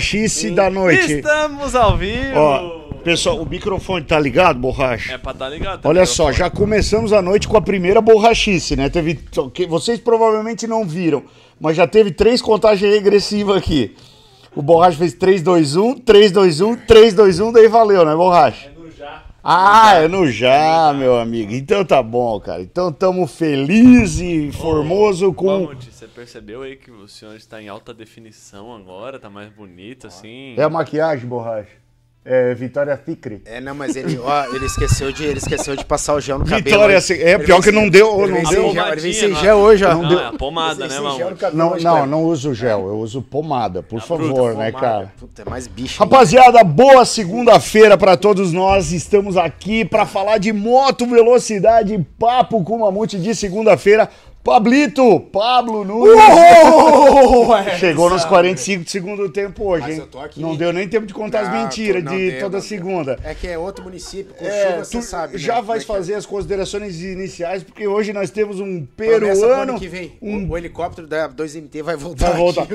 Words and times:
X 0.00 0.50
da 0.54 0.70
noite. 0.70 1.12
Estamos 1.12 1.74
ao 1.74 1.96
vivo! 1.96 2.36
Ó, 2.36 2.80
pessoal, 3.04 3.40
o 3.40 3.46
microfone 3.48 4.04
tá 4.04 4.18
ligado, 4.18 4.58
borracha? 4.58 5.12
É 5.12 5.18
pra 5.18 5.34
tá 5.34 5.48
ligado. 5.48 5.82
tá 5.82 5.88
Olha 5.88 6.06
só, 6.06 6.32
já 6.32 6.48
começamos 6.48 7.12
a 7.12 7.20
noite 7.20 7.46
com 7.46 7.56
a 7.56 7.60
primeira 7.60 8.00
borrachice, 8.00 8.76
né? 8.76 8.88
Teve. 8.88 9.18
que 9.52 9.66
Vocês 9.66 10.00
provavelmente 10.00 10.66
não 10.66 10.84
viram, 10.84 11.22
mas 11.60 11.76
já 11.76 11.86
teve 11.86 12.10
três 12.10 12.40
contagens 12.40 12.92
regressivas 12.92 13.56
aqui. 13.56 13.94
O 14.54 14.62
Borracha 14.62 14.98
fez 14.98 15.14
3, 15.14 15.42
2, 15.42 15.76
1, 15.76 15.94
3, 15.98 16.32
2, 16.32 16.60
1, 16.60 16.76
3, 16.76 17.14
2, 17.14 17.40
1, 17.40 17.52
daí 17.52 17.68
valeu, 17.68 18.04
né, 18.04 18.16
Borracha? 18.16 18.66
É 18.66 18.78
no 18.78 18.90
já. 18.90 19.22
Ah, 19.44 19.94
é 19.94 20.08
no 20.08 20.26
já, 20.26 20.92
meu 20.92 21.18
amigo. 21.18 21.52
Então 21.52 21.84
tá 21.84 22.02
bom, 22.02 22.38
cara. 22.40 22.60
Então 22.60 22.92
tamo 22.92 23.26
feliz 23.26 24.18
e 24.18 24.50
formoso 24.52 25.32
com. 25.32 25.70
Percebeu 26.20 26.60
aí 26.60 26.76
que 26.76 26.90
o 26.90 27.08
senhor 27.08 27.34
está 27.34 27.62
em 27.62 27.68
alta 27.70 27.94
definição 27.94 28.76
agora? 28.76 29.18
Tá 29.18 29.30
mais 29.30 29.48
bonito 29.48 30.06
assim? 30.06 30.54
É 30.58 30.62
a 30.62 30.68
maquiagem, 30.68 31.26
Borracha? 31.26 31.70
É 32.22 32.52
Vitória 32.52 32.94
Ficre. 32.98 33.40
É, 33.46 33.58
não, 33.58 33.74
mas 33.74 33.96
ele, 33.96 34.18
ó, 34.18 34.44
ele 34.54 34.66
esqueceu 34.66 35.10
de, 35.10 35.24
ele 35.24 35.38
esqueceu 35.38 35.74
de 35.74 35.82
passar 35.82 36.12
o 36.12 36.20
gel 36.20 36.38
no 36.38 36.44
cabelo. 36.44 36.62
Vitória, 36.62 36.98
assim, 36.98 37.14
é 37.14 37.32
ele 37.32 37.44
pior 37.44 37.62
que 37.62 37.72
não 37.72 37.88
deu, 37.88 38.22
ele 38.22 38.32
não 38.32 38.42
vem 38.42 38.50
deu. 38.50 38.62
sem 38.64 38.72
gel, 38.74 38.92
Ele 38.92 39.00
vem 39.00 39.12
sem 39.14 39.34
gel 39.36 39.56
hoje, 39.56 39.84
ó. 39.86 39.94
Não, 39.94 40.06
deu. 40.06 40.18
é 40.18 40.26
a 40.26 40.32
pomada, 40.34 40.86
né, 40.86 41.00
Mamute? 41.00 41.44
Não, 41.54 41.76
não, 41.78 42.04
não 42.06 42.24
uso 42.24 42.52
gel, 42.52 42.86
eu 42.88 42.98
uso 42.98 43.22
pomada, 43.22 43.82
por 43.82 44.02
favor, 44.02 44.54
né, 44.54 44.70
Pomada. 44.70 44.72
cara? 44.72 45.12
Puta, 45.18 45.40
é 45.40 45.48
mais 45.48 45.66
bicho. 45.66 45.98
Rapaziada, 45.98 46.62
boa 46.62 47.06
segunda-feira 47.06 47.96
pra 47.96 48.18
todos 48.18 48.52
nós. 48.52 48.92
Estamos 48.92 49.38
aqui 49.38 49.86
pra 49.86 50.04
falar 50.04 50.36
de 50.36 50.52
moto 50.52 51.06
velocidade, 51.06 51.98
papo 52.18 52.62
com 52.62 52.80
mamute 52.80 53.18
de 53.18 53.34
segunda-feira. 53.34 54.10
Pablito, 54.42 55.20
Pablo 55.30 55.84
Nunes. 55.84 56.18
Chegou 57.78 58.08
nos 58.08 58.24
45 58.24 58.84
do 58.84 58.90
segundo 58.90 59.28
tempo 59.28 59.64
hoje, 59.68 59.82
Mas 59.82 59.92
hein? 59.94 60.00
eu 60.00 60.06
tô 60.06 60.18
aqui. 60.18 60.40
Não 60.40 60.56
deu 60.56 60.72
nem 60.72 60.88
tempo 60.88 61.06
de 61.06 61.12
contar 61.12 61.40
as 61.40 61.52
mentiras 61.52 62.02
tô- 62.02 62.08
de 62.10 62.30
deu, 62.30 62.40
toda 62.40 62.60
segunda. 62.62 63.18
É 63.22 63.34
que 63.34 63.46
é 63.46 63.58
outro 63.58 63.84
município, 63.84 64.32
com 64.34 64.44
É, 64.46 64.70
chuva, 64.70 64.84
você 64.84 64.98
tu 64.98 65.02
sabe, 65.04 65.32
né? 65.34 65.38
já 65.38 65.56
Como 65.56 65.66
vai 65.66 65.78
é 65.78 65.82
é. 65.82 65.84
fazer 65.84 66.14
as 66.14 66.24
considerações 66.24 67.02
iniciais, 67.02 67.62
porque 67.62 67.86
hoje 67.86 68.14
nós 68.14 68.30
temos 68.30 68.60
um 68.60 68.86
peruano. 68.96 69.78
que 69.78 69.86
vem. 69.88 70.12
Um 70.22 70.46
O, 70.46 70.52
o 70.52 70.56
helicóptero 70.58 71.06
da 71.06 71.28
2MT 71.28 71.82
vai 71.82 71.96
voltar. 71.96 72.30
Vai 72.30 72.38
voltar. 72.38 72.62
aqui. 72.62 72.74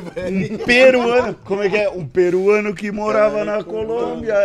Um 0.54 0.58
peruano. 0.60 1.36
Como 1.44 1.64
é 1.64 1.70
que 1.70 1.78
é? 1.78 1.90
Um 1.90 2.06
peruano 2.06 2.76
que 2.76 2.92
morava 2.92 3.44
na 3.44 3.64
Colômbia. 3.64 4.36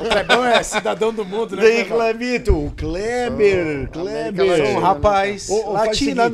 O 0.00 0.08
Clebão 0.08 0.44
é 0.46 0.62
cidadão 0.62 1.12
do 1.12 1.24
mundo, 1.24 1.56
né? 1.56 1.62
Clebão? 1.62 1.98
Clebito, 1.98 2.56
o 2.56 2.70
Kleber, 2.70 3.88
Kleber. 3.90 4.76
um 4.76 4.78
rapaz 4.78 5.48
Ô, 5.50 5.72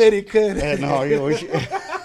latino-americano. 0.02 0.60
É, 0.60 0.76
não, 0.76 1.22
hoje. 1.22 1.48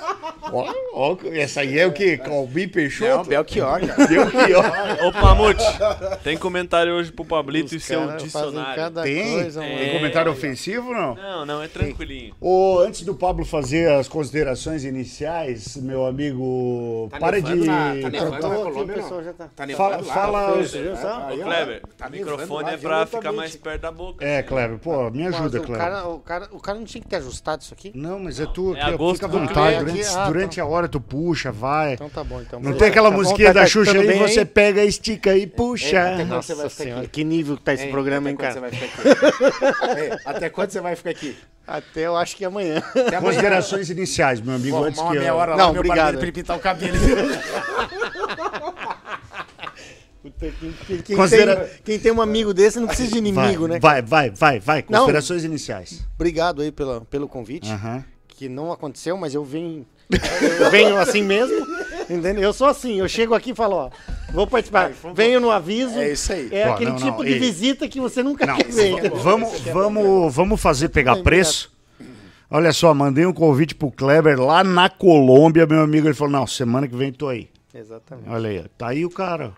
Ó, 0.52 0.74
ó, 0.94 1.18
essa 1.34 1.62
aí 1.62 1.78
é 1.78 1.86
o 1.86 1.92
quê? 1.92 2.18
Calbi 2.18 2.66
Não, 2.66 2.70
Peixoto? 2.72 3.30
Belchior, 3.30 3.80
cara. 3.86 4.08
Deu 4.08 4.30
que, 4.30 4.54
ó. 4.54 5.08
Ô, 5.08 5.12
Mamute, 5.22 5.64
tem 6.24 6.38
comentário 6.38 6.94
hoje 6.94 7.12
pro 7.12 7.26
Pablito 7.26 7.76
e 7.76 7.80
seu 7.80 8.16
dicionário. 8.18 8.76
cada 8.76 9.04
Tem? 9.04 9.34
coisa, 9.34 9.62
Tem. 9.62 9.94
comentário 9.94 10.32
ofensivo 10.32 10.94
não? 10.94 11.16
Não, 11.16 11.46
não, 11.46 11.62
é 11.64 11.68
tranquilinho. 11.68 12.34
Ô, 12.40 12.80
antes 12.80 13.02
do 13.04 13.14
Pablo 13.16 13.46
fazer 13.46 13.92
as 13.92 14.08
considerações 14.08 14.84
iniciais, 14.84 15.78
meu 15.78 16.06
amigo, 16.06 17.08
Tá 17.12 17.20
para 17.20 17.42
de. 17.42 17.56
na- 17.56 17.96
tá 18.02 18.10
nevando 18.10 18.32
na 18.32 18.56
Colômbia, 18.56 18.96
pessoal 18.96 19.18
não? 19.20 19.24
já 19.24 19.34
tá. 19.34 19.50
Tá 19.56 19.68
Fala, 19.76 19.98
lá, 19.98 20.04
fala 20.04 20.40
É, 20.58 21.34
Ô, 21.34 21.38
Kleber, 21.44 21.82
tá 21.98 22.08
o 22.08 22.12
microfone 22.12 22.64
lá 22.64 22.72
é 22.74 22.78
pra 22.78 23.06
ficar 23.06 23.32
mais 23.32 23.56
perto 23.56 23.82
da 23.82 23.92
boca. 23.92 24.26
É, 24.26 24.42
Kleber, 24.44 24.78
pô, 24.80 25.10
me 25.12 25.26
ajuda, 25.28 25.60
o 25.60 25.64
Kleber. 25.64 25.78
cara, 25.78 26.08
o, 26.08 26.20
cara, 26.20 26.48
o 26.52 26.60
cara 26.60 26.78
não 26.78 26.86
tinha 26.86 27.02
que 27.02 27.08
ter 27.08 27.18
ajustado 27.18 27.62
isso 27.62 27.74
aqui? 27.74 27.92
Não, 27.96 28.20
mas 28.20 28.40
é 28.40 28.46
tu 28.46 28.76
É 28.76 28.86
fica 29.14 29.26
à 29.26 29.30
vontade. 29.30 29.84
cliente. 29.86 30.06
Durante, 30.38 30.56
durante 30.56 30.62
a 30.62 30.66
hora 30.66 30.88
tu 30.88 31.02
puxa, 31.02 31.52
vai. 31.52 31.94
Então 31.94 32.10
tá 32.10 32.24
bom, 32.24 32.40
então. 32.42 32.60
Não 32.60 32.74
tem 32.74 32.88
aquela 32.90 33.10
Tá 33.10 33.16
bom, 33.16 33.22
musiquinha 33.24 33.48
tá- 33.48 33.54
da 33.54 33.60
tá 33.62 33.68
Xuxa 33.68 33.92
aí, 33.98 34.08
bem 34.08 34.20
você 34.20 34.46
pega, 34.46 34.84
estica 34.84 35.36
e 35.36 35.48
puxa. 35.48 36.00
até 36.14 36.26
quando 36.26 36.42
você 36.44 36.56
vai 36.56 36.70
ficar 36.70 36.84
senhora, 36.84 37.02
aqui? 37.02 37.10
que 37.10 37.24
nível 37.24 37.58
que 37.58 37.64
tá 37.64 37.74
esse 37.74 37.86
Hein, 37.86 37.92
programa, 37.92 38.30
hein, 38.30 38.36
até 38.40 38.52
quando 38.52 38.62
cara? 38.62 38.72
você 38.72 38.78
vai 38.78 38.90
ficar 38.90 39.92
aqui? 39.92 40.00
Ei, 40.02 40.20
Até 40.26 40.50
quando 40.50 40.70
você 40.72 40.82
vai 40.82 40.96
ficar 40.96 41.10
aqui? 41.10 41.38
Até 41.68 42.02
eu 42.08 42.16
acho 42.16 42.36
que 42.38 42.46
amanhã. 42.46 42.82
Amanhã. 42.96 43.22
Considerações 43.22 43.90
iniciais, 43.90 44.40
meu 44.40 44.56
amigo, 44.56 44.78
Vou 44.78 44.86
antes 44.86 45.00
que 45.00 45.06
uma 45.06 45.14
meia 45.16 45.28
eu... 45.30 45.36
hora 45.36 45.52
lá 45.52 45.58
Não, 45.58 45.72
meu 45.74 45.82
obrigado. 45.82 46.14
pra 46.16 46.24
ele 46.24 46.32
pintar 46.32 46.56
o 46.56 46.60
cabelo. 46.60 46.96
Quem, 50.40 50.52
quem- 50.86 51.02
quem 51.02 51.16
Considera- 51.16 51.56
tem, 51.56 51.78
quem 51.86 52.00
tem 52.00 52.12
um 52.12 52.22
amigo 52.22 52.54
desse 52.54 52.80
não 52.80 52.88
precisa 52.88 53.12
de 53.14 53.18
inimigo, 53.18 53.62
vai, 53.62 53.70
né? 53.70 53.80
vai, 53.80 54.02
vai, 54.02 54.30
vai, 54.30 54.60
vai, 54.60 54.86
Não. 54.90 55.00
considerações 55.00 55.44
iniciais. 55.46 56.06
Obrigado 56.16 56.62
aí 56.62 56.72
pela, 56.72 57.02
pelo 57.02 57.28
convite, 57.30 57.72
Aham. 57.72 58.04
que 58.28 58.50
não 58.50 58.72
aconteceu, 58.72 59.16
mas 59.16 59.34
eu 59.34 59.44
venho, 59.46 59.86
eu 60.10 60.72
venho 60.72 60.98
assim 60.98 61.22
mesmo, 61.22 61.66
entendeu? 62.10 62.44
Eu 62.44 62.54
sou 62.54 62.68
assim, 62.68 63.00
eu 63.00 63.08
chego 63.08 63.34
aqui 63.34 63.52
e 63.52 63.56
falo, 63.56 63.76
ó, 63.76 63.90
vou 64.32 64.48
participar, 64.48 64.92
venho 65.14 65.40
no 65.40 65.52
aviso. 65.52 65.98
É 65.98 66.12
isso 66.12 66.32
aí. 66.32 66.50
É 66.52 66.68
Pô, 66.68 66.74
aquele 66.74 66.92
não, 66.92 66.98
tipo 66.98 67.18
não, 67.18 67.26
de 67.26 67.34
ei. 67.34 67.40
visita 67.40 67.88
que 67.88 68.00
você 68.00 68.24
nunca 68.24 68.46
Não, 68.46 68.56
quer 68.58 68.72
ver, 68.72 69.10
vamos, 69.12 69.60
vamos, 69.62 70.34
vamos 70.34 70.62
fazer 70.62 70.90
pegar 70.90 71.18
preço. 71.18 71.76
Olha 72.50 72.72
só, 72.72 72.94
mandei 72.94 73.26
um 73.26 73.34
convite 73.34 73.76
pro 73.76 73.92
Kleber 73.92 74.40
lá 74.40 74.64
na 74.64 74.90
Colômbia, 74.90 75.66
meu 75.66 75.82
amigo. 75.82 76.08
Ele 76.08 76.14
falou: 76.14 76.32
Não, 76.32 76.48
semana 76.48 76.88
que 76.88 76.96
vem 76.96 77.12
tô 77.12 77.28
aí. 77.28 77.50
Exatamente. 77.76 78.30
Olha 78.30 78.50
aí, 78.50 78.60
ó, 78.60 78.64
tá 78.78 78.88
aí 78.88 79.06
o 79.06 79.10
cara. 79.10 79.52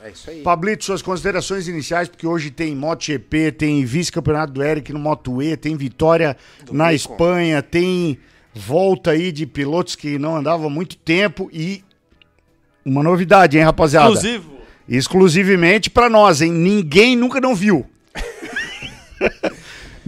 É 0.00 0.10
isso 0.10 0.30
aí. 0.30 0.42
Pablito, 0.42 0.84
suas 0.84 1.02
considerações 1.02 1.66
iniciais, 1.66 2.08
porque 2.08 2.24
hoje 2.24 2.52
tem 2.52 2.76
MotoGP, 2.76 3.50
tem 3.50 3.84
vice-campeonato 3.84 4.52
do 4.52 4.62
Eric 4.62 4.92
no 4.92 5.00
Moto 5.00 5.42
E, 5.42 5.56
tem 5.56 5.76
vitória 5.76 6.36
na 6.70 6.84
Bacon. 6.84 6.94
Espanha, 6.94 7.60
tem 7.60 8.18
volta 8.54 9.10
aí 9.10 9.30
de 9.32 9.46
pilotos 9.46 9.94
que 9.94 10.18
não 10.18 10.36
andavam 10.36 10.66
há 10.66 10.70
muito 10.70 10.96
tempo 10.96 11.48
e 11.52 11.84
uma 12.84 13.02
novidade, 13.02 13.58
hein, 13.58 13.64
rapaziada? 13.64 14.08
Exclusivo. 14.08 14.58
Exclusivamente 14.88 15.90
pra 15.90 16.08
nós, 16.08 16.40
hein? 16.40 16.50
Ninguém 16.50 17.14
nunca 17.14 17.40
não 17.40 17.54
viu. 17.54 17.86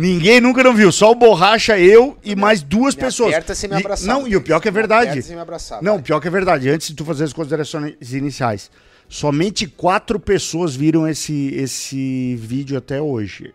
Ninguém 0.00 0.40
nunca 0.40 0.62
não 0.62 0.75
viu, 0.75 0.90
só 0.90 1.11
o 1.11 1.14
Borracha, 1.14 1.78
eu 1.78 2.16
e 2.25 2.35
mais 2.35 2.62
duas 2.62 2.94
Me 2.94 3.02
pessoas. 3.02 3.35
aperta 3.35 3.54
sem 3.54 3.68
me 3.68 3.76
abraçar. 3.76 4.09
Não, 4.09 4.26
e 4.26 4.35
o 4.35 4.40
pior 4.40 4.59
que 4.59 4.68
é 4.68 4.70
verdade. 4.70 5.23
me 5.28 5.38
abraçar, 5.38 5.82
Não, 5.82 5.97
o 5.97 6.02
pior 6.02 6.18
que 6.20 6.26
é 6.26 6.30
verdade. 6.30 6.70
Antes 6.70 6.88
de 6.88 6.94
tu 6.94 7.04
fazer 7.04 7.25
as 7.25 7.35
considerações 7.35 7.94
iniciais, 8.11 8.70
somente 9.11 9.66
quatro 9.66 10.18
pessoas 10.18 10.75
viram 10.75 11.06
esse, 11.06 11.54
esse 11.54 12.35
vídeo 12.37 12.78
até 12.78 12.99
hoje. 12.99 13.52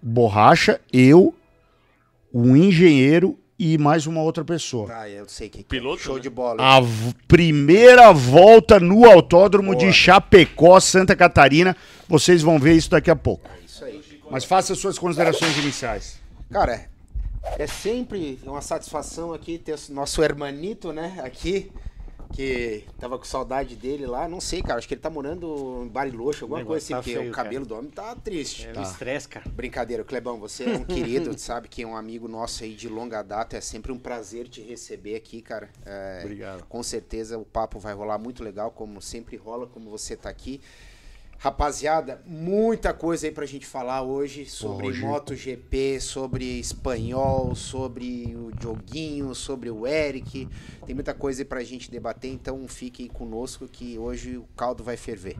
Borracha, 0.00 0.80
eu, 0.92 1.34
um 2.32 2.54
engenheiro 2.54 3.36
e 3.62 3.76
mais 3.76 4.06
uma 4.06 4.22
outra 4.22 4.42
pessoa. 4.42 4.88
Ah, 4.90 5.06
eu 5.08 5.28
sei 5.28 5.50
que 5.50 5.62
Piloto, 5.62 6.00
Show 6.02 6.14
né? 6.16 6.22
de 6.22 6.30
bola. 6.30 6.56
A 6.62 6.80
v- 6.80 7.14
primeira 7.28 8.10
volta 8.10 8.80
no 8.80 9.04
autódromo 9.04 9.76
de 9.76 9.92
Chapecó, 9.92 10.80
Santa 10.80 11.14
Catarina. 11.14 11.76
Vocês 12.08 12.40
vão 12.40 12.58
ver 12.58 12.72
isso 12.72 12.88
daqui 12.90 13.10
a 13.10 13.16
pouco. 13.16 13.46
É 13.54 13.64
isso 13.66 13.84
aí. 13.84 14.00
Mas 14.30 14.44
faça 14.44 14.74
suas 14.74 14.98
considerações 14.98 15.58
iniciais. 15.58 16.18
Cara, 16.50 16.86
é 17.58 17.66
sempre 17.66 18.38
uma 18.44 18.62
satisfação 18.62 19.34
aqui 19.34 19.58
ter 19.58 19.74
o 19.74 19.92
nosso 19.92 20.22
hermanito, 20.22 20.90
né, 20.92 21.20
aqui, 21.22 21.70
que 22.32 22.84
tava 22.98 23.18
com 23.18 23.24
saudade 23.24 23.76
dele 23.76 24.06
lá. 24.06 24.28
Não 24.28 24.40
sei, 24.40 24.62
cara, 24.62 24.78
acho 24.78 24.88
que 24.88 24.94
ele 24.94 25.00
tá 25.00 25.10
morando 25.10 25.82
em 25.84 25.88
Bariloche, 25.88 26.42
alguma 26.42 26.62
O 26.62 26.66
coisa 26.66 26.84
assim, 26.84 26.94
negócio 26.94 26.96
tá 26.96 27.02
porque 27.02 27.18
feio, 27.18 27.30
o 27.30 27.34
cabelo 27.34 27.66
do 27.66 27.74
homem 27.76 27.90
tá 27.90 28.14
triste. 28.16 28.68
É 28.68 28.78
o 28.78 28.82
estresse, 28.82 29.28
cara. 29.28 29.48
Brincadeira, 29.50 30.04
Clebão, 30.04 30.38
você 30.38 30.64
é 30.64 30.76
um 30.76 30.84
querido, 30.84 31.36
sabe 31.38 31.68
que 31.68 31.82
é 31.82 31.86
um 31.86 31.96
amigo 31.96 32.28
nosso 32.28 32.64
aí 32.64 32.74
de 32.74 32.88
longa 32.88 33.22
data. 33.22 33.56
É 33.56 33.60
sempre 33.60 33.92
um 33.92 33.98
prazer 33.98 34.48
te 34.48 34.60
receber 34.60 35.16
aqui, 35.16 35.42
cara. 35.42 35.68
É, 35.84 36.20
Obrigado. 36.22 36.64
Com 36.66 36.82
certeza 36.82 37.38
o 37.38 37.44
papo 37.44 37.78
vai 37.78 37.94
rolar 37.94 38.18
muito 38.18 38.42
legal, 38.42 38.70
como 38.70 39.00
sempre 39.00 39.36
rola, 39.36 39.66
como 39.66 39.90
você 39.90 40.16
tá 40.16 40.28
aqui. 40.28 40.60
Rapaziada, 41.42 42.20
muita 42.26 42.92
coisa 42.92 43.26
aí 43.26 43.32
pra 43.32 43.46
gente 43.46 43.64
falar 43.64 44.02
hoje 44.02 44.44
sobre 44.44 44.88
Hoje. 44.88 45.00
MotoGP, 45.00 45.98
sobre 45.98 46.44
espanhol, 46.60 47.54
sobre 47.54 48.36
o 48.36 48.50
Joguinho, 48.62 49.34
sobre 49.34 49.70
o 49.70 49.86
Eric. 49.86 50.46
Tem 50.84 50.94
muita 50.94 51.14
coisa 51.14 51.40
aí 51.40 51.46
pra 51.46 51.64
gente 51.64 51.90
debater, 51.90 52.30
então 52.30 52.68
fique 52.68 53.04
aí 53.04 53.08
conosco 53.08 53.66
que 53.66 53.98
hoje 53.98 54.36
o 54.36 54.46
caldo 54.54 54.84
vai 54.84 54.98
ferver. 54.98 55.38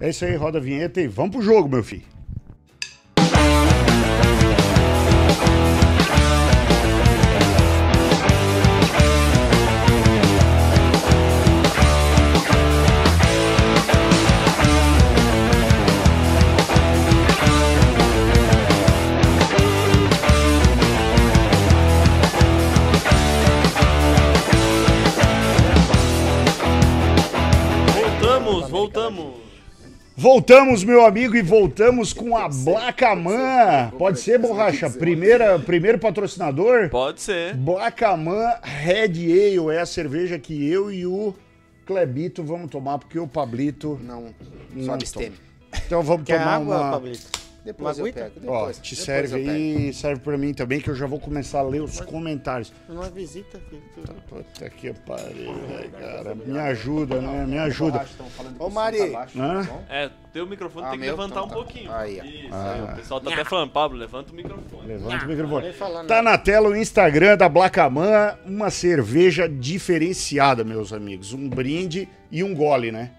É 0.00 0.10
isso 0.10 0.24
aí, 0.24 0.34
roda 0.34 0.58
a 0.58 0.60
vinheta 0.60 1.00
e 1.00 1.06
vamos 1.06 1.36
pro 1.36 1.40
jogo, 1.40 1.68
meu 1.68 1.84
filho. 1.84 2.02
Voltamos, 30.22 30.84
meu 30.84 31.04
amigo, 31.04 31.34
e 31.34 31.42
voltamos 31.42 32.12
com 32.12 32.36
a 32.36 32.48
Blacaman. 32.48 33.90
Pode 33.98 34.20
ser, 34.20 34.38
Borracha? 34.38 34.88
Primeira, 34.88 35.58
primeiro 35.58 35.98
patrocinador? 35.98 36.88
Pode 36.90 37.20
ser. 37.20 37.56
Blacaman 37.56 38.54
Red 38.62 39.16
Ale 39.16 39.74
é 39.74 39.80
a 39.80 39.84
cerveja 39.84 40.38
que 40.38 40.64
eu 40.70 40.92
e 40.92 41.04
o 41.04 41.34
Clebito, 41.84 42.44
vamos 42.44 42.70
tomar, 42.70 42.98
porque 42.98 43.18
o 43.18 43.26
Pablito. 43.26 43.98
Não, 44.00 44.32
Não 44.72 44.84
só 44.84 44.92
absteme. 44.94 45.34
Então 45.84 46.02
vamos 46.02 46.24
Quer 46.24 46.38
tomar 46.38 46.54
água, 46.54 46.80
uma. 46.80 46.90
Pablito? 46.92 47.41
Depois 47.64 47.96
eu 47.98 48.12
pego. 48.12 48.32
Ó, 48.48 48.66
Depois, 48.66 48.78
te 48.78 48.90
depois 48.96 49.06
serve 49.06 49.48
aí, 49.48 49.92
serve 49.92 50.20
pra 50.20 50.36
mim 50.36 50.52
também, 50.52 50.80
que 50.80 50.90
eu 50.90 50.96
já 50.96 51.06
vou 51.06 51.20
começar 51.20 51.60
a 51.60 51.62
ler 51.62 51.80
os 51.80 52.00
comentários. 52.00 52.72
Uma 52.88 53.08
visita, 53.08 53.60
filho. 53.70 53.82
Puta 54.28 54.68
que 54.70 54.92
pariu, 54.92 55.54
velho, 55.68 55.90
cara. 55.92 56.34
Me 56.34 56.58
ajuda, 56.58 57.20
né? 57.20 57.46
Me 57.46 57.58
ajuda. 57.58 58.04
Ô, 58.58 58.68
Mari. 58.68 58.98
Hã? 59.36 59.68
É, 59.88 60.10
teu 60.32 60.44
microfone 60.44 60.86
Ah, 60.86 60.90
tem 60.90 60.98
que 60.98 61.04
meu? 61.04 61.14
levantar 61.14 61.34
Então 61.34 61.44
um 61.44 61.48
tá. 61.48 61.54
pouquinho. 61.54 61.92
Aí, 61.92 62.20
ó. 62.20 62.24
Isso, 62.24 62.48
Ah. 62.50 62.72
aí, 62.72 62.92
o 62.92 62.96
pessoal 62.96 63.20
tá 63.20 63.32
até 63.32 63.44
falando, 63.44 63.70
Pablo, 63.70 63.96
levanta 63.96 64.32
o 64.32 64.34
microfone. 64.34 64.86
Levanta 64.88 65.24
o 65.24 65.28
microfone. 65.28 65.72
Falar 65.72 66.04
Tá 66.04 66.20
na 66.20 66.36
tela 66.36 66.68
o 66.68 66.76
Instagram 66.76 67.36
da 67.36 67.48
Blacaman, 67.48 68.36
uma 68.44 68.70
cerveja 68.70 69.48
diferenciada, 69.48 70.64
meus 70.64 70.92
amigos. 70.92 71.32
Um 71.32 71.48
brinde 71.48 72.08
e 72.30 72.42
um 72.42 72.54
gole, 72.54 72.90
né? 72.90 73.12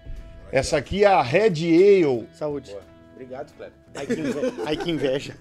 Essa 0.52 0.76
aqui 0.76 1.02
é 1.02 1.06
a 1.08 1.22
Red 1.22 1.46
Ale. 1.64 2.28
Saúde. 2.34 2.76
Obrigado, 3.24 3.54
Kleber. 3.56 3.72
Ai 3.94 4.06
que, 4.06 4.20
inveja. 4.20 4.54
Ai, 4.66 4.76
que 4.76 4.90
inveja. 4.90 5.36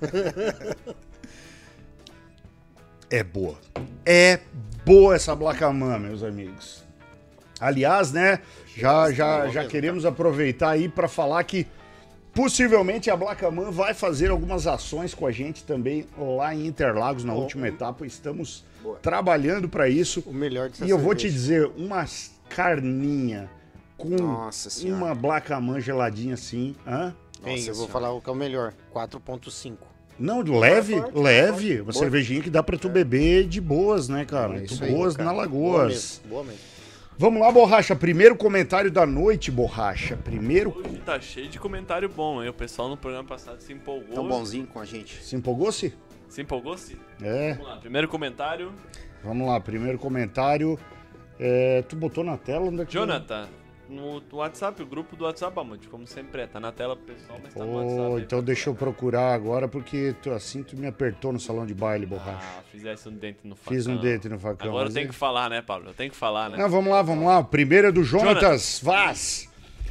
É 3.09 3.23
boa. 3.23 3.57
É 4.05 4.39
boa 4.85 5.15
essa 5.15 5.35
Blacaman, 5.35 5.99
meus 5.99 6.23
amigos. 6.23 6.83
Aliás, 7.59 8.11
né, 8.11 8.39
já, 8.75 9.11
já, 9.11 9.47
já 9.49 9.65
queremos 9.65 10.05
aproveitar 10.05 10.71
aí 10.71 10.89
para 10.89 11.07
falar 11.07 11.43
que 11.43 11.67
possivelmente 12.33 13.11
a 13.11 13.15
Blacaman 13.15 13.69
vai 13.69 13.93
fazer 13.93 14.31
algumas 14.31 14.65
ações 14.65 15.13
com 15.13 15.27
a 15.27 15.31
gente 15.31 15.63
também 15.63 16.07
lá 16.17 16.55
em 16.55 16.65
Interlagos 16.65 17.23
na 17.23 17.33
última 17.33 17.67
etapa. 17.67 18.05
Estamos 18.05 18.65
Boa. 18.81 18.97
trabalhando 18.97 19.69
para 19.69 19.87
isso. 19.87 20.23
O 20.25 20.33
melhor 20.33 20.71
E 20.81 20.89
eu 20.89 20.97
vou 20.97 21.13
te 21.13 21.29
dizer, 21.29 21.67
uma 21.77 22.05
carninha 22.49 23.49
com 23.97 24.15
uma 24.85 25.13
Blacaman 25.13 25.79
geladinha 25.79 26.33
assim, 26.33 26.75
hã? 26.87 27.15
Nossa 27.51 27.61
eu 27.61 27.65
vou 27.65 27.73
senhora. 27.75 27.91
falar 27.91 28.11
o 28.13 28.21
que 28.21 28.29
é 28.29 28.33
o 28.33 28.35
melhor. 28.35 28.73
4.5. 28.93 29.77
Não, 30.19 30.41
leve, 30.41 30.93
forte, 30.99 31.17
leve. 31.17 31.75
Uma 31.81 31.83
Boa. 31.91 31.93
cervejinha 31.93 32.41
que 32.41 32.49
dá 32.49 32.61
pra 32.61 32.77
tu 32.77 32.87
beber 32.89 33.47
de 33.47 33.59
boas, 33.59 34.07
né, 34.07 34.25
cara? 34.25 34.57
É 34.57 34.61
de 34.61 34.75
boas 34.75 35.15
cara. 35.17 35.25
na 35.27 35.33
Boa 35.33 35.43
Lagoas. 35.43 35.93
mesmo. 35.93 36.29
Boa 36.29 36.43
mesmo. 36.43 36.59
Vamos 37.17 37.41
lá, 37.41 37.51
Borracha. 37.51 37.95
Primeiro 37.95 38.35
comentário 38.35 38.91
da 38.91 39.05
noite, 39.05 39.51
Borracha. 39.51 40.17
Primeiro. 40.17 40.75
Hoje 40.75 40.97
tá 41.05 41.19
cheio 41.19 41.47
de 41.47 41.59
comentário 41.59 42.09
bom, 42.09 42.41
hein? 42.41 42.49
O 42.49 42.53
pessoal 42.53 42.89
no 42.89 42.97
programa 42.97 43.27
passado 43.27 43.61
se 43.61 43.71
empolgou. 43.73 44.15
Tão 44.15 44.27
bonzinho 44.27 44.65
com 44.67 44.79
a 44.79 44.85
gente. 44.85 45.23
Se 45.23 45.35
empolgou-se? 45.35 45.93
Se 46.27 46.41
empolgou, 46.41 46.75
sim? 46.77 46.95
É. 47.21 47.53
Vamos 47.53 47.67
lá, 47.67 47.77
primeiro 47.77 48.07
comentário. 48.07 48.73
Vamos 49.23 49.47
lá, 49.47 49.59
primeiro 49.59 49.99
comentário. 49.99 50.79
É, 51.39 51.83
tu 51.83 51.95
botou 51.95 52.23
na 52.23 52.37
tela? 52.37 52.65
Onde 52.65 52.81
é 52.81 52.85
que 52.85 52.93
Jonathan, 52.93 53.47
no 53.93 54.19
no 54.19 54.37
WhatsApp, 54.37 54.81
o 54.81 54.85
grupo 54.85 55.15
do 55.15 55.23
WhatsApp, 55.25 55.57
Amante, 55.59 55.87
como 55.87 56.05
sempre 56.07 56.41
é. 56.41 56.47
Tá 56.47 56.59
na 56.59 56.71
tela 56.71 56.95
pro 56.95 57.13
pessoal, 57.15 57.39
mas 57.43 57.53
tá 57.53 57.63
no 57.63 57.71
Oh, 57.71 57.75
WhatsApp. 57.77 58.15
aí 58.17 58.21
então 58.23 58.43
deixa 58.43 58.69
eu 58.69 58.75
procurar. 58.75 59.33
agora, 59.33 59.67
porque 59.67 60.15
tu, 60.21 60.31
assim 60.31 60.63
tu 60.63 60.75
me 60.75 60.87
apertou 60.87 61.31
no 61.31 61.39
salão 61.39 61.65
de 61.65 61.73
baile, 61.73 62.05
Borracha. 62.05 62.45
Ah, 62.59 62.63
fizesse 62.71 63.07
um 63.07 63.13
dente 63.13 63.39
no 63.43 63.55
facão. 63.55 63.73
Fiz 63.73 63.87
um 63.87 63.97
dente 63.97 64.27
no 64.27 64.39
facão. 64.39 64.67
Agora 64.67 64.89
eu 64.89 64.93
tenho 64.93 65.05
é- 65.05 65.07
que 65.09 65.15
falar, 65.15 65.49
né, 65.49 65.61
Pablo? 65.61 65.89
Eu 65.89 65.93
tenho 65.93 66.09
que 66.11 66.17
falar, 66.17 66.49
né? 66.49 66.57
Não, 66.57 66.69
vamos 66.69 66.91
lá, 66.91 67.01
vamos 67.01 67.25
lá. 67.25 67.39
O 67.39 67.45
primeiro 67.45 67.87
é 67.87 67.91
do 67.91 68.03
Jonatas 68.03 68.79
Vaz. 68.83 69.47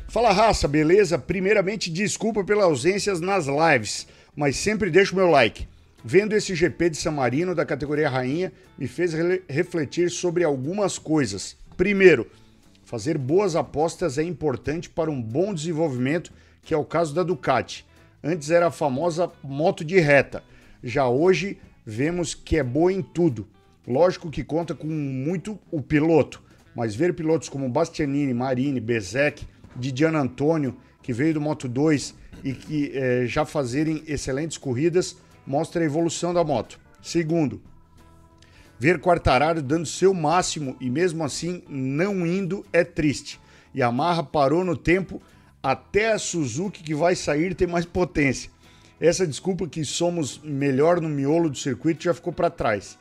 Fala, 0.09 0.31
raça, 0.33 0.69
beleza? 0.69 1.19
Primeiramente, 1.19 1.91
desculpa 1.91 2.45
pelas 2.45 2.65
ausências 2.65 3.21
nas 3.21 3.47
lives, 3.47 4.07
mas 4.37 4.57
sempre 4.57 4.91
deixo 4.91 5.17
meu 5.17 5.31
like. 5.31 5.67
Vendo 6.05 6.35
esse 6.35 6.55
GP 6.55 6.91
de 6.91 6.97
San 6.97 7.13
Marino 7.13 7.55
da 7.55 7.65
categoria 7.65 8.11
Rainha, 8.11 8.53
me 8.77 8.89
fez 8.89 9.15
refletir 9.49 10.11
sobre 10.11 10.43
algumas 10.45 10.99
coisas. 10.99 11.57
Primeiro, 11.77 12.27
fazer 12.93 13.17
boas 13.17 13.57
apostas 13.57 14.19
é 14.19 14.23
importante 14.23 14.91
para 14.91 15.11
um 15.11 15.19
bom 15.19 15.55
desenvolvimento, 15.55 16.31
que 16.61 16.75
é 16.75 16.77
o 16.77 16.85
caso 16.85 17.15
da 17.15 17.23
Ducati. 17.23 17.87
Antes 18.23 18.51
era 18.51 18.67
a 18.67 18.71
famosa 18.71 19.33
moto 19.43 19.83
de 19.83 19.99
reta. 19.99 20.45
Já 20.85 21.09
hoje 21.09 21.57
vemos 21.87 22.35
que 22.35 22.59
é 22.59 22.63
boa 22.63 22.93
em 22.93 23.01
tudo. 23.01 23.49
Lógico 23.89 24.31
que 24.31 24.45
conta 24.45 24.75
com 24.75 24.87
muito 24.87 25.59
o 25.71 25.81
piloto, 25.81 26.43
mas 26.77 26.95
ver 26.95 27.15
pilotos 27.15 27.49
como 27.49 27.67
Bastianini, 27.67 28.35
Marini, 28.35 28.79
Bezek, 28.79 29.47
Didiano 29.75 30.19
Antônio, 30.19 30.77
que 31.03 31.15
veio 31.15 31.33
do 31.33 31.41
Moto 31.41 31.67
2 31.69 32.15
e 32.45 32.53
que 32.53 32.93
eh, 32.95 33.25
já 33.25 33.47
fazerem 33.47 34.03
excelentes 34.07 34.59
corridas, 34.59 35.17
mostra 35.47 35.81
a 35.81 35.87
evolução 35.87 36.35
da 36.35 36.45
moto. 36.45 36.79
Segundo, 37.01 37.59
Ver 38.83 38.99
Quartararo 38.99 39.63
dando 39.63 39.87
seu 39.87 40.13
máximo 40.13 40.77
e 40.81 40.91
mesmo 40.91 41.23
assim 41.23 41.63
não 41.69 42.27
indo 42.27 42.67
é 42.73 42.83
triste. 42.83 43.39
Yamaha 43.73 44.25
parou 44.25 44.65
no 44.65 44.77
tempo, 44.77 45.23
até 45.63 46.11
a 46.13 46.19
Suzuki 46.19 46.83
que 46.83 46.93
vai 46.93 47.15
sair 47.15 47.55
tem 47.55 47.69
mais 47.69 47.87
potência. 47.87 48.51
Essa 49.01 49.25
desculpa 49.25 49.69
que 49.69 49.85
somos 49.85 50.41
melhor 50.43 51.01
no 51.01 51.09
miolo 51.09 51.49
do 51.49 51.57
circuito 51.57 52.03
já 52.03 52.13
ficou 52.13 52.33
para 52.33 52.51
trás. 52.51 52.99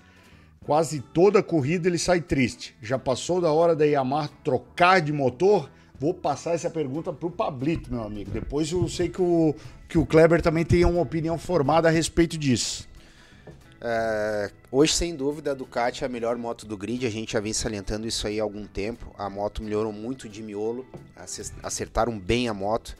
Quase 0.67 0.99
toda 0.99 1.41
corrida 1.41 1.87
ele 1.87 1.97
sai 1.97 2.21
triste. 2.21 2.75
Já 2.79 2.99
passou 2.99 3.41
da 3.41 3.51
hora 3.51 3.75
da 3.75 3.83
Yamaha 3.83 4.29
trocar 4.43 5.01
de 5.01 5.11
motor? 5.11 5.67
Vou 5.99 6.13
passar 6.13 6.53
essa 6.53 6.69
pergunta 6.69 7.11
pro 7.11 7.31
Pablito, 7.31 7.91
meu 7.91 8.03
amigo. 8.03 8.29
Depois 8.29 8.71
eu 8.71 8.87
sei 8.87 9.09
que 9.09 9.19
o, 9.19 9.55
que 9.89 9.97
o 9.97 10.05
Kleber 10.05 10.43
também 10.43 10.63
tem 10.63 10.85
uma 10.85 11.01
opinião 11.01 11.39
formada 11.39 11.87
a 11.87 11.91
respeito 11.91 12.37
disso. 12.37 12.87
É, 13.83 14.51
hoje, 14.71 14.93
sem 14.93 15.15
dúvida, 15.15 15.51
a 15.51 15.53
Ducati 15.55 16.03
é 16.03 16.07
a 16.07 16.09
melhor 16.09 16.37
moto 16.37 16.65
do 16.65 16.77
grid. 16.77 17.05
A 17.05 17.09
gente 17.09 17.33
já 17.33 17.39
vem 17.39 17.51
salientando 17.53 18.07
isso 18.07 18.27
aí 18.27 18.39
há 18.39 18.43
algum 18.43 18.65
tempo. 18.67 19.13
A 19.17 19.29
moto 19.29 19.63
melhorou 19.63 19.91
muito 19.91 20.29
de 20.29 20.43
miolo, 20.43 20.85
ace- 21.17 21.51
acertaram 21.63 22.17
bem 22.19 22.47
a 22.47 22.53
moto. 22.53 22.95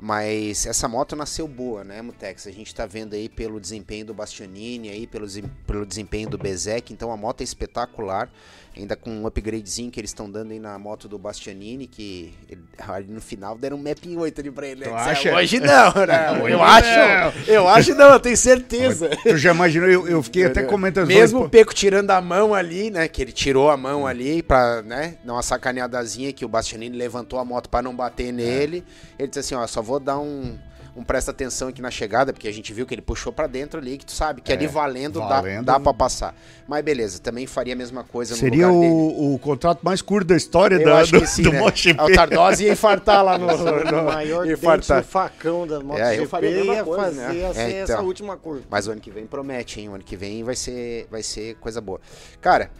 Mas 0.00 0.64
essa 0.64 0.86
moto 0.86 1.16
nasceu 1.16 1.48
boa, 1.48 1.82
né, 1.82 2.00
Mutex? 2.00 2.46
A 2.46 2.52
gente 2.52 2.72
tá 2.72 2.86
vendo 2.86 3.14
aí 3.14 3.28
pelo 3.28 3.58
desempenho 3.58 4.06
do 4.06 4.14
Bastianini, 4.14 4.90
aí 4.90 5.08
pelo, 5.08 5.26
pelo 5.66 5.84
desempenho 5.84 6.28
do 6.28 6.38
Bezek. 6.38 6.92
Então 6.92 7.10
a 7.10 7.16
moto 7.16 7.40
é 7.40 7.44
espetacular. 7.44 8.30
Ainda 8.76 8.94
com 8.94 9.10
um 9.10 9.26
upgradezinho 9.26 9.90
que 9.90 9.98
eles 9.98 10.10
estão 10.10 10.30
dando 10.30 10.52
aí 10.52 10.60
na 10.60 10.78
moto 10.78 11.08
do 11.08 11.18
Bastianini, 11.18 11.86
que 11.88 12.32
ele- 12.48 12.62
ali 12.86 13.08
no 13.12 13.20
final 13.20 13.58
deram 13.58 13.76
um 13.76 13.82
map 13.82 13.98
8 14.06 14.40
ali 14.40 14.50
pra 14.52 14.66
ele. 14.68 14.82
Tu 14.82 14.90
né? 14.90 14.94
acha? 14.96 15.34
Hoje 15.34 15.58
não, 15.58 16.06
né? 16.06 16.30
Hoje 16.42 16.52
Eu 16.52 16.58
não. 16.58 16.64
acho, 16.64 17.50
eu 17.50 17.68
acho 17.68 17.94
não, 17.96 18.12
eu 18.12 18.20
tenho 18.20 18.36
certeza. 18.36 19.10
Tu 19.24 19.36
já 19.36 19.52
imaginou? 19.52 19.88
Eu, 19.88 20.06
eu 20.06 20.22
fiquei 20.22 20.44
até 20.44 20.62
comentando. 20.62 21.08
Mesmo 21.08 21.40
o 21.44 21.48
Peco 21.50 21.74
tirando 21.74 22.10
a 22.12 22.20
mão 22.20 22.54
ali, 22.54 22.88
né? 22.90 23.08
Que 23.08 23.22
ele 23.22 23.32
tirou 23.32 23.68
a 23.68 23.76
mão 23.76 24.06
ali 24.06 24.42
pra, 24.44 24.80
né? 24.82 25.16
Dar 25.24 25.32
uma 25.32 25.42
sacaneadazinha 25.42 26.32
que 26.32 26.44
o 26.44 26.48
Bastianini 26.48 26.96
levantou 26.96 27.38
a 27.40 27.44
moto 27.44 27.68
pra 27.68 27.82
não 27.82 27.94
bater 27.94 28.32
nele. 28.32 28.84
Ele 29.18 29.28
disse 29.28 29.40
assim, 29.40 29.54
ó, 29.56 29.66
só 29.66 29.82
vou 29.82 29.98
dar 29.98 30.18
um, 30.20 30.56
um 30.98 31.04
presta 31.04 31.30
atenção 31.30 31.68
aqui 31.68 31.80
na 31.80 31.90
chegada, 31.90 32.32
porque 32.32 32.48
a 32.48 32.52
gente 32.52 32.72
viu 32.72 32.84
que 32.84 32.92
ele 32.94 33.00
puxou 33.02 33.32
pra 33.32 33.46
dentro 33.46 33.78
ali, 33.78 33.96
que 33.96 34.04
tu 34.04 34.12
sabe 34.12 34.40
que 34.40 34.50
É, 34.52 34.56
ali 34.56 34.66
valendo, 34.66 35.20
valendo. 35.20 35.64
dá, 35.64 35.74
dá 35.74 35.80
pra 35.80 35.94
passar. 35.94 36.34
Mas 36.66 36.84
beleza, 36.84 37.20
também 37.20 37.46
faria 37.46 37.72
a 37.72 37.76
mesma 37.76 38.02
coisa 38.02 38.34
no 38.34 38.38
Seria 38.40 38.68
lugar 38.68 38.80
dele. 38.80 38.92
o, 38.92 39.34
o 39.34 39.38
contrato 39.38 39.80
mais 39.82 40.02
curto 40.02 40.26
da 40.26 40.36
história 40.36 40.74
Eu 40.76 40.84
da, 40.84 41.02
do, 41.04 41.24
sim, 41.26 41.42
do 41.42 41.52
né? 41.52 41.60
MotoGP. 41.60 42.02
O 42.02 42.12
Tardosi 42.14 42.64
ia 42.64 42.72
infartar 42.72 43.24
lá 43.24 43.38
no... 43.38 43.46
O 43.48 44.04
maior 44.04 44.44
ia 44.44 44.52
dente 44.54 44.60
infartar. 44.64 44.98
no 44.98 45.04
facão 45.04 45.66
da 45.66 45.80
MotoGP 45.80 46.18
eu 46.18 46.28
faria 46.28 46.50
a 46.50 46.64
mesma 46.64 46.84
coisa, 46.84 47.04
fazer 47.04 47.16
né? 47.20 47.52
É, 47.54 47.72
essa 47.80 47.92
então. 47.94 48.04
última 48.04 48.36
curva. 48.36 48.62
Mas 48.68 48.86
o 48.86 48.90
ano 48.90 49.00
que 49.00 49.10
vem 49.10 49.24
promete, 49.26 49.80
hein? 49.80 49.88
O 49.88 49.94
ano 49.94 50.04
que 50.04 50.16
vem 50.16 50.42
vai 50.42 50.56
ser, 50.56 51.06
vai 51.10 51.22
ser 51.22 51.54
coisa 51.56 51.80
boa. 51.80 52.00
Cara, 52.40 52.70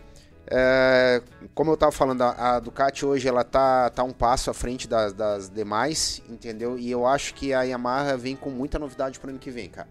é, 0.50 1.22
como 1.54 1.70
eu 1.70 1.76
tava 1.76 1.92
falando, 1.92 2.22
a, 2.22 2.56
a 2.56 2.60
Ducati 2.60 3.04
hoje 3.04 3.28
ela 3.28 3.44
tá, 3.44 3.90
tá 3.90 4.02
um 4.02 4.12
passo 4.12 4.50
à 4.50 4.54
frente 4.54 4.88
das, 4.88 5.12
das 5.12 5.50
demais, 5.50 6.22
entendeu? 6.28 6.78
E 6.78 6.90
eu 6.90 7.06
acho 7.06 7.34
que 7.34 7.52
a 7.52 7.62
Yamaha 7.62 8.16
vem 8.16 8.34
com 8.34 8.50
muita 8.50 8.78
novidade 8.78 9.18
pro 9.18 9.30
ano 9.30 9.38
que 9.38 9.50
vem, 9.50 9.68
cara. 9.68 9.88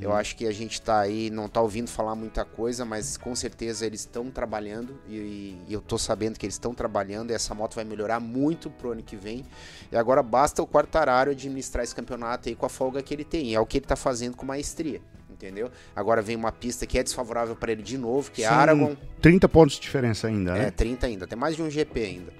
Eu 0.00 0.12
acho 0.12 0.36
que 0.36 0.46
a 0.46 0.52
gente 0.52 0.80
tá 0.80 1.00
aí, 1.00 1.30
não 1.30 1.48
tá 1.48 1.60
ouvindo 1.60 1.88
falar 1.88 2.14
muita 2.14 2.44
coisa, 2.44 2.84
mas 2.84 3.16
com 3.16 3.34
certeza 3.34 3.86
eles 3.86 4.00
estão 4.00 4.30
trabalhando 4.30 5.00
e, 5.08 5.58
e 5.66 5.72
eu 5.72 5.80
tô 5.80 5.98
sabendo 5.98 6.38
que 6.38 6.46
eles 6.46 6.54
estão 6.54 6.74
trabalhando 6.74 7.30
e 7.30 7.34
essa 7.34 7.54
moto 7.54 7.74
vai 7.74 7.84
melhorar 7.84 8.20
muito 8.20 8.70
pro 8.70 8.92
ano 8.92 9.02
que 9.02 9.16
vem. 9.16 9.44
E 9.90 9.96
agora 9.96 10.22
basta 10.22 10.62
o 10.62 10.66
Quartararo 10.66 11.30
administrar 11.30 11.82
esse 11.82 11.94
campeonato 11.94 12.48
aí 12.48 12.54
com 12.54 12.66
a 12.66 12.68
folga 12.68 13.02
que 13.02 13.14
ele 13.14 13.24
tem. 13.24 13.48
E 13.48 13.54
é 13.54 13.60
o 13.60 13.66
que 13.66 13.78
ele 13.78 13.86
tá 13.86 13.96
fazendo 13.96 14.36
com 14.36 14.46
maestria, 14.46 15.00
entendeu? 15.42 15.70
Agora 15.94 16.22
vem 16.22 16.36
uma 16.36 16.52
pista 16.52 16.86
que 16.86 16.98
é 16.98 17.02
desfavorável 17.02 17.56
para 17.56 17.72
ele 17.72 17.82
de 17.82 17.98
novo, 17.98 18.30
que 18.30 18.44
é 18.44 18.48
São 18.48 18.58
Aragon. 18.58 18.96
30 19.20 19.48
pontos 19.48 19.74
de 19.74 19.82
diferença 19.82 20.28
ainda, 20.28 20.56
É, 20.56 20.62
né? 20.64 20.70
30 20.70 21.06
ainda, 21.06 21.26
tem 21.26 21.38
mais 21.38 21.56
de 21.56 21.62
um 21.62 21.70
GP 21.70 22.00
ainda. 22.00 22.32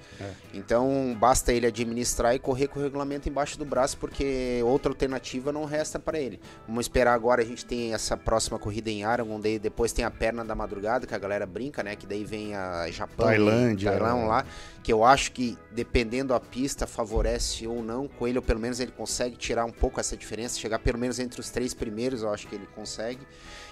Então 0.54 1.16
basta 1.18 1.52
ele 1.52 1.66
administrar 1.66 2.35
e 2.35 2.38
correr 2.38 2.68
com 2.68 2.78
o 2.78 2.82
regulamento 2.82 3.28
embaixo 3.28 3.59
do 3.59 3.64
braço, 3.64 3.97
porque 3.99 4.61
outra 4.64 4.90
alternativa 4.90 5.50
não 5.50 5.64
resta 5.64 5.99
para 5.99 6.18
ele. 6.18 6.40
Vamos 6.66 6.85
esperar 6.85 7.14
agora, 7.14 7.42
a 7.42 7.44
gente 7.44 7.64
tem 7.64 7.92
essa 7.92 8.16
próxima 8.16 8.59
corrida 8.59 8.90
em 8.90 9.04
Aragon, 9.04 9.40
daí 9.40 9.59
depois 9.59 9.92
tem 9.92 10.04
a 10.04 10.11
perna 10.11 10.44
da 10.44 10.54
madrugada, 10.54 11.06
que 11.06 11.14
a 11.14 11.18
galera 11.18 11.47
brinca, 11.47 11.82
né? 11.82 11.97
Que 11.97 12.06
daí 12.06 12.25
vem 12.25 12.54
a 12.54 12.88
Japão, 12.90 13.26
Tailândia, 13.26 13.90
Tailão 13.90 14.23
é. 14.23 14.26
lá, 14.26 14.47
que 14.82 14.92
eu 14.92 15.04
acho 15.04 15.32
que 15.32 15.59
dependendo 15.73 16.32
da 16.35 16.40
pista, 16.40 16.87
favorece 16.87 17.66
ou 17.66 17.82
não 17.82 18.06
com 18.06 18.28
ele, 18.28 18.38
ou 18.38 18.42
pelo 18.42 18.61
menos 18.61 18.78
ele 18.78 18.92
consegue 18.92 19.37
tirar 19.37 19.64
um 19.64 19.73
pouco 19.73 19.99
essa 19.99 20.16
diferença, 20.16 20.59
chegar 20.59 20.78
pelo 20.78 20.99
menos 20.99 21.18
entre 21.18 21.40
os 21.40 21.50
três 21.50 21.75
primeiros, 21.75 22.23
eu 22.23 22.32
acho 22.32 22.47
que 22.47 22.54
ele 22.54 22.68
consegue. 22.75 22.91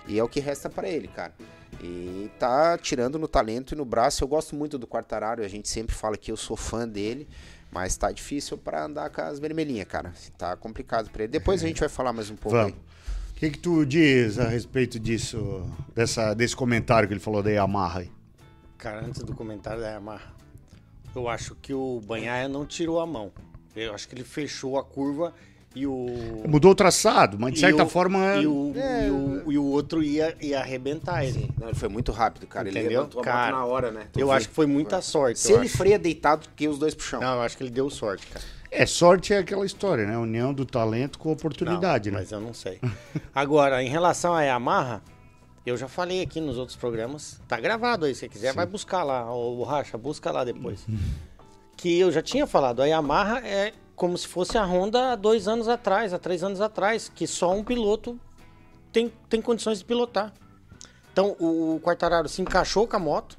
E 0.06 0.18
é 0.18 0.24
o 0.24 0.28
que 0.28 0.40
resta 0.40 0.70
para 0.70 0.88
ele, 0.88 1.08
cara. 1.08 1.32
E 1.82 2.30
tá 2.38 2.76
tirando 2.78 3.18
no 3.18 3.28
talento 3.28 3.74
e 3.74 3.76
no 3.76 3.84
braço. 3.84 4.24
Eu 4.24 4.28
gosto 4.28 4.54
muito 4.54 4.78
do 4.78 4.86
Quartararo, 4.86 5.42
a 5.42 5.48
gente 5.48 5.68
sempre 5.68 5.94
fala 5.94 6.16
que 6.16 6.30
eu 6.30 6.36
sou 6.36 6.56
fã 6.56 6.88
dele, 6.88 7.28
mas 7.70 7.96
tá 7.96 8.10
difícil 8.10 8.58
para 8.58 8.84
andar 8.84 9.10
com 9.10 9.20
as 9.20 9.38
vermelhinhas, 9.38 9.86
cara. 9.86 10.12
Tá 10.36 10.56
complicado 10.56 11.10
para 11.10 11.24
ele. 11.24 11.32
Depois 11.32 11.62
a 11.62 11.66
gente 11.66 11.80
vai 11.80 11.88
falar 11.88 12.12
mais 12.12 12.30
um 12.30 12.36
pouco 12.36 12.56
Vamos. 12.56 12.72
aí. 12.72 12.80
O 13.30 13.34
que, 13.40 13.50
que 13.50 13.58
tu 13.58 13.86
diz 13.86 14.38
a 14.38 14.48
respeito 14.48 14.98
disso, 14.98 15.66
dessa, 15.94 16.34
desse 16.34 16.54
comentário 16.54 17.08
que 17.08 17.14
ele 17.14 17.20
falou 17.20 17.42
da 17.42 17.50
Yamaha 17.50 18.00
aí? 18.00 18.10
Cara, 18.76 19.04
antes 19.04 19.22
do 19.22 19.34
comentário 19.34 19.80
da 19.80 19.90
Yamaha, 19.90 20.34
eu 21.14 21.28
acho 21.28 21.54
que 21.54 21.72
o 21.72 22.00
Banhaia 22.00 22.48
não 22.48 22.66
tirou 22.66 23.00
a 23.00 23.06
mão. 23.06 23.32
Eu 23.74 23.94
acho 23.94 24.08
que 24.08 24.14
ele 24.14 24.24
fechou 24.24 24.78
a 24.78 24.84
curva 24.84 25.32
e 25.74 25.86
o. 25.86 26.06
Mudou 26.48 26.72
o 26.72 26.74
traçado, 26.74 27.38
mas 27.38 27.52
de 27.52 27.58
e 27.58 27.60
certa 27.60 27.84
o- 27.84 27.88
forma. 27.88 28.36
E 28.36 28.46
o, 28.46 28.72
e 28.74 29.10
o, 29.10 29.52
e 29.52 29.58
o 29.58 29.64
outro 29.64 30.02
ia, 30.02 30.36
ia 30.40 30.60
arrebentar 30.60 31.24
ele. 31.24 31.50
Não, 31.58 31.68
ele 31.68 31.76
foi 31.76 31.88
muito 31.88 32.10
rápido, 32.12 32.46
cara. 32.46 32.68
Ele 32.68 32.78
Entendeu? 32.78 33.00
levantou 33.00 33.20
a 33.20 33.24
Cara, 33.24 33.52
moto 33.52 33.60
na 33.60 33.64
hora, 33.66 33.90
né? 33.90 34.06
Tu 34.12 34.18
Eu 34.20 34.26
viu? 34.26 34.32
acho 34.36 34.48
que 34.48 34.54
foi 34.54 34.66
muita 34.66 35.00
sorte. 35.00 35.38
Se 35.38 35.52
ele 35.52 35.66
acho. 35.66 35.76
freia 35.76 35.98
deitado, 35.98 36.48
que 36.56 36.66
os 36.68 36.78
dois 36.78 36.94
pro 36.94 37.04
chão. 37.04 37.20
Não, 37.20 37.34
eu 37.36 37.42
acho 37.42 37.56
que 37.56 37.62
ele 37.62 37.70
deu 37.70 37.88
sorte, 37.90 38.26
cara. 38.26 38.44
É, 38.72 38.86
sorte 38.86 39.32
é 39.34 39.38
aquela 39.38 39.66
história, 39.66 40.06
né? 40.06 40.16
União 40.16 40.54
do 40.54 40.64
talento 40.64 41.18
com 41.18 41.32
oportunidade, 41.32 42.10
Não, 42.10 42.18
né? 42.18 42.22
Mas 42.24 42.32
eu 42.32 42.40
não 42.40 42.54
sei. 42.54 42.80
Agora, 43.34 43.82
em 43.82 43.88
relação 43.88 44.32
à 44.34 44.42
Yamaha, 44.42 45.02
eu 45.66 45.76
já 45.76 45.88
falei 45.88 46.22
aqui 46.22 46.40
nos 46.40 46.56
outros 46.56 46.76
programas. 46.76 47.40
Tá 47.48 47.58
gravado 47.60 48.04
aí, 48.06 48.14
se 48.14 48.20
você 48.20 48.28
quiser, 48.28 48.52
vai 48.54 48.66
buscar 48.66 49.02
lá. 49.02 49.32
O 49.34 49.62
Racha, 49.64 49.98
busca 49.98 50.30
lá 50.30 50.44
depois. 50.44 50.86
que 51.76 51.98
eu 51.98 52.12
já 52.12 52.22
tinha 52.22 52.46
falado, 52.46 52.80
a 52.82 52.86
Yamaha 52.86 53.40
é 53.40 53.72
como 54.00 54.16
se 54.16 54.26
fosse 54.26 54.56
a 54.56 54.64
Honda 54.64 55.12
há 55.12 55.14
dois 55.14 55.46
anos 55.46 55.68
atrás, 55.68 56.14
há 56.14 56.18
três 56.18 56.42
anos 56.42 56.58
atrás, 56.62 57.12
que 57.14 57.26
só 57.26 57.52
um 57.54 57.62
piloto 57.62 58.18
tem, 58.90 59.12
tem 59.28 59.42
condições 59.42 59.80
de 59.80 59.84
pilotar. 59.84 60.32
Então, 61.12 61.36
o, 61.38 61.74
o 61.74 61.80
Quartararo 61.80 62.26
se 62.26 62.40
encaixou 62.40 62.86
com 62.88 62.96
a 62.96 62.98
moto, 62.98 63.36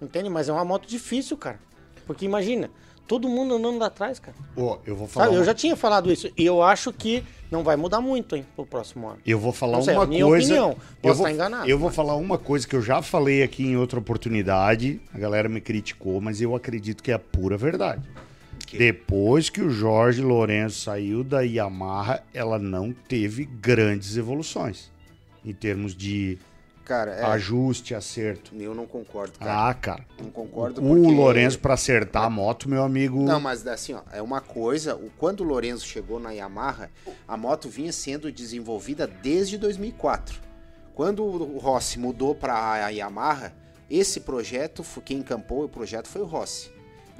entende? 0.00 0.28
Mas 0.28 0.48
é 0.48 0.52
uma 0.52 0.64
moto 0.64 0.88
difícil, 0.88 1.36
cara. 1.36 1.60
Porque 2.04 2.24
imagina, 2.24 2.68
todo 3.06 3.28
mundo 3.28 3.54
andando 3.54 3.78
lá 3.78 3.86
atrás, 3.86 4.18
cara. 4.18 4.36
Ó, 4.56 4.78
eu 4.84 4.96
vou 4.96 5.06
falar. 5.06 5.26
Sabe, 5.26 5.36
eu 5.38 5.44
já 5.44 5.54
tinha 5.54 5.76
falado 5.76 6.10
isso. 6.10 6.28
E 6.36 6.44
eu 6.44 6.64
acho 6.64 6.92
que 6.92 7.22
não 7.48 7.62
vai 7.62 7.76
mudar 7.76 8.00
muito, 8.00 8.34
hein, 8.34 8.44
pro 8.56 8.66
próximo 8.66 9.06
ano. 9.06 9.18
Eu 9.24 9.38
vou 9.38 9.52
falar 9.52 9.80
sei, 9.82 9.94
uma 9.94 10.02
a 10.02 10.06
minha 10.08 10.24
coisa. 10.24 10.46
opinião. 10.46 10.70
eu 10.70 10.76
Posso 11.00 11.18
vou, 11.18 11.28
estar 11.28 11.30
enganado, 11.30 11.70
Eu 11.70 11.78
vou 11.78 11.90
mas- 11.90 11.94
falar 11.94 12.16
uma 12.16 12.38
coisa 12.38 12.66
que 12.66 12.74
eu 12.74 12.82
já 12.82 13.02
falei 13.02 13.44
aqui 13.44 13.62
em 13.64 13.76
outra 13.76 14.00
oportunidade. 14.00 15.00
A 15.14 15.18
galera 15.20 15.48
me 15.48 15.60
criticou, 15.60 16.20
mas 16.20 16.40
eu 16.40 16.56
acredito 16.56 17.04
que 17.04 17.12
é 17.12 17.14
a 17.14 17.20
pura 17.20 17.56
verdade. 17.56 18.02
Depois 18.78 19.48
que 19.50 19.60
o 19.62 19.70
Jorge 19.70 20.22
Lourenço 20.22 20.80
saiu 20.80 21.22
da 21.24 21.40
Yamaha, 21.42 22.22
ela 22.32 22.58
não 22.58 22.92
teve 22.92 23.44
grandes 23.44 24.16
evoluções 24.16 24.90
em 25.44 25.52
termos 25.52 25.94
de 25.96 26.38
Cara, 26.84 27.12
é, 27.12 27.24
ajuste, 27.24 27.94
acerto. 27.94 28.54
eu 28.58 28.74
não 28.74 28.86
concordo, 28.86 29.38
cara. 29.38 29.68
Ah, 29.68 29.74
cara. 29.74 30.04
não 30.20 30.30
concordo 30.30 30.80
O 30.80 30.96
porque... 30.96 31.14
Lourenço 31.14 31.58
pra 31.58 31.74
acertar 31.74 32.24
a 32.24 32.30
moto, 32.30 32.68
meu 32.68 32.82
amigo. 32.82 33.22
Não, 33.22 33.40
mas 33.40 33.66
assim, 33.66 33.94
ó, 33.94 34.02
é 34.12 34.20
uma 34.20 34.40
coisa, 34.40 34.96
o, 34.96 35.10
quando 35.16 35.40
o 35.40 35.44
Lourenço 35.44 35.86
chegou 35.86 36.18
na 36.18 36.30
Yamaha, 36.32 36.90
a 37.26 37.36
moto 37.36 37.68
vinha 37.68 37.92
sendo 37.92 38.30
desenvolvida 38.32 39.06
desde 39.06 39.56
2004. 39.58 40.40
Quando 40.94 41.24
o 41.24 41.58
Rossi 41.58 41.98
mudou 41.98 42.34
para 42.34 42.84
a 42.84 42.88
Yamaha, 42.88 43.52
esse 43.88 44.20
projeto, 44.20 44.82
foi- 44.82 45.02
quem 45.02 45.18
encampou 45.18 45.64
o 45.64 45.68
projeto 45.68 46.08
foi 46.08 46.20
o 46.22 46.26
Rossi. 46.26 46.70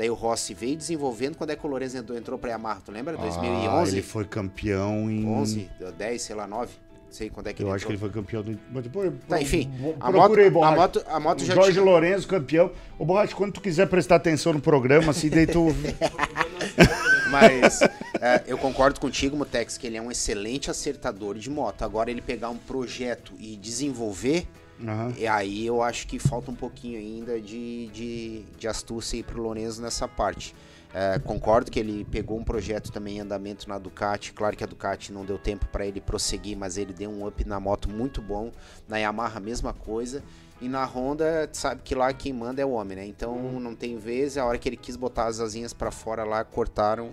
Daí 0.02 0.10
o 0.10 0.14
Rossi 0.14 0.52
veio 0.52 0.76
desenvolvendo, 0.76 1.36
quando 1.36 1.50
é 1.50 1.54
que 1.54 1.64
o 1.64 1.70
Lourenço 1.70 1.96
entrou, 1.96 2.18
entrou 2.18 2.36
para 2.36 2.50
Yamaha, 2.50 2.80
tu 2.84 2.90
lembra? 2.90 3.14
Ah, 3.16 3.22
2011? 3.22 3.92
ele 3.92 4.02
foi 4.02 4.24
campeão 4.24 5.08
em. 5.08 5.24
11, 5.24 5.70
10, 5.96 6.20
sei 6.22 6.34
lá, 6.34 6.44
9, 6.44 6.72
não 7.06 7.12
sei 7.12 7.30
quando 7.30 7.46
é 7.46 7.52
que 7.52 7.62
Eu 7.62 7.68
ele 7.68 7.76
acho 7.76 7.86
que 7.86 7.92
ele 7.92 7.98
entrou. 7.98 8.10
foi 8.12 8.20
campeão 8.20 8.42
do. 8.42 8.58
Mas 8.72 8.82
depois. 8.82 9.12
Tá, 9.28 9.40
enfim, 9.40 9.70
a 10.00 10.10
moto, 10.10 10.34
a 10.40 10.70
moto, 10.72 11.04
a 11.06 11.20
moto 11.20 11.44
já 11.44 11.54
Jorge 11.54 11.74
tinha... 11.74 11.84
Lourenço, 11.84 12.26
campeão. 12.26 12.72
Ô, 12.98 13.04
Borracha, 13.04 13.32
quando 13.36 13.52
tu 13.52 13.60
quiser 13.60 13.88
prestar 13.88 14.16
atenção 14.16 14.52
no 14.52 14.60
programa, 14.60 15.12
assim, 15.12 15.30
daí 15.30 15.46
tu. 15.46 15.68
Mas 17.30 17.80
é, 18.20 18.42
eu 18.48 18.58
concordo 18.58 18.98
contigo, 18.98 19.36
Mutex, 19.36 19.78
que 19.78 19.86
ele 19.86 19.96
é 19.96 20.02
um 20.02 20.10
excelente 20.10 20.68
acertador 20.68 21.38
de 21.38 21.48
moto. 21.48 21.82
Agora 21.82 22.10
ele 22.10 22.20
pegar 22.20 22.50
um 22.50 22.58
projeto 22.58 23.34
e 23.38 23.56
desenvolver, 23.56 24.48
Aham. 24.80 25.14
e 25.16 25.26
aí 25.26 25.66
eu 25.66 25.82
acho 25.82 26.06
que 26.06 26.18
falta 26.18 26.50
um 26.50 26.54
pouquinho 26.54 26.98
ainda 26.98 27.40
de, 27.40 27.88
de, 27.88 28.42
de 28.58 28.68
astúcia 28.68 29.16
aí 29.16 29.22
pro 29.22 29.40
Lourenço 29.40 29.80
nessa 29.80 30.08
parte. 30.08 30.54
É, 30.94 31.18
concordo 31.18 31.70
que 31.70 31.80
ele 31.80 32.04
pegou 32.04 32.38
um 32.38 32.44
projeto 32.44 32.92
também 32.92 33.16
em 33.16 33.20
andamento 33.20 33.66
na 33.68 33.78
Ducati. 33.78 34.32
Claro 34.32 34.56
que 34.56 34.62
a 34.62 34.66
Ducati 34.66 35.10
não 35.10 35.24
deu 35.24 35.38
tempo 35.38 35.66
para 35.68 35.86
ele 35.86 36.00
prosseguir, 36.00 36.56
mas 36.56 36.76
ele 36.76 36.92
deu 36.92 37.10
um 37.10 37.26
up 37.26 37.44
na 37.46 37.58
moto 37.58 37.88
muito 37.88 38.20
bom. 38.20 38.52
Na 38.86 38.98
Yamaha, 38.98 39.38
a 39.38 39.40
mesma 39.40 39.72
coisa. 39.72 40.22
E 40.60 40.68
na 40.68 40.84
Honda, 40.84 41.48
sabe 41.52 41.80
que 41.82 41.94
lá 41.94 42.12
quem 42.12 42.32
manda 42.32 42.60
é 42.60 42.64
o 42.64 42.70
homem, 42.72 42.96
né? 42.96 43.06
Então 43.06 43.58
não 43.58 43.74
tem 43.74 43.96
vez. 43.96 44.36
A 44.36 44.44
hora 44.44 44.58
que 44.58 44.68
ele 44.68 44.76
quis 44.76 44.94
botar 44.94 45.26
as 45.26 45.40
asinhas 45.40 45.72
para 45.72 45.90
fora 45.90 46.24
lá, 46.24 46.44
cortaram 46.44 47.10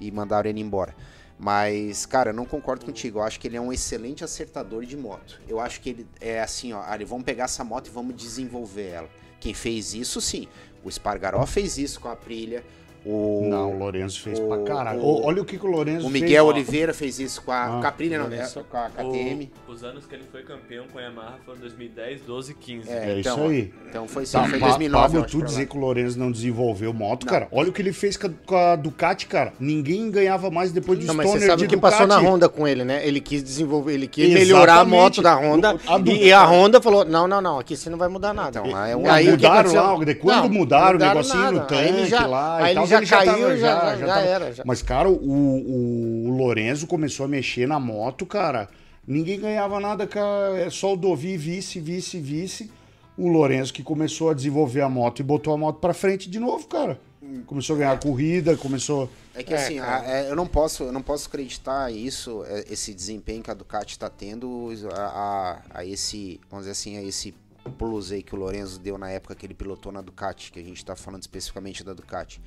e 0.00 0.10
mandaram 0.10 0.48
ele 0.48 0.60
embora. 0.60 0.94
Mas, 1.38 2.06
cara, 2.06 2.30
eu 2.30 2.34
não 2.34 2.46
concordo 2.46 2.84
contigo. 2.86 3.18
Eu 3.18 3.22
acho 3.22 3.38
que 3.38 3.46
ele 3.46 3.56
é 3.56 3.60
um 3.60 3.72
excelente 3.72 4.24
acertador 4.24 4.84
de 4.84 4.96
moto. 4.96 5.40
Eu 5.46 5.60
acho 5.60 5.80
que 5.80 5.90
ele 5.90 6.06
é 6.20 6.40
assim, 6.40 6.72
ó, 6.72 6.82
ali, 6.82 7.04
vamos 7.04 7.24
pegar 7.24 7.44
essa 7.44 7.62
moto 7.62 7.88
e 7.88 7.90
vamos 7.90 8.16
desenvolver 8.16 8.88
ela. 8.88 9.10
Quem 9.38 9.52
fez 9.52 9.94
isso, 9.94 10.20
sim. 10.20 10.48
O 10.82 10.88
Espargaró 10.88 11.44
fez 11.46 11.76
isso 11.76 12.00
com 12.00 12.08
a 12.08 12.12
Aprilia. 12.12 12.64
O, 13.08 13.46
Não, 13.48 13.72
o 13.72 13.78
Lourenço 13.78 14.20
fez 14.20 14.36
o- 14.40 14.48
pra 14.48 14.58
caralho. 14.64 15.00
o- 15.00 15.24
olha 15.24 15.40
o 15.40 15.44
que, 15.44 15.56
que 15.56 15.64
o 15.64 15.70
Lourenço 15.70 16.06
o 16.08 16.10
fez. 16.10 16.22
Miguel 16.24 16.44
ó. 16.46 16.48
Oliveira 16.48 16.92
fez 16.92 17.20
isso 17.20 17.40
com 17.42 17.52
a, 17.52 17.56
Ah, 17.64 17.88
Aprilia, 17.88 18.18
não, 18.18 18.26
Lourenço. 18.28 18.58
é, 18.58 18.62
com 18.68 18.76
a 18.76 18.88
KTM. 18.90 19.52
O- 19.68 19.70
os 19.72 19.84
anos 19.84 20.06
que 20.06 20.14
ele 20.16 20.24
foi 20.32 20.42
campeão 20.42 20.86
com 20.92 20.98
a 20.98 21.02
Yamaha 21.02 21.34
foram 21.44 21.60
2010, 21.60 22.20
12 22.22 22.50
e 22.50 22.54
15. 22.54 22.90
É, 22.90 23.12
É 23.12 23.20
então, 23.20 23.34
isso 23.36 23.44
aí. 23.52 23.72
Então 23.88 24.08
foi, 24.08 24.26
sim, 24.26 24.32
Tá, 24.38 24.48
foi 24.48 24.58
Pa- 24.58 24.66
2009. 24.66 25.04
Pablo, 25.04 25.18
eu 25.20 25.24
acho, 25.24 25.38
tu 25.38 25.44
dizer 25.44 25.66
que 25.66 25.76
o 25.76 25.80
Lourenço 25.80 26.18
não 26.18 26.32
desenvolveu 26.32 26.92
moto, 26.92 27.26
cara. 27.26 27.46
Olha 27.52 27.70
o 27.70 27.72
que 27.72 27.80
ele 27.80 27.92
fez 27.92 28.16
com 28.16 28.56
a, 28.56 28.74
Ducati, 28.74 29.26
cara. 29.26 29.52
Ninguém 29.60 30.10
ganhava 30.10 30.50
mais 30.50 30.72
depois 30.72 30.98
de 30.98 31.06
Não, 31.06 31.14
mas 31.14 31.26
Stoner 31.26 31.42
você 31.42 31.50
sabe 31.52 31.64
o 31.64 31.68
que 31.68 31.76
Ducati. 31.76 31.92
passou 31.92 32.06
na 32.08 32.18
Honda 32.18 32.48
com 32.48 32.66
ele, 32.66 32.82
né? 32.84 33.06
Ele 33.06 33.20
quis 33.20 33.40
desenvolver, 33.42 33.94
ele 33.94 34.08
quis 34.08 34.24
Exatamente. 34.24 34.46
melhorar 34.52 34.80
a 34.80 34.84
moto 34.84 35.22
da 35.22 35.36
Honda 35.36 35.76
A 35.86 35.98
do- 35.98 36.10
e 36.10 36.32
a 36.32 36.44
Honda 36.44 36.80
falou: 36.82 37.04
não, 37.04 37.28
não, 37.28 37.40
não, 37.40 37.58
aqui 37.60 37.76
você 37.76 37.88
não 37.88 37.98
vai 37.98 38.08
mudar 38.08 38.34
nada. 38.34 38.58
Então, 38.58 38.84
é 38.84 38.96
Não, 38.96 39.10
Aí, 39.10 39.24
o 39.24 39.26
que 39.26 39.46
mudaram 39.46 39.54
aconteceu? 39.60 39.82
lá, 39.82 40.04
de 40.04 40.14
quando 40.16 40.42
Não, 40.42 40.48
mudaram 40.48 40.96
o 40.96 40.98
negocinho 40.98 41.38
nada. 41.38 41.52
no 41.52 41.78
Aí 41.78 41.88
ele 41.88 41.96
tanque 41.98 42.10
já- 42.10 42.26
lá 42.26 42.70
e 42.70 42.74
tal, 42.74 42.86
já 43.04 43.18
ele 43.22 43.26
já 43.26 43.32
caiu, 43.32 43.42
tava- 43.46 43.56
já- 43.56 43.80
já- 43.90 43.96
já 43.96 44.06
tava- 44.06 44.20
era, 44.26 44.52
já. 44.52 44.62
Mas, 44.66 44.82
cara, 44.82 45.08
o, 45.08 45.12
o, 45.14 46.36
Lorenzo 46.36 46.86
começou 46.86 47.24
a 47.26 47.28
mexer 47.28 47.66
na 47.66 47.78
moto, 47.78 48.24
cara. 48.26 48.68
Ninguém 49.06 49.38
ganhava 49.40 49.78
nada, 49.80 50.06
cara. 50.06 50.58
É 50.58 50.70
só 50.70 50.94
o 50.94 50.96
Dovi, 50.96 51.36
vice, 51.36 51.78
vice, 51.80 52.18
vice. 52.18 52.70
O 53.16 53.28
Lourenço 53.28 53.72
que 53.72 53.82
começou 53.82 54.30
a 54.30 54.34
desenvolver 54.34 54.80
a 54.82 54.88
moto 54.88 55.20
e 55.20 55.22
botou 55.22 55.54
a 55.54 55.56
moto 55.56 55.78
pra 55.78 55.94
frente 55.94 56.28
de 56.28 56.38
novo, 56.38 56.66
cara. 56.66 56.98
Começou 57.46 57.74
a 57.74 57.78
ganhar 57.80 57.92
a 57.92 57.96
corrida, 57.98 58.56
começou. 58.56 59.10
É 59.34 59.42
que 59.42 59.52
É, 59.52 59.56
assim, 59.56 59.78
a- 59.80 60.02
é, 60.06 60.30
eu 60.30 60.36
não 60.36 60.46
posso, 60.46 60.84
eu 60.84 60.92
não 60.92 61.02
posso 61.02 61.26
acreditar 61.28 61.92
isso, 61.92 62.44
é, 62.46 62.64
esse 62.70 62.92
desempenho 62.94 63.42
que 63.42 63.50
a 63.50 63.54
Ducati 63.54 63.92
está 63.92 64.08
tendo 64.08 64.68
a, 64.94 65.00
a- 65.00 65.80
a 65.80 65.84
esse, 65.84 66.38
vamos 66.50 66.64
dizer 66.66 66.72
assim, 66.72 66.96
a 66.98 67.02
esse 67.02 67.34
plus 67.78 68.12
aí 68.12 68.22
que 68.22 68.34
o 68.34 68.38
Lorenzo 68.38 68.78
deu 68.78 68.96
na 68.96 69.10
época 69.10 69.34
que 69.34 69.44
ele 69.44 69.54
pilotou 69.54 69.90
na 69.90 70.00
Ducati, 70.00 70.52
que 70.52 70.60
a 70.60 70.62
gente 70.62 70.76
está 70.76 70.94
falando 70.94 71.22
especificamente 71.22 71.82
da 71.82 71.92
Ducati. 71.92 72.40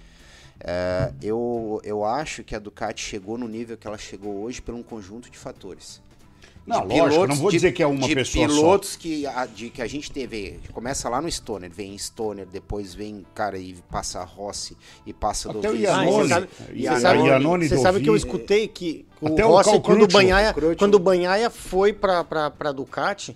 É, 0.61 1.13
eu, 1.21 1.79
eu 1.83 2.03
acho 2.03 2.43
que 2.43 2.53
a 2.53 2.59
Ducati 2.59 3.01
chegou 3.01 3.37
no 3.37 3.47
nível 3.47 3.77
que 3.77 3.87
ela 3.87 3.97
chegou 3.97 4.41
hoje 4.41 4.61
por 4.61 4.73
um 4.75 4.83
conjunto 4.83 5.29
de 5.29 5.37
fatores. 5.37 6.01
Não, 6.67 6.85
lógico, 6.85 7.25
não 7.25 7.35
vou 7.35 7.49
dizer 7.49 7.71
que 7.71 7.81
é 7.81 7.87
uma 7.87 8.07
de 8.07 8.13
pessoa 8.13 8.47
só. 8.47 8.55
pilotos 8.55 8.95
que 8.95 9.25
a, 9.25 9.47
de, 9.47 9.71
que 9.71 9.81
a 9.81 9.87
gente 9.87 10.11
teve, 10.11 10.59
começa 10.71 11.09
lá 11.09 11.19
no 11.19 11.31
Stoner, 11.31 11.71
vem 11.71 11.97
Stoner, 11.97 12.45
depois 12.45 12.93
vem, 12.93 13.25
cara, 13.33 13.57
e 13.57 13.73
passa 13.89 14.23
Rossi, 14.23 14.77
e 15.03 15.11
passa 15.11 15.49
Até 15.49 15.57
o 15.57 15.61
Dovizioso. 15.61 15.97
Ah, 15.97 16.05
e 16.05 16.11
você 16.11 16.27
sabe, 16.27 16.47
E 16.73 16.81
você 16.87 16.99
sabe- 16.99 17.19
Iannone 17.25 17.67
você 17.69 17.77
sabe 17.77 17.93
Dovi. 17.93 18.03
que 18.03 18.09
eu 18.11 18.15
escutei 18.15 18.67
que 18.67 19.07
o 19.19 19.27
Até 19.29 19.43
o 19.45 19.49
Rossi, 19.49 19.71
Cal 19.71 19.81
quando 19.81 20.03
o. 20.03 20.07
Banhaia, 20.07 20.55
quando 20.77 20.95
o 20.95 20.99
Banhaia 20.99 21.49
foi 21.49 21.91
pra, 21.91 22.23
pra, 22.23 22.51
pra 22.51 22.71
Ducati, 22.71 23.35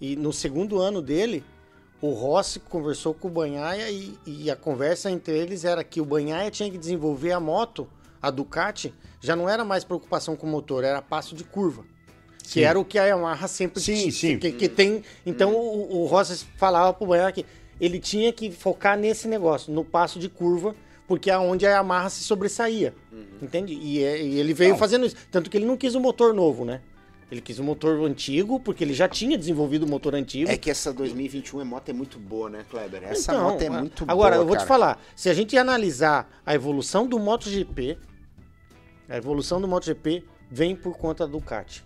e 0.00 0.14
no 0.14 0.32
segundo 0.32 0.78
ano 0.78 1.02
dele, 1.02 1.42
o 2.08 2.12
Rossi 2.12 2.60
conversou 2.60 3.14
com 3.14 3.28
o 3.28 3.30
Banhaia 3.30 3.90
e, 3.90 4.18
e 4.26 4.50
a 4.50 4.56
conversa 4.56 5.10
entre 5.10 5.36
eles 5.38 5.64
era 5.64 5.82
que 5.82 6.00
o 6.00 6.04
Banhaia 6.04 6.50
tinha 6.50 6.70
que 6.70 6.76
desenvolver 6.76 7.32
a 7.32 7.40
moto, 7.40 7.88
a 8.20 8.30
Ducati, 8.30 8.92
já 9.20 9.34
não 9.34 9.48
era 9.48 9.64
mais 9.64 9.84
preocupação 9.84 10.36
com 10.36 10.46
o 10.46 10.50
motor, 10.50 10.84
era 10.84 11.00
passo 11.00 11.34
de 11.34 11.44
curva. 11.44 11.84
Sim. 12.42 12.60
Que 12.60 12.64
era 12.64 12.78
o 12.78 12.84
que 12.84 12.98
a 12.98 13.06
Yamaha 13.06 13.48
sempre 13.48 13.80
Sim, 13.80 14.10
sim. 14.10 14.38
Que, 14.38 14.52
que 14.52 14.68
tem. 14.68 15.02
Então 15.24 15.54
o, 15.54 16.02
o 16.02 16.06
Rossi 16.06 16.44
falava 16.58 16.92
pro 16.92 17.06
Banhaia 17.06 17.32
que 17.32 17.46
ele 17.80 17.98
tinha 17.98 18.30
que 18.32 18.50
focar 18.52 18.98
nesse 18.98 19.26
negócio, 19.26 19.72
no 19.72 19.82
passo 19.82 20.18
de 20.18 20.28
curva, 20.28 20.74
porque 21.08 21.30
é 21.30 21.38
onde 21.38 21.66
a 21.66 21.70
Yamaha 21.70 22.10
se 22.10 22.22
sobressaía. 22.22 22.94
Entende? 23.40 23.72
E, 23.72 24.02
é- 24.04 24.22
e 24.22 24.38
ele 24.38 24.52
veio 24.52 24.72
Não. 24.72 24.78
fazendo 24.78 25.06
isso. 25.06 25.16
Tanto 25.30 25.48
que 25.48 25.56
ele 25.56 25.64
não 25.66 25.76
quis 25.76 25.94
um 25.94 26.00
motor 26.00 26.34
novo, 26.34 26.64
né? 26.66 26.82
Ele 27.30 27.40
quis 27.40 27.58
um 27.58 27.64
motor 27.64 28.00
antigo, 28.06 28.60
porque 28.60 28.84
ele 28.84 28.94
já 28.94 29.08
tinha 29.08 29.36
desenvolvido 29.38 29.84
o 29.84 29.88
motor 29.88 30.14
antigo. 30.14 30.50
É 30.50 30.56
que 30.56 30.70
essa 30.70 30.92
2021 30.92 31.60
é 31.60 31.64
moto 31.64 31.88
é 31.88 31.92
muito 31.92 32.18
boa, 32.18 32.48
né, 32.50 32.64
Kleber? 32.70 33.02
Essa 33.02 33.32
Então, 33.32 33.50
moto 33.50 33.62
é 33.62 33.70
muito 33.70 34.04
boa. 34.06 34.12
Agora, 34.12 34.36
eu 34.36 34.44
vou 34.46 34.54
te 34.56 34.58
cara. 34.58 34.68
falar, 34.68 35.02
se 35.16 35.28
a 35.30 35.34
gente 35.34 35.56
analisar 35.56 36.28
a 36.44 36.54
evolução 36.54 37.06
do 37.06 37.18
MotoGP, 37.18 37.98
a 39.08 39.16
evolução 39.16 39.60
do 39.60 39.66
MotoGP 39.66 40.24
vem 40.50 40.76
por 40.76 40.96
conta 40.96 41.26
da 41.26 41.32
Ducati. 41.32 41.84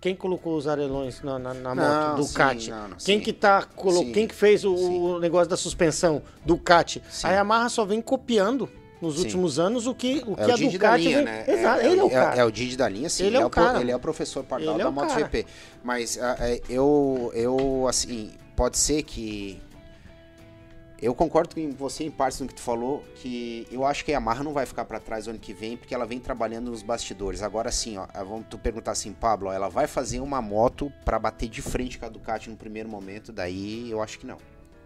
quem 0.00 0.14
colocou 0.14 0.56
os 0.56 0.66
arelões 0.66 1.22
na, 1.22 1.38
na, 1.38 1.54
na 1.54 1.74
Não, 1.74 2.10
moto? 2.10 2.22
sim, 2.24 2.32
Ducati. 2.32 2.70
não, 2.70 2.88
não, 2.88 2.96
quem 2.96 3.18
sim. 3.18 3.20
que 3.20 3.32
tá 3.32 3.62
colo... 3.62 3.98
Sim, 4.00 4.12
quem 4.12 4.26
que 4.26 4.34
fez 4.34 4.64
o, 4.64 4.74
o 4.74 5.18
negócio 5.20 5.48
da 5.48 5.56
suspensão? 5.56 6.22
Ducati. 6.44 7.02
A 7.22 7.30
Yamaha 7.30 7.68
só 7.68 7.84
vem 7.84 8.00
copiando 8.02 8.68
nos 9.00 9.14
Sim. 9.16 9.22
últimos 9.22 9.58
anos 9.58 9.86
o 9.86 9.94
que, 9.94 10.22
o 10.26 10.32
É 10.34 10.44
que 10.44 10.50
o 10.50 10.52
a 10.52 10.56
Didi 10.56 10.78
da 10.78 10.88
Ducati 10.88 11.02
linha, 11.04 11.16
vem... 11.16 11.24
né? 11.24 11.44
Exato, 11.48 11.86
ele 11.86 12.00
é 12.00 12.04
o 12.04 12.10
cara. 12.10 12.36
É, 12.40 12.44
o 12.44 12.50
Didi 12.50 12.76
da 12.76 12.88
linha, 12.88 13.08
sim. 13.08 13.24
Ele 13.24 13.36
é 13.36 13.44
o 13.44 13.50
pro- 13.50 13.62
cara. 13.64 13.80
ele 13.80 13.90
é 13.90 13.96
o 13.96 14.00
professor 14.00 14.44
Pardal 14.44 14.74
Ele 14.74 14.82
é 14.82 14.84
da 14.84 14.90
o 14.90 14.94
cara. 14.94 15.06
MotoGP. 15.06 15.46
Mas 15.82 16.16
é, 16.18 16.60
eu, 16.68 17.30
eu, 17.34 17.86
assim, 17.88 18.32
pode 18.54 18.76
ser 18.78 19.02
que... 19.02 19.60
Eu 21.02 21.14
concordo 21.14 21.54
com 21.54 21.70
você 21.72 22.04
em 22.04 22.10
partes 22.10 22.40
no 22.40 22.46
que 22.46 22.52
tu 22.52 22.60
falou, 22.60 23.02
que 23.14 23.66
eu 23.72 23.86
acho 23.86 24.04
que 24.04 24.10
a 24.12 24.16
Yamaha 24.16 24.44
não 24.44 24.52
vai 24.52 24.66
ficar 24.66 24.84
para 24.84 25.00
trás 25.00 25.26
ano 25.26 25.38
que 25.38 25.54
vem, 25.54 25.74
porque 25.74 25.94
ela 25.94 26.04
vem 26.04 26.20
trabalhando 26.20 26.70
nos 26.70 26.82
bastidores. 26.82 27.42
Agora 27.42 27.72
sim, 27.72 27.96
ó, 27.96 28.06
ah, 28.12 28.22
vamos 28.22 28.44
tu 28.50 28.58
perguntar 28.58 28.90
assim, 28.90 29.14
Pablo, 29.14 29.48
ó, 29.48 29.52
ela 29.54 29.70
vai 29.70 29.86
fazer 29.86 30.20
uma 30.20 30.42
moto 30.42 30.92
para 31.02 31.18
bater 31.18 31.48
de 31.48 31.62
frente 31.62 31.98
com 31.98 32.04
a 32.04 32.08
Ducati 32.10 32.50
no 32.50 32.56
primeiro 32.56 32.86
momento? 32.86 33.32
Daí 33.32 33.90
eu 33.90 34.02
acho 34.02 34.18
que 34.18 34.26
não, 34.26 34.36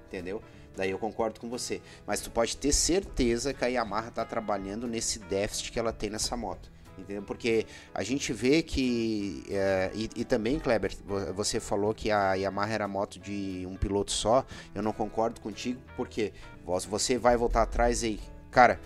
entendeu? 0.07 0.41
Daí 0.77 0.91
eu 0.91 0.99
concordo 0.99 1.39
com 1.41 1.49
você. 1.49 1.81
Mas 2.07 2.21
tu 2.21 2.31
pode 2.31 2.57
ter 2.57 2.73
certeza 2.73 3.55
que 3.55 3.65
a 3.65 3.69
Yamaha 3.69 4.11
tá 4.11 4.25
trabalhando 4.25 4.87
nesse 4.87 5.19
déficit 5.21 5.71
que 5.73 5.79
ela 5.79 5.93
tem 5.93 6.11
nessa 6.11 6.37
moto. 6.37 6.73
Entendeu? 6.97 7.23
Porque 7.23 7.67
a 7.93 8.03
gente 8.05 8.33
vê 8.33 8.63
que. 8.63 9.45
é, 9.51 9.91
e, 9.95 10.09
e 10.17 10.25
também, 10.25 10.59
Kleber, 10.61 10.93
vo- 11.05 11.33
você 11.35 11.59
falou 11.59 11.93
que 11.93 12.11
a 12.11 12.35
Yamaha 12.35 12.73
era 12.73 12.87
moto 12.89 13.19
de 13.19 13.67
um 13.69 13.77
piloto 13.77 14.13
só. 14.13 14.45
Eu 14.75 14.81
não 14.83 14.93
concordo 14.93 15.41
contigo, 15.41 15.81
porque 15.97 16.33
você 16.65 17.19
vai 17.19 17.37
voltar 17.37 17.63
atrás 17.63 18.05
aí. 18.05 18.21
Cara, 18.51 18.81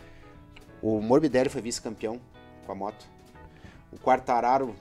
o 0.80 1.00
Morbidelli 1.02 1.50
foi 1.50 1.60
vice-campeão 1.60 2.18
com 2.64 2.72
a 2.72 2.74
moto. 2.74 3.04
O 3.92 3.98
Quartararo 3.98 4.74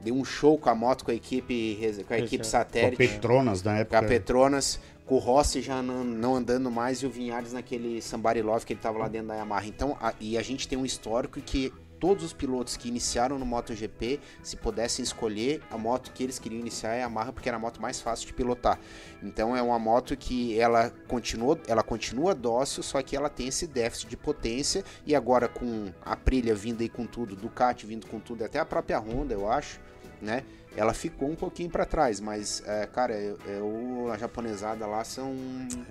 deu 0.00 0.14
um 0.14 0.24
show 0.24 0.56
com 0.56 0.70
a 0.70 0.74
moto 0.74 1.04
com 1.04 1.10
a 1.10 1.14
equipe, 1.14 1.78
com 2.08 2.14
a 2.14 2.18
equipe 2.18 2.38
Com 2.38 2.42
a 2.42 2.44
satélite. 2.50 2.96
Petronas 2.96 3.62
na 3.62 3.72
Com 3.74 3.78
época. 3.80 3.98
a 3.98 4.02
Petronas, 4.02 4.80
com 5.10 5.16
o 5.16 5.18
Rossi 5.18 5.60
já 5.60 5.82
não, 5.82 6.36
andando 6.36 6.70
mais 6.70 6.98
e 7.02 7.06
o 7.06 7.10
Vinhares 7.10 7.52
naquele 7.52 8.00
Somebody 8.00 8.42
Love 8.42 8.64
que 8.64 8.74
ele 8.74 8.80
tava 8.80 8.96
lá 8.96 9.08
dentro 9.08 9.26
da 9.26 9.34
Yamaha. 9.34 9.66
Então, 9.66 9.96
a- 10.00 10.14
e 10.20 10.38
a 10.38 10.42
gente 10.42 10.68
tem 10.68 10.78
um 10.78 10.84
histórico 10.84 11.40
que 11.40 11.74
todos 11.98 12.22
os 12.22 12.32
pilotos 12.32 12.76
que 12.76 12.86
iniciaram 12.86 13.36
no 13.36 13.44
MotoGP, 13.44 14.20
se 14.40 14.56
pudessem 14.56 15.02
escolher 15.02 15.62
a 15.68 15.76
moto 15.76 16.12
que 16.12 16.22
eles 16.22 16.38
queriam 16.38 16.60
iniciar 16.60 16.90
é 16.90 16.98
a 16.98 17.06
Yamaha, 17.06 17.32
porque 17.32 17.48
era 17.48 17.56
a 17.56 17.60
moto 17.60 17.82
mais 17.82 18.00
fácil 18.00 18.28
de 18.28 18.34
pilotar. 18.34 18.78
Então 19.20 19.56
é 19.56 19.60
uma 19.60 19.80
moto 19.80 20.16
que 20.16 20.56
ela 20.56 20.90
continua, 21.08 21.58
ela 21.66 21.82
continua 21.82 22.32
dócil, 22.32 22.80
só 22.80 23.02
que 23.02 23.16
ela 23.16 23.28
tem 23.28 23.48
esse 23.48 23.66
déficit 23.66 24.08
de 24.10 24.16
potência 24.16 24.84
e 25.04 25.16
agora 25.16 25.48
com 25.48 25.92
a 26.06 26.12
Aprilia 26.12 26.54
vindo 26.54 26.82
aí 26.82 26.88
com 26.88 27.04
tudo, 27.04 27.34
Ducati 27.34 27.84
vindo 27.84 28.06
com 28.06 28.20
tudo, 28.20 28.44
até 28.44 28.60
a 28.60 28.64
própria 28.64 29.00
Honda, 29.00 29.34
eu 29.34 29.50
acho, 29.50 29.80
né? 30.22 30.44
Ela 30.76 30.94
ficou 30.94 31.28
um 31.30 31.34
pouquinho 31.34 31.68
pra 31.68 31.84
trás, 31.84 32.20
mas, 32.20 32.62
é, 32.66 32.86
cara, 32.86 33.14
eu, 33.14 33.36
eu- 33.46 34.12
a 34.12 34.16
japonesada 34.16 34.86
lá 34.86 35.02
são. 35.04 35.34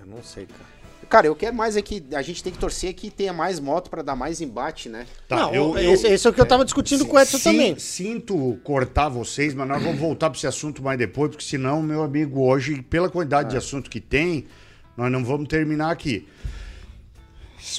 Eu 0.00 0.06
não 0.06 0.22
sei, 0.22 0.46
cara. 0.46 0.80
Cara, 1.08 1.26
eu 1.26 1.34
quero 1.34 1.54
mais 1.56 1.76
é 1.76 1.82
que 1.82 2.02
a 2.14 2.22
gente 2.22 2.42
tem 2.42 2.52
que 2.52 2.58
torcer 2.58 2.94
que 2.94 3.10
tenha 3.10 3.32
mais 3.32 3.58
moto 3.58 3.90
pra 3.90 4.00
dar 4.00 4.14
mais 4.14 4.40
embate, 4.40 4.88
né? 4.88 5.06
Tá, 5.28 5.36
não, 5.36 5.54
eu- 5.54 5.76
eu- 5.78 5.92
esse, 5.94 6.06
esse 6.06 6.26
é 6.26 6.30
o 6.30 6.32
que 6.32 6.40
eu 6.40 6.46
tava 6.46 6.64
discutindo 6.64 7.04
com 7.04 7.16
o 7.16 7.20
Edson 7.20 7.36
Sim- 7.38 7.50
também. 7.52 7.78
Sinto 7.78 8.58
cortar 8.62 9.08
vocês, 9.08 9.52
mas 9.54 9.66
nós 9.66 9.82
vamos 9.82 9.98
voltar 9.98 10.30
para 10.30 10.36
esse 10.38 10.46
assunto 10.46 10.82
mais 10.82 10.96
depois, 10.98 11.30
porque 11.30 11.44
senão, 11.44 11.82
meu 11.82 12.02
amigo, 12.02 12.40
hoje, 12.42 12.80
pela 12.82 13.08
quantidade 13.10 13.48
É. 13.48 13.50
de 13.52 13.56
assunto 13.56 13.90
que 13.90 14.00
tem, 14.00 14.46
nós 14.96 15.10
não 15.10 15.24
vamos 15.24 15.48
terminar 15.48 15.90
aqui. 15.90 16.28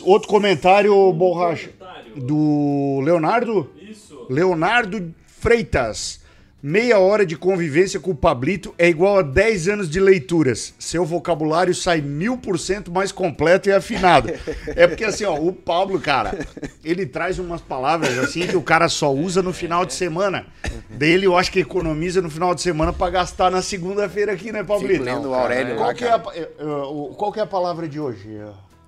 Outro 0.04 0.28
comentário, 0.28 1.12
Borracha, 1.14 1.72
do 2.16 3.00
Leonardo? 3.04 3.72
Isso. 3.82 4.28
Leonardo 4.30 5.14
Freitas. 5.26 6.21
Meia 6.64 7.00
hora 7.00 7.26
de 7.26 7.36
convivência 7.36 8.00
com 8.00 8.12
o 8.12 8.16
Pablito 8.16 8.76
é 8.78 8.88
igual 8.88 9.18
a 9.18 9.22
10 9.24 9.68
anos 9.68 9.90
de 9.90 10.00
leituras. 10.00 10.76
Seu 10.78 11.04
vocabulário 11.04 11.74
sai 11.74 12.02
mil 12.02 12.38
por 12.38 12.60
cento 12.60 12.92
mais 12.92 13.12
completo 13.12 13.68
e 13.68 13.72
afinado. 13.72 14.30
É 14.68 14.86
porque 14.86 15.04
assim, 15.04 15.26
ó, 15.26 15.36
o 15.36 15.52
Pablo, 15.52 16.00
cara, 16.00 16.46
ele 16.84 17.08
traz 17.08 17.40
umas 17.40 17.62
palavras 17.62 18.16
assim 18.20 18.46
que 18.46 18.56
o 18.56 18.62
cara 18.62 18.88
só 18.90 19.12
usa 19.12 19.42
no 19.42 19.52
final 19.52 19.86
de 19.88 19.94
semana. 19.96 20.46
Dele 20.88 21.26
eu 21.26 21.36
acho 21.36 21.52
que 21.52 21.60
economiza 21.60 22.22
no 22.22 22.30
final 22.30 22.54
de 22.54 22.62
semana 22.62 22.94
pra 22.94 23.10
gastar 23.10 23.50
na 23.50 23.64
segunda-feira 23.64 24.32
aqui, 24.34 24.52
né, 24.52 24.64
Pablito? 24.64 24.94
Fico 24.94 25.04
lendo 25.06 25.30
o 25.30 25.34
Aurélio 25.34 25.76
Qual 25.78 25.88
lá, 25.88 25.94
que, 25.96 26.04
é 26.06 26.12
a, 26.12 26.24
eh, 26.36 26.50
o- 26.64 27.16
qual 27.18 27.32
que 27.32 27.40
é 27.40 27.44
a 27.44 27.48
palavra 27.48 27.88
de 27.88 28.00
hoje? 28.00 28.40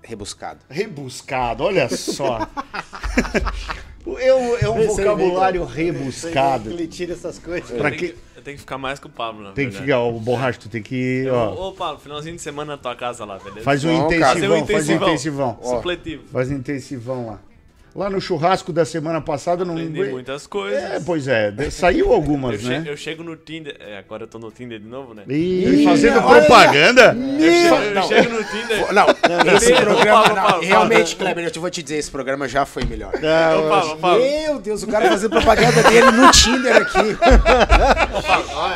Rebuscado. 0.04 0.60
Rebuscado, 0.70 1.64
olha 1.64 1.90
só. 1.90 2.48
Eu, 4.06 4.58
é 4.58 4.70
um 4.70 4.88
vocabulário 4.88 5.64
rebuscado. 5.64 6.70
Ele 6.72 6.88
tira 6.88 7.14
essas 7.14 7.40
coisas. 7.40 7.72
Pra 7.72 7.90
Tem 7.90 8.00
que- 8.00 8.08
que- 8.10 8.16
Eu 8.36 8.42
tenho 8.44 8.56
que 8.58 8.62
ficar 8.62 8.78
mais 8.78 9.00
com 9.00 9.08
o 9.08 9.12
Pablo, 9.12 9.42
na 9.44 9.52
Tem 9.54 9.70
que 9.70 9.78
ficar, 9.78 10.02
o 10.02 10.20
borracho, 10.20 10.60
tu 10.60 10.68
tem 10.70 10.82
que. 10.84 11.26
Ó, 11.30 11.70
Ô, 11.70 11.72
Pablo, 11.72 12.00
finalzinho 12.02 12.36
de 12.36 12.42
semana 12.42 12.74
na 12.74 12.78
tua 12.78 12.94
casa 12.96 13.24
lá, 13.24 13.38
beleza? 13.40 13.62
faz 13.62 13.86
um 13.86 13.96
cara. 13.96 14.06
intensivão, 14.18 14.58
um 14.58 14.66
faz 14.66 14.90
um 14.90 14.94
intensivão. 14.94 15.08
intensivão. 15.08 15.60
Ó. 15.62 15.76
Supletivo. 15.78 16.24
Faz 16.32 16.50
um 16.52 16.56
intensivão 16.56 17.28
lá. 17.28 17.40
Lá 17.96 18.10
no 18.10 18.20
churrasco 18.20 18.74
da 18.74 18.86
semana 18.86 19.22
passada 19.22 19.62
eu 19.62 19.66
não. 19.68 19.76
Aprendi 19.76 20.04
muitas 20.06 20.48
coisas. 20.48 20.82
É, 20.82 21.00
pois 21.06 21.28
é, 21.28 21.54
saiu 21.70 22.08
eu, 22.10 22.14
algumas, 22.14 22.60
che- 22.60 22.68
né? 22.68 22.84
eu 22.88 22.98
chego 22.98 23.22
no 23.24 23.36
Tinder. 23.36 23.76
é, 23.80 24.00
agora 24.00 24.24
eu 24.24 24.28
tô 24.28 24.40
no 24.40 24.50
Tinder 24.50 24.80
de 24.80 24.88
novo, 24.88 25.14
né? 25.14 25.22
Ih, 25.30 25.84
fazendo 25.86 26.18
olha- 26.26 26.42
propaganda? 26.42 27.16
Eu 27.16 27.52
chego, 27.52 27.76
eu 27.76 28.04
chego 28.04 28.30
no 28.36 28.44
Tinder. 28.46 28.94
Não, 28.94 29.06
esse 29.56 29.74
Ô, 29.74 29.76
programa. 29.78 30.24
Paulo, 30.24 30.36
não, 30.36 30.44
Paulo, 30.50 30.66
realmente, 30.66 31.16
Kleber, 31.16 31.44
eu 31.46 31.52
te 31.52 31.60
vou 31.60 31.70
te 31.70 31.84
dizer, 31.84 31.98
esse 31.98 32.10
programa 32.10 32.48
já 32.48 32.66
foi 32.66 32.84
melhor. 32.84 33.12
Pablo, 33.12 33.98
Pablo. 33.98 34.20
Meu 34.24 34.60
Deus, 34.60 34.82
o 34.82 34.88
cara 34.88 35.10
fazendo 35.10 35.30
propaganda 35.30 35.84
dele 35.84 36.12
no 36.12 36.32
Tinder 36.32 36.76
aqui. 36.78 37.18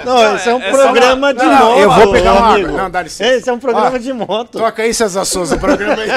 Não, 0.05 0.35
esse 0.35 0.49
é 0.49 0.53
um 0.55 0.61
é 0.61 0.71
programa 0.71 1.15
uma- 1.15 1.33
de 1.33 1.43
Não, 1.43 1.51
não, 1.51 1.69
moto. 1.69 1.79
eu 1.79 1.91
vou 1.91 2.11
pegar 2.11 2.33
uma 2.33 2.53
amigo. 2.53 2.67
água. 2.69 2.81
Não, 2.83 2.89
dá 2.91 3.01
licença. 3.01 3.33
Esse 3.33 3.49
é 3.49 3.53
um 3.53 3.59
programa 3.59 3.99
de 3.99 4.13
moto. 4.13 4.59
Toca 4.59 4.83
aí, 4.83 4.93
César 4.93 5.25
Souza, 5.25 5.55
o 5.55 5.59
programa 5.59 6.01
aí. 6.03 6.11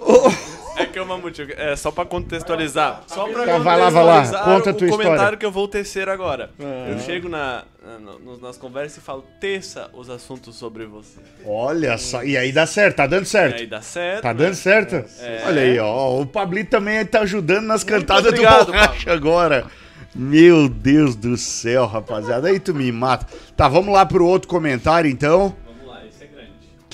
Ô. 0.00 0.47
É 0.98 1.00
que 1.00 1.02
é 1.02 1.02
uma 1.02 1.16
Mamute, 1.16 1.46
é 1.56 1.76
só 1.76 1.90
pra 1.90 2.04
contextualizar. 2.04 3.02
Só 3.06 3.28
pra 3.28 3.44
Tá, 3.44 3.58
vai 3.58 3.78
lá, 3.78 3.90
vai 3.90 4.04
lá, 4.04 4.24
conta 4.44 4.70
a 4.70 4.72
o 4.72 4.76
tua 4.76 4.88
comentário 4.88 5.14
história. 5.14 5.38
que 5.38 5.46
eu 5.46 5.52
vou 5.52 5.68
tecer 5.68 6.08
agora. 6.08 6.50
Eu 6.58 6.98
chego 7.00 7.28
na, 7.28 7.64
na- 8.00 8.36
nas 8.48 8.56
conversas 8.56 8.98
e 8.98 9.00
falo, 9.00 9.24
teça 9.40 9.88
os 9.92 10.10
assuntos 10.10 10.56
sobre 10.56 10.86
você. 10.86 11.20
Olha 11.46 11.96
só, 11.98 12.22
e 12.24 12.36
aí 12.36 12.50
dá 12.52 12.66
certo, 12.66 12.96
tá 12.96 13.06
dando 13.06 13.22
E 13.24 13.26
certo. 13.26 13.56
aí 13.60 13.66
dá 13.66 13.80
certo. 13.80 14.22
Tá 14.22 14.34
né? 14.34 14.44
dando 14.44 14.54
certo? 14.54 15.04
Olha 15.46 15.62
aí, 15.62 15.78
ó. 15.78 16.20
O 16.20 16.26
Pablito 16.26 16.70
também 16.70 17.04
tá 17.06 17.20
ajudando 17.20 17.64
nas 17.66 17.84
cantadas 17.84 18.26
obrigado, 18.26 18.66
do 18.66 18.72
borracha 18.72 19.12
agora. 19.12 19.66
Meu 20.14 20.68
Deus 20.68 21.14
do 21.14 21.36
céu, 21.36 21.86
rapaziada. 21.86 22.48
Aí 22.48 22.58
tu 22.58 22.74
me 22.74 22.90
mata. 22.90 23.26
Tá, 23.56 23.68
vamos 23.68 23.92
lá 23.94 24.04
pro 24.04 24.26
outro 24.26 24.48
comentário 24.48 25.08
então. 25.08 25.54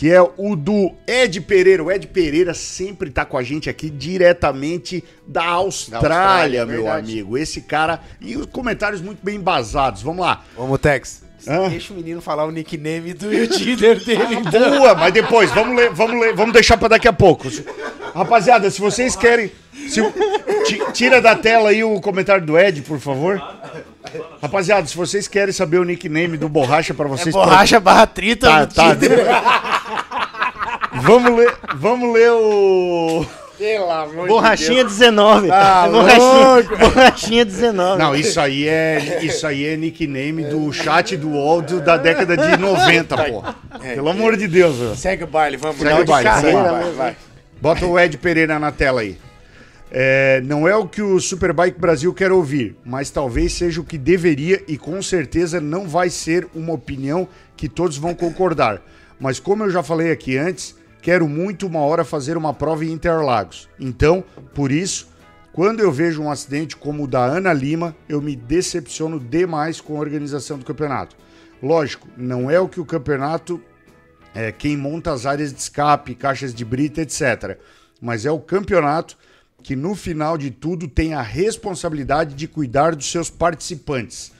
Que 0.04 0.10
é 0.12 0.20
o 0.20 0.54
do 0.54 0.92
Ed 1.06 1.40
Pereira. 1.40 1.82
O 1.82 1.90
Ed 1.90 2.06
Pereira 2.08 2.52
sempre 2.52 3.08
tá 3.08 3.24
com 3.24 3.38
a 3.38 3.42
gente 3.42 3.70
aqui 3.70 3.88
diretamente 3.88 5.02
da 5.26 5.46
Austrália, 5.46 6.08
Austrália, 6.10 6.58
é 6.60 6.64
meu 6.66 6.82
verdade. 6.82 7.12
amigo. 7.12 7.38
Esse 7.38 7.62
cara. 7.62 7.98
E 8.20 8.36
os 8.36 8.44
comentários 8.44 9.00
muito 9.00 9.24
bem 9.24 9.36
embasados. 9.36 10.02
Vamos 10.02 10.20
lá. 10.26 10.44
Vamos, 10.58 10.78
Tex. 10.78 11.22
Hã? 11.48 11.70
Deixa 11.70 11.94
o 11.94 11.96
menino 11.96 12.20
falar 12.20 12.44
o 12.44 12.50
nickname 12.50 13.14
do 13.14 13.30
Tinder 13.48 14.04
dele. 14.04 14.42
Boa, 14.78 14.94
mas 14.94 15.10
depois, 15.14 15.50
vamos 15.52 15.74
ler, 15.74 15.90
vamos 15.94 16.20
ler, 16.20 16.34
vamos 16.34 16.52
deixar 16.52 16.76
pra 16.76 16.88
daqui 16.88 17.08
a 17.08 17.12
pouco. 17.12 17.48
Rapaziada, 18.14 18.70
se 18.70 18.82
vocês 18.82 19.16
querem. 19.16 19.50
se- 19.88 20.02
ti- 20.66 20.82
tira 20.92 21.22
da 21.22 21.34
tela 21.34 21.70
aí 21.70 21.82
o 21.82 21.98
comentário 22.02 22.44
do 22.44 22.58
Ed, 22.58 22.82
por 22.82 23.00
favor. 23.00 23.40
Rapaziada, 24.40 24.86
se 24.86 24.96
vocês 24.96 25.26
querem 25.26 25.52
saber 25.52 25.78
o 25.78 25.84
nickname 25.84 26.36
do 26.36 26.48
Borracha 26.48 26.92
pra 26.94 27.08
vocês. 27.08 27.34
Borracha 27.34 27.80
barra 27.80 28.06
trita 28.06 28.48
Tá, 28.48 28.60
no 28.60 28.66
tá. 28.66 29.94
Vamos 30.92 31.36
ler, 31.38 31.54
vamos 31.76 32.14
ler 32.14 32.30
o. 32.30 33.26
Pelo 33.58 33.90
amor 33.90 34.26
Borrachinha 34.26 34.84
19. 34.84 35.48
Tá 35.48 35.86
borrachinha, 35.90 36.78
borrachinha 36.78 37.44
19. 37.44 37.98
Não, 38.02 38.14
isso 38.14 38.40
aí 38.40 38.66
é, 38.66 39.20
isso 39.22 39.46
aí 39.46 39.64
é 39.64 39.76
nickname 39.76 40.44
do 40.44 40.72
chat 40.72 41.16
do 41.16 41.30
UOL 41.30 41.62
da 41.62 41.96
década 41.96 42.36
de 42.36 42.56
90, 42.56 43.16
pô. 43.16 43.44
Pelo 43.80 44.08
amor 44.08 44.36
de 44.36 44.48
Deus, 44.48 44.76
velho. 44.76 44.96
Segue 44.96 45.24
o 45.24 45.26
baile, 45.26 45.56
vamos. 45.56 45.76
Segue 45.78 46.02
o 46.02 46.04
baile, 46.04 46.28
Carreira, 46.28 46.72
vai, 46.72 46.92
vai. 46.92 47.16
Bota 47.60 47.86
o 47.86 47.98
Ed 47.98 48.18
Pereira 48.18 48.58
na 48.58 48.72
tela 48.72 49.00
aí. 49.02 49.16
É, 49.96 50.40
não 50.40 50.66
é 50.66 50.74
o 50.74 50.88
que 50.88 51.00
o 51.00 51.20
Superbike 51.20 51.78
Brasil 51.78 52.12
quer 52.12 52.32
ouvir, 52.32 52.76
mas 52.84 53.10
talvez 53.10 53.52
seja 53.52 53.80
o 53.80 53.84
que 53.84 53.96
deveria 53.96 54.60
e 54.66 54.76
com 54.76 55.00
certeza 55.00 55.60
não 55.60 55.86
vai 55.86 56.10
ser 56.10 56.48
uma 56.52 56.72
opinião 56.72 57.28
que 57.56 57.68
todos 57.68 57.96
vão 57.96 58.12
concordar. 58.12 58.82
Mas 59.20 59.38
como 59.38 59.62
eu 59.62 59.70
já 59.70 59.84
falei 59.84 60.10
aqui 60.10 60.36
antes, 60.36 60.74
quero 61.00 61.28
muito 61.28 61.68
uma 61.68 61.78
hora 61.78 62.04
fazer 62.04 62.36
uma 62.36 62.52
prova 62.52 62.84
em 62.84 62.90
Interlagos. 62.90 63.68
Então, 63.78 64.24
por 64.52 64.72
isso, 64.72 65.08
quando 65.52 65.78
eu 65.78 65.92
vejo 65.92 66.20
um 66.20 66.30
acidente 66.30 66.74
como 66.74 67.04
o 67.04 67.06
da 67.06 67.24
Ana 67.24 67.52
Lima, 67.52 67.94
eu 68.08 68.20
me 68.20 68.34
decepciono 68.34 69.20
demais 69.20 69.80
com 69.80 69.96
a 69.96 70.00
organização 70.00 70.58
do 70.58 70.64
campeonato. 70.64 71.14
Lógico, 71.62 72.08
não 72.16 72.50
é 72.50 72.58
o 72.58 72.68
que 72.68 72.80
o 72.80 72.84
campeonato 72.84 73.62
é, 74.34 74.50
quem 74.50 74.76
monta 74.76 75.12
as 75.12 75.24
áreas 75.24 75.52
de 75.52 75.60
escape, 75.60 76.16
caixas 76.16 76.52
de 76.52 76.64
brita, 76.64 77.00
etc. 77.00 77.60
Mas 78.02 78.26
é 78.26 78.32
o 78.32 78.40
campeonato 78.40 79.16
que, 79.64 79.74
no 79.74 79.94
final 79.94 80.36
de 80.36 80.50
tudo, 80.50 80.86
tem 80.86 81.14
a 81.14 81.22
responsabilidade 81.22 82.34
de 82.34 82.46
cuidar 82.46 82.94
dos 82.94 83.10
seus 83.10 83.30
participantes. 83.30 84.30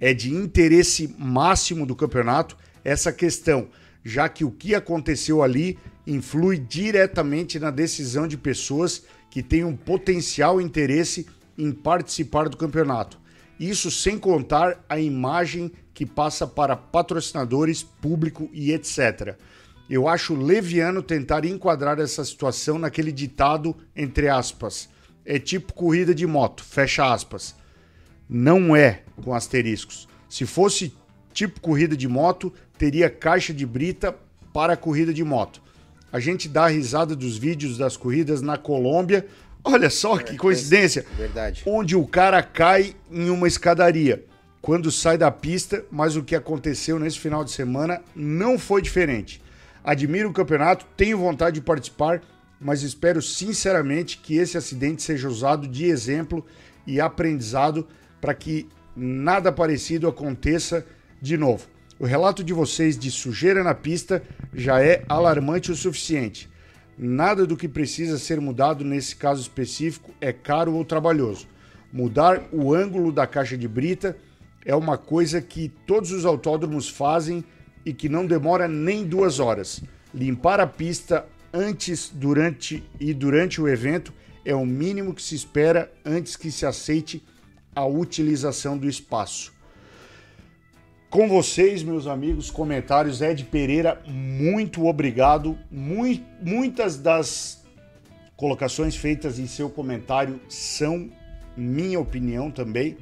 é 0.00 0.12
de 0.12 0.34
interesse 0.34 1.14
máximo 1.16 1.86
do 1.86 1.94
campeonato 1.94 2.56
essa 2.84 3.12
questão, 3.12 3.68
já 4.04 4.28
que 4.28 4.44
o 4.44 4.50
que 4.50 4.74
aconteceu 4.74 5.42
ali 5.42 5.78
influi 6.04 6.58
diretamente 6.58 7.58
na 7.58 7.70
decisão 7.70 8.26
de 8.26 8.36
pessoas 8.36 9.04
que 9.30 9.42
têm 9.42 9.64
um 9.64 9.76
potencial 9.76 10.60
interesse 10.60 11.26
em 11.56 11.70
participar 11.70 12.48
do 12.48 12.56
campeonato. 12.56 13.18
Isso 13.58 13.90
sem 13.92 14.18
contar 14.18 14.84
a 14.88 14.98
imagem 14.98 15.70
que 15.94 16.04
passa 16.04 16.46
para 16.46 16.76
patrocinadores, 16.76 17.84
público 17.84 18.50
e 18.52 18.72
etc. 18.72 19.38
Eu 19.88 20.08
acho 20.08 20.34
leviano 20.34 21.02
tentar 21.02 21.44
enquadrar 21.44 21.98
essa 21.98 22.24
situação 22.24 22.78
naquele 22.78 23.12
ditado 23.12 23.76
entre 23.94 24.28
aspas. 24.28 24.88
É 25.24 25.38
tipo 25.38 25.72
corrida 25.74 26.14
de 26.14 26.26
moto, 26.26 26.64
fecha 26.64 27.12
aspas. 27.12 27.54
Não 28.28 28.74
é 28.74 29.02
com 29.22 29.34
asteriscos. 29.34 30.08
Se 30.28 30.46
fosse 30.46 30.92
tipo 31.32 31.60
corrida 31.60 31.96
de 31.96 32.08
moto, 32.08 32.52
teria 32.78 33.10
caixa 33.10 33.52
de 33.52 33.66
brita 33.66 34.14
para 34.52 34.76
corrida 34.76 35.12
de 35.12 35.22
moto. 35.22 35.62
A 36.12 36.20
gente 36.20 36.48
dá 36.48 36.64
a 36.64 36.68
risada 36.68 37.16
dos 37.16 37.36
vídeos 37.36 37.76
das 37.76 37.96
corridas 37.96 38.40
na 38.40 38.56
Colômbia. 38.56 39.26
Olha 39.64 39.90
só 39.90 40.16
que 40.18 40.36
coincidência. 40.36 41.04
Verdade. 41.16 41.62
Onde 41.66 41.96
o 41.96 42.06
cara 42.06 42.42
cai 42.42 42.94
em 43.10 43.30
uma 43.30 43.48
escadaria 43.48 44.24
quando 44.62 44.90
sai 44.90 45.18
da 45.18 45.30
pista, 45.30 45.84
mas 45.90 46.16
o 46.16 46.22
que 46.22 46.34
aconteceu 46.34 46.98
nesse 46.98 47.18
final 47.18 47.44
de 47.44 47.50
semana 47.50 48.00
não 48.14 48.58
foi 48.58 48.80
diferente. 48.80 49.42
Admiro 49.84 50.30
o 50.30 50.32
campeonato, 50.32 50.86
tenho 50.96 51.18
vontade 51.18 51.56
de 51.56 51.60
participar, 51.60 52.22
mas 52.58 52.82
espero 52.82 53.20
sinceramente 53.20 54.16
que 54.16 54.38
esse 54.38 54.56
acidente 54.56 55.02
seja 55.02 55.28
usado 55.28 55.68
de 55.68 55.84
exemplo 55.84 56.42
e 56.86 56.98
aprendizado 57.02 57.86
para 58.18 58.32
que 58.32 58.66
nada 58.96 59.52
parecido 59.52 60.08
aconteça 60.08 60.86
de 61.20 61.36
novo. 61.36 61.66
O 61.98 62.06
relato 62.06 62.42
de 62.42 62.54
vocês 62.54 62.98
de 62.98 63.10
sujeira 63.10 63.62
na 63.62 63.74
pista 63.74 64.22
já 64.54 64.82
é 64.82 65.04
alarmante 65.06 65.70
o 65.70 65.76
suficiente. 65.76 66.48
Nada 66.96 67.46
do 67.46 67.56
que 67.56 67.68
precisa 67.68 68.18
ser 68.18 68.40
mudado 68.40 68.84
nesse 68.84 69.14
caso 69.14 69.42
específico 69.42 70.14
é 70.18 70.32
caro 70.32 70.74
ou 70.74 70.84
trabalhoso. 70.84 71.46
Mudar 71.92 72.42
o 72.50 72.74
ângulo 72.74 73.12
da 73.12 73.26
caixa 73.26 73.56
de 73.56 73.68
brita 73.68 74.16
é 74.64 74.74
uma 74.74 74.96
coisa 74.96 75.42
que 75.42 75.68
todos 75.86 76.10
os 76.10 76.24
autódromos 76.24 76.88
fazem 76.88 77.44
e 77.84 77.92
que 77.92 78.08
não 78.08 78.26
demora 78.26 78.66
nem 78.68 79.04
duas 79.04 79.38
horas. 79.40 79.82
Limpar 80.14 80.60
a 80.60 80.66
pista 80.66 81.26
antes, 81.52 82.10
durante 82.12 82.82
e 82.98 83.12
durante 83.14 83.60
o 83.60 83.68
evento 83.68 84.12
é 84.44 84.54
o 84.54 84.64
mínimo 84.66 85.14
que 85.14 85.22
se 85.22 85.34
espera 85.34 85.90
antes 86.04 86.36
que 86.36 86.50
se 86.50 86.66
aceite 86.66 87.22
a 87.74 87.84
utilização 87.86 88.76
do 88.78 88.88
espaço. 88.88 89.52
Com 91.10 91.28
vocês, 91.28 91.82
meus 91.82 92.06
amigos, 92.08 92.50
comentários 92.50 93.20
Ed 93.22 93.44
Pereira, 93.44 94.02
muito 94.06 94.84
obrigado. 94.86 95.56
Mui- 95.70 96.24
muitas 96.42 96.96
das 96.96 97.64
colocações 98.36 98.96
feitas 98.96 99.38
em 99.38 99.46
seu 99.46 99.70
comentário 99.70 100.40
são 100.48 101.08
minha 101.56 102.00
opinião 102.00 102.50
também. 102.50 102.96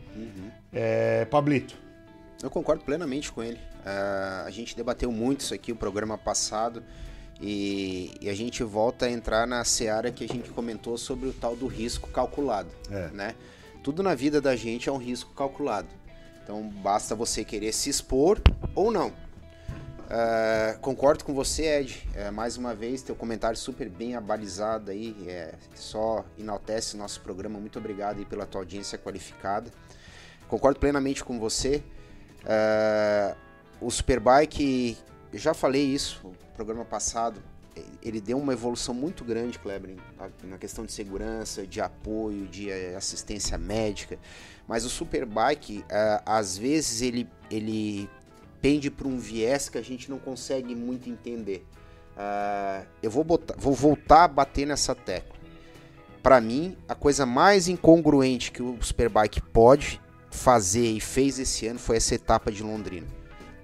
É, 0.72 1.24
Pablito, 1.26 1.74
Eu 2.42 2.50
concordo 2.50 2.84
plenamente 2.84 3.32
com 3.32 3.42
ele. 3.42 3.58
Ah, 3.84 4.44
a 4.46 4.50
gente 4.50 4.76
debateu 4.76 5.10
muito 5.10 5.40
isso 5.40 5.54
aqui 5.54 5.72
o 5.72 5.76
programa 5.76 6.16
passado 6.16 6.82
e, 7.40 8.12
e 8.20 8.28
a 8.28 8.34
gente 8.34 8.62
volta 8.62 9.06
a 9.06 9.10
entrar 9.10 9.46
na 9.46 9.64
seara 9.64 10.10
que 10.12 10.24
a 10.24 10.28
gente 10.28 10.50
comentou 10.50 10.96
sobre 10.96 11.28
o 11.28 11.32
tal 11.32 11.56
do 11.56 11.66
risco 11.66 12.08
calculado, 12.10 12.68
É. 12.90 13.08
né? 13.08 13.34
Tudo 13.82 14.02
na 14.02 14.14
vida 14.14 14.40
da 14.40 14.54
gente 14.54 14.88
é 14.88 14.92
um 14.92 14.96
risco 14.98 15.32
calculado. 15.34 15.88
Então 16.44 16.62
basta 16.68 17.14
você 17.16 17.44
querer 17.44 17.72
se 17.72 17.90
expor 17.90 18.40
ou 18.74 18.92
não. 18.92 19.12
Ah, 20.08 20.76
concordo 20.80 21.24
com 21.24 21.32
você, 21.34 21.64
Ed. 21.80 22.06
É, 22.14 22.30
mais 22.30 22.56
uma 22.56 22.74
vez, 22.74 23.02
teu 23.02 23.16
comentário 23.16 23.56
super 23.58 23.88
bem 23.88 24.14
abalizado 24.14 24.90
aí. 24.92 25.16
é, 25.26 25.54
só 25.74 26.24
enaltece 26.38 26.94
o 26.94 26.98
nosso 26.98 27.20
programa. 27.22 27.58
Muito 27.58 27.78
obrigado 27.78 28.18
aí 28.18 28.24
pela 28.24 28.46
tua 28.46 28.60
audiência 28.60 28.96
qualificada. 28.98 29.70
Concordo 30.48 30.78
plenamente 30.78 31.24
com 31.24 31.38
você. 31.40 31.82
Ah, 32.44 33.34
o 33.82 33.90
Superbike, 33.90 34.96
eu 35.32 35.38
já 35.38 35.52
falei 35.52 35.82
isso 35.82 36.20
no 36.24 36.34
programa 36.54 36.84
passado, 36.84 37.42
ele 38.02 38.20
deu 38.20 38.38
uma 38.38 38.52
evolução 38.52 38.94
muito 38.94 39.24
grande, 39.24 39.58
Kleber, 39.58 39.96
na 40.44 40.58
questão 40.58 40.84
de 40.84 40.92
segurança, 40.92 41.66
de 41.66 41.80
apoio, 41.80 42.46
de 42.46 42.70
eh, 42.70 42.94
assistência 42.96 43.56
médica. 43.56 44.18
Mas 44.68 44.84
o 44.84 44.90
Superbike, 44.90 45.84
ah, 45.90 46.22
às 46.26 46.56
vezes, 46.58 47.00
ele, 47.00 47.28
ele 47.50 48.10
pende 48.60 48.90
para 48.90 49.08
um 49.08 49.18
viés 49.18 49.68
que 49.68 49.78
a 49.78 49.82
gente 49.82 50.10
não 50.10 50.18
consegue 50.18 50.74
muito 50.74 51.08
entender. 51.08 51.66
Ah, 52.16 52.82
eu 53.02 53.10
vou, 53.10 53.24
botar- 53.24 53.54
vou 53.56 53.72
voltar 53.72 54.24
a 54.24 54.28
bater 54.28 54.66
nessa 54.66 54.94
tecla. 54.94 55.34
Para 56.22 56.40
mim, 56.40 56.76
a 56.88 56.94
coisa 56.94 57.24
mais 57.24 57.68
incongruente 57.68 58.52
que 58.52 58.62
o 58.62 58.76
Superbike 58.82 59.40
pode 59.40 60.00
fazer 60.30 60.86
e 60.86 61.00
fez 61.00 61.38
esse 61.38 61.66
ano 61.66 61.78
foi 61.78 61.96
essa 61.96 62.14
etapa 62.14 62.52
de 62.52 62.62
Londrina. 62.62 63.06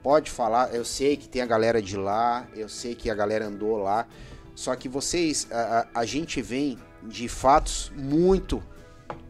Pode 0.02 0.30
falar, 0.30 0.74
eu 0.74 0.84
sei 0.84 1.16
que 1.16 1.28
tem 1.28 1.42
a 1.42 1.46
galera 1.46 1.82
de 1.82 1.96
lá, 1.96 2.46
eu 2.54 2.68
sei 2.68 2.94
que 2.94 3.10
a 3.10 3.14
galera 3.14 3.46
andou 3.46 3.76
lá, 3.76 4.06
só 4.54 4.74
que 4.76 4.88
vocês, 4.88 5.46
a, 5.50 5.80
a- 5.94 6.00
a 6.00 6.04
gente 6.04 6.40
vem 6.40 6.78
de 7.02 7.28
fatos 7.28 7.92
muito, 7.96 8.62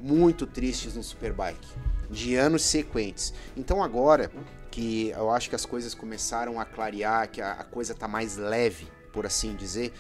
muito 0.00 0.46
tristes 0.46 0.94
no 0.94 1.02
Superbike, 1.02 1.66
de 2.11 2.35
anos 2.37 2.62
sequentes. 2.62 3.33
Então 3.57 3.83
agora 3.83 4.31
que 4.70 5.09
eu 5.11 5.31
acho 5.31 5.48
que 5.48 5.57
as 5.57 5.64
coisas 5.66 5.94
começaram 5.94 6.61
a 6.61 6.64
clarear, 6.64 7.28
que 7.31 7.40
a, 7.40 7.52
a 7.52 7.64
coisa 7.64 7.94
tá 7.94 8.07
mais 8.07 8.37
leve, 8.37 8.87
por 9.12 9.24
assim 9.26 9.57
dizer, 9.57 9.92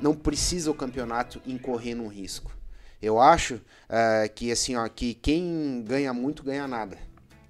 não 0.00 0.14
precisa 0.14 0.70
o 0.70 0.74
campeonato 0.74 1.40
incorrer 1.46 1.94
num 1.94 2.08
risco. 2.08 2.50
Eu 3.00 3.20
acho 3.20 3.60
eh, 3.88 4.28
que 4.34 4.50
assim, 4.50 4.74
ó, 4.76 4.88
que 4.88 5.14
quem 5.14 5.84
ganha 5.86 6.12
muito 6.14 6.42
ganha 6.42 6.66
nada. 6.66 6.98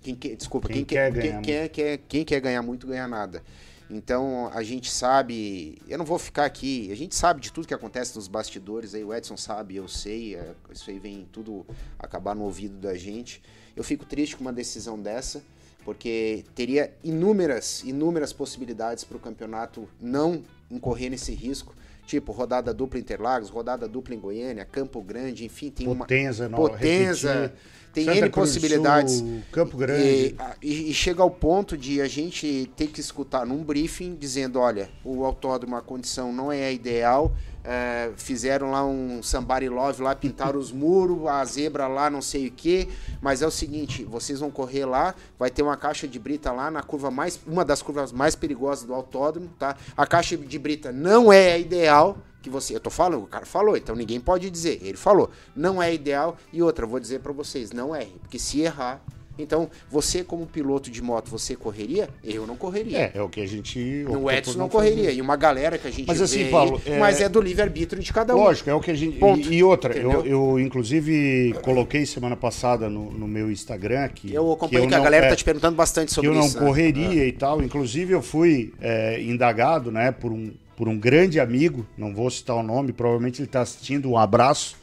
Quem 0.07 0.14
que- 0.14 0.37
desculpa, 0.37 0.69
Quem 0.69 0.77
quem, 0.77 0.85
quer 0.85 1.12
quer, 1.12 1.21
ganhar 1.21 1.42
quem, 1.42 1.42
quer, 1.42 1.69
quer- 1.69 1.99
quem 2.09 2.25
quer 2.25 2.40
ganhar 2.40 2.62
muito 2.62 2.87
ganha 2.87 3.09
nada. 3.09 3.42
Então 3.90 4.49
a 4.53 4.62
gente 4.62 4.88
sabe, 4.90 5.79
eu 5.88 5.99
não 5.99 6.05
vou 6.05 6.19
ficar 6.19 6.45
aqui, 6.45 6.90
a 6.92 6.97
gente 6.97 7.14
sabe 7.14 7.40
de 7.40 7.53
tudo 7.53 7.66
que 7.66 7.75
acontece 7.75 8.14
nos 8.16 8.29
bastidores, 8.29 8.95
aí 8.95 9.03
o 9.05 9.12
Edson 9.14 9.37
sabe, 9.37 9.75
eu 9.77 9.87
sei, 9.88 10.37
é, 10.37 10.55
isso 10.73 10.88
aí 10.90 10.99
vem 11.01 11.27
tudo 11.33 11.66
acabar 11.99 12.35
no 12.35 12.42
ouvido 12.45 12.77
da 12.79 12.95
gente. 12.97 13.42
Eu 13.77 13.83
fico 13.85 14.05
triste 14.05 14.37
com 14.37 14.42
uma 14.42 14.53
decisão 14.53 15.01
dessa, 15.01 15.42
porque 15.85 16.45
teria 16.55 16.92
inúmeras, 17.03 17.83
inúmeras 17.85 18.33
possibilidades 18.33 19.03
para 19.05 19.16
o 19.16 19.21
campeonato 19.21 19.88
não 20.01 20.42
incorrer 20.71 21.11
nesse 21.11 21.33
risco, 21.33 21.75
tipo 22.07 22.33
rodada 22.33 22.73
dupla 22.73 22.99
em 22.99 23.03
Interlagos, 23.03 23.51
rodada 23.51 23.87
dupla 23.88 24.14
em 24.14 24.19
Goiânia, 24.21 24.64
Campo 24.64 25.03
Grande, 25.03 25.45
enfim, 25.45 25.71
tem 25.71 25.87
uma 25.87 25.97
Potenza, 26.07 26.49
não, 26.49 26.57
Potenza, 26.57 27.33
repetir. 27.33 27.57
tem 27.92 28.05
Santa 28.05 28.19
N 28.19 28.31
Cruz 28.31 28.49
possibilidades. 28.51 29.14
Sul, 29.14 29.42
Campo 29.53 29.77
Grande. 29.77 30.03
E, 30.03 30.37
e- 30.62 30.90
e 30.90 30.95
chega 30.95 31.23
ao 31.23 31.31
ponto 31.31 31.77
de 31.77 32.01
a 32.01 32.07
gente 32.09 32.71
ter 32.77 32.87
que 32.87 33.01
escutar 33.01 33.45
num 33.45 33.62
briefing 33.64 34.14
dizendo, 34.14 34.61
olha, 34.61 34.88
o 35.05 35.25
autódromo, 35.25 35.77
a 35.77 35.83
condição 35.83 36.33
não 36.33 36.51
é 36.53 36.64
a 36.66 36.73
ideal, 36.73 37.35
é, 37.66 38.12
fizeram 38.16 38.70
lá 38.70 38.85
um 38.85 39.22
somebody 39.22 39.68
love 39.68 40.00
lá, 40.00 40.14
pintaram 40.14 40.59
os 40.59 40.70
muros, 40.70 41.26
a 41.26 41.44
zebra 41.44 41.88
lá, 41.88 42.09
não 42.09 42.22
sei 42.22 42.46
o 42.46 42.52
que, 42.52 42.88
mas 43.20 43.42
é 43.42 43.46
o 43.46 43.50
seguinte, 43.50 44.05
vocês 44.05 44.38
vão 44.38 44.50
correr 44.50 44.85
lá, 44.85 45.14
vai 45.37 45.50
ter 45.50 45.62
uma 45.62 45.76
caixa 45.76 46.07
de 46.07 46.18
brita 46.18 46.52
lá 46.52 46.70
na 46.70 46.83
curva 46.83 47.11
mais, 47.11 47.40
uma 47.46 47.64
das 47.64 47.83
curvas 47.83 48.12
mais 48.12 48.37
perigosas 48.37 48.85
do 48.85 48.94
autódromo, 48.94 49.50
tá? 49.59 49.76
A 49.96 50.07
caixa 50.07 50.37
de 50.37 50.59
brita 50.59 50.92
não 50.92 51.33
é 51.33 51.55
a 51.55 51.59
ideal, 51.59 52.18
que 52.40 52.48
você, 52.48 52.76
eu 52.76 52.81
tô 52.81 52.90
falando, 52.90 53.24
o 53.24 53.26
cara 53.26 53.44
falou, 53.44 53.76
então 53.76 53.96
ninguém 53.96 54.20
pode 54.20 54.48
dizer, 54.48 54.79
ele 54.81 54.96
falou, 54.96 55.29
não 55.55 55.83
é 55.83 55.92
ideal, 55.92 56.37
e 56.52 56.62
outra, 56.62 56.87
vou 56.87 57.00
dizer 57.00 57.18
pra 57.18 57.33
vocês, 57.33 57.72
não 57.72 57.94
erre, 57.94 58.14
porque 58.20 58.38
se 58.38 58.61
errar, 58.61 59.02
então 59.38 59.70
você 59.90 60.25
como 60.25 60.46
piloto 60.46 60.90
de 60.90 61.03
moto, 61.03 61.31
você 61.31 61.55
correria? 61.57 62.09
Eu 62.22 62.46
não 62.46 62.57
correria. 62.57 62.99
É, 62.99 63.12
é 63.14 63.22
o 63.22 63.29
que 63.29 63.40
a 63.40 63.46
gente. 63.46 64.05
Optou 64.07 64.31
Edson 64.31 64.53
não 64.59 64.68
fazer. 64.68 64.90
correria. 64.90 65.11
E 65.12 65.20
uma 65.20 65.37
galera 65.37 65.79
que 65.79 65.87
a 65.87 65.90
gente 65.90 66.07
Mas 66.07 66.20
assim, 66.20 66.38
vê 66.38 66.44
aí, 66.44 66.51
Paulo, 66.51 66.81
é- 66.87 66.99
mas 66.99 67.20
é 67.20 67.29
do 67.29 67.40
livre-arbítrio 67.40 68.03
de 68.03 68.12
cada 68.12 68.35
um. 68.35 68.38
Lógico, 68.38 68.70
é 68.70 68.75
o 68.75 68.81
que 68.81 68.90
a 68.90 68.94
gente. 68.94 69.18
Ponto. 69.18 69.53
E, 69.53 69.62
outra, 69.62 69.96
eu, 69.96 70.25
eu 70.25 70.61
inclusive 70.61 71.55
coloquei 71.62 72.07
semana 72.07 72.37
passada 72.37 72.88
no, 72.88 73.11
no 73.11 73.29
meu 73.29 73.51
Instagram 73.51 74.09
que. 74.09 74.33
Eu 74.33 74.53
acompanhei 74.53 74.83
que 74.87 74.88
que, 74.88 74.94
a 74.94 75.01
galera 75.01 75.27
é, 75.27 75.29
tá 75.31 75.37
te 75.37 75.44
perguntando 75.44 75.77
bastante 75.77 76.09
que 76.09 76.14
sobre 76.14 76.31
eu 76.31 76.35
não 76.35 76.46
isso. 76.46 76.59
né? 76.61 76.66
correria 76.66 77.27
e 77.27 77.33
tal. 77.33 77.62
Inclusive, 77.62 78.12
eu 78.12 78.22
fui 78.22 78.72
é, 78.81 79.20
indagado, 79.22 79.90
né, 79.90 80.11
por 80.11 80.33
um, 80.33 80.53
por 80.77 80.88
um 80.88 80.99
grande 80.99 81.40
amigo, 81.40 81.87
não 81.96 82.14
vou 82.14 82.31
citar 82.31 82.57
o 82.57 82.62
nome, 82.62 82.92
provavelmente 82.92 83.40
ele 83.40 83.49
está 83.49 83.62
assistindo, 83.62 84.11
um 84.11 84.18
abraço. 84.18 84.77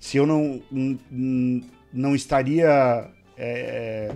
Se 0.00 0.16
eu 0.16 0.26
não, 0.26 0.60
não 1.92 2.14
estaria 2.14 3.08
é, 3.36 4.12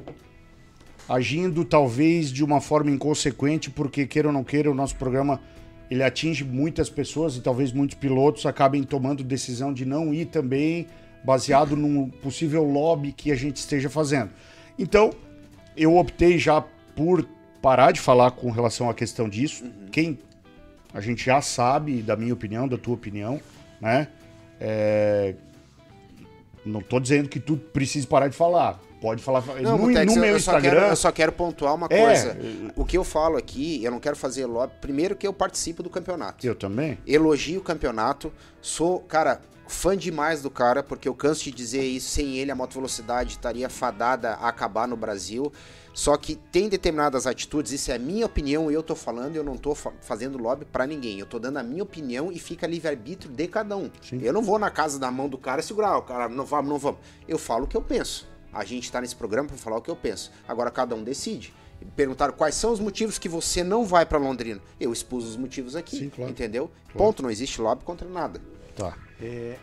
agindo, 1.09 1.65
talvez, 1.65 2.31
de 2.31 2.45
uma 2.45 2.61
forma 2.61 2.91
inconsequente, 2.91 3.71
porque, 3.71 4.07
queira 4.07 4.29
ou 4.29 4.35
não 4.35 4.45
queira, 4.45 4.71
o 4.71 4.75
nosso 4.75 4.97
programa 4.97 5.41
ele 5.91 6.03
atinge 6.03 6.45
muitas 6.45 6.91
pessoas 6.91 7.37
e 7.37 7.41
talvez 7.41 7.73
muitos 7.73 7.97
pilotos 7.97 8.45
acabem 8.45 8.83
tomando 8.83 9.25
decisão 9.25 9.73
de 9.73 9.87
não 9.87 10.13
ir 10.13 10.27
também, 10.27 10.87
baseado 11.25 11.75
num 11.75 12.11
possível 12.11 12.63
lobby 12.63 13.13
que 13.13 13.33
a 13.33 13.35
gente 13.35 13.57
esteja 13.57 13.89
fazendo. 13.89 14.31
Então, 14.79 15.11
eu 15.77 15.97
optei 15.97 16.39
já 16.39 16.61
por 16.95 17.27
parar 17.63 17.93
de 17.93 18.01
falar 18.01 18.33
com 18.33 18.51
relação 18.51 18.91
à 18.91 18.95
questão 18.95 19.29
disso. 19.29 19.65
Quem 19.91 20.19
a 20.93 21.01
gente 21.01 21.25
já 21.25 21.41
sabe 21.41 22.03
da 22.03 22.17
minha 22.17 22.35
opinião, 22.35 22.69
da 22.69 22.77
tua 22.79 22.95
opinião, 22.95 23.41
né? 23.81 24.09
É, 24.61 25.35
Não 26.65 26.81
tô 26.81 26.99
dizendo 27.01 27.29
que 27.29 27.41
tu 27.41 27.57
precisa 27.57 28.07
parar 28.07 28.29
de 28.29 28.37
falar. 28.37 28.81
Pode 29.01 29.23
falar. 29.23 29.43
Não, 29.63 29.79
no, 29.79 29.87
Mutex, 29.87 30.07
no 30.07 30.19
eu- 30.19 30.21
meu 30.23 30.31
eu, 30.35 30.41
só 30.41 30.53
Instagram. 30.53 30.71
quero, 30.81 30.87
eu 30.93 30.97
só 30.97 31.13
quero 31.13 31.33
pontuar 31.33 31.75
uma 31.75 31.87
É. 31.91 32.05
coisa. 32.05 32.37
O 32.75 32.85
que 32.85 32.99
eu 32.99 33.05
falo 33.05 33.37
aqui, 33.37 33.83
eu 33.85 33.91
não 33.91 34.01
quero 34.01 34.17
fazer 34.17 34.45
lobby. 34.47 34.73
Primeiro 34.81 35.15
que 35.15 35.27
eu 35.27 35.33
participo 35.33 35.83
do 35.83 35.91
campeonato. 35.91 36.45
Eu 36.47 36.55
também. 36.55 36.99
Elogio 37.07 37.61
o 37.61 37.63
campeonato. 37.63 38.33
Sou, 38.61 39.01
cara, 39.01 39.41
fã 39.69 39.97
demais 39.97 40.43
do 40.43 40.51
cara, 40.51 40.83
porque 40.83 41.09
eu 41.09 41.15
canso 41.15 41.45
de 41.45 41.53
dizer 41.53 41.83
isso. 41.85 42.09
Sem 42.11 42.39
ele, 42.39 42.51
a 42.51 42.55
moto 42.57 42.75
velocidade 42.75 43.31
estaria 43.33 43.69
fadada 43.69 44.31
a 44.35 44.49
acabar 44.49 44.89
no 44.89 44.97
Brasil. 44.97 45.53
Só 45.95 46.17
que 46.17 46.37
tem 46.37 46.69
determinadas 46.69 47.27
atitudes, 47.27 47.73
isso 47.73 47.91
é 47.91 47.97
a 47.97 47.99
minha 47.99 48.25
opinião 48.25 48.71
eu 48.71 48.85
tô 48.85 48.95
falando, 48.95 49.35
eu 49.35 49.43
não 49.43 49.57
tô 49.57 49.75
fa- 49.75 49.93
fazendo 50.01 50.39
lobby 50.39 50.65
pra 50.65 50.87
ninguém. 50.87 51.19
Eu 51.19 51.27
tô 51.27 51.41
dando 51.41 51.57
a 51.57 51.63
minha 51.63 51.83
opinião 51.83 52.31
e 52.31 52.39
fica 52.39 52.69
livre-arbítrio 52.69 53.33
de 53.33 53.49
cada 53.49 53.77
um. 53.77 53.91
Sim. 54.01 54.21
Eu 54.23 54.33
não 54.33 54.41
vou 54.43 54.61
na 54.61 54.71
casa 54.71 54.97
da 54.97 55.11
mão 55.11 55.29
do 55.29 55.37
cara 55.37 55.61
segurar, 55.61 55.89
"Ah, 55.91 55.99
o 55.99 56.03
cara, 56.03 56.29
não 56.29 56.45
vamos, 56.45 56.71
não 56.71 56.79
vamos. 56.79 57.01
Eu 57.27 57.37
falo 57.37 57.65
o 57.65 57.67
que 57.67 57.77
eu 57.77 57.83
penso. 57.83 58.29
A 58.53 58.65
gente 58.65 58.91
tá 58.91 59.01
nesse 59.01 59.15
programa 59.17 59.49
pra 59.49 59.57
falar 59.57 59.77
o 59.77 59.83
que 59.83 59.91
eu 59.91 59.97
penso. 59.97 60.33
Agora 60.47 60.71
cada 60.71 60.95
um 60.95 61.03
decide. 61.05 61.53
Perguntaram 61.95 62.33
quais 62.33 62.55
são 62.55 62.73
os 62.73 62.81
motivos 62.81 63.19
que 63.19 63.29
você 63.29 63.63
não 63.63 63.85
vai 63.85 64.05
pra 64.05 64.19
Londrina. 64.19 64.61
Eu 64.81 64.93
expus 64.93 65.25
os 65.25 65.37
motivos 65.37 65.77
aqui, 65.77 65.97
Sim, 65.97 66.09
claro. 66.11 66.31
entendeu? 66.31 66.71
Claro. 66.87 66.99
Ponto, 66.99 67.23
não 67.23 67.31
existe 67.31 67.61
lobby 67.61 67.85
contra 67.85 68.09
nada. 68.09 68.41
Tá. 68.75 68.97
É, 69.21 69.57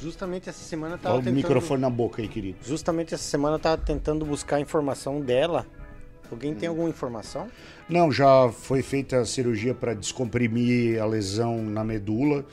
justamente 0.00 0.48
essa 0.48 0.64
semana 0.64 0.94
eu 0.94 0.98
Dá 0.98 1.02
tava 1.04 1.14
o 1.16 1.18
tentando... 1.20 1.34
microfone 1.36 1.80
na 1.80 1.90
boca 1.90 2.20
aí, 2.20 2.26
querido. 2.28 2.58
Justamente 2.62 3.14
essa 3.14 3.22
semana 3.24 3.56
eu 3.56 3.60
tava 3.60 3.78
tentando 3.82 4.24
buscar 4.24 4.56
a 4.56 4.60
informação 4.60 5.20
dela. 5.20 5.66
Alguém 6.30 6.52
Hum. 6.52 6.56
tem 6.56 6.68
alguma 6.68 6.88
informação? 6.88 7.48
Não, 7.88 8.10
já 8.10 8.50
foi 8.50 8.82
feita 8.82 9.20
a 9.20 9.24
cirurgia 9.26 9.74
para 9.74 9.94
descomprimir 9.94 10.98
a 11.00 11.04
lesão 11.06 11.62
na 11.62 11.84
medula. 11.84 12.44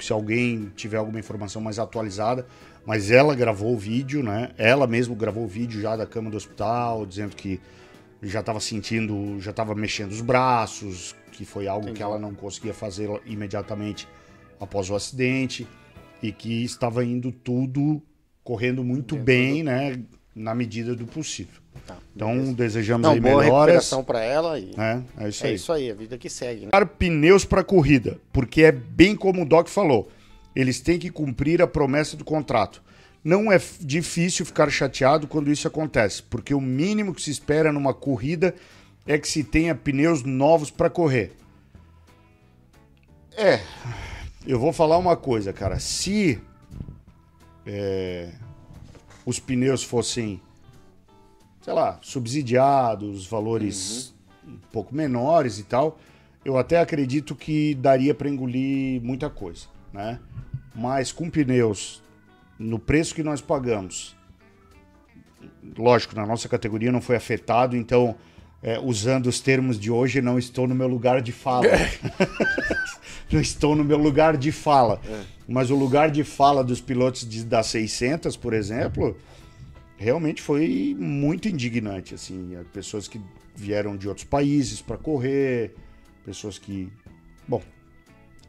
Se 0.00 0.12
alguém 0.12 0.72
tiver 0.74 0.96
alguma 0.96 1.20
informação 1.20 1.60
mais 1.62 1.78
atualizada, 1.78 2.46
mas 2.88 3.10
ela 3.10 3.34
gravou 3.34 3.74
o 3.74 3.76
vídeo, 3.76 4.22
né? 4.22 4.48
Ela 4.56 4.86
mesmo 4.86 5.14
gravou 5.14 5.44
o 5.44 5.46
vídeo 5.46 5.78
já 5.78 5.94
da 5.94 6.06
cama 6.06 6.30
do 6.30 6.38
hospital, 6.38 7.04
dizendo 7.04 7.36
que 7.36 7.60
já 8.22 8.40
estava 8.40 8.58
sentindo, 8.60 9.38
já 9.40 9.50
estava 9.50 9.74
mexendo 9.74 10.10
os 10.10 10.22
braços, 10.22 11.14
que 11.32 11.44
foi 11.44 11.68
algo 11.68 11.82
Entendi. 11.82 11.98
que 11.98 12.02
ela 12.02 12.18
não 12.18 12.32
conseguia 12.34 12.72
fazer 12.72 13.10
imediatamente 13.26 14.08
após 14.58 14.88
o 14.88 14.94
acidente 14.94 15.68
e 16.22 16.32
que 16.32 16.64
estava 16.64 17.04
indo 17.04 17.30
tudo 17.30 18.00
correndo 18.42 18.82
muito 18.82 19.16
Dentro 19.16 19.24
bem, 19.26 19.62
né? 19.62 20.00
Na 20.34 20.54
medida 20.54 20.94
do 20.94 21.04
possível. 21.04 21.60
Tá, 21.86 21.94
Então 22.16 22.54
desejamos 22.54 23.02
Não, 23.06 23.12
aí 23.12 23.20
boa 23.20 23.42
melhoras. 23.42 23.92
pra 24.06 24.22
ela 24.22 24.58
e 24.58 24.74
né? 24.74 25.04
É 25.18 25.28
isso 25.28 25.44
é 25.44 25.48
aí. 25.50 25.54
isso 25.56 25.72
aí, 25.74 25.90
a 25.90 25.94
vida 25.94 26.16
que 26.16 26.30
segue, 26.30 26.64
né? 26.64 26.70
Pneus 26.98 27.44
para 27.44 27.62
corrida, 27.62 28.18
porque 28.32 28.62
é 28.62 28.72
bem 28.72 29.14
como 29.14 29.42
o 29.42 29.44
Doc 29.44 29.68
falou. 29.68 30.10
Eles 30.54 30.80
têm 30.80 30.98
que 30.98 31.10
cumprir 31.10 31.62
a 31.62 31.66
promessa 31.66 32.16
do 32.16 32.24
contrato. 32.24 32.82
Não 33.22 33.50
é 33.52 33.60
difícil 33.80 34.46
ficar 34.46 34.70
chateado 34.70 35.26
quando 35.26 35.50
isso 35.50 35.66
acontece, 35.68 36.22
porque 36.22 36.54
o 36.54 36.60
mínimo 36.60 37.14
que 37.14 37.22
se 37.22 37.30
espera 37.30 37.72
numa 37.72 37.92
corrida 37.92 38.54
é 39.06 39.18
que 39.18 39.28
se 39.28 39.42
tenha 39.42 39.74
pneus 39.74 40.22
novos 40.22 40.70
para 40.70 40.88
correr. 40.88 41.32
É, 43.36 43.60
eu 44.46 44.58
vou 44.58 44.72
falar 44.72 44.98
uma 44.98 45.16
coisa, 45.16 45.52
cara. 45.52 45.78
Se 45.78 46.40
é, 47.66 48.32
os 49.24 49.38
pneus 49.38 49.82
fossem, 49.82 50.40
sei 51.60 51.72
lá, 51.72 51.98
subsidiados, 52.02 53.26
valores 53.26 54.14
um 54.46 54.56
pouco 54.72 54.94
menores 54.94 55.58
e 55.58 55.64
tal, 55.64 55.98
eu 56.44 56.56
até 56.56 56.80
acredito 56.80 57.34
que 57.36 57.74
daria 57.74 58.14
para 58.14 58.28
engolir 58.28 59.02
muita 59.02 59.28
coisa, 59.28 59.66
né? 59.92 60.18
Mas 60.78 61.10
com 61.10 61.28
pneus 61.28 62.00
no 62.56 62.78
preço 62.78 63.12
que 63.12 63.22
nós 63.22 63.40
pagamos, 63.40 64.16
lógico, 65.76 66.14
na 66.14 66.24
nossa 66.24 66.48
categoria 66.48 66.92
não 66.92 67.00
foi 67.00 67.16
afetado, 67.16 67.76
então, 67.76 68.14
é, 68.62 68.78
usando 68.78 69.26
os 69.26 69.40
termos 69.40 69.78
de 69.78 69.90
hoje, 69.90 70.22
não 70.22 70.38
estou 70.38 70.68
no 70.68 70.76
meu 70.76 70.86
lugar 70.86 71.20
de 71.20 71.32
fala. 71.32 71.66
não 73.30 73.40
estou 73.40 73.74
no 73.74 73.82
meu 73.82 73.98
lugar 73.98 74.36
de 74.36 74.52
fala. 74.52 75.00
Mas 75.48 75.68
o 75.70 75.74
lugar 75.74 76.12
de 76.12 76.22
fala 76.22 76.62
dos 76.62 76.80
pilotos 76.80 77.28
de, 77.28 77.44
da 77.44 77.62
600, 77.62 78.36
por 78.36 78.52
exemplo, 78.52 79.16
realmente 79.96 80.40
foi 80.40 80.96
muito 80.96 81.48
indignante. 81.48 82.14
Assim, 82.14 82.54
as 82.54 82.66
pessoas 82.68 83.08
que 83.08 83.20
vieram 83.54 83.96
de 83.96 84.08
outros 84.08 84.24
países 84.24 84.80
para 84.80 84.96
correr, 84.96 85.74
pessoas 86.24 86.56
que. 86.56 86.88
Bom, 87.48 87.62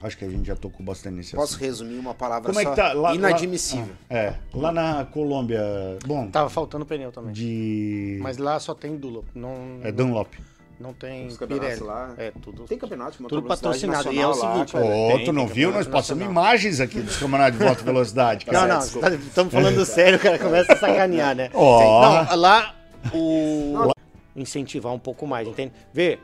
acho 0.02 0.18
que 0.18 0.26
a 0.26 0.30
gente 0.30 0.46
já 0.48 0.56
tocou 0.56 0.86
bastante 0.86 1.16
nesse 1.16 1.36
Posso 1.36 1.54
assunto. 1.56 1.62
resumir 1.66 1.98
uma 1.98 2.14
palavra 2.14 2.48
Como 2.48 2.60
é 2.60 2.64
só? 2.64 2.70
que 2.70 2.76
tá? 2.76 2.94
Lá- 2.94 3.10
lá- 3.10 3.16
Inadmissível. 3.16 3.94
Ah, 4.10 4.16
é, 4.16 4.36
lá 4.54 4.72
na 4.72 5.06
Colômbia, 5.06 5.62
bom, 6.06 6.28
Tava 6.30 6.50
faltando 6.50 6.86
pneu 6.86 7.12
também. 7.12 7.34
de. 7.34 8.20
Mas 8.22 8.38
lá 8.38 8.60
só 8.60 8.74
tem 8.74 8.96
Dunlop, 8.98 9.26
não, 9.36 9.80
É 9.84 9.92
Dunlop. 9.92 10.34
não 10.80 10.94
tem 10.94 11.28
Os 11.28 11.38
campeonatos 11.38 11.74
Pirelli. 11.80 11.88
lá. 11.90 12.14
É 12.18 12.32
tudo. 12.42 12.64
Tem 12.64 12.78
campeonato 12.78 13.22
de 13.22 13.28
Tudo 13.28 13.44
patrocinado. 13.44 14.14
E 14.14 14.20
é 14.20 14.26
o 14.28 14.30
lá, 14.30 14.54
seguinte, 14.54 14.72
cara. 14.74 14.86
Ô, 14.86 15.08
tem, 15.18 15.26
tu 15.26 15.34
não 15.34 15.46
viu? 15.48 15.72
Nós 15.72 15.86
passamos 15.88 16.24
nacional. 16.24 16.44
imagens 16.46 16.80
aqui 16.80 17.02
dos 17.02 17.18
campeonatos 17.18 17.60
de 17.60 17.66
moto 17.66 17.84
velocidade, 17.84 18.46
cara. 18.46 18.68
Não, 18.68 18.76
não, 18.80 19.18
estamos 19.20 19.54
falando 19.54 19.86
sério, 19.86 20.18
o 20.18 20.22
cara 20.22 20.40
começa 20.40 20.72
a 20.74 20.78
sacanear, 20.78 21.36
né? 21.36 21.50
Ó. 21.54 22.26
Não, 22.26 22.36
lá 22.38 22.76
o 23.14 23.92
incentivar 24.36 24.94
um 24.94 25.00
pouco 25.00 25.28
mais, 25.28 25.48
entende? 25.48 25.74
Vê 25.94 26.18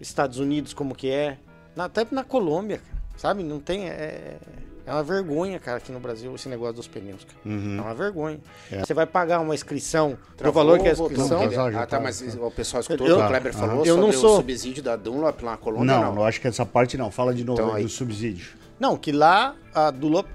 Estados 0.00 0.38
Unidos 0.38 0.72
como 0.72 0.94
que 0.94 1.10
é, 1.10 1.36
na- 1.76 1.84
até 1.84 2.06
na 2.10 2.24
Colômbia, 2.24 2.78
cara, 2.78 2.97
sabe? 3.18 3.42
Não 3.42 3.60
tem 3.60 3.86
é, 3.90 4.38
é 4.86 4.90
uma 4.92 5.02
vergonha, 5.02 5.58
cara, 5.58 5.76
aqui 5.76 5.92
no 5.92 6.00
Brasil 6.00 6.34
esse 6.34 6.48
negócio 6.48 6.76
dos 6.76 6.88
pneus, 6.88 7.22
cara. 7.24 7.38
Uhum. 7.44 7.76
É 7.76 7.80
uma 7.82 7.94
vergonha. 7.94 8.40
Você 8.80 8.94
vai 8.94 9.04
pagar 9.04 9.40
uma 9.40 9.54
inscrição, 9.54 10.12
o 10.32 10.34
Travou, 10.36 10.54
valor 10.64 10.78
que 10.78 10.86
é 10.88 10.92
a 10.92 10.92
inscrição. 10.94 11.28
Não, 11.46 11.78
ah, 11.78 11.86
tá, 11.86 12.00
mas 12.00 12.22
o 12.40 12.50
pessoal 12.50 12.80
escutou 12.80 13.06
Eu- 13.06 13.16
o 13.16 13.18
que 13.18 13.24
o 13.24 13.28
Kleber 13.28 13.52
Aham. 13.54 13.66
falou 13.68 13.84
Eu 13.84 13.94
sobre 13.96 14.00
não 14.06 14.12
sou- 14.18 14.32
o 14.32 14.36
subsídio 14.36 14.82
da 14.82 14.96
Dunlop 14.96 15.42
lá 15.42 15.50
na 15.50 15.56
Colômbia, 15.58 15.84
Não, 15.86 16.04
não. 16.14 16.16
eu 16.22 16.24
acho 16.24 16.40
que 16.40 16.48
essa 16.48 16.64
parte 16.64 16.96
não. 16.96 17.10
Fala 17.10 17.34
de 17.34 17.44
novo 17.44 17.60
Então, 17.60 17.74
aí 17.74 17.80
aí. 17.80 17.84
do 17.84 17.90
subsídio. 17.90 18.56
Não, 18.80 18.96
que 18.96 19.12
lá 19.12 19.54
a 19.74 19.90
Dunlop 19.90 20.26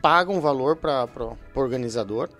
paga 0.00 0.32
um 0.32 0.40
valor 0.40 0.76
para 0.76 1.06
o 1.54 1.60
organizador 1.60 2.30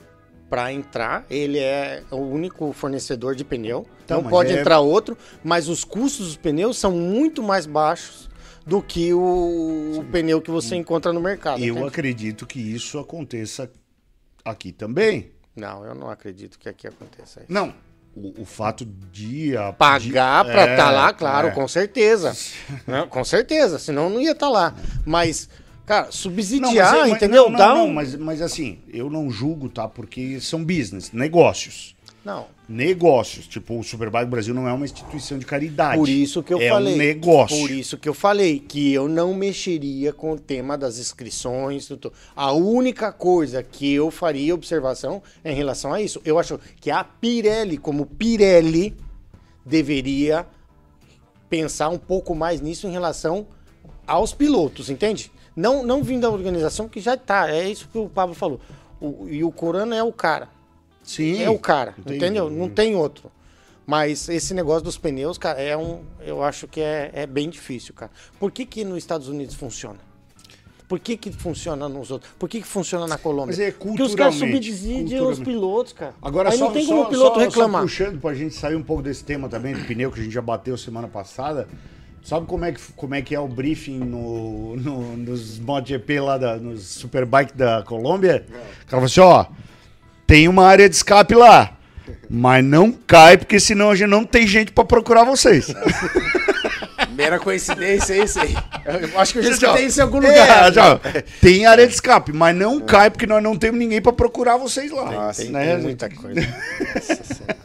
para 0.49 0.73
entrar. 0.73 1.27
Ele 1.29 1.59
é 1.59 2.03
o 2.11 2.17
único 2.17 2.73
fornecedor 2.73 3.35
de 3.35 3.45
pneu. 3.45 3.85
Então, 4.05 4.23
não 4.23 4.31
pode 4.31 4.51
é- 4.53 4.61
entrar 4.61 4.81
outro, 4.81 5.17
mas 5.45 5.69
os 5.69 5.85
custos 5.85 6.27
dos 6.29 6.37
pneus 6.39 6.79
são 6.79 6.91
muito 6.93 7.43
mais 7.43 7.67
baixos 7.67 8.30
do 8.71 8.81
que 8.81 9.13
o, 9.13 9.99
o 9.99 10.05
pneu 10.13 10.41
que 10.41 10.49
você 10.49 10.77
encontra 10.77 11.13
no 11.13 11.21
mercado. 11.21 11.61
Eu 11.61 11.75
entende? 11.75 11.89
acredito 11.89 12.47
que 12.47 12.61
isso 12.61 13.01
aconteça 13.01 13.69
aqui 14.45 14.71
também. 14.71 15.33
Não, 15.57 15.85
eu 15.85 15.93
não 15.93 16.09
acredito 16.09 16.57
que 16.57 16.69
aqui 16.69 16.87
aconteça 16.87 17.41
isso. 17.41 17.53
Não, 17.53 17.75
o, 18.15 18.43
o 18.43 18.45
fato 18.45 18.85
de... 18.85 19.57
A, 19.57 19.73
Pagar 19.73 20.45
para 20.45 20.63
é, 20.69 20.71
estar 20.75 20.91
lá, 20.93 21.13
claro, 21.13 21.49
é. 21.49 21.51
com 21.51 21.67
certeza. 21.67 22.33
Né? 22.87 23.05
Com 23.11 23.25
certeza, 23.25 23.77
senão 23.77 24.09
não 24.09 24.21
ia 24.21 24.31
estar 24.31 24.49
lá. 24.49 24.73
Mas, 25.05 25.49
cara, 25.85 26.05
Não, 26.07 26.13
subsidiar, 26.13 26.95
é- 26.95 27.01
mas- 27.01 27.11
entendeu? 27.11 27.45
Não, 27.47 27.51
não, 27.51 27.59
Dá 27.59 27.75
não, 27.75 27.87
um... 27.89 27.93
mas, 27.93 28.15
mas 28.15 28.41
assim, 28.41 28.79
eu 28.87 29.11
não 29.11 29.29
julgo, 29.33 29.69
tá? 29.69 29.89
Porque 29.89 30.41
são 30.41 30.65
business, 30.65 31.11
negócios. 31.11 31.97
Não, 32.25 32.47
Negócios. 32.69 33.47
Tipo, 33.47 33.79
o 33.79 33.83
Superbike 33.83 34.27
Brasil 34.27 34.55
não 34.55 34.69
é 34.69 34.73
uma 34.73 34.85
instituição 34.85 35.39
de 35.39 35.47
caridade. 35.47 35.97
Por 35.99 36.09
isso 36.09 36.43
que 36.43 36.53
eu 36.53 36.61
é 36.61 36.69
falei. 36.69 36.95
um 36.95 36.97
negócio. 36.99 37.59
Por 37.59 37.71
isso 37.71 37.97
que 37.99 38.09
eu 38.09 38.15
falei 38.15 38.61
que 38.61 38.93
eu 38.93 39.09
não 39.09 39.33
mexeria 39.35 40.13
com 40.13 40.33
o 40.33 40.39
tema 40.39 40.77
das 40.79 40.99
inscrições. 40.99 41.87
tudo. 41.87 42.13
A 42.37 42.53
única 42.53 43.11
coisa 43.11 43.63
que 43.63 43.93
eu 43.93 44.11
faria 44.11 44.55
observação 44.55 45.23
é 45.43 45.51
em 45.51 45.55
relação 45.57 45.93
a 45.93 46.01
isso. 46.01 46.21
Eu 46.25 46.39
acho 46.39 46.61
que 46.81 46.91
a 46.91 47.03
Pirelli, 47.03 47.77
como 47.79 48.05
Pirelli, 48.07 48.95
deveria 49.65 50.47
pensar 51.49 51.89
um 51.89 51.99
pouco 51.99 52.35
mais 52.35 52.61
nisso 52.61 52.87
em 52.87 52.93
relação 52.93 53.47
aos 54.07 54.33
pilotos, 54.33 54.91
entende? 54.91 55.33
Não, 55.57 55.83
não 55.83 56.03
vindo 56.03 56.23
da 56.23 56.31
organização 56.31 56.89
que 56.89 57.01
já 57.01 57.17
tá. 57.17 57.51
É 57.51 57.69
isso 57.69 57.89
que 57.91 57.99
o 57.99 58.09
Pablo 58.09 58.35
falou. 58.35 58.61
O- 59.01 59.27
e 59.29 59.43
o 59.43 59.51
Corano 59.51 59.95
é 59.95 60.03
o 60.03 60.13
cara. 60.13 60.49
Sim. 61.03 61.43
É 61.43 61.51
o 61.51 61.59
cara, 61.59 61.95
Entendi. 61.99 62.17
entendeu? 62.17 62.51
Não 62.51 62.69
tem 62.69 62.95
outro. 62.95 63.31
Mas 63.87 64.29
esse 64.29 64.55
negócio 64.55 64.83
dos 64.85 64.97
pneus, 64.97 65.37
cara, 65.37 65.61
é 65.61 65.77
um. 65.77 66.03
Eu 66.21 66.43
acho 66.45 66.69
que 66.69 66.81
é, 66.81 67.11
é 67.13 67.27
bem 67.27 67.49
difícil, 67.51 67.93
cara. 67.95 68.11
Por 68.39 68.53
que, 68.53 68.65
que 68.65 68.85
nos 68.85 68.99
Estados 68.99 69.27
Unidos 69.29 69.55
funciona? 69.57 69.99
Por 70.87 70.99
que, 70.99 71.17
que 71.17 71.33
funciona 71.33 71.89
nos 71.89 72.11
outros? 72.11 72.33
Por 72.39 72.49
que, 72.49 72.61
que 72.61 72.67
funciona 72.67 73.07
na 73.07 73.17
Colômbia? 73.17 73.47
Mas 73.57 73.61
é 73.61 73.71
Porque 73.71 74.03
os 74.03 74.15
caras 74.15 74.35
subsidiam 74.35 75.29
os 75.29 75.39
pilotos, 75.39 75.93
cara. 75.93 76.15
Agora 76.21 76.51
Aí 76.51 76.59
só, 76.59 76.65
não 76.67 76.73
tem 76.73 76.85
como 76.87 77.03
o 77.03 77.07
piloto 77.09 77.35
só- 77.39 77.41
reclamar. 77.47 77.81
Só 77.83 77.87
puxando 77.87 78.21
pra 78.21 78.35
gente 78.35 78.55
sair 78.57 78.75
um 78.75 78.83
pouco 78.83 79.01
desse 79.03 79.25
tema 79.25 79.49
também 79.49 79.73
do 79.75 79.85
pneu 79.85 80.11
que 80.11 80.19
a 80.21 80.23
gente 80.23 80.33
já 80.33 80.43
bateu 80.43 80.77
semana 80.77 81.07
passada. 81.09 81.69
Sabe 82.23 82.45
como 82.47 82.65
é 82.65 82.73
que, 82.73 82.81
como 82.95 83.15
é, 83.15 83.23
que 83.23 83.35
é 83.35 83.41
o 83.41 83.47
briefing 83.49 83.99
no, 84.01 84.77
no- 84.77 85.17
nos 85.17 85.59
MotoGP 85.61 86.21
lá, 86.21 86.37
da, 86.39 86.57
nos 86.57 86.83
Superbike 86.83 87.57
da 87.57 87.83
Colômbia? 87.85 88.45
O 88.49 88.53
cara 88.53 88.67
falou 88.91 89.05
assim, 89.07 89.21
ó, 89.21 89.47
tem 90.31 90.47
uma 90.47 90.65
área 90.65 90.89
de 90.89 90.95
escape 90.95 91.35
lá. 91.35 91.73
Mas 92.31 92.65
não 92.65 92.93
cai, 92.93 93.37
porque 93.37 93.59
senão 93.59 93.91
a 93.91 93.97
gente 93.97 94.09
não 94.09 94.25
tem 94.25 94.47
gente 94.47 94.71
pra 94.71 94.85
procurar 94.85 95.25
vocês. 95.25 95.67
Mera 97.17 97.41
coincidência, 97.41 98.15
é 98.15 98.23
isso 98.25 98.39
aí. 98.41 98.55
Eu 99.13 99.19
acho 99.21 99.33
que 99.33 99.39
eu 99.41 99.43
já 99.43 99.51
escutei 99.51 99.87
isso 99.87 99.99
em 99.99 100.03
algum 100.05 100.23
É, 100.23 100.29
lugar. 100.31 100.73
tchau. 100.73 101.01
Tem 101.41 101.67
área 101.67 101.85
de 101.85 101.93
escape, 101.95 102.33
mas 102.33 102.55
não 102.57 102.79
cai 102.81 103.11
porque 103.11 103.27
nós 103.27 103.43
não 103.43 103.57
temos 103.57 103.79
ninguém 103.81 104.01
pra 104.01 104.13
procurar 104.13 104.57
vocês 104.57 104.93
lá. 104.93 105.11
Nossa, 105.11 105.43
Tem, 105.43 105.51
né? 105.51 105.75
tem 105.75 105.83
muita 105.83 106.09
coisa. 106.09 106.41
Nossa 106.95 107.25
Senhora. 107.25 107.57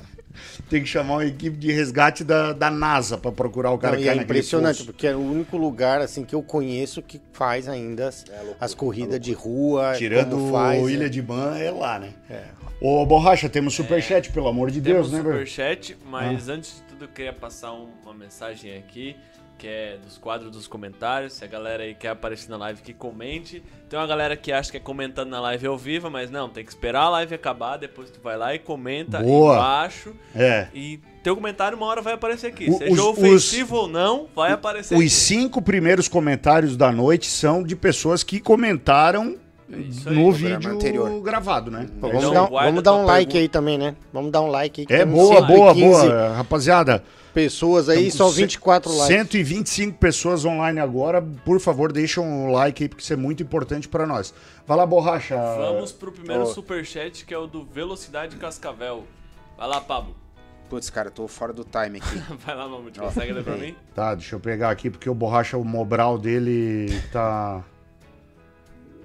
Tem 0.69 0.81
que 0.81 0.87
chamar 0.87 1.15
uma 1.15 1.25
equipe 1.25 1.55
de 1.57 1.71
resgate 1.71 2.23
da, 2.23 2.51
da 2.51 2.71
NASA 2.71 3.17
pra 3.17 3.31
procurar 3.31 3.71
o 3.71 3.77
cara 3.77 3.93
Não, 3.95 4.01
que 4.01 4.07
e 4.07 4.09
é 4.09 4.15
impressionante, 4.15 4.77
poço. 4.77 4.85
porque 4.87 5.05
é 5.05 5.15
o 5.15 5.19
único 5.19 5.57
lugar 5.57 6.01
assim 6.01 6.23
que 6.25 6.33
eu 6.33 6.41
conheço 6.41 7.01
que 7.03 7.21
faz 7.33 7.69
ainda 7.69 8.07
as, 8.07 8.25
as 8.59 8.73
corridas 8.73 9.19
de 9.19 9.31
rua. 9.31 9.93
Tirando 9.95 10.31
como 10.31 10.51
faz, 10.51 10.81
o 10.83 10.89
Ilha 10.89 11.03
né? 11.03 11.09
de 11.09 11.21
Ban, 11.21 11.55
é 11.57 11.69
lá, 11.69 11.99
né? 11.99 12.09
É. 12.29 12.43
Ô, 12.81 13.05
Borracha, 13.05 13.47
temos 13.47 13.73
superchat, 13.75 14.31
pelo 14.31 14.47
amor 14.47 14.71
de 14.71 14.81
Temos 14.81 15.09
Deus, 15.09 15.11
né, 15.11 15.17
velho? 15.21 15.33
superchat, 15.47 15.95
mas 16.09 16.49
antes 16.49 16.75
de 16.77 16.81
tudo 16.81 17.05
eu 17.05 17.09
queria 17.09 17.31
passar 17.33 17.71
um- 17.71 17.87
uma 18.03 18.13
mensagem 18.13 18.75
aqui, 18.75 19.15
que 19.57 19.67
é 19.67 19.97
dos 20.03 20.17
quadros 20.17 20.51
dos 20.51 20.67
comentários. 20.67 21.33
Se 21.33 21.43
a 21.43 21.47
galera 21.47 21.83
aí 21.83 21.95
quer 21.95 22.09
aparecer 22.09 22.49
na 22.49 22.57
live, 22.57 22.81
que 22.81 22.93
comente. 22.93 23.63
Tem 23.89 23.97
uma 23.97 24.07
galera 24.07 24.35
que 24.35 24.51
acha 24.51 24.69
que 24.71 24.77
é 24.77 24.79
comentando 24.79 25.29
na 25.29 25.39
live 25.39 25.67
ao 25.67 25.77
vivo, 25.77 26.09
mas 26.09 26.29
não, 26.29 26.49
tem 26.49 26.63
que 26.63 26.69
esperar 26.71 27.03
a 27.03 27.09
live 27.09 27.35
acabar, 27.35 27.77
depois 27.77 28.09
tu 28.09 28.19
vai 28.21 28.35
lá 28.37 28.53
e 28.53 28.59
comenta 28.59 29.19
Boa. 29.19 29.55
embaixo. 29.55 30.13
É. 30.35 30.67
E 30.73 30.99
teu 31.23 31.35
comentário 31.35 31.77
uma 31.77 31.85
hora 31.87 32.01
vai 32.01 32.13
aparecer 32.13 32.47
aqui. 32.47 32.69
O- 32.69 32.77
Seja 32.77 32.91
os- 32.91 32.99
ofensivo 32.99 33.75
ou 33.75 33.87
não, 33.87 34.27
vai 34.35 34.51
aparecer 34.51 34.95
Os 34.95 35.01
aqui. 35.01 35.09
cinco 35.09 35.61
primeiros 35.61 36.07
comentários 36.07 36.75
da 36.75 36.91
noite 36.91 37.27
são 37.27 37.63
de 37.63 37.75
pessoas 37.75 38.23
que 38.23 38.39
comentaram 38.39 39.37
isso 39.69 40.09
aí, 40.09 40.15
no 40.15 40.31
vídeo 40.31 40.69
anterior. 40.71 41.21
gravado, 41.21 41.71
né? 41.71 41.87
É 41.89 41.99
vamos 41.99 42.17
Então, 42.23 42.45
aí. 42.45 42.51
dar, 42.51 42.65
vamos 42.65 42.83
dar 42.83 42.93
um 42.93 43.05
like 43.05 43.25
pergunta. 43.31 43.37
aí 43.39 43.49
também, 43.49 43.77
né? 43.77 43.95
Vamos 44.11 44.31
dar 44.31 44.41
um 44.41 44.47
like 44.47 44.81
aí. 44.81 44.87
que 44.87 44.93
É 44.93 45.05
boa, 45.05 45.41
boa, 45.41 45.73
115 45.73 46.07
boa. 46.07 46.33
Rapaziada, 46.35 47.03
pessoas 47.35 47.89
aí, 47.89 48.09
só 48.09 48.25
com 48.25 48.31
cem- 48.31 48.43
24 48.45 48.89
likes. 48.91 49.07
125 49.07 49.97
pessoas 49.99 50.45
online 50.45 50.79
agora. 50.79 51.21
Por 51.21 51.59
favor, 51.59 51.91
deixa 51.91 52.21
um 52.21 52.51
like 52.51 52.81
aí, 52.83 52.89
porque 52.89 53.03
isso 53.03 53.13
é 53.13 53.15
muito 53.17 53.43
importante 53.43 53.87
pra 53.87 54.07
nós. 54.07 54.33
Vai 54.65 54.77
lá, 54.77 54.85
Borracha. 54.85 55.35
Vamos 55.57 55.91
pro 55.91 56.11
primeiro 56.11 56.43
Ó. 56.43 56.45
superchat, 56.45 57.25
que 57.25 57.33
é 57.33 57.37
o 57.37 57.45
do 57.45 57.63
Velocidade 57.65 58.37
Cascavel. 58.37 59.03
Vai 59.57 59.67
lá, 59.67 59.79
Pablo. 59.81 60.15
Putz, 60.69 60.89
cara, 60.89 61.09
eu 61.09 61.11
tô 61.11 61.27
fora 61.27 61.53
do 61.53 61.63
time 61.63 61.99
aqui. 61.99 62.17
Vai 62.43 62.55
lá, 62.55 62.67
Mamute. 62.67 62.99
Consegue 62.99 63.31
ler 63.33 63.43
pra 63.43 63.55
mim? 63.55 63.75
Tá, 63.93 64.15
deixa 64.15 64.35
eu 64.35 64.39
pegar 64.39 64.71
aqui, 64.71 64.89
porque 64.89 65.07
o 65.07 65.13
Borracha, 65.13 65.57
o 65.57 65.63
Mobral 65.63 66.17
dele 66.17 66.87
tá... 67.11 67.63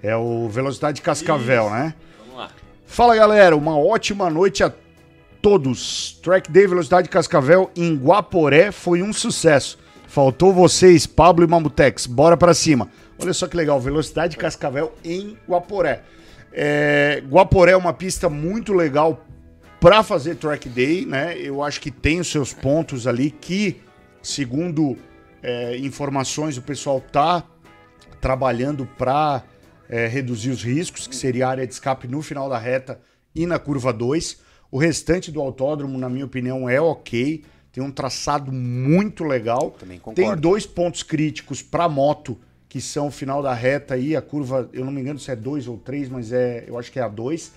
É 0.03 0.16
o 0.16 0.49
Velocidade 0.49 1.03
Cascavel, 1.03 1.64
Isso. 1.66 1.74
né? 1.74 1.95
Vamos 2.20 2.37
lá. 2.37 2.51
Fala 2.87 3.14
galera, 3.14 3.55
uma 3.55 3.76
ótima 3.78 4.31
noite 4.31 4.64
a 4.64 4.72
todos. 5.41 6.18
Track 6.22 6.51
Day 6.51 6.66
Velocidade 6.66 7.09
Cascavel 7.09 7.70
em 7.74 7.97
Guaporé 7.97 8.70
foi 8.70 9.03
um 9.03 9.12
sucesso. 9.12 9.78
Faltou 10.07 10.53
vocês, 10.53 11.07
Pablo 11.07 11.45
e 11.45 11.49
Mamutex. 11.49 12.07
Bora 12.07 12.36
pra 12.36 12.53
cima. 12.53 12.88
Olha 13.18 13.32
só 13.32 13.47
que 13.47 13.57
legal, 13.57 13.80
Velocidade 13.80 14.36
Cascavel 14.36 14.93
em 15.05 15.36
Guaporé. 15.49 16.03
É, 16.53 17.22
Guaporé 17.28 17.72
é 17.72 17.76
uma 17.76 17.93
pista 17.93 18.28
muito 18.28 18.72
legal 18.72 19.24
para 19.78 20.03
fazer 20.03 20.34
Track 20.36 20.68
Day, 20.68 21.07
né? 21.07 21.38
Eu 21.38 21.62
acho 21.62 21.80
que 21.80 21.91
tem 21.91 22.20
os 22.20 22.28
seus 22.28 22.53
pontos 22.53 23.07
ali 23.07 23.30
que, 23.30 23.80
segundo 24.22 24.97
é, 25.43 25.76
informações, 25.78 26.57
o 26.57 26.62
pessoal 26.62 27.01
tá 27.01 27.45
trabalhando 28.20 28.86
para 28.99 29.43
reduzir 30.09 30.51
os 30.51 30.62
riscos, 30.62 31.09
que 31.09 31.16
seria 31.16 31.49
a 31.49 31.51
área 31.51 31.66
de 31.66 31.72
escape 31.72 32.07
no 32.07 32.22
final 32.22 32.49
da 32.49 32.57
reta 32.57 33.01
e 33.34 33.45
na 33.45 33.59
curva 33.59 33.93
2. 33.93 34.38
O 34.71 34.79
restante 34.79 35.31
do 35.33 35.41
autódromo, 35.41 35.99
na 35.99 36.09
minha 36.09 36.25
opinião, 36.25 36.68
é 36.68 36.81
ok. 36.81 37.45
Tem 37.73 37.83
um 37.83 37.91
traçado 37.91 38.53
muito 38.53 39.25
legal. 39.25 39.73
Também 39.79 39.99
Tem 39.99 40.14
concordo. 40.25 40.41
dois 40.41 40.66
pontos 40.66 41.03
críticos 41.03 41.62
para 41.62 41.89
moto, 41.89 42.39
que 42.68 42.81
são 42.81 43.09
o 43.09 43.11
final 43.11 43.43
da 43.43 43.53
reta 43.53 43.97
e 43.97 44.14
a 44.14 44.23
curva, 44.23 44.68
eu 44.73 44.85
não 44.85 44.93
me 44.93 45.01
engano 45.01 45.18
se 45.18 45.31
é 45.31 45.37
2 45.37 45.66
ou 45.66 45.77
3, 45.79 46.09
mas 46.09 46.33
é, 46.33 46.64
eu 46.66 46.79
acho 46.79 46.91
que 46.91 46.99
é 46.99 47.03
a 47.03 47.09
2. 47.09 47.53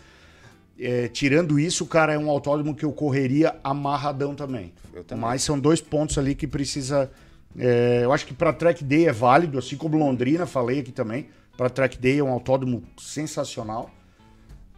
É, 0.80 1.08
tirando 1.08 1.60
isso, 1.60 1.86
cara, 1.86 2.14
é 2.14 2.18
um 2.18 2.30
autódromo 2.30 2.76
que 2.76 2.84
eu 2.84 2.92
correria 2.92 3.56
amarradão 3.64 4.34
também. 4.34 4.74
Também. 5.08 5.22
Mas 5.22 5.44
são 5.44 5.60
dois 5.60 5.80
pontos 5.82 6.18
ali 6.18 6.34
que 6.34 6.48
precisa. 6.48 7.12
é, 7.58 8.02
eu 8.04 8.12
acho 8.12 8.26
que 8.26 8.34
para 8.34 8.52
track 8.52 8.84
day 8.84 9.08
é 9.08 9.12
válido, 9.12 9.60
assim 9.60 9.78
como 9.78 9.98
Londrina, 9.98 10.46
falei 10.48 10.80
aqui 10.80 10.92
também. 10.92 11.28
Para 11.56 11.70
track 11.70 11.98
day 12.00 12.18
é 12.20 12.24
um 12.24 12.30
autódromo 12.32 12.84
sensacional. 12.98 13.92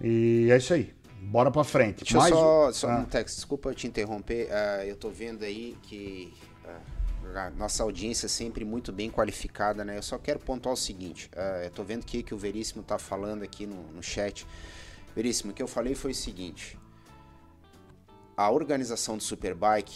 E 0.02 0.50
é 0.52 0.58
isso 0.58 0.74
aí. 0.74 0.95
Bora 1.26 1.50
para 1.52 1.64
frente. 1.64 2.00
Deixa 2.04 2.18
Mais 2.18 2.34
só, 2.34 2.70
um- 2.70 2.74
só 2.74 2.90
Ah. 2.90 2.98
um 3.00 3.06
texto, 3.06 3.36
desculpa 3.36 3.70
eu 3.70 3.76
te 3.76 3.88
interromper. 3.88 4.50
ah, 4.52 4.86
eu 4.86 4.96
tô 4.96 5.10
vendo 5.10 5.44
aí 5.44 5.78
que 5.84 6.34
ah, 6.66 7.48
a 7.48 7.50
nossa 7.52 7.84
audiência 7.84 8.28
é 8.28 8.30
sempre 8.30 8.64
muito 8.64 8.92
bem 8.92 9.10
qualificada, 9.10 9.84
né? 9.84 9.98
Eu 9.98 10.04
só 10.04 10.18
quero 10.18 10.40
pontuar 10.40 10.74
o 10.74 10.78
seguinte: 10.78 11.30
ah, 11.36 11.62
eu 11.64 11.72
tô 11.72 11.84
vendo 11.84 12.06
que, 12.06 12.22
que 12.24 12.34
o 12.34 12.38
Veríssimo 12.38 12.84
tá 12.84 12.98
falando 12.98 13.44
aqui 13.44 13.66
no, 13.66 13.82
no 13.92 14.04
chat. 14.04 14.46
Veríssimo, 15.16 15.52
o 15.52 15.54
que 15.56 15.64
eu 15.64 15.68
falei 15.68 15.96
foi 15.96 16.12
o 16.12 16.16
seguinte: 16.16 16.78
a 18.38 18.50
organização 18.52 19.18
do 19.18 19.24
Superbike, 19.24 19.94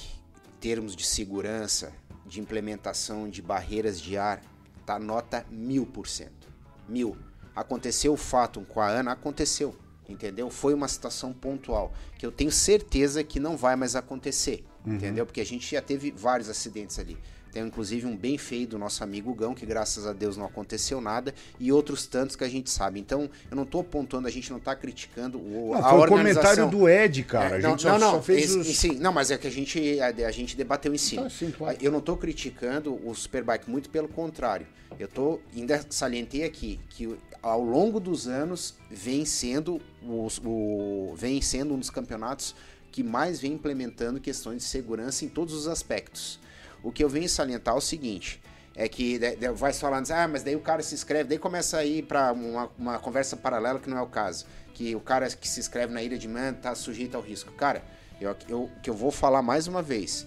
em 0.48 0.60
termos 0.60 0.96
de 0.96 1.06
segurança, 1.06 1.92
de 2.26 2.40
implementação 2.40 3.30
de 3.30 3.42
barreiras 3.42 4.00
de 4.00 4.18
ar, 4.18 4.42
tá 4.86 4.98
nota 5.00 5.46
mil 5.50 5.86
por 5.86 6.08
cento. 6.08 6.48
Mil. 6.88 7.16
Aconteceu 7.56 8.14
o 8.14 8.18
fato 8.18 8.62
com 8.62 8.80
a 8.80 8.88
Ana, 8.88 9.12
aconteceu. 9.12 9.76
Entendeu? 10.10 10.50
Foi 10.50 10.74
uma 10.74 10.88
situação 10.88 11.32
pontual. 11.32 11.94
Que 12.18 12.26
eu 12.26 12.32
tenho 12.32 12.52
certeza 12.52 13.24
que 13.24 13.40
não 13.40 13.56
vai 13.56 13.76
mais 13.76 13.96
acontecer. 13.96 14.66
Entendeu? 14.86 15.26
Porque 15.26 15.40
a 15.42 15.46
gente 15.46 15.70
já 15.72 15.82
teve 15.82 16.12
vários 16.12 16.50
acidentes 16.50 16.98
ali. 16.98 17.18
Tem 17.52 17.64
inclusive 17.66 18.06
um 18.06 18.16
bem 18.16 18.38
feio 18.38 18.68
do 18.68 18.78
nosso 18.78 19.04
amigo 19.04 19.34
Gão, 19.34 19.56
que 19.56 19.66
graças 19.66 20.06
a 20.06 20.14
Deus 20.14 20.38
não 20.38 20.46
aconteceu 20.46 21.02
nada, 21.02 21.34
e 21.60 21.72
outros 21.72 22.06
tantos 22.06 22.36
que 22.36 22.44
a 22.44 22.48
gente 22.48 22.70
sabe. 22.70 23.00
Então, 23.00 23.28
eu 23.50 23.58
não 23.58 23.66
tô 23.66 23.80
apontando, 23.80 24.28
a 24.28 24.32
gente 24.32 24.52
não 24.52 24.60
tá 24.60 24.76
criticando 24.76 25.40
o, 25.40 25.72
Não, 25.74 25.80
a 25.84 25.90
foi 25.90 26.00
organização. 26.00 26.44
comentário 26.44 26.70
do 26.80 26.88
Ed, 26.88 27.24
cara. 27.24 27.56
É, 27.56 27.60
a 27.60 27.62
não, 27.64 27.70
gente 27.72 27.82
só, 27.82 27.90
não, 27.90 28.00
não, 28.00 28.12
só 28.12 28.22
fez 28.22 28.44
esse- 28.52 28.58
os... 28.60 28.78
sim, 28.78 29.00
não, 29.00 29.12
mas 29.12 29.32
é 29.32 29.38
que 29.38 29.48
a 29.48 29.52
gente, 29.52 30.00
a, 30.00 30.28
a 30.28 30.32
gente 30.32 30.56
debateu 30.56 30.94
em 30.94 30.98
cima. 31.00 31.24
Tá, 31.24 31.30
sim, 31.32 31.50
claro. 31.50 31.76
Eu 31.82 31.92
não 31.92 32.02
tô 32.02 32.16
criticando 32.16 32.94
o 33.04 33.16
Superbike, 33.16 33.68
muito 33.70 33.90
pelo 33.90 34.08
contrário. 34.08 34.68
Eu 35.00 35.08
tô, 35.08 35.40
ainda 35.56 35.84
salientei 35.90 36.44
aqui 36.44 36.80
que 36.90 37.18
ao 37.42 37.62
longo 37.64 38.00
dos 38.00 38.28
anos 38.28 38.76
vem 38.90 39.26
sendo, 39.26 39.82
os, 40.02 40.42
o, 40.44 41.14
vem 41.16 41.42
sendo 41.42 41.74
um 41.74 41.80
dos 41.80 41.90
campeonatos 41.90 42.56
que 42.92 43.04
mais 43.04 43.40
vem 43.40 43.54
implementando 43.54 44.20
questões 44.20 44.64
de 44.64 44.64
segurança 44.64 45.24
em 45.24 45.30
todos 45.30 45.54
os 45.54 45.68
aspectos. 45.68 46.40
O 46.84 46.92
que 46.92 47.04
eu 47.04 47.10
venho 47.10 47.30
salientar 47.30 47.76
é 47.76 47.78
o 47.78 47.82
seguinte, 47.82 48.42
é 48.76 48.88
que 48.88 49.20
vai 49.56 49.74
falando, 49.74 50.10
ah, 50.12 50.28
mas 50.28 50.44
daí 50.44 50.56
o 50.56 50.62
cara 50.62 50.82
se 50.82 50.96
inscreve, 50.96 51.30
daí 51.30 51.38
começa 51.38 51.78
a 51.78 51.86
ir 51.86 52.04
para 52.04 52.32
uma, 52.32 52.72
uma 52.78 53.00
conversa 53.00 53.36
paralela 53.36 53.80
que 53.80 53.90
não 53.90 53.98
é 53.98 54.02
o 54.02 54.08
caso. 54.08 54.46
Que 54.74 54.96
o 54.96 55.02
cara 55.02 55.30
que 55.30 55.48
se 55.48 55.60
inscreve 55.60 55.94
na 55.94 56.02
Ilha 56.02 56.18
de 56.18 56.28
Man 56.28 56.54
tá 56.54 56.74
sujeito 56.74 57.16
ao 57.16 57.22
risco. 57.22 57.52
Cara, 57.54 57.84
eu, 58.22 58.36
eu, 58.48 58.70
que 58.82 58.90
eu 58.90 58.94
vou 58.94 59.12
falar 59.12 59.42
mais 59.42 59.68
uma 59.68 59.82
vez, 59.82 60.26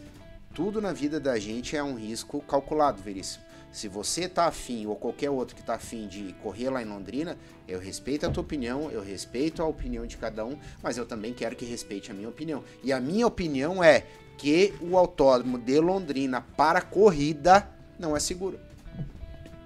tudo 0.55 0.81
na 0.81 0.93
vida 0.93 1.19
da 1.19 1.39
gente 1.39 1.77
é 1.77 1.83
um 1.83 1.95
risco 1.95 2.43
calculado, 2.43 3.03
Veríssimo. 3.03 3.43
Se 3.73 3.89
você 3.89 4.29
tá 4.29 4.45
afim, 4.45 4.87
ou 4.87 4.95
qualquer 4.95 5.31
outro 5.31 5.57
que 5.57 5.63
tá 5.63 5.75
afim 5.75 6.07
de 6.07 6.35
correr 6.43 6.69
lá 6.69 6.83
em 6.83 6.85
Londrina, 6.85 7.39
eu 7.67 7.81
respeito 7.81 8.27
a 8.27 8.31
tua 8.31 8.43
opinião, 8.43 8.91
eu 8.91 9.03
respeito 9.03 9.63
a 9.63 9.67
opinião 9.67 10.07
de 10.07 10.19
cada 10.19 10.45
um, 10.45 10.59
mas 10.83 10.99
eu 10.99 11.07
também 11.07 11.33
quero 11.33 11.57
que 11.57 11.65
respeite 11.65 12.11
a 12.11 12.15
minha 12.15 12.29
opinião. 12.29 12.63
E 12.85 12.93
a 12.93 13.01
minha 13.01 13.27
opinião 13.27 13.83
é 13.83 14.05
que 14.37 14.75
o 14.81 14.99
autódromo 14.99 15.59
de 15.59 15.81
Londrina 15.81 16.43
para 16.55 16.83
corrida 16.83 17.67
não 17.99 18.15
é 18.15 18.21
seguro. 18.21 18.61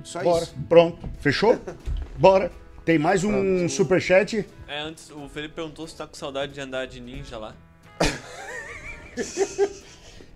Só 0.04 0.22
Bora. 0.22 0.44
isso. 0.44 0.54
Pronto. 0.68 1.11
Fechou? 1.18 1.59
Bora. 2.16 2.52
Tem 2.84 3.00
mais 3.00 3.24
um 3.24 3.68
superchat? 3.68 4.46
É, 4.68 4.78
antes, 4.78 5.11
o 5.11 5.28
Felipe 5.28 5.54
perguntou 5.57 5.88
se 5.88 5.96
tá 5.96 6.07
com 6.07 6.14
saudade 6.14 6.52
de 6.52 6.61
andar 6.61 6.86
de 6.86 7.00
ninja 7.00 7.36
lá. 7.36 7.52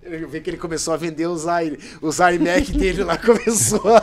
Eu 0.02 0.28
vi 0.30 0.40
que 0.40 0.48
ele 0.48 0.56
começou 0.56 0.94
a 0.94 0.96
vender 0.96 1.26
os 1.26 1.44
i- 1.44 1.78
os 2.00 2.18
iMac 2.20 2.72
dele 2.72 3.04
lá, 3.04 3.16
começou 3.20 3.82
a, 3.94 4.02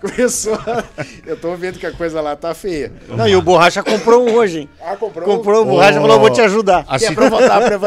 começou 0.00 0.54
a, 0.54 0.84
Eu 1.24 1.36
tô 1.38 1.54
vendo 1.54 1.78
que 1.78 1.86
a 1.86 1.92
coisa 1.92 2.20
lá 2.20 2.34
tá 2.34 2.52
feia. 2.54 2.92
Não, 3.08 3.26
e 3.26 3.36
o 3.36 3.40
Borracha 3.40 3.80
comprou 3.82 4.28
um 4.28 4.34
hoje, 4.34 4.60
hein? 4.60 4.68
Ah, 4.82 4.96
comprou? 4.96 5.24
Comprou 5.24 5.62
o 5.62 5.64
Borracha 5.64 5.98
e 5.98 6.00
falou, 6.02 6.18
vou 6.18 6.30
te 6.30 6.40
ajudar. 6.40 6.84
A, 6.88 6.98
si- 6.98 7.06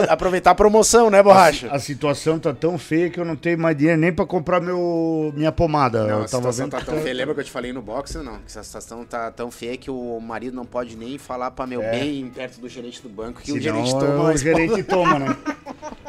aproveitar, 0.09 0.51
a 0.51 0.55
promoção, 0.55 1.09
né, 1.09 1.21
Borracha? 1.21 1.67
a 1.71 1.77
situação 1.77 2.39
tá 2.39 2.53
tão 2.53 2.77
feia 2.77 3.09
que 3.09 3.19
eu 3.19 3.25
não 3.25 3.35
tenho 3.35 3.59
mais 3.59 3.75
dinheiro 3.77 3.99
nem 3.99 4.13
pra 4.13 4.25
comprar 4.25 4.61
meu, 4.61 5.33
minha 5.35 5.51
pomada. 5.51 6.03
Não, 6.03 6.07
eu 6.09 6.15
a 6.15 6.17
tava 6.19 6.27
situação 6.27 6.65
vendo 6.65 6.71
tá 6.71 6.81
tão 6.81 6.95
tá- 6.95 7.01
feia. 7.01 7.13
Lembra 7.15 7.33
que 7.35 7.39
eu 7.41 7.45
te 7.45 7.51
falei 7.51 7.73
no 7.73 7.81
boxe 7.81 8.17
não? 8.19 8.37
Que 8.37 8.45
essa 8.47 8.63
situação 8.63 9.03
tá 9.03 9.29
tão 9.29 9.51
feia 9.51 9.75
que 9.77 9.91
o 9.91 10.19
marido 10.21 10.55
não 10.55 10.65
pode 10.65 10.95
nem 10.95 11.17
falar 11.17 11.51
pra 11.51 11.67
meu 11.67 11.81
É. 11.81 11.91
bem 11.91 12.29
perto 12.33 12.61
do 12.61 12.69
gerente 12.69 13.01
do 13.01 13.09
banco, 13.09 13.41
que 13.41 13.51
o 13.51 13.61
Senão, 13.61 13.61
gerente 13.85 13.91
toma 13.91 14.31
o 14.31 14.37
gerente 14.37 14.83
toma, 14.83 15.19
né? 15.19 15.35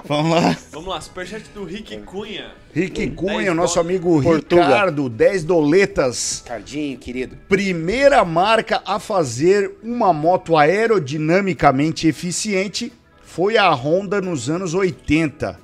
Vamos 0.05 0.33
lá. 0.35 0.57
Vamos 0.73 0.89
lá, 0.89 1.01
superchat 1.33 1.51
do 1.55 1.65
Rick 1.65 1.97
Cunha. 2.03 2.53
Rick 2.75 3.11
Cunha, 3.13 3.55
nosso 3.55 3.81
amigo 3.81 4.23
Portuga. 4.23 4.65
Ricardo, 4.65 5.09
10 5.09 5.45
doletas. 5.45 6.43
Cardinho, 6.47 6.99
querido. 6.99 7.37
Primeira 7.49 8.25
marca 8.25 8.83
a 8.85 8.99
fazer 8.99 9.79
uma 9.83 10.13
moto 10.13 10.57
aerodinamicamente 10.57 12.07
eficiente 12.07 12.93
foi 13.23 13.57
a 13.57 13.71
Honda 13.73 14.21
nos 14.21 14.51
anos 14.51 14.75
80. 14.75 15.59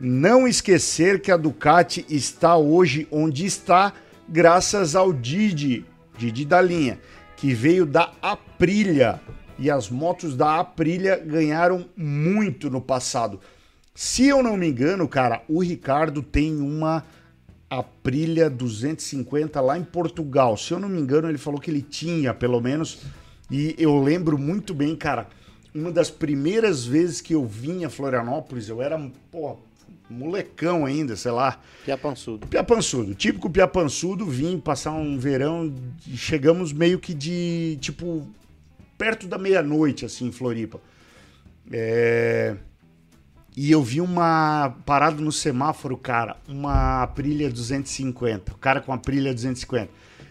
Não 0.00 0.48
esquecer 0.48 1.20
que 1.20 1.30
a 1.30 1.36
Ducati 1.36 2.04
está 2.08 2.56
hoje 2.56 3.06
onde 3.10 3.46
está 3.46 3.92
graças 4.28 4.96
ao 4.96 5.12
Didi, 5.12 5.84
Didi 6.18 6.44
da 6.44 6.60
linha, 6.60 6.98
que 7.36 7.54
veio 7.54 7.86
da 7.86 8.12
Aprilia. 8.20 9.20
E 9.58 9.70
as 9.70 9.88
motos 9.88 10.34
da 10.34 10.58
Aprilia 10.58 11.16
ganharam 11.16 11.86
muito 11.96 12.68
no 12.68 12.80
passado. 12.80 13.38
Se 13.94 14.26
eu 14.26 14.42
não 14.42 14.56
me 14.56 14.68
engano, 14.68 15.06
cara, 15.06 15.42
o 15.48 15.62
Ricardo 15.62 16.22
tem 16.22 16.60
uma 16.60 17.04
Aprilia 17.68 18.50
250 18.50 19.60
lá 19.60 19.78
em 19.78 19.84
Portugal. 19.84 20.56
Se 20.56 20.72
eu 20.72 20.78
não 20.78 20.88
me 20.88 21.00
engano, 21.00 21.28
ele 21.28 21.38
falou 21.38 21.60
que 21.60 21.70
ele 21.70 21.82
tinha, 21.82 22.34
pelo 22.34 22.60
menos. 22.60 23.00
E 23.50 23.74
eu 23.78 23.98
lembro 23.98 24.38
muito 24.38 24.74
bem, 24.74 24.96
cara, 24.96 25.28
uma 25.74 25.90
das 25.90 26.10
primeiras 26.10 26.84
vezes 26.84 27.20
que 27.20 27.34
eu 27.34 27.46
vim 27.46 27.84
a 27.84 27.90
Florianópolis, 27.90 28.68
eu 28.68 28.80
era, 28.82 28.98
pô, 29.30 29.56
molecão 30.08 30.84
ainda, 30.84 31.16
sei 31.16 31.32
lá. 31.32 31.60
Piapançudo. 31.84 32.46
Piapançudo, 32.46 33.14
típico 33.14 33.48
piapançudo, 33.50 34.26
vim 34.26 34.58
passar 34.58 34.92
um 34.92 35.18
verão 35.18 35.72
e 36.06 36.16
chegamos 36.16 36.72
meio 36.72 36.98
que 36.98 37.14
de, 37.14 37.78
tipo, 37.80 38.26
perto 38.98 39.26
da 39.26 39.38
meia-noite, 39.38 40.04
assim, 40.04 40.26
em 40.26 40.32
Floripa. 40.32 40.80
É... 41.70 42.56
E 43.56 43.70
eu 43.70 43.82
vi 43.82 44.00
uma 44.00 44.74
parada 44.86 45.20
no 45.20 45.30
semáforo, 45.30 45.96
cara, 45.96 46.36
uma 46.48 47.02
Aprilia 47.02 47.50
250, 47.50 48.52
o 48.52 48.56
cara 48.56 48.80
com 48.80 48.92
a 48.92 48.94
Aprilia 48.94 49.34
250. 49.34 49.90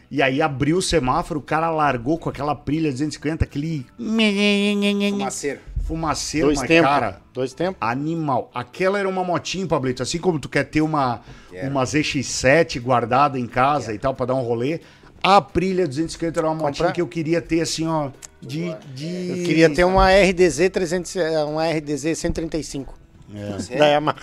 E 0.09 0.21
aí 0.21 0.41
abriu 0.41 0.77
o 0.77 0.81
semáforo, 0.81 1.39
o 1.39 1.43
cara 1.43 1.69
largou 1.69 2.17
com 2.17 2.29
aquela 2.29 2.51
Aprilia 2.53 2.91
250, 2.91 3.45
aquele 3.45 3.85
Fumaceiro. 3.97 5.59
fumaceiro, 5.85 6.47
Dois 6.47 6.59
mas 6.59 6.67
tempos. 6.67 6.89
cara, 6.89 7.21
Dois 7.33 7.53
tempos. 7.53 7.77
animal. 7.79 8.49
Aquela 8.53 8.99
era 8.99 9.07
uma 9.07 9.23
motinha, 9.23 9.67
Pablito, 9.67 10.01
assim 10.01 10.17
como 10.17 10.39
tu 10.39 10.49
quer 10.49 10.63
ter 10.65 10.81
uma, 10.81 11.21
uma 11.63 11.83
ZX7 11.83 12.81
guardada 12.81 13.39
em 13.39 13.47
casa 13.47 13.93
e 13.93 13.99
tal, 13.99 14.13
pra 14.15 14.25
dar 14.25 14.35
um 14.35 14.41
rolê. 14.41 14.81
A 15.23 15.37
Aprilia 15.37 15.87
250 15.87 16.39
era 16.39 16.47
uma 16.47 16.55
motinha 16.55 16.71
Comprar? 16.71 16.91
que 16.93 17.01
eu 17.01 17.07
queria 17.07 17.39
ter, 17.39 17.61
assim, 17.61 17.87
ó, 17.87 18.09
de... 18.41 18.75
de... 18.95 19.29
Eu 19.29 19.45
queria 19.45 19.69
ter 19.69 19.83
uma 19.83 20.09
RDZ 20.09 20.69
300, 20.73 21.15
eh, 21.15 21.43
uma 21.43 21.69
RDZ 21.69 22.17
135 22.17 23.00
É. 23.33 23.77
da 23.77 23.85
Yamaha. 23.87 24.17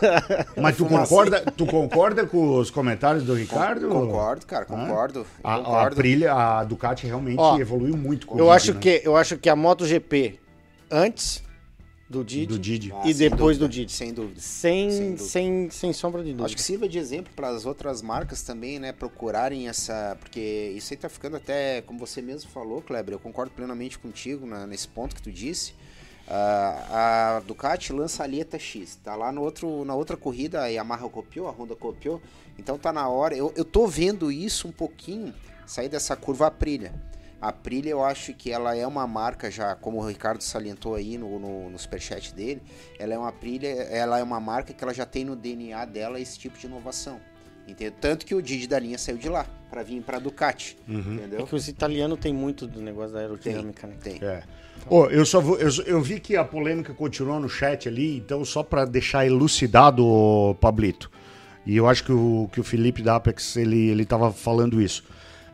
Mas 0.60 0.76
tu 0.76 0.84
concorda, 0.86 1.40
tu 1.56 1.66
concorda 1.66 2.26
com 2.26 2.58
os 2.58 2.70
comentários 2.70 3.24
do 3.24 3.34
Ricardo? 3.34 3.88
Concordo, 3.88 4.46
cara, 4.46 4.64
concordo. 4.64 5.26
A, 5.42 5.54
a 5.54 5.58
concordo. 5.58 5.92
Aprilia, 5.94 6.32
a 6.32 6.64
Ducati 6.64 7.06
realmente 7.06 7.38
Ó, 7.38 7.58
evoluiu 7.58 7.96
muito 7.96 8.26
com 8.26 8.34
o 8.34 8.38
Eu 8.38 8.44
Didi, 8.46 8.56
acho 8.56 8.74
né? 8.74 8.80
que 8.80 9.02
eu 9.04 9.16
acho 9.16 9.36
que 9.38 9.48
a 9.48 9.56
MotoGP 9.56 10.38
antes 10.90 11.42
do 12.08 12.24
Didi, 12.24 12.46
Do 12.46 12.58
Didi. 12.58 12.92
Ah, 12.92 13.02
e 13.08 13.14
sem 13.14 13.30
depois 13.30 13.56
dúvida, 13.56 13.68
do 13.68 13.68
Didi. 13.70 13.92
Sem 13.92 14.12
dúvida. 14.12 14.40
sem 14.40 14.90
Sem 14.90 15.16
sem, 15.16 15.50
dúvida. 15.62 15.72
sem, 15.72 15.92
sombra 15.92 16.22
de 16.24 16.30
dúvida. 16.30 16.46
Acho 16.46 16.56
que 16.56 16.62
sirva 16.62 16.88
de 16.88 16.98
exemplo 16.98 17.32
para 17.36 17.46
as 17.50 17.64
outras 17.64 18.02
marcas 18.02 18.42
também, 18.42 18.80
né? 18.80 18.90
Procurarem 18.90 19.68
essa. 19.68 20.16
Porque 20.18 20.72
isso 20.74 20.92
aí 20.92 20.96
tá 20.96 21.08
ficando 21.08 21.36
até, 21.36 21.82
como 21.82 22.00
você 22.00 22.20
mesmo 22.20 22.50
falou, 22.50 22.82
Kleber, 22.82 23.14
eu 23.14 23.18
concordo 23.20 23.52
plenamente 23.52 23.96
contigo 23.96 24.44
na- 24.44 24.66
nesse 24.66 24.88
ponto 24.88 25.14
que 25.14 25.22
tu 25.22 25.30
disse. 25.30 25.72
Ah, 26.32 27.36
a 27.36 27.40
Ducati 27.40 27.92
lança 27.92 28.22
a 28.22 28.26
Aleta 28.26 28.58
X. 28.58 28.96
Tá 29.02 29.16
lá 29.16 29.32
no 29.32 29.42
outro, 29.42 29.84
na 29.84 29.94
outra 29.94 30.16
corrida, 30.16 30.62
a 30.62 30.66
Yamaha 30.68 31.08
copiou, 31.08 31.48
a 31.48 31.50
Honda 31.50 31.74
copiou. 31.74 32.22
Então 32.58 32.78
tá 32.78 32.92
na 32.92 33.08
hora. 33.08 33.34
Eu, 33.36 33.52
eu 33.56 33.64
tô 33.64 33.86
vendo 33.86 34.30
isso 34.30 34.68
um 34.68 34.72
pouquinho 34.72 35.34
sair 35.66 35.88
dessa 35.88 36.14
curva 36.14 36.46
Aprilia. 36.46 36.92
A 37.40 37.48
Aprilia 37.48 37.90
eu 37.92 38.04
acho 38.04 38.34
que 38.34 38.52
ela 38.52 38.76
é 38.76 38.86
uma 38.86 39.06
marca 39.06 39.50
já, 39.50 39.74
como 39.74 39.98
o 39.98 40.06
Ricardo 40.06 40.42
salientou 40.42 40.94
aí 40.94 41.16
no, 41.16 41.38
no, 41.38 41.70
no 41.70 41.78
superchat 41.78 42.34
dele, 42.34 42.60
ela 42.98 43.14
é 43.14 43.18
uma 43.18 43.30
Aprilia, 43.30 43.68
ela 43.84 44.18
é 44.18 44.22
uma 44.22 44.38
marca 44.38 44.74
que 44.74 44.84
ela 44.84 44.92
já 44.92 45.06
tem 45.06 45.24
no 45.24 45.34
DNA 45.34 45.84
dela 45.86 46.20
esse 46.20 46.38
tipo 46.38 46.58
de 46.58 46.66
inovação. 46.66 47.18
Entendeu? 47.66 47.94
Tanto 48.00 48.26
que 48.26 48.34
o 48.34 48.42
Didi 48.42 48.66
da 48.66 48.78
linha 48.78 48.98
saiu 48.98 49.16
de 49.16 49.28
lá 49.28 49.46
para 49.70 49.82
vir 49.82 50.02
para 50.02 50.18
Ducati, 50.18 50.76
É 50.88 50.92
entendeu? 50.92 51.46
que 51.46 51.54
os 51.54 51.66
italianos 51.68 52.18
têm 52.18 52.32
muito 52.34 52.66
do 52.66 52.82
negócio 52.82 53.12
da 53.14 53.20
aerodinâmica, 53.20 53.86
né? 53.86 53.96
Tem. 54.02 54.18
É. 54.22 54.42
Ô, 54.88 55.06
eu 55.06 55.24
só 55.26 55.40
vou, 55.40 55.58
eu, 55.58 55.70
eu 55.86 56.00
vi 56.00 56.20
que 56.20 56.36
a 56.36 56.44
polêmica 56.44 56.92
continuou 56.94 57.40
no 57.40 57.48
chat 57.48 57.88
ali, 57.88 58.16
então 58.16 58.44
só 58.44 58.62
pra 58.62 58.84
deixar 58.84 59.26
elucidado, 59.26 60.04
ô, 60.06 60.54
Pablito. 60.60 61.10
E 61.66 61.76
eu 61.76 61.88
acho 61.88 62.04
que 62.04 62.12
o, 62.12 62.48
que 62.52 62.60
o 62.60 62.64
Felipe 62.64 63.02
da 63.02 63.16
Apex 63.16 63.56
ele, 63.56 63.88
ele 63.90 64.04
tava 64.04 64.32
falando 64.32 64.80
isso. 64.80 65.04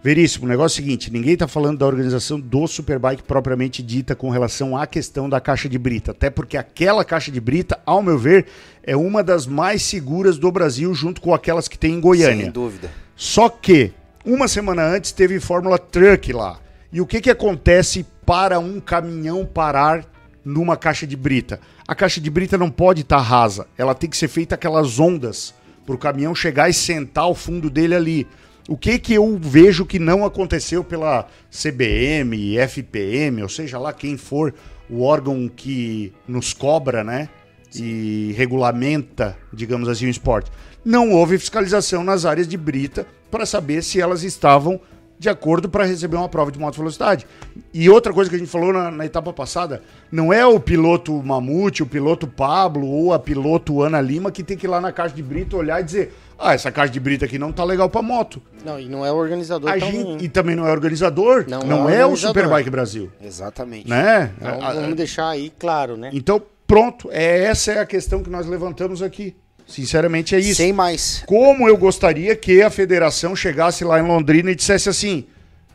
Veríssimo, 0.02 0.46
o 0.46 0.48
negócio 0.48 0.78
é 0.78 0.82
o 0.82 0.84
seguinte: 0.84 1.12
ninguém 1.12 1.36
tá 1.36 1.48
falando 1.48 1.78
da 1.78 1.86
organização 1.86 2.38
do 2.38 2.66
Superbike 2.68 3.24
propriamente 3.24 3.82
dita 3.82 4.14
com 4.14 4.30
relação 4.30 4.76
à 4.76 4.86
questão 4.86 5.28
da 5.28 5.40
caixa 5.40 5.68
de 5.68 5.76
brita. 5.76 6.12
Até 6.12 6.30
porque 6.30 6.56
aquela 6.56 7.04
caixa 7.04 7.32
de 7.32 7.40
brita, 7.40 7.80
ao 7.84 8.02
meu 8.02 8.16
ver, 8.16 8.46
é 8.84 8.96
uma 8.96 9.22
das 9.24 9.46
mais 9.46 9.82
seguras 9.82 10.38
do 10.38 10.52
Brasil, 10.52 10.94
junto 10.94 11.20
com 11.20 11.34
aquelas 11.34 11.66
que 11.66 11.76
tem 11.76 11.94
em 11.94 12.00
Goiânia. 12.00 12.44
Sem 12.44 12.52
dúvida. 12.52 12.88
Só 13.16 13.48
que, 13.48 13.92
uma 14.24 14.46
semana 14.46 14.86
antes, 14.86 15.10
teve 15.10 15.40
Fórmula 15.40 15.76
Truck 15.76 16.32
lá. 16.32 16.60
E 16.92 17.00
o 17.00 17.06
que, 17.06 17.20
que 17.20 17.30
acontece 17.30 18.06
para 18.24 18.58
um 18.58 18.80
caminhão 18.80 19.44
parar 19.44 20.04
numa 20.44 20.76
caixa 20.76 21.06
de 21.06 21.16
brita? 21.16 21.60
A 21.86 21.94
caixa 21.94 22.20
de 22.20 22.30
brita 22.30 22.56
não 22.56 22.70
pode 22.70 23.02
estar 23.02 23.18
rasa. 23.18 23.66
Ela 23.76 23.94
tem 23.94 24.08
que 24.08 24.16
ser 24.16 24.28
feita 24.28 24.54
aquelas 24.54 24.98
ondas 24.98 25.54
para 25.84 25.94
o 25.94 25.98
caminhão 25.98 26.34
chegar 26.34 26.68
e 26.68 26.74
sentar 26.74 27.24
ao 27.24 27.34
fundo 27.34 27.70
dele 27.70 27.94
ali. 27.94 28.26
O 28.68 28.76
que 28.76 28.98
que 28.98 29.14
eu 29.14 29.38
vejo 29.40 29.86
que 29.86 29.98
não 29.98 30.24
aconteceu 30.24 30.82
pela 30.82 31.28
CBM, 31.50 32.58
FPM, 32.58 33.42
ou 33.42 33.48
seja 33.48 33.78
lá 33.78 33.92
quem 33.92 34.16
for 34.16 34.52
o 34.90 35.02
órgão 35.02 35.48
que 35.48 36.12
nos 36.26 36.52
cobra, 36.52 37.04
né? 37.04 37.28
E 37.74 38.34
regulamenta, 38.36 39.36
digamos 39.52 39.88
assim, 39.88 40.06
o 40.06 40.10
esporte. 40.10 40.50
Não 40.84 41.12
houve 41.12 41.38
fiscalização 41.38 42.02
nas 42.02 42.24
áreas 42.24 42.48
de 42.48 42.56
brita 42.56 43.06
para 43.30 43.46
saber 43.46 43.82
se 43.82 44.00
elas 44.00 44.22
estavam 44.22 44.80
de 45.18 45.28
acordo 45.28 45.68
para 45.68 45.84
receber 45.84 46.16
uma 46.16 46.28
prova 46.28 46.50
de 46.52 46.58
moto 46.58 46.76
velocidade. 46.76 47.26
E 47.72 47.88
outra 47.88 48.12
coisa 48.12 48.28
que 48.28 48.36
a 48.36 48.38
gente 48.38 48.50
falou 48.50 48.72
na, 48.72 48.90
na 48.90 49.06
etapa 49.06 49.32
passada, 49.32 49.82
não 50.12 50.32
é 50.32 50.44
o 50.46 50.60
piloto 50.60 51.12
Mamute, 51.22 51.82
o 51.82 51.86
piloto 51.86 52.26
Pablo 52.26 52.86
ou 52.86 53.12
a 53.12 53.18
piloto 53.18 53.82
Ana 53.82 54.00
Lima 54.00 54.30
que 54.30 54.42
tem 54.42 54.56
que 54.56 54.66
ir 54.66 54.68
lá 54.68 54.80
na 54.80 54.92
caixa 54.92 55.14
de 55.14 55.22
brita 55.22 55.56
olhar 55.56 55.80
e 55.80 55.84
dizer: 55.84 56.14
"Ah, 56.38 56.54
essa 56.54 56.70
caixa 56.70 56.92
de 56.92 57.00
brita 57.00 57.24
aqui 57.24 57.38
não 57.38 57.50
tá 57.52 57.64
legal 57.64 57.88
para 57.88 58.02
moto". 58.02 58.42
Não, 58.64 58.78
e 58.78 58.88
não 58.88 59.04
é 59.06 59.10
o 59.12 59.16
organizador 59.16 59.70
A 59.70 59.78
gente- 59.78 60.24
e 60.24 60.28
também 60.28 60.54
não 60.56 60.66
é 60.66 60.70
organizador, 60.72 61.44
Não 61.48 61.60
não, 61.60 61.88
é 61.88 61.94
é, 61.96 62.04
o 62.04 62.10
organizador. 62.10 62.18
Superbike 62.42 62.70
Brasil, 62.70 63.10
Exatamente. 63.22 63.88
né? 63.88 64.32
Então, 64.38 64.60
A- 64.62 64.68
a- 64.70 64.74
vamos 64.74 64.96
deixar 64.96 65.28
aí 65.28 65.52
claro, 65.58 65.96
né? 65.96 66.10
então, 66.12 66.42
pronto, 66.66 67.08
é 67.12 67.44
essa 67.44 67.72
é 67.72 67.78
a 67.78 67.86
questão 67.86 68.22
que 68.22 68.28
nós 68.30 68.46
levantamos 68.46 69.02
aqui. 69.02 69.34
Sinceramente 69.66 70.34
é 70.34 70.38
isso. 70.38 70.56
Sem 70.56 70.72
mais. 70.72 71.22
Como 71.26 71.68
eu 71.68 71.76
gostaria 71.76 72.36
que 72.36 72.62
a 72.62 72.70
federação 72.70 73.34
chegasse 73.34 73.84
lá 73.84 73.98
em 73.98 74.06
Londrina 74.06 74.50
e 74.50 74.54
dissesse 74.54 74.88
assim: 74.88 75.26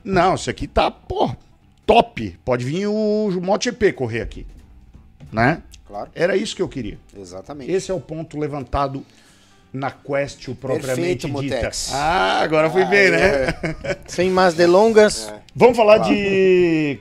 não, 0.03 0.35
isso 0.35 0.49
aqui 0.49 0.67
tá, 0.67 0.89
pô, 0.89 1.35
top. 1.85 2.39
Pode 2.43 2.63
vir 2.63 2.87
o 2.87 3.29
MotoGP 3.41 3.93
correr 3.93 4.21
aqui. 4.21 4.47
Né? 5.31 5.61
Claro. 5.85 6.09
Era 6.15 6.37
isso 6.37 6.55
que 6.55 6.61
eu 6.61 6.69
queria. 6.69 6.97
Exatamente. 7.17 7.71
Esse 7.71 7.91
é 7.91 7.93
o 7.93 7.99
ponto 7.99 8.39
levantado 8.39 9.05
na 9.73 9.91
question 9.91 10.53
propriamente 10.53 11.27
Perfeito, 11.27 11.41
dita. 11.41 11.55
Mutex. 11.55 11.91
Ah, 11.93 12.41
agora 12.41 12.69
fui 12.69 12.85
bem, 12.85 13.11
né? 13.11 13.47
Sem 14.07 14.29
mais 14.29 14.53
delongas, 14.53 15.33
Vamos 15.55 15.75
falar 15.75 15.99
de 15.99 16.97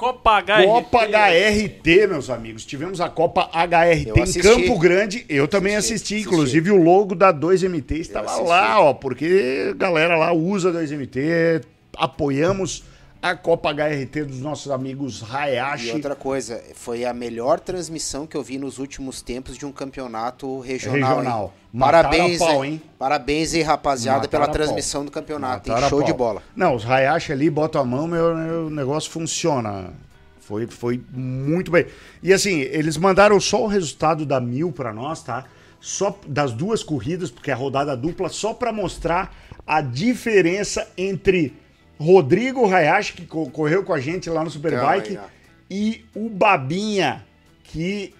Copa 0.00 0.38
HRT. 0.40 0.64
Copa 0.64 0.98
HRT, 1.04 2.06
meus 2.08 2.30
amigos. 2.30 2.64
Tivemos 2.64 3.02
a 3.02 3.10
Copa 3.10 3.50
HRT 3.52 4.08
Eu 4.08 4.16
em 4.16 4.22
assisti. 4.22 4.40
Campo 4.40 4.78
Grande. 4.78 5.26
Eu 5.28 5.46
também 5.46 5.76
Assisti, 5.76 5.94
assisti, 5.94 6.14
assisti. 6.14 6.28
inclusive 6.34 6.70
o 6.70 6.82
logo 6.82 7.14
da 7.14 7.34
2MT 7.34 7.98
estava 7.98 8.34
lá, 8.40 8.80
ó, 8.80 8.94
porque 8.94 9.68
a 9.72 9.74
galera 9.74 10.16
lá 10.16 10.32
usa 10.32 10.72
2MT. 10.72 11.62
Apoiamos 11.94 12.82
a 13.22 13.34
Copa 13.36 13.70
HRT 13.70 14.24
dos 14.24 14.40
nossos 14.40 14.70
amigos 14.72 15.20
E 15.22 15.36
Hayashi. 15.36 15.90
outra 15.92 16.14
coisa, 16.14 16.62
foi 16.74 17.04
a 17.04 17.12
melhor 17.12 17.60
transmissão 17.60 18.26
que 18.26 18.36
eu 18.36 18.42
vi 18.42 18.58
nos 18.58 18.78
últimos 18.78 19.20
tempos 19.20 19.56
de 19.58 19.66
um 19.66 19.72
campeonato 19.72 20.58
regional. 20.60 21.18
Regional. 21.18 21.54
Parabéns, 21.78 22.38
pau, 22.38 22.64
hein? 22.64 22.80
Parabéns 22.98 23.52
aí, 23.54 23.62
rapaziada, 23.62 24.20
Mataram 24.20 24.30
pela 24.30 24.46
pau. 24.46 24.54
transmissão 24.54 25.04
do 25.04 25.10
campeonato. 25.10 25.68
hein? 25.68 25.74
Mataram 25.74 25.88
Show 25.90 26.02
de 26.02 26.12
bola. 26.12 26.42
Não, 26.56 26.74
os 26.74 26.84
Hayashi 26.88 27.32
ali 27.32 27.50
botam 27.50 27.82
a 27.82 27.84
mão, 27.84 28.06
meu, 28.06 28.34
meu 28.34 28.70
negócio 28.70 29.10
funciona. 29.10 29.92
Foi, 30.40 30.66
foi 30.66 31.00
muito 31.12 31.70
bem. 31.70 31.86
E 32.22 32.32
assim, 32.32 32.60
eles 32.60 32.96
mandaram 32.96 33.38
só 33.38 33.62
o 33.62 33.66
resultado 33.68 34.24
da 34.26 34.40
mil 34.40 34.72
pra 34.72 34.92
nós, 34.92 35.22
tá? 35.22 35.44
Só 35.78 36.18
das 36.26 36.52
duas 36.52 36.82
corridas, 36.82 37.30
porque 37.30 37.50
é 37.50 37.54
a 37.54 37.56
rodada 37.56 37.96
dupla, 37.96 38.28
só 38.28 38.52
pra 38.52 38.72
mostrar 38.72 39.34
a 39.66 39.80
diferença 39.80 40.88
entre 40.98 41.54
Rodrigo 42.00 42.64
Hayashi, 42.66 43.12
que 43.12 43.26
co- 43.26 43.50
correu 43.50 43.84
com 43.84 43.92
a 43.92 44.00
gente 44.00 44.30
lá 44.30 44.42
no 44.42 44.50
Superbike, 44.50 45.18
e 45.70 46.02
o 46.14 46.28
Babinha, 46.30 47.24
que 47.64 48.14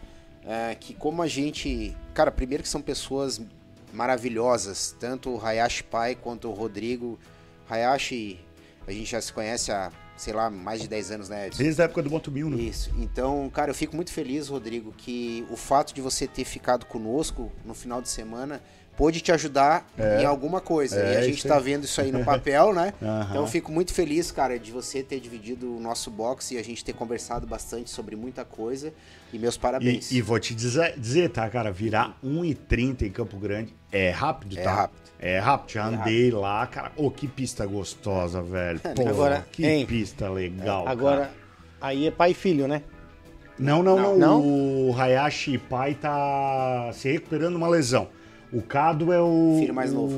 É, 0.43 0.73
que 0.73 0.95
como 0.95 1.21
a 1.21 1.27
gente. 1.27 1.95
Cara, 2.15 2.31
primeiro 2.31 2.63
que 2.63 2.69
são 2.69 2.81
pessoas 2.81 3.39
maravilhosas, 3.93 4.95
tanto 4.99 5.29
o 5.29 5.45
Hayashi 5.45 5.83
pai 5.83 6.15
quanto 6.15 6.47
o 6.49 6.51
Rodrigo. 6.51 7.19
Hayashi, 7.69 8.39
a 8.87 8.91
gente 8.91 9.11
já 9.11 9.21
se 9.21 9.31
conhece 9.31 9.71
há, 9.71 9.91
sei 10.17 10.33
lá, 10.33 10.49
mais 10.49 10.81
de 10.81 10.87
10 10.87 11.11
anos, 11.11 11.29
né, 11.29 11.45
Edson? 11.45 11.61
Desde 11.61 11.79
a 11.83 11.85
época 11.85 12.01
do 12.01 12.09
Moto 12.09 12.31
Mil, 12.31 12.49
né? 12.49 12.57
Isso. 12.57 12.91
Então, 12.97 13.47
cara, 13.51 13.69
eu 13.69 13.75
fico 13.75 13.95
muito 13.95 14.11
feliz, 14.11 14.47
Rodrigo, 14.47 14.91
que 14.97 15.45
o 15.51 15.55
fato 15.55 15.93
de 15.93 16.01
você 16.01 16.25
ter 16.25 16.43
ficado 16.45 16.87
conosco 16.87 17.51
no 17.63 17.75
final 17.75 18.01
de 18.01 18.09
semana 18.09 18.59
pôde 18.99 19.21
te 19.21 19.31
ajudar 19.31 19.87
em 20.19 20.25
alguma 20.25 20.59
coisa. 20.59 20.99
É, 21.01 21.13
e 21.13 21.15
a 21.15 21.21
gente 21.21 21.47
tá 21.47 21.55
aí. 21.55 21.63
vendo 21.63 21.85
isso 21.85 22.01
aí 22.01 22.11
no 22.11 22.21
papel, 22.25 22.73
né? 22.73 22.93
Aham. 23.01 23.27
Então 23.29 23.41
eu 23.43 23.47
fico 23.47 23.71
muito 23.71 23.93
feliz, 23.93 24.29
cara, 24.29 24.59
de 24.59 24.73
você 24.73 25.01
ter 25.01 25.21
dividido 25.21 25.77
o 25.77 25.79
nosso 25.79 26.11
box 26.11 26.51
e 26.51 26.57
a 26.57 26.61
gente 26.63 26.83
ter 26.83 26.91
conversado 26.91 27.47
bastante 27.47 27.89
sobre 27.89 28.17
muita 28.17 28.43
coisa. 28.43 28.91
E 29.31 29.39
meus 29.39 29.55
parabéns. 29.55 30.11
E, 30.11 30.17
e 30.17 30.21
vou 30.21 30.37
te 30.37 30.53
dizer, 30.53 30.99
dizer, 30.99 31.29
tá, 31.29 31.49
cara, 31.49 31.71
virar 31.71 32.17
1,30 32.21 33.03
em 33.03 33.09
Campo 33.09 33.37
Grande 33.37 33.73
é 33.89 34.09
rápido, 34.09 34.59
É 34.59 34.63
tá? 34.63 34.73
rápido. 34.73 34.99
É 35.17 35.39
rápido. 35.39 35.71
Já 35.71 35.85
andei 35.85 36.29
lá, 36.29 36.67
cara. 36.67 36.91
Ô, 36.97 37.09
que 37.09 37.25
pista 37.25 37.65
gostosa, 37.65 38.41
velho. 38.41 38.81
Pô, 38.97 39.07
Agora, 39.07 39.47
que 39.49 39.65
hein? 39.65 39.85
pista 39.85 40.29
legal, 40.29 40.85
Agora, 40.85 41.21
cara. 41.21 41.31
aí 41.79 42.05
é 42.05 42.11
pai 42.11 42.31
e 42.31 42.33
filho, 42.33 42.67
né? 42.67 42.81
Não, 43.57 43.81
não, 43.81 43.97
não, 43.97 44.17
Não? 44.17 44.41
O 44.41 44.93
Hayashi 44.97 45.57
pai 45.57 45.93
tá 45.93 46.89
se 46.93 47.09
recuperando 47.11 47.55
uma 47.55 47.67
lesão. 47.69 48.09
O 48.51 48.61
Cado 48.63 49.13
é 49.13 49.21
o. 49.21 49.57
Filho 49.59 49.73
mais 49.73 49.93
novo. 49.93 50.15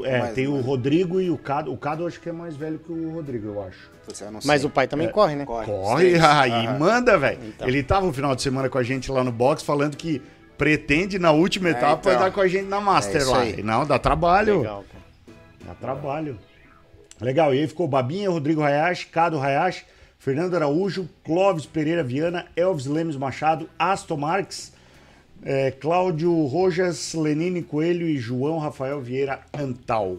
o- 0.00 0.02
é, 0.06 0.18
Mais 0.20 0.34
tem 0.34 0.46
o 0.46 0.52
novo. 0.52 0.62
Rodrigo 0.62 1.20
e 1.20 1.30
o 1.30 1.36
Cado. 1.36 1.72
O 1.72 1.76
Cado 1.76 2.02
eu 2.04 2.06
acho 2.06 2.18
que 2.20 2.28
é 2.28 2.32
mais 2.32 2.56
velho 2.56 2.78
que 2.78 2.90
o 2.90 3.10
Rodrigo, 3.12 3.48
eu 3.48 3.62
acho. 3.62 3.90
Eu 4.20 4.40
Mas 4.44 4.64
o 4.64 4.70
pai 4.70 4.86
também 4.86 5.08
corre, 5.10 5.34
né? 5.34 5.44
Corre. 5.44 5.66
Corre, 5.66 6.14
aí 6.20 6.50
Aham. 6.66 6.78
manda, 6.78 7.16
velho. 7.18 7.38
Então. 7.46 7.68
Ele 7.68 7.82
tava 7.82 8.06
no 8.06 8.12
final 8.12 8.34
de 8.34 8.42
semana 8.42 8.68
com 8.68 8.78
a 8.78 8.82
gente 8.82 9.10
lá 9.10 9.22
no 9.24 9.32
box 9.32 9.62
falando 9.62 9.96
que 9.96 10.20
pretende 10.56 11.18
na 11.18 11.32
última 11.32 11.70
etapa 11.70 12.00
então. 12.00 12.12
estar 12.12 12.30
com 12.30 12.40
a 12.40 12.48
gente 12.48 12.66
na 12.68 12.80
Master 12.80 13.20
É 13.22 13.24
lá. 13.24 13.40
aí. 13.40 13.54
E 13.58 13.62
Não, 13.62 13.84
dá 13.86 13.98
trabalho. 13.98 14.58
Legal, 14.58 14.84
cara. 14.90 15.04
Dá 15.66 15.74
trabalho. 15.74 16.38
Legal, 17.20 17.54
e 17.54 17.58
aí 17.60 17.66
ficou 17.66 17.86
Babinha, 17.88 18.28
Rodrigo 18.30 18.62
Hayashi, 18.62 19.06
Cado 19.06 19.40
Hayashi, 19.40 19.84
Fernando 20.18 20.54
Araújo, 20.54 21.08
Clóvis 21.24 21.64
Pereira 21.64 22.02
Viana, 22.02 22.46
Elvis 22.56 22.86
Lemes 22.86 23.16
Machado, 23.16 23.68
Aston 23.78 24.16
Marques, 24.16 24.72
eh, 25.44 25.72
Cláudio 25.72 26.32
Rojas, 26.46 27.12
Lenine 27.12 27.62
Coelho 27.62 28.08
e 28.08 28.16
João 28.16 28.58
Rafael 28.58 29.00
Vieira 29.00 29.40
Antal. 29.52 30.16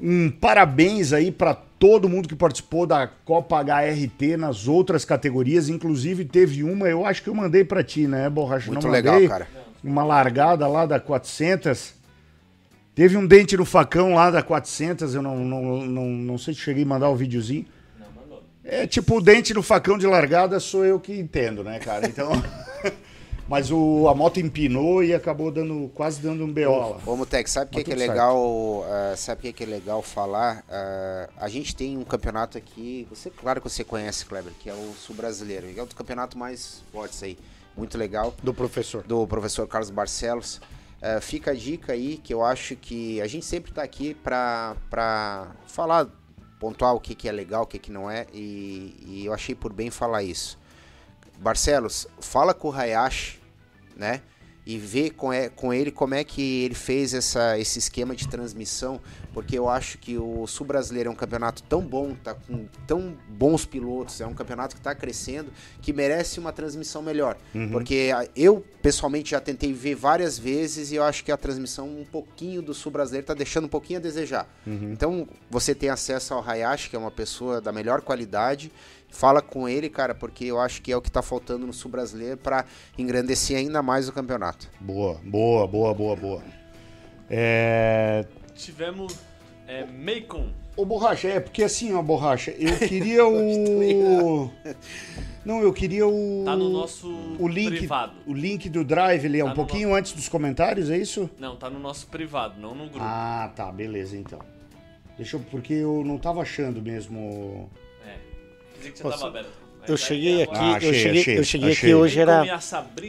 Um 0.00 0.30
parabéns 0.30 1.12
aí 1.12 1.30
para 1.30 1.54
todo 1.54 2.08
mundo 2.08 2.28
que 2.28 2.34
participou 2.34 2.86
da 2.86 3.06
Copa 3.06 3.62
HRT 3.62 4.36
nas 4.36 4.66
outras 4.66 5.04
categorias, 5.04 5.68
inclusive 5.68 6.24
teve 6.24 6.62
uma, 6.62 6.88
eu 6.88 7.04
acho 7.04 7.22
que 7.22 7.28
eu 7.28 7.34
mandei 7.34 7.64
para 7.64 7.84
ti, 7.84 8.06
né, 8.06 8.28
Borracha? 8.30 8.70
Muito 8.70 8.84
Não 8.84 8.90
legal, 8.90 9.14
mandei? 9.14 9.28
cara. 9.28 9.46
Uma 9.84 10.04
largada 10.04 10.66
lá 10.66 10.86
da 10.86 10.98
400. 10.98 11.94
Teve 12.94 13.16
um 13.16 13.26
dente 13.26 13.56
no 13.56 13.64
facão 13.66 14.14
lá 14.14 14.30
da 14.30 14.42
400, 14.42 15.14
eu 15.14 15.22
não, 15.22 15.36
não, 15.38 15.84
não, 15.84 16.06
não 16.06 16.38
sei 16.38 16.54
se 16.54 16.60
cheguei 16.60 16.82
a 16.82 16.86
mandar 16.86 17.10
o 17.10 17.14
videozinho. 17.14 17.66
Não, 17.98 18.06
mandou. 18.10 18.42
É 18.64 18.86
tipo, 18.86 19.18
o 19.18 19.20
dente 19.20 19.52
no 19.52 19.62
facão 19.62 19.98
de 19.98 20.06
largada 20.06 20.58
sou 20.58 20.84
eu 20.84 20.98
que 20.98 21.12
entendo, 21.12 21.62
né, 21.62 21.78
cara? 21.78 22.06
Então. 22.06 22.30
Mas 23.48 23.70
o, 23.70 24.08
a 24.08 24.14
moto 24.14 24.40
empinou 24.40 25.04
e 25.04 25.14
acabou 25.14 25.52
dando, 25.52 25.88
quase 25.94 26.20
dando 26.20 26.44
um 26.44 26.52
BO. 26.52 27.00
Ô, 27.06 27.16
Mutec, 27.16 27.48
sabe 27.48 27.70
o 27.70 27.74
que, 27.74 27.84
que 27.84 27.92
é 27.92 27.94
legal? 27.94 28.84
ah, 28.88 29.16
sabe 29.16 29.38
o 29.38 29.42
que, 29.42 29.52
que 29.52 29.62
é 29.62 29.66
legal 29.66 30.02
falar? 30.02 30.64
Ah, 30.68 31.28
a 31.36 31.48
gente 31.48 31.74
tem 31.74 31.96
um 31.96 32.02
campeonato 32.02 32.58
aqui, 32.58 33.06
você, 33.08 33.30
claro 33.30 33.60
que 33.60 33.68
você 33.68 33.84
conhece, 33.84 34.26
Kleber, 34.26 34.52
que 34.58 34.68
é 34.68 34.74
o 34.74 34.92
Sul 34.94 35.14
Brasileiro. 35.14 35.66
É 35.76 35.82
o 35.82 35.86
campeonato 35.86 36.36
mais 36.36 36.82
forte 36.92 37.24
aí. 37.24 37.38
Muito 37.76 37.96
legal. 37.96 38.34
Do 38.42 38.52
professor. 38.52 39.04
do 39.04 39.26
professor 39.26 39.68
Carlos 39.68 39.90
Barcelos. 39.90 40.60
É, 41.00 41.20
fica 41.20 41.50
a 41.50 41.54
dica 41.54 41.92
aí 41.92 42.16
que 42.16 42.32
eu 42.32 42.42
acho 42.42 42.74
que 42.74 43.20
a 43.20 43.26
gente 43.26 43.44
sempre 43.44 43.70
está 43.70 43.82
aqui 43.82 44.14
para 44.14 44.74
falar, 45.68 46.08
pontuar 46.58 46.94
o 46.94 47.00
que, 47.00 47.14
que 47.14 47.28
é 47.28 47.32
legal, 47.32 47.62
o 47.64 47.66
que, 47.66 47.78
que 47.78 47.92
não 47.92 48.10
é, 48.10 48.26
e, 48.32 48.96
e 49.06 49.26
eu 49.26 49.32
achei 49.34 49.54
por 49.54 49.72
bem 49.72 49.90
falar 49.90 50.22
isso. 50.22 50.58
Barcelos, 51.38 52.06
fala 52.20 52.52
com 52.54 52.68
o 52.68 52.72
Hayashi, 52.72 53.38
né? 53.96 54.20
E 54.68 54.78
vê 54.78 55.10
com, 55.10 55.32
é- 55.32 55.48
com 55.48 55.72
ele 55.72 55.92
como 55.92 56.12
é 56.12 56.24
que 56.24 56.64
ele 56.64 56.74
fez 56.74 57.14
essa, 57.14 57.56
esse 57.56 57.78
esquema 57.78 58.16
de 58.16 58.26
transmissão, 58.26 59.00
porque 59.32 59.56
eu 59.56 59.68
acho 59.68 59.96
que 59.96 60.18
o 60.18 60.44
Sul 60.48 60.66
Brasileiro 60.66 61.08
é 61.08 61.12
um 61.12 61.14
campeonato 61.14 61.62
tão 61.62 61.80
bom, 61.82 62.16
tá 62.16 62.34
com 62.34 62.66
tão 62.84 63.16
bons 63.28 63.64
pilotos, 63.64 64.20
é 64.20 64.26
um 64.26 64.34
campeonato 64.34 64.74
que 64.74 64.80
está 64.80 64.92
crescendo, 64.92 65.52
que 65.80 65.92
merece 65.92 66.40
uma 66.40 66.52
transmissão 66.52 67.00
melhor. 67.00 67.36
Porque 67.70 68.10
a- 68.12 68.26
eu, 68.34 68.60
pessoalmente, 68.82 69.30
já 69.30 69.40
tentei 69.40 69.72
ver 69.72 69.94
várias 69.94 70.36
vezes 70.36 70.90
e 70.90 70.96
eu 70.96 71.04
acho 71.04 71.22
que 71.24 71.30
a 71.30 71.36
transmissão 71.36 71.86
um 71.86 72.04
pouquinho 72.04 72.60
do 72.60 72.74
Sul 72.74 72.90
Brasileiro 72.90 73.22
está 73.22 73.34
deixando 73.34 73.66
um 73.66 73.68
pouquinho 73.68 74.00
a 74.00 74.02
desejar. 74.02 74.48
Então, 74.66 75.28
você 75.48 75.76
tem 75.76 75.90
acesso 75.90 76.34
ao 76.34 76.42
Hayashi, 76.44 76.90
que 76.90 76.96
é 76.96 76.98
uma 76.98 77.12
pessoa 77.12 77.60
da 77.60 77.70
melhor 77.70 78.00
qualidade, 78.00 78.72
fala 79.10 79.40
com 79.40 79.68
ele, 79.68 79.88
cara, 79.88 80.14
porque 80.14 80.44
eu 80.44 80.60
acho 80.60 80.82
que 80.82 80.92
é 80.92 80.96
o 80.96 81.02
que 81.02 81.08
está 81.08 81.22
faltando 81.22 81.66
no 81.66 81.72
Sul 81.72 81.90
Brasileiro 81.90 82.36
para 82.36 82.64
engrandecer 82.98 83.56
ainda 83.56 83.82
mais 83.82 84.08
o 84.08 84.12
campeonato. 84.12 84.68
Boa, 84.80 85.20
boa, 85.24 85.66
boa, 85.66 85.94
boa, 85.94 86.16
boa. 86.16 86.42
É. 87.28 88.24
Tivemos 88.54 89.18
é, 89.66 89.84
Macon. 89.84 90.50
Ô, 90.76 90.84
Borracha, 90.84 91.28
é 91.28 91.40
porque 91.40 91.62
assim, 91.64 91.92
ó, 91.94 92.02
Borracha, 92.02 92.52
eu 92.52 92.76
queria 92.86 93.26
o. 93.26 94.50
Não, 95.44 95.60
eu 95.60 95.72
queria 95.72 96.06
o. 96.06 96.42
Tá 96.44 96.54
no 96.54 96.68
nosso 96.68 97.08
o 97.38 97.48
link, 97.48 97.78
privado. 97.78 98.12
O 98.26 98.32
link 98.32 98.68
do 98.68 98.84
Drive, 98.84 99.24
ele 99.24 99.38
é 99.38 99.40
Tá 99.40 99.46
um 99.46 99.48
no 99.48 99.54
pouquinho 99.54 99.94
antes 99.94 100.12
dos 100.12 100.28
comentários, 100.28 100.90
é 100.90 100.98
isso? 100.98 101.30
Não, 101.38 101.56
tá 101.56 101.70
no 101.70 101.78
nosso 101.78 102.06
privado, 102.08 102.60
não 102.60 102.74
no 102.74 102.84
grupo. 102.84 103.00
Ah, 103.00 103.50
tá, 103.56 103.72
beleza 103.72 104.16
então. 104.16 104.40
Deixa 105.16 105.36
eu. 105.36 105.40
Porque 105.50 105.72
eu 105.72 106.02
não 106.04 106.18
tava 106.18 106.42
achando 106.42 106.80
mesmo. 106.82 107.70
É. 108.88 108.90
Dizer 108.90 108.92
que 108.92 108.98
você 109.02 109.10
tava 109.10 109.28
aberto. 109.28 109.66
Eu 109.88 109.96
cheguei 109.96 110.36
ter 110.38 110.42
aqui. 110.42 110.56
Ah, 110.58 110.76
achei, 110.76 110.88
eu 110.88 110.94
cheguei, 110.94 111.20
achei, 111.20 111.38
eu 111.38 111.44
cheguei 111.44 111.70
achei. 111.70 111.90
aqui 111.90 111.94
hoje 111.94 112.20
era. 112.20 112.44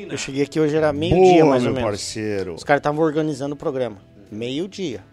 Eu 0.10 0.18
cheguei 0.18 0.44
aqui 0.44 0.60
hoje 0.60 0.76
era 0.76 0.94
meio-dia, 0.94 1.42
Boa, 1.42 1.50
mais 1.52 1.66
ou 1.66 1.72
menos. 1.74 1.90
parceiro. 1.90 2.54
Os 2.54 2.64
caras 2.64 2.80
estavam 2.82 3.04
organizando 3.04 3.56
o 3.56 3.58
programa. 3.58 3.98
Meio-dia. 4.32 5.04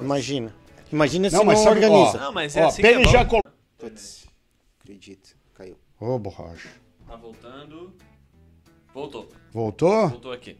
Imagina. 0.00 0.52
Imagina 0.92 1.30
se 1.30 1.36
Não, 1.36 1.40
não, 1.44 1.46
mas 1.46 1.60
sabe- 1.60 1.76
organiza. 1.76 2.18
Não, 2.18 2.32
mas 2.32 2.56
é 2.56 2.64
Ó, 2.64 2.66
assim 2.68 2.82
que 2.82 2.88
pega 2.88 3.00
é 3.00 3.04
já 3.12 3.24
coloca. 3.24 3.52
Putz, 3.78 4.26
acredito, 4.80 5.36
caiu. 5.54 5.76
Ô, 6.00 6.18
Borracha. 6.18 6.68
Tá 7.06 7.16
voltando. 7.16 7.94
Voltou. 8.92 9.28
Voltou? 9.52 10.08
Voltou 10.08 10.32
aqui. 10.32 10.56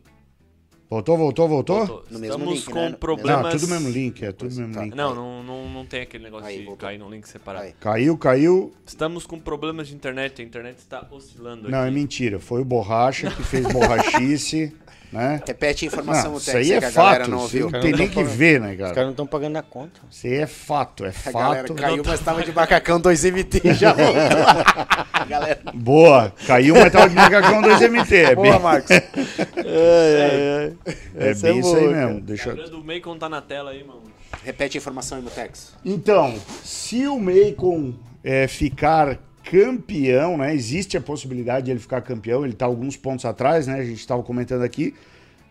Voltou, 0.89 1.16
voltou, 1.16 1.49
voltou? 1.49 1.76
Voltou. 1.87 2.05
No 2.11 2.18
mesmo 2.18 2.35
Estamos 2.37 2.55
link, 2.61 2.70
com 2.70 2.74
né? 2.91 2.97
Problemas. 3.01 3.43
Não, 3.55 3.61
tudo 3.61 3.68
mesmo 3.70 3.89
link, 3.91 4.24
é 4.24 4.32
tudo 4.32 4.55
mesmo 4.55 4.74
Tá. 4.74 4.82
link. 4.85 4.95
Não, 4.95 5.14
não, 5.14 5.43
não, 5.43 5.68
não 5.68 5.87
tem 5.87 6.03
aquele 6.03 6.24
negócio 6.24 6.47
Aí, 6.47 6.59
de 6.59 6.64
voltou. 6.64 6.87
cair 6.87 6.99
no 6.99 7.11
link 7.11 7.26
separado. 7.26 7.64
Aí. 7.64 7.72
Caiu, 7.80 8.16
caiu. 8.18 8.72
Estamos 8.87 9.26
com 9.26 9.39
problemas 9.41 9.89
de 9.89 9.95
internet, 9.95 10.41
a 10.41 10.45
internet 10.45 10.76
está 10.78 11.07
oscilando 11.11 11.68
Não, 11.70 11.78
é 11.78 11.87
aqui. 11.87 11.95
mentira. 11.95 12.39
Foi 12.39 12.61
o 12.61 12.64
Borracha 12.64 13.30
que 13.30 13.43
fez 13.43 13.66
borrachice, 13.72 14.72
né? 15.15 15.41
Repete 15.47 15.85
a 15.85 15.89
informação, 15.89 16.25
Não, 16.25 16.33
Mutec, 16.33 16.49
isso 16.49 16.57
aí 16.57 16.67
que 16.67 16.85
é 16.85 16.89
a 16.89 16.91
galera 16.91 17.19
fato. 17.25 17.31
não 17.31 17.39
ouviu. 17.39 17.71
não 17.71 17.81
tem 17.81 17.93
nem 17.93 18.09
que 18.09 18.23
ver, 18.23 18.61
né, 18.61 18.73
Os 18.73 18.79
cara? 18.79 18.91
caras 18.91 19.05
não 19.05 19.11
estão 19.12 19.27
pagando 19.27 19.57
a 19.57 19.62
conta. 19.62 20.01
Isso 20.11 20.27
aí 20.27 20.35
é 20.35 20.47
fato, 20.47 21.05
é 21.05 21.12
A 21.27 21.33
galera 21.33 21.69
fato. 21.69 21.75
caiu, 21.75 22.03
mas 22.05 22.21
tava 22.21 22.43
de 22.43 22.53
macacão 22.53 23.01
2MT 23.01 23.73
já 23.75 23.93
voltou. 23.93 25.27
Galera... 25.29 25.61
Boa, 25.75 26.33
caiu, 26.47 26.75
mas 26.75 26.93
tava 26.93 27.09
de 27.09 27.15
macacão 27.15 27.62
2MT. 27.62 28.12
É 28.12 28.27
bem, 28.35 28.37
Boa, 28.37 28.59
Marcos. 28.59 28.91
é 29.57 30.73
Essa 31.17 31.49
é 31.49 31.51
bem 31.53 31.61
isso 31.61 31.77
aí 31.77 31.85
cara. 31.89 32.07
mesmo. 32.07 32.21
Deixa. 32.21 32.51
O 32.53 32.71
do 32.71 32.85
Macon 32.85 33.17
tá 33.19 33.29
na 33.29 33.41
tela 33.41 33.71
aí, 33.71 33.85
mano. 33.85 34.03
Repete 34.45 34.77
a 34.77 34.79
informação 34.79 35.19
aí, 35.19 35.25
Mutex. 35.25 35.73
Então, 35.85 36.35
se 36.62 37.07
o 37.07 37.19
Macon 37.19 37.95
é, 38.23 38.47
ficar 38.49 39.19
campeão, 39.51 40.36
né? 40.36 40.55
Existe 40.55 40.97
a 40.97 41.01
possibilidade 41.01 41.66
de 41.66 41.72
ele 41.72 41.80
ficar 41.80 42.01
campeão, 42.01 42.45
ele 42.45 42.55
tá 42.55 42.66
alguns 42.66 42.97
pontos 42.97 43.24
atrás, 43.24 43.66
né? 43.66 43.74
A 43.74 43.84
gente 43.84 44.01
estava 44.01 44.22
comentando 44.22 44.62
aqui. 44.62 44.95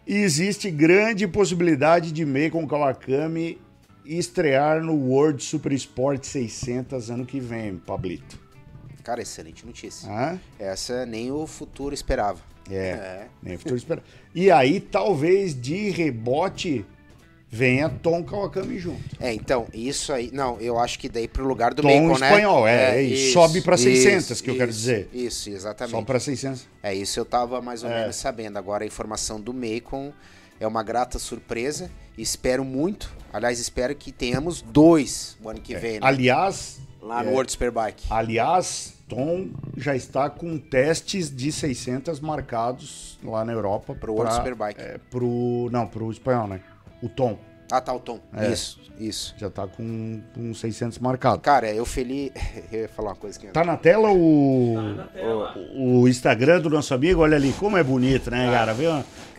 E 0.06 0.16
existe 0.16 0.70
grande 0.70 1.28
possibilidade 1.28 2.12
de 2.12 2.26
Macon 2.26 2.68
Kawakami 2.68 3.60
estrear 4.06 4.84
no 4.84 4.94
World 4.94 5.42
Super 5.42 5.72
Sport 5.74 6.26
600 6.26 7.10
ano 7.10 7.26
que 7.26 7.40
vem, 7.40 7.78
Pablito. 7.78 8.38
Cara, 9.04 9.22
excelente 9.22 9.66
notícia. 9.66 10.10
Hã? 10.10 10.40
Essa 10.60 11.06
nem 11.06 11.32
o 11.32 11.46
futuro 11.46 11.94
esperava. 11.94 12.40
É, 12.70 13.28
nem 13.42 13.56
o 13.56 13.60
futuro 13.60 13.76
espera. 13.76 14.04
E 14.34 14.50
aí, 14.50 14.80
talvez 14.80 15.60
de 15.60 15.90
rebote, 15.90 16.86
venha 17.54 17.88
Tom 17.88 18.24
Kawakami 18.24 18.80
junto. 18.80 19.00
É, 19.20 19.32
então, 19.32 19.68
isso 19.72 20.12
aí. 20.12 20.32
Não, 20.34 20.60
eu 20.60 20.80
acho 20.80 20.98
que 20.98 21.08
daí 21.08 21.28
pro 21.28 21.46
lugar 21.46 21.72
do 21.72 21.84
Tom 21.84 21.88
Bacon, 21.88 22.20
né? 22.20 22.28
espanhol, 22.30 22.68
é, 22.68 22.96
é 22.98 23.02
isso. 23.04 23.34
Sobe 23.34 23.62
pra 23.62 23.78
600, 23.78 24.42
que 24.42 24.50
eu 24.50 24.58
quero 24.58 24.72
isso, 24.72 24.80
dizer. 24.80 25.10
Isso, 25.14 25.50
exatamente. 25.52 25.92
Só 25.92 26.02
para 26.02 26.20
600. 26.20 26.68
É 26.82 26.96
isso 26.96 27.20
eu 27.20 27.26
tava 27.26 27.62
mais 27.62 27.84
ou 27.84 27.92
É. 27.92 28.00
menos 28.02 28.16
sabendo. 28.16 28.58
Agora 28.58 28.84
a 28.84 28.88
informação 28.88 29.40
do 29.40 29.54
Macon 29.54 30.12
é 30.60 30.66
uma 30.66 30.82
grata 30.82 31.20
surpresa. 31.20 31.92
Espero 32.18 32.66
muito. 32.66 33.14
Aliás, 33.32 33.60
espero 33.60 33.94
que 33.96 34.12
tenhamos 34.12 34.64
dois 34.64 35.38
o 35.44 35.48
ano 35.48 35.62
que 35.62 35.76
vem, 35.76 35.94
né? 35.94 36.00
Aliás, 36.02 36.80
Lá 37.00 37.22
no 37.22 37.30
é, 37.30 37.34
World 37.34 37.52
Superbike. 37.52 38.06
aliás, 38.10 38.94
Tom 39.08 39.50
já 39.78 39.96
está 39.96 40.30
com 40.30 40.58
testes 40.58 41.30
de 41.30 41.52
600 41.52 42.20
marcados 42.20 43.20
lá 43.24 43.44
na 43.46 43.52
Europa 43.52 43.94
Pro 43.94 44.14
World 44.14 44.34
Superbike. 44.34 44.80
É, 44.82 44.98
pro 45.12 45.70
não, 45.72 45.86
pro 45.86 46.10
espanhol, 46.12 46.48
né? 46.48 46.62
O 47.04 47.10
Tom 47.10 47.38
Ah, 47.72 47.82
tá, 47.82 47.94
o 47.94 48.00
Tom. 48.00 48.20
É. 48.36 48.52
Isso, 48.52 48.80
isso. 49.00 49.36
já 49.38 49.50
tá 49.50 49.68
com, 49.68 50.22
com 50.34 50.54
600 50.54 51.00
marcados. 51.00 51.42
Cara, 51.42 51.72
eu 51.74 51.86
feliz. 51.86 52.32
eu 52.72 52.82
ia 52.82 52.88
falar 52.88 53.10
uma 53.10 53.16
coisa 53.16 53.38
que. 53.40 53.48
Tá 53.48 53.64
na 53.64 53.76
tela 53.78 54.10
o 54.12 54.76
Na 54.96 55.04
tela. 55.08 55.54
o 55.76 56.08
Instagram 56.08 56.62
do 56.62 56.70
nosso 56.70 56.94
amigo, 56.94 57.22
olha 57.22 57.36
ali 57.36 57.52
como 57.54 57.76
é 57.78 57.84
bonito, 57.84 58.30
né, 58.32 58.50
cara? 58.52 58.74
Viu? 58.74 58.92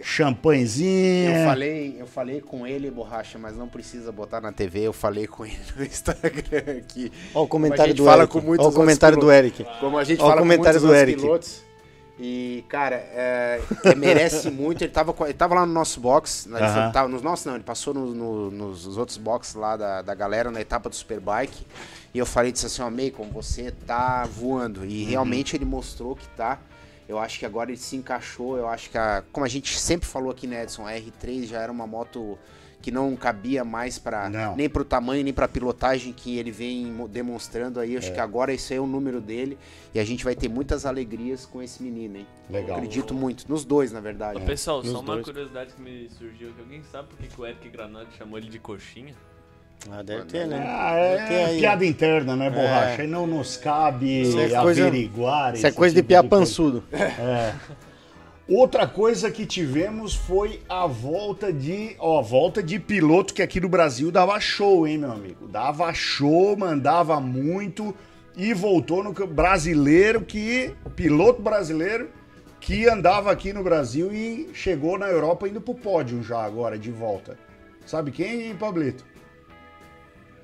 Champanhezinho. 0.02 1.30
Eu 1.30 1.44
falei, 1.46 1.96
eu 1.98 2.06
falei 2.06 2.40
com 2.40 2.66
ele, 2.66 2.90
borracha, 2.90 3.38
mas 3.38 3.56
não 3.56 3.68
precisa 3.68 4.10
botar 4.12 4.40
na 4.40 4.52
TV. 4.52 4.80
Eu 4.80 4.92
falei 4.92 5.26
com 5.26 5.46
ele 5.46 5.56
no 5.76 5.84
Instagram 5.86 6.78
aqui. 6.78 7.10
Ó 7.34 7.44
o 7.44 7.48
comentário 7.48 7.94
do 7.94 8.04
fala 8.04 8.22
Eric. 8.24 8.32
com 8.32 8.40
muitos 8.40 8.66
o 8.66 8.72
comentário 8.72 9.16
do 9.18 9.30
Eric. 9.32 9.64
Como 9.80 9.96
a 9.96 10.04
gente 10.04 10.18
o 10.18 10.22
fala 10.22 10.34
com 10.34 10.40
comentário 10.40 10.80
muitos 10.80 10.88
do 10.90 10.94
Eric. 10.94 11.22
pilotos. 11.22 11.74
E, 12.18 12.64
cara, 12.68 12.94
é, 12.96 13.60
é, 13.84 13.94
merece 13.96 14.48
muito. 14.52 14.82
Ele 14.82 14.92
tava, 14.92 15.14
ele 15.24 15.34
tava 15.34 15.54
lá 15.56 15.66
no 15.66 15.72
nosso 15.72 15.98
box. 16.00 16.48
né, 16.48 16.60
Ele 16.60 16.68
foi- 16.68 16.80
Aham. 16.82 16.92
tava 16.92 17.08
nos 17.08 17.22
nossos, 17.22 17.44
não. 17.46 17.54
Ele 17.56 17.64
passou 17.64 17.92
no- 17.92 18.14
no- 18.14 18.50
nos, 18.50 18.96
outros 18.96 19.16
boxes 19.18 19.54
lá 19.54 19.76
da, 19.76 20.00
da 20.02 20.14
galera 20.14 20.50
na 20.50 20.60
etapa 20.60 20.88
do 20.88 20.94
Superbike. 20.94 21.66
E 22.14 22.18
eu 22.18 22.24
falei, 22.24 22.52
disse 22.52 22.66
assim, 22.66 22.82
ó, 22.82 22.88
Macon, 22.90 23.28
você 23.32 23.72
tá 23.86 24.24
voando. 24.24 24.80
Uhum. 24.80 24.86
E 24.86 25.04
realmente 25.04 25.56
ele 25.56 25.64
mostrou 25.64 26.14
que 26.14 26.28
tá. 26.36 26.60
Eu 27.08 27.18
acho 27.18 27.38
que 27.40 27.44
agora 27.44 27.70
ele 27.70 27.78
se 27.78 27.96
encaixou. 27.96 28.56
Eu 28.56 28.68
acho 28.68 28.88
que, 28.90 28.96
a, 28.96 29.24
como 29.32 29.44
a 29.44 29.48
gente 29.48 29.76
sempre 29.78 30.06
falou 30.08 30.30
aqui, 30.30 30.46
né, 30.46 30.62
Edson, 30.62 30.86
a 30.86 30.92
R3 30.92 31.46
já 31.48 31.60
era 31.60 31.72
uma 31.72 31.86
moto 31.86 32.38
que 32.85 32.91
não 32.91 33.16
cabia 33.16 33.64
mais 33.64 33.99
para 33.99 34.28
nem 34.55 34.68
pro 34.68 34.85
tamanho 34.85 35.24
nem 35.24 35.32
pra 35.32 35.49
pilotagem 35.49 36.12
que 36.12 36.37
ele 36.37 36.51
vem 36.51 36.85
mo- 36.85 37.09
demonstrando 37.09 37.80
aí. 37.80 37.93
Eu 37.95 37.97
É. 37.97 37.99
acho 37.99 38.12
que 38.12 38.20
agora 38.20 38.53
esse 38.53 38.74
aí 38.74 38.78
é 38.78 38.80
o 38.82 38.87
número 38.87 39.22
dele 39.22 39.57
e 39.95 39.99
a 39.99 40.05
gente 40.05 40.22
vai 40.22 40.35
ter 40.35 40.51
muitas 40.51 40.85
alegrias 40.85 41.47
com 41.47 41.62
esse 41.62 41.82
menino, 41.82 42.18
hein? 42.18 42.26
Legal. 42.51 42.76
Acredito 42.76 43.14
muito 43.14 43.47
nos 43.49 43.64
dois, 43.64 43.91
na 43.91 44.01
verdade. 44.01 44.37
Ô, 44.37 44.43
pessoal, 44.43 44.82
Nos 44.82 44.91
só 44.93 45.01
uma 45.01 45.14
dois. 45.14 45.24
curiosidade 45.24 45.72
que 45.72 45.80
me 45.80 46.11
surgiu 46.11 46.51
aqui. 46.51 46.61
Alguém 46.61 46.82
sabe 46.93 47.09
por 47.09 47.16
que, 47.16 47.26
que 47.26 47.41
o 47.41 47.47
Eric 47.47 47.66
Granado 47.70 48.09
chamou 48.18 48.37
ele 48.37 48.51
de 48.51 48.59
coxinha? 48.59 49.14
Ah, 49.91 50.03
deve 50.03 50.24
ter, 50.26 50.47
né? 50.47 50.62
Ah, 50.66 50.95
Deve 50.95 51.26
ter 51.26 51.35
é 51.35 51.45
aí. 51.47 51.61
piada 51.61 51.87
interna, 51.87 52.37
né, 52.37 52.51
borracha? 52.51 53.01
Aí 53.01 53.09
não 53.09 53.26
nos 53.26 53.57
cabe 53.57 54.20
Isso 54.22 54.39
é 54.39 54.49
coisa- 54.61 54.87
averiguar. 54.87 55.55
Isso 55.55 55.66
é 55.66 55.72
coisa 55.72 55.95
de 55.95 56.01
tipo 56.03 56.09
piá 56.09 56.18
coisa. 56.22 56.28
pançudo. 56.37 56.85
Outra 58.47 58.86
coisa 58.86 59.30
que 59.30 59.47
tivemos 59.47 60.14
foi 60.14 60.61
a 60.68 60.86
volta 60.86 61.51
de, 61.51 61.97
ó, 61.99 62.20
volta 62.20 62.62
de 62.62 62.78
piloto 62.78 63.32
que 63.32 63.40
aqui 63.40 63.59
no 63.59 63.70
Brasil 63.70 64.11
dava 64.11 64.38
show, 64.38 64.86
hein, 64.86 64.99
meu 64.99 65.12
amigo? 65.12 65.49
Dava 65.49 65.92
show, 65.95 66.55
mandava 66.55 67.18
muito 67.20 67.95
e 68.36 68.53
voltou 68.53 69.03
no 69.03 69.14
brasileiro 69.26 70.20
que 70.20 70.74
piloto 70.95 71.40
brasileiro 71.40 72.11
que 72.61 72.86
andava 72.86 73.32
aqui 73.32 73.51
no 73.51 73.62
Brasil 73.62 74.12
e 74.12 74.51
chegou 74.53 74.99
na 74.99 75.09
Europa 75.09 75.49
indo 75.49 75.61
pro 75.61 75.74
pódio 75.74 76.22
já 76.22 76.45
agora 76.45 76.78
de 76.78 76.90
volta. 76.90 77.38
Sabe 77.86 78.11
quem, 78.11 78.42
hein, 78.42 78.57
Pablito? 78.57 79.07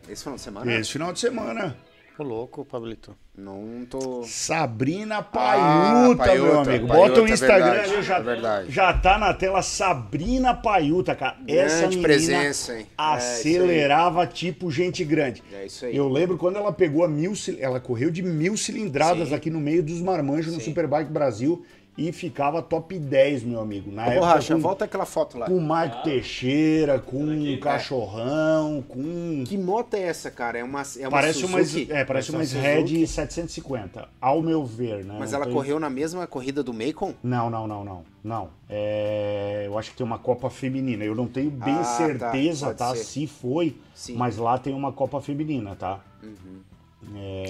Esse 0.09 0.22
final 0.22 0.36
de 0.36 0.42
semana? 0.42 0.72
Esse 0.72 0.92
final 0.92 1.12
de 1.12 1.20
semana. 1.20 1.76
Ô, 2.18 2.22
louco, 2.22 2.64
Pablito. 2.64 3.14
Não 3.41 3.86
tô. 3.88 4.22
Sabrina 4.24 5.22
Paiuta, 5.22 5.64
Ah, 5.64 6.05
meu 6.09 6.16
Paiuta, 6.16 6.70
amigo. 6.70 6.86
Paiuta, 6.86 7.09
Bota 7.09 7.22
o 7.22 7.26
é 7.26 7.30
Instagram 7.30 7.70
verdade, 7.70 7.95
ali, 7.95 8.03
já, 8.03 8.16
é 8.16 8.22
verdade. 8.22 8.70
já 8.70 8.93
tá 8.93 9.18
na 9.18 9.32
tela. 9.32 9.62
Sabrina 9.62 10.53
Paiuta, 10.55 11.14
cara. 11.14 11.36
Essa 11.49 11.78
Grande 11.78 11.97
menina 11.97 12.03
presença, 12.03 12.78
hein? 12.78 12.86
É, 12.91 13.03
acelerava 13.03 14.26
tipo 14.26 14.70
gente 14.70 15.05
grande. 15.05 15.43
É 15.53 15.64
isso 15.66 15.86
aí. 15.86 15.97
Eu 15.97 16.09
lembro 16.09 16.36
quando 16.36 16.57
ela 16.57 16.72
pegou 16.72 17.03
a 17.03 17.09
mil, 17.09 17.32
ela 17.59 17.80
correu 17.80 18.11
de 18.11 18.22
mil 18.22 18.57
cilindradas 18.57 19.28
Sim. 19.28 19.34
aqui 19.34 19.51
no 19.51 19.61
meio 19.61 19.82
dos 19.82 20.01
marmanjos 20.01 20.53
no 20.53 20.61
Sim. 20.61 20.66
Superbike 20.66 21.11
Brasil 21.11 21.64
e 21.99 22.12
ficava 22.12 22.62
top 22.62 22.99
10, 22.99 23.43
meu 23.43 23.61
amigo. 23.61 23.91
Na 23.91 24.03
Ô, 24.03 24.07
época 24.07 24.20
borracha, 24.20 24.55
com, 24.55 24.61
volta 24.61 24.84
aquela 24.86 25.05
foto 25.05 25.36
lá. 25.38 25.47
com 25.47 25.57
o 25.57 25.61
Maico 25.61 26.03
Teixeira, 26.03 26.99
com 26.99 27.30
Aqui, 27.30 27.55
o 27.57 27.61
Cachorrão, 27.61 28.82
com... 28.88 29.45
Que 29.47 29.59
moto 29.59 29.95
é 29.95 30.01
essa, 30.03 30.30
cara? 30.30 30.59
É 30.59 30.64
uma, 30.64 30.82
é 30.99 31.03
uma 31.03 31.11
Parece 31.11 31.45
uma, 31.45 31.59
Suzuki? 31.59 31.93
é, 31.93 32.05
parece 32.05 32.30
uma. 32.30 32.43
Red 32.43 33.07
750, 33.07 34.09
ao 34.20 34.41
meu 34.41 34.64
ver, 34.64 35.05
né? 35.05 35.16
Mas 35.18 35.32
Não 35.32 35.38
ela 35.38 35.47
tô- 35.47 35.53
correu 35.53 35.78
na 35.78 35.91
mesma 35.91 36.26
corrida 36.26 36.62
do 36.62 36.72
Macon? 36.72 37.12
Não, 37.22 37.51
não, 37.51 37.66
não, 37.66 37.84
não. 37.84 38.05
Não. 38.22 38.51
É, 38.68 39.64
eu 39.66 39.78
acho 39.78 39.91
que 39.91 39.97
tem 39.97 40.05
uma 40.07 40.18
Copa 40.18 40.49
Feminina. 40.51 41.05
Eu 41.05 41.14
não 41.14 41.26
tenho 41.26 41.51
bem 41.51 41.74
Ah, 41.74 41.78
tá. 41.78 41.84
certeza, 41.84 42.74
tá? 42.74 42.95
ser. 42.95 43.05
Se 43.05 43.26
foi, 43.26 43.76
Sim. 43.95 44.14
mas 44.16 44.36
lá 44.36 44.59
tem 44.59 44.74
uma 44.74 44.93
Copa 44.93 45.20
Feminina, 45.20 45.74
tá? 45.76 46.01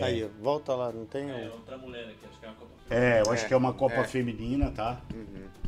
Aí, 0.03 0.25
ó, 0.25 0.29
volta 0.43 0.75
lá, 0.75 0.93
não 0.93 1.05
tem. 1.05 1.29
É 1.29 1.51
outra 1.53 1.77
mulher 1.77 2.05
aqui, 2.05 2.27
acho 2.29 2.39
que 2.39 2.47
é 2.47 2.49
uma 2.49 2.55
copa 2.55 2.71
É, 2.91 3.23
eu 3.25 3.33
acho 3.33 3.45
É, 3.45 3.49
que 3.49 3.55
é 3.55 3.57
uma 3.57 3.73
Copa 3.73 4.01
é. 4.01 4.05
Feminina, 4.05 4.71
tá? 4.71 5.01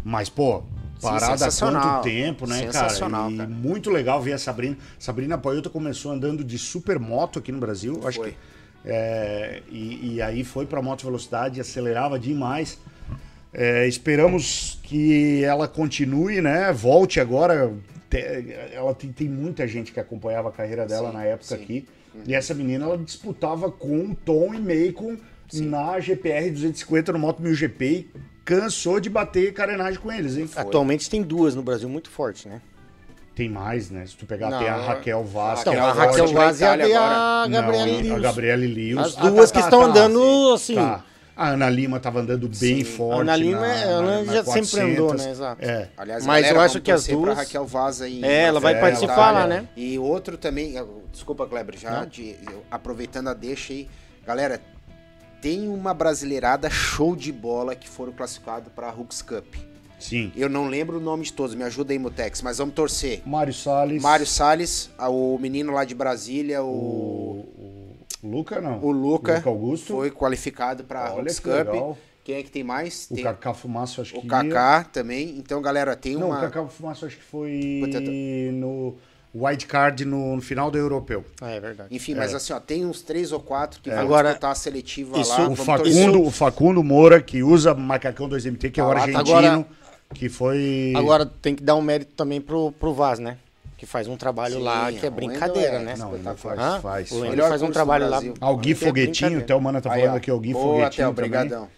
Mas, 0.05 0.29
pô, 0.29 0.61
Sim, 0.61 0.65
parada 1.01 1.35
há 1.35 1.39
sensacional. 1.39 1.83
quanto 1.83 2.05
tempo, 2.05 2.47
né, 2.47 2.59
Sensacional, 2.59 3.23
cara? 3.23 3.35
E 3.35 3.37
cara. 3.39 3.49
muito 3.49 3.91
legal 3.91 4.21
ver 4.21 4.33
a 4.33 4.39
Sabrina. 4.39 4.77
Sabrina 4.99 5.39
Paiuta 5.39 5.71
começou 5.71 6.11
andando 6.13 6.43
de 6.43 6.59
supermoto 6.59 7.39
aqui 7.39 7.53
no 7.53 7.59
Brasil. 7.59 8.01
Acho 8.05 8.19
Foi. 8.19 8.31
que, 8.33 8.37
é, 8.85 9.63
e, 9.71 10.15
e 10.15 10.23
aí 10.23 10.43
foi 10.43 10.67
pra 10.67 10.83
moto 10.83 11.05
velocidade, 11.05 11.61
acelerava 11.61 12.19
demais. 12.19 12.79
É, 13.55 13.87
esperamos 13.87 14.81
que 14.83 15.45
ela 15.45 15.69
continue, 15.69 16.41
né? 16.41 16.73
Volte 16.73 17.21
agora. 17.21 17.73
Ela 18.73 18.95
tem, 18.95 19.13
tem 19.13 19.29
muita 19.29 19.67
gente 19.67 19.93
que 19.93 20.01
acompanhava 20.01 20.49
a 20.49 20.53
carreira 20.53 20.85
dela 20.87 21.11
Sim, 21.11 21.17
na 21.17 21.25
época 21.25 21.45
sim. 21.45 21.55
Uhum. 21.55 21.63
aqui. 21.63 21.89
E 22.27 22.35
essa 22.35 22.53
menina 22.53 22.85
ela 22.85 22.99
disputava 22.99 23.71
com 23.71 24.15
Tom 24.15 24.53
e 24.55 24.59
Macon 24.59 25.17
na 25.61 25.99
GPR 26.01 26.51
250 26.51 27.13
no 27.13 27.19
Moto 27.19 27.43
1000GP 27.43 27.83
e 27.83 28.11
cansou 28.45 28.99
de 29.01 29.09
bater 29.11 29.53
carenagem 29.53 30.01
com 30.01 30.11
eles, 30.11 30.37
hein? 30.37 30.49
Atualmente 30.57 31.09
tem 31.11 31.23
duas 31.23 31.55
no 31.55 31.63
Brasil 31.63 31.89
muito 31.89 32.11
forte, 32.11 32.49
né? 32.49 32.61
Tem 33.35 33.49
mais, 33.49 33.91
né? 33.91 34.05
Se 34.07 34.15
tu 34.17 34.27
pegar, 34.27 34.51
Não, 34.51 34.59
tem 34.59 34.69
a 34.69 34.77
Raquel 34.77 35.25
Vaz. 35.25 35.61
Então, 35.63 35.73
que 35.73 35.79
é 35.79 35.83
a 35.83 35.87
Raquel 35.93 36.07
Raquel 36.11 36.27
Vaz 36.35 36.61
Vaz 36.61 36.61
e 36.61 36.93
a, 36.95 37.43
a 37.43 37.45
Lewis. 37.47 38.13
A 38.13 38.19
Gabriela 38.19 38.61
Lewis. 38.63 38.99
As 38.99 39.17
Ah, 39.19 39.31
duas 39.31 39.51
tá, 39.51 39.57
que 39.57 39.61
tá, 39.63 39.67
estão 39.69 39.81
tá, 39.81 39.87
andando 39.87 40.53
assim. 40.55 40.75
Tá. 40.75 41.05
A 41.35 41.49
Ana 41.49 41.71
Lima 41.71 41.99
tava 41.99 42.21
andando 42.21 42.47
bem 42.47 42.85
Sim. 42.85 42.85
forte. 42.85 43.19
A 43.21 43.23
Ana 43.23 43.37
Lima, 43.37 43.61
na- 43.61 43.75
ela 43.75 44.03
na- 44.23 44.25
já 44.35 44.43
na 44.43 44.53
sempre 44.53 44.81
andou, 44.93 45.07
400. 45.07 45.25
né? 45.25 45.31
Exato. 45.31 45.65
É. 45.65 45.89
Aliás, 45.97 46.27
Mas 46.27 46.43
galera, 46.43 46.59
eu 46.59 46.61
acho 46.61 46.81
que 46.83 46.93
as 46.93 47.07
duas- 47.07 47.39
Raquel 47.39 47.65
Vaz 47.67 48.03
aí. 48.03 48.23
É, 48.23 48.43
ela 48.43 48.61
vai 48.61 48.75
É, 48.75 48.81
participar 48.81 49.31
lá, 49.31 49.41
tá- 49.43 49.47
né? 49.47 49.67
E 49.75 49.99
outro 49.99 50.37
também, 50.37 50.75
desculpa, 51.11 51.47
Kleber, 51.47 51.79
já 51.79 52.05
de- 52.05 52.37
aproveitando 52.71 53.29
a 53.29 53.35
deixa 53.35 53.73
aí. 53.73 53.89
Galera, 54.27 54.61
tem 55.43 55.69
uma 55.69 55.93
brasileirada 55.93 56.71
show 56.71 57.15
de 57.15 57.31
bola 57.33 57.75
que 57.75 57.89
foram 57.89 58.13
classificados 58.13 58.73
para 58.73 58.89
a 58.89 58.93
Hooks 58.95 59.21
Cup. 59.21 59.45
Sim. 59.99 60.33
Eu 60.37 60.49
não 60.49 60.69
lembro 60.69 60.97
o 60.99 61.01
nome 61.01 61.25
de 61.25 61.33
todos, 61.33 61.55
me 61.55 61.63
ajuda 61.65 61.93
aí, 61.93 61.99
Mutex, 61.99 62.41
mas 62.43 62.59
vamos 62.59 62.75
torcer. 62.75 63.23
Mário 63.27 63.53
Salles. 63.53 64.03
Mário 64.03 64.27
Salles, 64.27 64.91
a- 64.97 65.09
o 65.09 65.37
menino 65.39 65.73
lá 65.73 65.85
de 65.85 65.95
Brasília, 65.95 66.63
o, 66.63 66.67
O, 66.67 67.97
o 68.23 68.29
Luca, 68.31 68.61
não. 68.61 68.81
o 68.83 68.91
Luca, 68.91 69.37
Luca 69.37 69.49
Augusto. 69.51 69.93
foi 69.95 70.11
qualificado 70.11 70.85
para 70.85 71.07
a 71.09 71.15
Hooks 71.15 71.39
que 71.39 71.45
Cup. 71.45 71.53
legal. 71.55 71.99
Quem 72.25 72.37
é 72.37 72.43
que 72.45 72.51
tem 72.53 72.63
mais? 72.63 73.09
O 73.11 73.15
Tem 73.17 73.25
Cacá 73.25 73.53
Fumaça, 73.53 74.03
acho 74.03 74.17
o 74.17 74.21
que. 74.23 74.29
Kaká 74.29 74.85
também. 74.85 75.37
Então, 75.39 75.61
galera, 75.61 75.97
tem 75.97 76.15
Não, 76.17 76.29
uma... 76.29 76.39
o 76.39 76.41
Cacá 76.41 76.65
Fumaça, 76.67 77.07
acho 77.07 77.17
que 77.17 77.23
foi 77.25 77.81
Puta, 77.85 78.01
tá. 78.01 78.11
no 78.11 78.95
White 79.35 79.67
Card 79.67 80.05
no, 80.05 80.37
no 80.37 80.43
final 80.43 80.71
do 80.71 80.77
europeu. 80.77 81.25
Ah, 81.41 81.51
é 81.51 81.59
verdade. 81.61 81.95
Enfim, 81.95 82.15
mas 82.15 82.35
assim, 82.35 82.53
ó, 82.53 82.61
tem 82.61 82.85
uns 82.85 83.01
três 83.01 83.33
ou 83.33 83.41
quatro 83.41 83.81
que 83.81 83.89
vão 83.91 83.99
Agora, 83.99 84.29
disputar 84.31 84.53
a 84.53 84.55
seletiva 84.55 85.19
isso- 85.19 85.31
lá. 85.31 85.49
o 85.49 85.57
Facundo, 85.57 85.85
torcer. 85.85 86.17
o 86.17 86.31
Facundo 86.31 86.83
Moura, 86.85 87.21
que 87.23 87.43
usa 87.43 87.73
macacão 87.75 88.29
2MT, 88.29 88.71
que 88.71 88.79
é 88.81 88.85
o 88.85 88.91
Ah, 88.91 88.95
tá. 88.95 89.01
argentino, 89.03 89.39
Agora- 89.39 89.67
que 90.15 90.29
foi. 90.29 90.93
Agora 90.95 91.25
tem 91.25 91.55
que 91.55 91.63
dar 91.63 91.75
um 91.77 91.81
mérito 91.83 92.13
também 92.15 92.41
pro, 92.41 92.73
pro 92.73 92.93
Vaz, 92.93 93.19
né? 93.19 93.39
Que 93.79 93.87
faz 93.87 94.07
um 94.07 94.17
trabalho 94.17 94.57
Sim, 94.57 94.63
lá 94.63 94.93
que 94.93 95.05
é 95.05 95.09
o 95.09 95.13
brincadeira, 95.13 95.77
é 95.77 95.79
né? 95.81 95.95
Não, 95.99 96.15
ainda 96.15 96.37
faz, 96.37 96.83
faz. 96.83 97.11
O 97.11 97.21
Melhor 97.23 97.49
faz 97.49 97.63
um 97.63 97.71
trabalho 97.71 98.09
lá. 98.09 98.21
Ah, 98.41 98.51
o 98.51 98.57
Gui 98.59 98.73
é 98.73 98.75
Foguetinho, 98.75 99.39
até 99.41 99.55
o 99.55 99.61
Mano 99.61 99.81
tá 99.81 99.91
falando 99.91 100.15
aqui, 100.17 100.31
o 100.31 100.39
Gui 100.39 100.53
Boa, 100.53 100.65
Foguetinho 100.65 100.91
Theo, 101.07 101.15
também. 101.15 101.31
brigadão. 101.31 101.69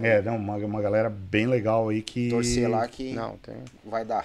É, 0.00 0.22
não, 0.22 0.36
uma, 0.36 0.56
uma 0.56 0.80
galera 0.80 1.10
bem 1.10 1.46
legal 1.46 1.90
aí 1.90 2.00
que... 2.00 2.30
Torcer 2.30 2.70
lá 2.70 2.88
que 2.88 3.12
Não, 3.12 3.36
tem. 3.42 3.56
vai 3.84 4.02
dar. 4.06 4.24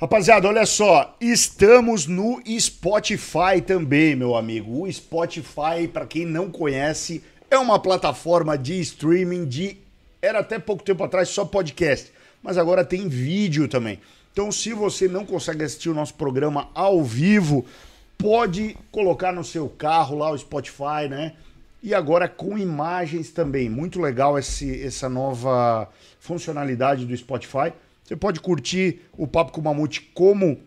Rapaziada, 0.00 0.48
olha 0.48 0.64
só, 0.64 1.14
estamos 1.20 2.06
no 2.06 2.40
Spotify 2.58 3.60
também, 3.62 4.16
meu 4.16 4.34
amigo. 4.34 4.84
O 4.84 4.90
Spotify, 4.90 5.86
para 5.92 6.06
quem 6.06 6.24
não 6.24 6.50
conhece, 6.50 7.22
é 7.50 7.58
uma 7.58 7.78
plataforma 7.78 8.56
de 8.56 8.80
streaming 8.80 9.44
de 9.44 9.76
era 10.22 10.38
até 10.38 10.58
pouco 10.58 10.82
tempo 10.82 11.04
atrás 11.04 11.28
só 11.28 11.44
podcast, 11.44 12.10
mas 12.42 12.56
agora 12.56 12.82
tem 12.82 13.08
vídeo 13.08 13.68
também. 13.68 14.00
Então, 14.32 14.50
se 14.50 14.72
você 14.72 15.06
não 15.06 15.26
consegue 15.26 15.64
assistir 15.64 15.90
o 15.90 15.94
nosso 15.94 16.14
programa 16.14 16.70
ao 16.74 17.04
vivo, 17.04 17.66
pode 18.16 18.78
colocar 18.90 19.32
no 19.32 19.44
seu 19.44 19.68
carro 19.68 20.16
lá 20.16 20.30
o 20.30 20.38
Spotify, 20.38 21.10
né? 21.10 21.34
E 21.82 21.92
agora 21.92 22.26
com 22.26 22.56
imagens 22.56 23.32
também. 23.32 23.68
Muito 23.68 24.00
legal 24.00 24.38
esse, 24.38 24.82
essa 24.82 25.10
nova 25.10 25.90
funcionalidade 26.18 27.04
do 27.04 27.14
Spotify. 27.14 27.70
Você 28.10 28.16
pode 28.16 28.40
curtir 28.40 29.02
o 29.16 29.24
Papo 29.24 29.52
com 29.52 29.60
o 29.60 29.62
Mamute 29.64 30.00
como 30.12 30.58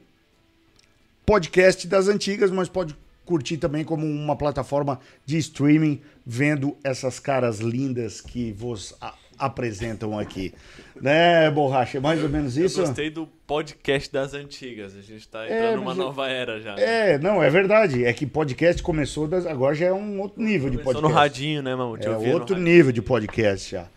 podcast 1.25 1.85
das 1.89 2.07
antigas, 2.07 2.49
mas 2.49 2.69
pode 2.69 2.95
curtir 3.25 3.57
também 3.57 3.83
como 3.83 4.05
uma 4.05 4.33
plataforma 4.37 4.97
de 5.25 5.37
streaming, 5.39 5.99
vendo 6.25 6.77
essas 6.85 7.19
caras 7.19 7.59
lindas 7.59 8.21
que 8.21 8.53
vos 8.53 8.95
apresentam 9.37 10.17
aqui. 10.17 10.53
Né, 11.01 11.51
Borracha? 11.51 11.97
É 11.97 11.99
mais 11.99 12.23
ou 12.23 12.29
menos 12.29 12.55
isso? 12.55 12.79
Eu 12.79 12.85
gostei 12.85 13.09
do 13.09 13.27
podcast 13.45 14.09
das 14.09 14.33
antigas. 14.33 14.95
A 14.95 15.01
gente 15.01 15.27
tá 15.27 15.43
entrando 15.43 15.73
É, 15.73 15.75
numa 15.75 15.93
nova 15.93 16.29
era 16.29 16.61
já. 16.61 16.75
né? 16.75 17.11
É, 17.13 17.17
não, 17.19 17.43
é 17.43 17.49
verdade. 17.49 18.05
É 18.05 18.13
que 18.13 18.25
podcast 18.25 18.81
começou, 18.81 19.27
das- 19.27 19.45
agora 19.45 19.75
já 19.75 19.87
é 19.87 19.93
um 19.93 20.21
outro 20.21 20.41
nível 20.41 20.69
de 20.69 20.77
Começou 20.77 20.93
podcast. 21.01 21.13
no 21.13 21.19
radinho, 21.19 21.61
né, 21.61 21.75
Mamute? 21.75 22.07
É 22.07 22.11
outro 22.33 22.57
nível 22.57 22.93
de 22.93 23.01
podcast 23.01 23.69
já. 23.69 23.87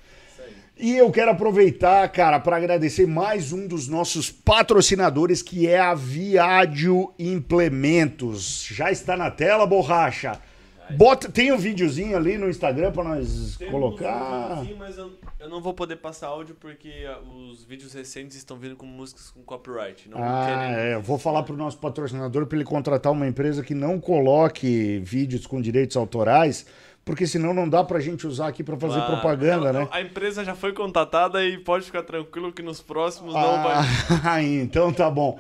E 0.79 0.95
eu 0.95 1.11
quero 1.11 1.31
aproveitar, 1.31 2.07
cara, 2.11 2.39
para 2.39 2.57
agradecer 2.57 3.07
mais 3.07 3.51
um 3.51 3.67
dos 3.67 3.89
nossos 3.89 4.31
patrocinadores, 4.31 5.41
que 5.41 5.67
é 5.67 5.79
a 5.79 5.95
Viádio 5.95 7.13
Implementos. 7.19 8.67
Já 8.71 8.91
está 8.91 9.17
na 9.17 9.31
tela, 9.31 9.67
borracha. 9.67 10.39
Bota, 10.91 11.29
tem 11.31 11.51
um 11.51 11.57
videozinho 11.59 12.17
ali 12.17 12.39
no 12.39 12.49
Instagram 12.49 12.93
para 12.93 13.03
nós 13.03 13.57
Temos 13.57 13.73
colocar. 13.73 14.59
um 14.63 14.77
mas 14.77 14.97
eu, 14.97 15.11
eu 15.41 15.49
não 15.49 15.61
vou 15.61 15.75
poder 15.75 15.97
passar 15.97 16.29
áudio 16.29 16.55
porque 16.61 16.93
ah, 17.09 17.19
os 17.51 17.65
vídeos 17.65 17.93
recentes 17.93 18.37
estão 18.37 18.57
vindo 18.57 18.77
com 18.77 18.87
músicas 18.87 19.31
com 19.31 19.43
copyright. 19.43 20.09
Não 20.09 20.19
Ah, 20.23 20.45
querem- 20.47 20.77
é. 20.91 20.95
Eu 20.95 21.01
vou 21.03 21.19
falar 21.19 21.43
pro 21.43 21.57
nosso 21.57 21.79
patrocinador 21.79 22.47
para 22.47 22.57
ele 22.59 22.65
contratar 22.65 23.11
uma 23.11 23.27
empresa 23.27 23.65
que 23.65 23.75
não 23.75 23.99
coloque 23.99 25.01
vídeos 25.03 25.45
com 25.45 25.61
direitos 25.61 25.97
autorais, 25.97 26.65
porque 27.07 27.25
senão 27.25 27.55
não 27.55 27.69
dá 27.69 27.85
pra 27.85 28.01
gente 28.01 28.27
usar 28.27 28.49
aqui 28.49 28.65
para 28.65 28.77
fazer 28.77 28.99
Ah, 28.99 29.07
propaganda, 29.07 29.73
não, 29.73 29.83
né? 29.83 29.89
A 29.93 30.01
empresa 30.01 30.45
já 30.45 30.57
foi 30.57 30.73
contatada 30.73 31.43
e 31.45 31.57
pode 31.57 31.85
ficar 31.85 32.03
tranquilo 32.03 32.53
que 32.53 32.63
nos 32.63 32.83
próximos 32.83 33.33
não 33.33 33.63
vai. 33.63 33.77
Ah, 34.25 34.43
então 34.43 34.93
tá 34.93 35.09
bom. 35.09 35.39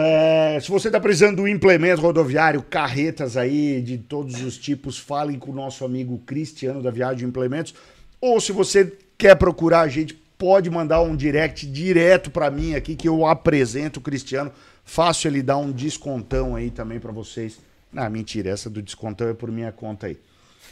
É, 0.00 0.58
se 0.60 0.68
você 0.72 0.88
está 0.88 0.98
precisando 0.98 1.36
do 1.36 1.46
implemento 1.46 2.02
rodoviário, 2.02 2.60
carretas 2.60 3.36
aí 3.36 3.80
de 3.82 3.98
todos 3.98 4.42
os 4.42 4.58
tipos, 4.58 4.98
falem 4.98 5.38
com 5.38 5.52
o 5.52 5.54
nosso 5.54 5.84
amigo 5.84 6.18
Cristiano 6.26 6.82
da 6.82 6.90
Viagem 6.90 7.28
Implementos. 7.28 7.72
Ou 8.20 8.40
se 8.40 8.50
você 8.50 8.92
quer 9.16 9.36
procurar 9.36 9.82
a 9.82 9.88
gente, 9.88 10.12
pode 10.36 10.68
mandar 10.70 11.02
um 11.02 11.14
direct 11.14 11.66
direto 11.68 12.32
para 12.32 12.50
mim 12.50 12.74
aqui 12.74 12.96
que 12.96 13.08
eu 13.08 13.24
apresento 13.24 14.00
o 14.00 14.02
Cristiano. 14.02 14.50
Faço 14.84 15.28
ele 15.28 15.40
dar 15.40 15.56
um 15.56 15.70
descontão 15.70 16.56
aí 16.56 16.68
também 16.68 16.98
para 16.98 17.12
vocês. 17.12 17.60
Ah, 17.94 18.10
mentira, 18.10 18.50
essa 18.50 18.68
do 18.68 18.82
descontão 18.82 19.28
é 19.28 19.34
por 19.34 19.52
minha 19.52 19.70
conta 19.70 20.08
aí. 20.08 20.18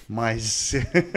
Mas, 0.09 0.75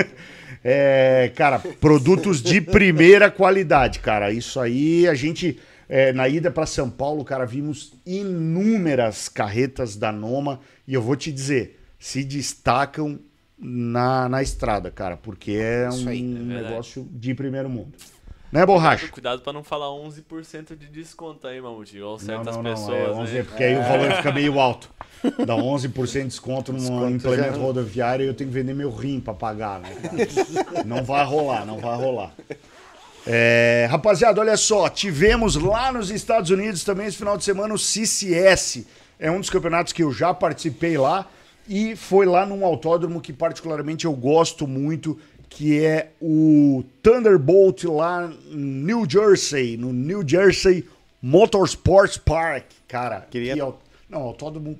é, 0.64 1.32
cara, 1.36 1.60
produtos 1.60 2.42
de 2.42 2.62
primeira 2.62 3.30
qualidade, 3.30 4.00
cara. 4.00 4.32
Isso 4.32 4.60
aí 4.60 5.08
a 5.08 5.14
gente, 5.14 5.60
é, 5.90 6.14
na 6.14 6.28
ida 6.28 6.50
para 6.52 6.66
São 6.66 6.90
Paulo, 6.90 7.24
cara, 7.24 7.46
vimos 7.46 7.94
inúmeras 8.06 9.30
carretas 9.30 9.96
da 9.96 10.12
Noma 10.12 10.60
e 10.88 10.94
eu 10.94 11.02
vou 11.02 11.16
te 11.16 11.32
dizer, 11.32 11.80
se 12.00 12.24
destacam 12.24 13.20
na, 13.58 14.28
na 14.28 14.42
estrada, 14.42 14.92
cara, 14.92 15.18
porque 15.18 15.52
é 15.52 15.88
Isso 15.90 16.06
um 16.06 16.10
aí, 16.10 16.20
é 16.20 16.62
negócio 16.62 17.08
de 17.12 17.34
primeiro 17.34 17.70
mundo. 17.70 17.94
Né, 18.56 18.66
Borracha? 18.66 19.10
Cuidado 19.10 19.42
pra 19.42 19.52
não 19.52 19.66
falar 19.66 19.88
11% 19.88 20.78
de 20.78 20.88
desconto 20.88 21.46
aí, 21.46 21.60
Mamute. 21.60 21.98
Igual 21.98 22.14
Não, 22.14 22.20
certas 22.20 22.56
não, 22.56 22.64
não, 22.64 22.72
pessoas. 22.72 22.98
é 22.98 23.04
né? 23.04 23.10
11, 23.12 23.44
porque 23.44 23.64
aí 23.66 23.76
o 23.78 23.84
valor 23.84 24.12
fica 24.14 24.32
meio 24.32 24.58
alto. 24.62 24.90
Dá 25.46 25.56
11% 25.56 26.22
de 26.22 26.28
desconto 26.30 26.72
num 26.72 26.80
Desconto 26.80 27.10
implemento 27.12 27.56
já- 27.56 27.62
rodoviário 27.62 28.24
e 28.24 28.28
eu 28.28 28.34
tenho 28.34 28.50
que 28.50 28.54
vender 28.54 28.74
meu 28.74 28.90
rim 28.96 29.20
pra 29.20 29.34
pagar, 29.34 29.82
né? 29.82 29.90
Não 30.86 31.04
vai 31.04 31.26
rolar, 31.26 31.66
não 31.66 31.80
vai 31.80 31.98
rolar. 31.98 32.32
É, 33.28 33.88
rapaziada, 33.90 34.40
olha 34.40 34.56
só, 34.56 34.88
tivemos 34.88 35.56
lá 35.56 35.92
nos 35.92 36.10
Estados 36.10 36.50
Unidos 36.50 36.84
também 36.86 37.08
esse 37.08 37.18
final 37.18 37.36
de 37.38 37.44
semana 37.44 37.74
o 37.74 37.78
CCS. 37.78 38.86
É 39.20 39.30
um 39.32 39.40
dos 39.40 39.50
campeonatos 39.50 39.92
que 39.92 40.04
eu 40.04 40.14
já 40.14 40.34
participei 40.34 40.98
lá 40.98 41.28
e 41.68 41.96
foi 41.96 42.26
lá 42.26 42.46
num 42.46 42.64
autódromo 42.64 43.20
que 43.20 43.34
particularmente 43.34 44.06
eu 44.06 44.14
gosto 44.14 44.68
muito, 44.68 45.20
que 45.56 45.82
é 45.84 46.12
o 46.22 46.84
Thunderbolt 47.02 47.86
lá 47.86 48.30
em 48.52 48.58
New 48.58 49.10
Jersey, 49.10 49.78
no 49.78 49.94
New 49.94 50.22
Jersey 50.28 50.84
Motorsports 51.22 52.18
Park. 52.18 52.66
Cara, 52.88 53.22
Queria- 53.32 53.54
que 53.54 53.60
au- 53.62 53.82
não, 54.10 54.22
autódromo 54.22 54.78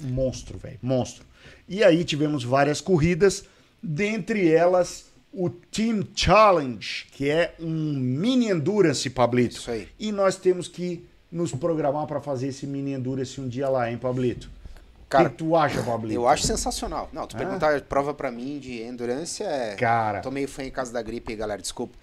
monstro, 0.00 0.56
velho, 0.58 0.78
monstro. 0.80 1.24
E 1.68 1.82
aí 1.82 2.04
tivemos 2.04 2.44
várias 2.44 2.80
corridas, 2.80 3.44
dentre 3.82 4.48
elas 4.48 5.06
o 5.32 5.50
Team 5.50 6.04
Challenge, 6.14 7.06
que 7.12 7.28
é 7.28 7.54
um 7.58 7.68
mini 7.94 8.48
endurance, 8.48 9.10
Pablito. 9.10 9.56
Isso 9.56 9.70
aí. 9.72 9.88
E 9.98 10.12
nós 10.12 10.36
temos 10.36 10.68
que 10.68 11.04
nos 11.32 11.50
programar 11.52 12.06
para 12.06 12.20
fazer 12.20 12.48
esse 12.48 12.66
mini 12.66 12.92
endurance 12.92 13.40
um 13.40 13.48
dia 13.48 13.68
lá, 13.68 13.90
hein, 13.90 13.98
Pablito? 13.98 14.48
Cara, 15.12 15.28
o 15.28 15.30
que, 15.30 15.36
tu 15.36 15.54
acha, 15.54 15.82
Pablito? 15.82 16.14
Eu 16.14 16.26
acho 16.26 16.46
sensacional. 16.46 17.10
Não, 17.12 17.26
tu 17.26 17.36
perguntar 17.36 17.78
prova 17.82 18.14
pra 18.14 18.30
mim 18.30 18.58
de 18.58 18.80
endurance 18.82 19.42
é. 19.42 19.74
Cara. 19.74 20.20
Tô 20.22 20.30
meio 20.30 20.48
fã 20.48 20.62
em 20.62 20.70
casa 20.70 20.90
da 20.90 21.02
gripe, 21.02 21.36
galera, 21.36 21.60
desculpa. 21.60 21.98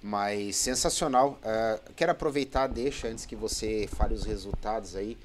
Mas 0.00 0.54
sensacional. 0.54 1.40
Ah, 1.42 1.80
quero 1.96 2.12
aproveitar, 2.12 2.68
deixa, 2.68 3.08
antes 3.08 3.26
que 3.26 3.34
você 3.34 3.88
fale 3.92 4.14
os 4.14 4.24
resultados 4.24 4.94
aí. 4.94 5.18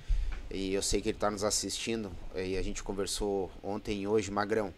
E 0.49 0.74
eu 0.74 0.82
sei 0.82 0.99
que 0.99 1.09
ele 1.09 1.17
tá 1.17 1.30
nos 1.30 1.43
assistindo. 1.43 2.11
E 2.36 2.57
a 2.57 2.61
gente 2.63 2.82
conversou 2.82 3.51
ontem 3.61 4.01
e 4.01 4.07
hoje, 4.07 4.32
Magrão. 4.32 4.74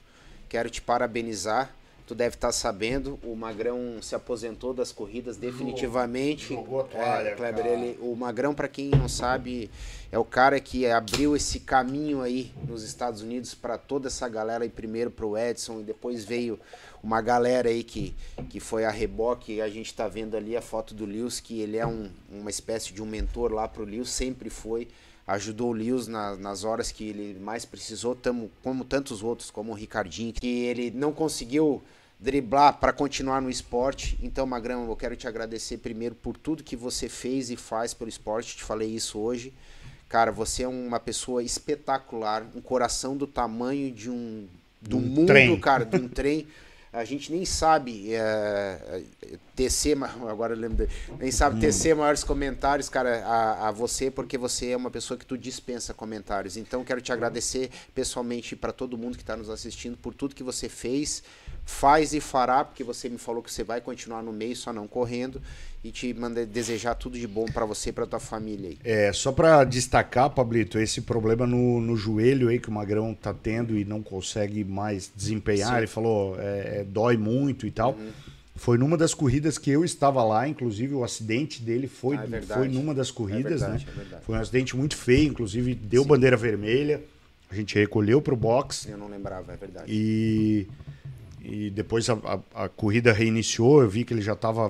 Quero 0.49 0.69
te 0.69 0.81
parabenizar. 0.81 1.73
Tu 2.05 2.13
deve 2.13 2.35
estar 2.35 2.51
sabendo, 2.51 3.17
o 3.23 3.33
Magrão 3.33 4.01
se 4.01 4.13
aposentou 4.13 4.73
das 4.73 4.91
corridas 4.91 5.37
definitivamente. 5.37 6.49
jogou 6.49 6.81
a 6.81 6.83
toalha, 6.83 7.29
é, 7.29 7.35
Kleber, 7.35 7.65
ele, 7.65 7.97
o 8.01 8.13
Magrão, 8.13 8.53
para 8.53 8.67
quem 8.67 8.89
não 8.89 9.07
sabe, 9.07 9.71
é 10.11 10.19
o 10.19 10.25
cara 10.25 10.59
que 10.59 10.85
abriu 10.85 11.33
esse 11.33 11.61
caminho 11.61 12.21
aí 12.21 12.51
nos 12.67 12.83
Estados 12.83 13.21
Unidos 13.21 13.55
para 13.55 13.77
toda 13.77 14.07
essa 14.09 14.27
galera 14.27 14.65
aí, 14.65 14.69
primeiro 14.69 15.09
pro 15.09 15.37
Edson 15.37 15.79
e 15.79 15.83
depois 15.83 16.25
veio 16.25 16.59
uma 17.01 17.21
galera 17.21 17.69
aí 17.69 17.83
que, 17.83 18.13
que 18.49 18.59
foi 18.59 18.85
a 18.85 18.91
reboque. 18.91 19.61
A 19.61 19.69
gente 19.69 19.93
tá 19.93 20.07
vendo 20.07 20.35
ali 20.35 20.55
a 20.57 20.61
foto 20.61 20.93
do 20.93 21.05
Lewis, 21.05 21.39
que 21.39 21.61
ele 21.61 21.77
é 21.77 21.87
um, 21.87 22.09
uma 22.29 22.49
espécie 22.49 22.93
de 22.93 23.01
um 23.01 23.05
mentor 23.05 23.51
lá 23.51 23.67
pro 23.67 23.83
Lewis, 23.85 24.09
sempre 24.09 24.49
foi. 24.49 24.87
Ajudou 25.25 25.69
o 25.69 25.73
Lewis 25.73 26.07
na- 26.07 26.35
nas 26.35 26.63
horas 26.63 26.91
que 26.91 27.07
ele 27.07 27.39
mais 27.39 27.63
precisou, 27.65 28.13
tamo, 28.13 28.51
como 28.61 28.83
tantos 28.83 29.23
outros, 29.23 29.49
como 29.49 29.71
o 29.71 29.75
Ricardinho, 29.75 30.33
que 30.33 30.47
ele 30.65 30.91
não 30.91 31.13
conseguiu 31.13 31.81
driblar 32.19 32.77
para 32.79 32.91
continuar 32.93 33.41
no 33.41 33.49
esporte. 33.49 34.17
Então, 34.21 34.45
Magrão, 34.45 34.87
eu 34.87 34.95
quero 34.95 35.15
te 35.15 35.27
agradecer 35.27 35.77
primeiro 35.77 36.13
por 36.15 36.35
tudo 36.37 36.63
que 36.63 36.75
você 36.75 37.07
fez 37.07 37.49
e 37.49 37.55
faz 37.55 37.93
pelo 37.93 38.09
esporte. 38.09 38.57
Te 38.57 38.63
falei 38.63 38.89
isso 38.89 39.17
hoje. 39.19 39.53
Cara, 40.09 40.31
você 40.31 40.63
é 40.63 40.67
uma 40.67 40.99
pessoa 40.99 41.41
espetacular, 41.41 42.45
um 42.55 42.61
coração 42.61 43.15
do 43.17 43.25
tamanho 43.25 43.91
de 43.91 44.09
um 44.09 44.45
do 44.81 44.97
Um 44.97 45.01
mundo, 45.01 45.27
trem. 45.27 45.59
cara, 45.61 45.85
de 45.85 45.95
um 45.97 46.07
trem. 46.09 46.45
A 46.93 47.03
gente 47.03 47.31
nem 47.31 47.43
sabe 47.43 48.13
é, 48.13 49.03
tecer, 49.55 49.97
agora 50.29 50.53
eu 50.53 50.59
lembro, 50.59 50.87
nem 51.19 51.31
sabe 51.31 51.59
tecer 51.59 51.95
maiores 51.95 52.23
comentários, 52.23 52.87
cara, 52.87 53.25
a, 53.25 53.69
a 53.69 53.71
você, 53.71 54.11
porque 54.11 54.37
você 54.37 54.69
é 54.69 54.77
uma 54.77 54.91
pessoa 54.91 55.17
que 55.17 55.25
tu 55.25 55.35
dispensa 55.35 55.93
comentários. 55.93 56.55
Então, 56.55 56.83
quero 56.83 57.01
te 57.01 57.11
agradecer 57.11 57.71
pessoalmente 57.95 58.55
para 58.55 58.71
todo 58.71 58.95
mundo 58.95 59.17
que 59.17 59.23
está 59.23 59.35
nos 59.35 59.49
assistindo 59.49 59.97
por 59.97 60.13
tudo 60.13 60.35
que 60.35 60.43
você 60.43 60.69
fez, 60.69 61.23
faz 61.65 62.13
e 62.13 62.21
fará, 62.21 62.63
porque 62.63 62.83
você 62.83 63.09
me 63.09 63.17
falou 63.17 63.41
que 63.41 63.51
você 63.51 63.63
vai 63.63 63.81
continuar 63.81 64.21
no 64.21 64.31
meio, 64.31 64.55
só 64.55 64.71
não 64.71 64.87
correndo, 64.87 65.41
e 65.83 65.91
te 65.91 66.13
manda 66.13 66.45
desejar 66.45 66.95
tudo 66.95 67.19
de 67.19 67.27
bom 67.27 67.45
para 67.45 67.65
você 67.65 67.89
e 67.89 67.91
para 67.91 68.05
tua 68.05 68.19
família 68.19 68.69
aí. 68.69 68.77
É, 68.83 69.11
só 69.11 69.31
pra 69.33 69.63
destacar, 69.65 70.29
Pablito, 70.29 70.79
esse 70.79 71.01
problema 71.01 71.45
no, 71.45 71.81
no 71.81 71.97
joelho 71.97 72.47
aí 72.47 72.57
que 72.59 72.69
o 72.69 72.71
Magrão 72.71 73.13
tá 73.13 73.33
tendo 73.33 73.77
e 73.77 73.83
não 73.83 74.01
consegue 74.01 74.63
mais 74.63 75.11
desempenhar, 75.13 75.71
Sim. 75.71 75.77
ele 75.79 75.87
falou, 75.87 76.39
é, 76.39 76.79
é, 76.79 76.83
dói 76.87 77.17
muito 77.17 77.67
e 77.67 77.71
tal. 77.71 77.91
Uhum. 77.93 78.11
Foi 78.55 78.77
numa 78.77 78.95
das 78.95 79.13
corridas 79.13 79.57
que 79.57 79.71
eu 79.71 79.83
estava 79.83 80.23
lá, 80.23 80.47
inclusive 80.47 80.93
o 80.93 81.03
acidente 81.03 81.61
dele 81.61 81.87
foi, 81.87 82.15
Ah, 82.17 82.27
é 82.31 82.41
foi 82.43 82.67
numa 82.69 82.93
das 82.93 83.11
corridas, 83.11 83.59
verdade, 83.61 83.85
né? 83.97 84.05
é. 84.13 84.17
Foi 84.21 84.37
um 84.37 84.39
acidente 84.39 84.77
muito 84.77 84.95
feio, 84.95 85.27
inclusive 85.31 85.73
deu 85.75 86.05
bandeira 86.05 86.37
vermelha. 86.37 87.01
A 87.51 87.55
gente 87.55 87.75
recolheu 87.75 88.21
pro 88.21 88.35
box 88.35 88.87
Eu 88.89 88.97
não 88.97 89.07
lembrava, 89.09 89.51
é 89.53 89.57
verdade. 89.57 89.85
e, 89.91 90.67
e 91.43 91.69
depois 91.71 92.09
a, 92.09 92.13
a- 92.13 92.63
a 92.65 92.69
corrida 92.69 93.11
reiniciou. 93.11 93.81
Eu 93.81 93.89
vi 93.89 94.05
que 94.05 94.13
ele 94.13 94.21
já 94.21 94.33
estava 94.33 94.69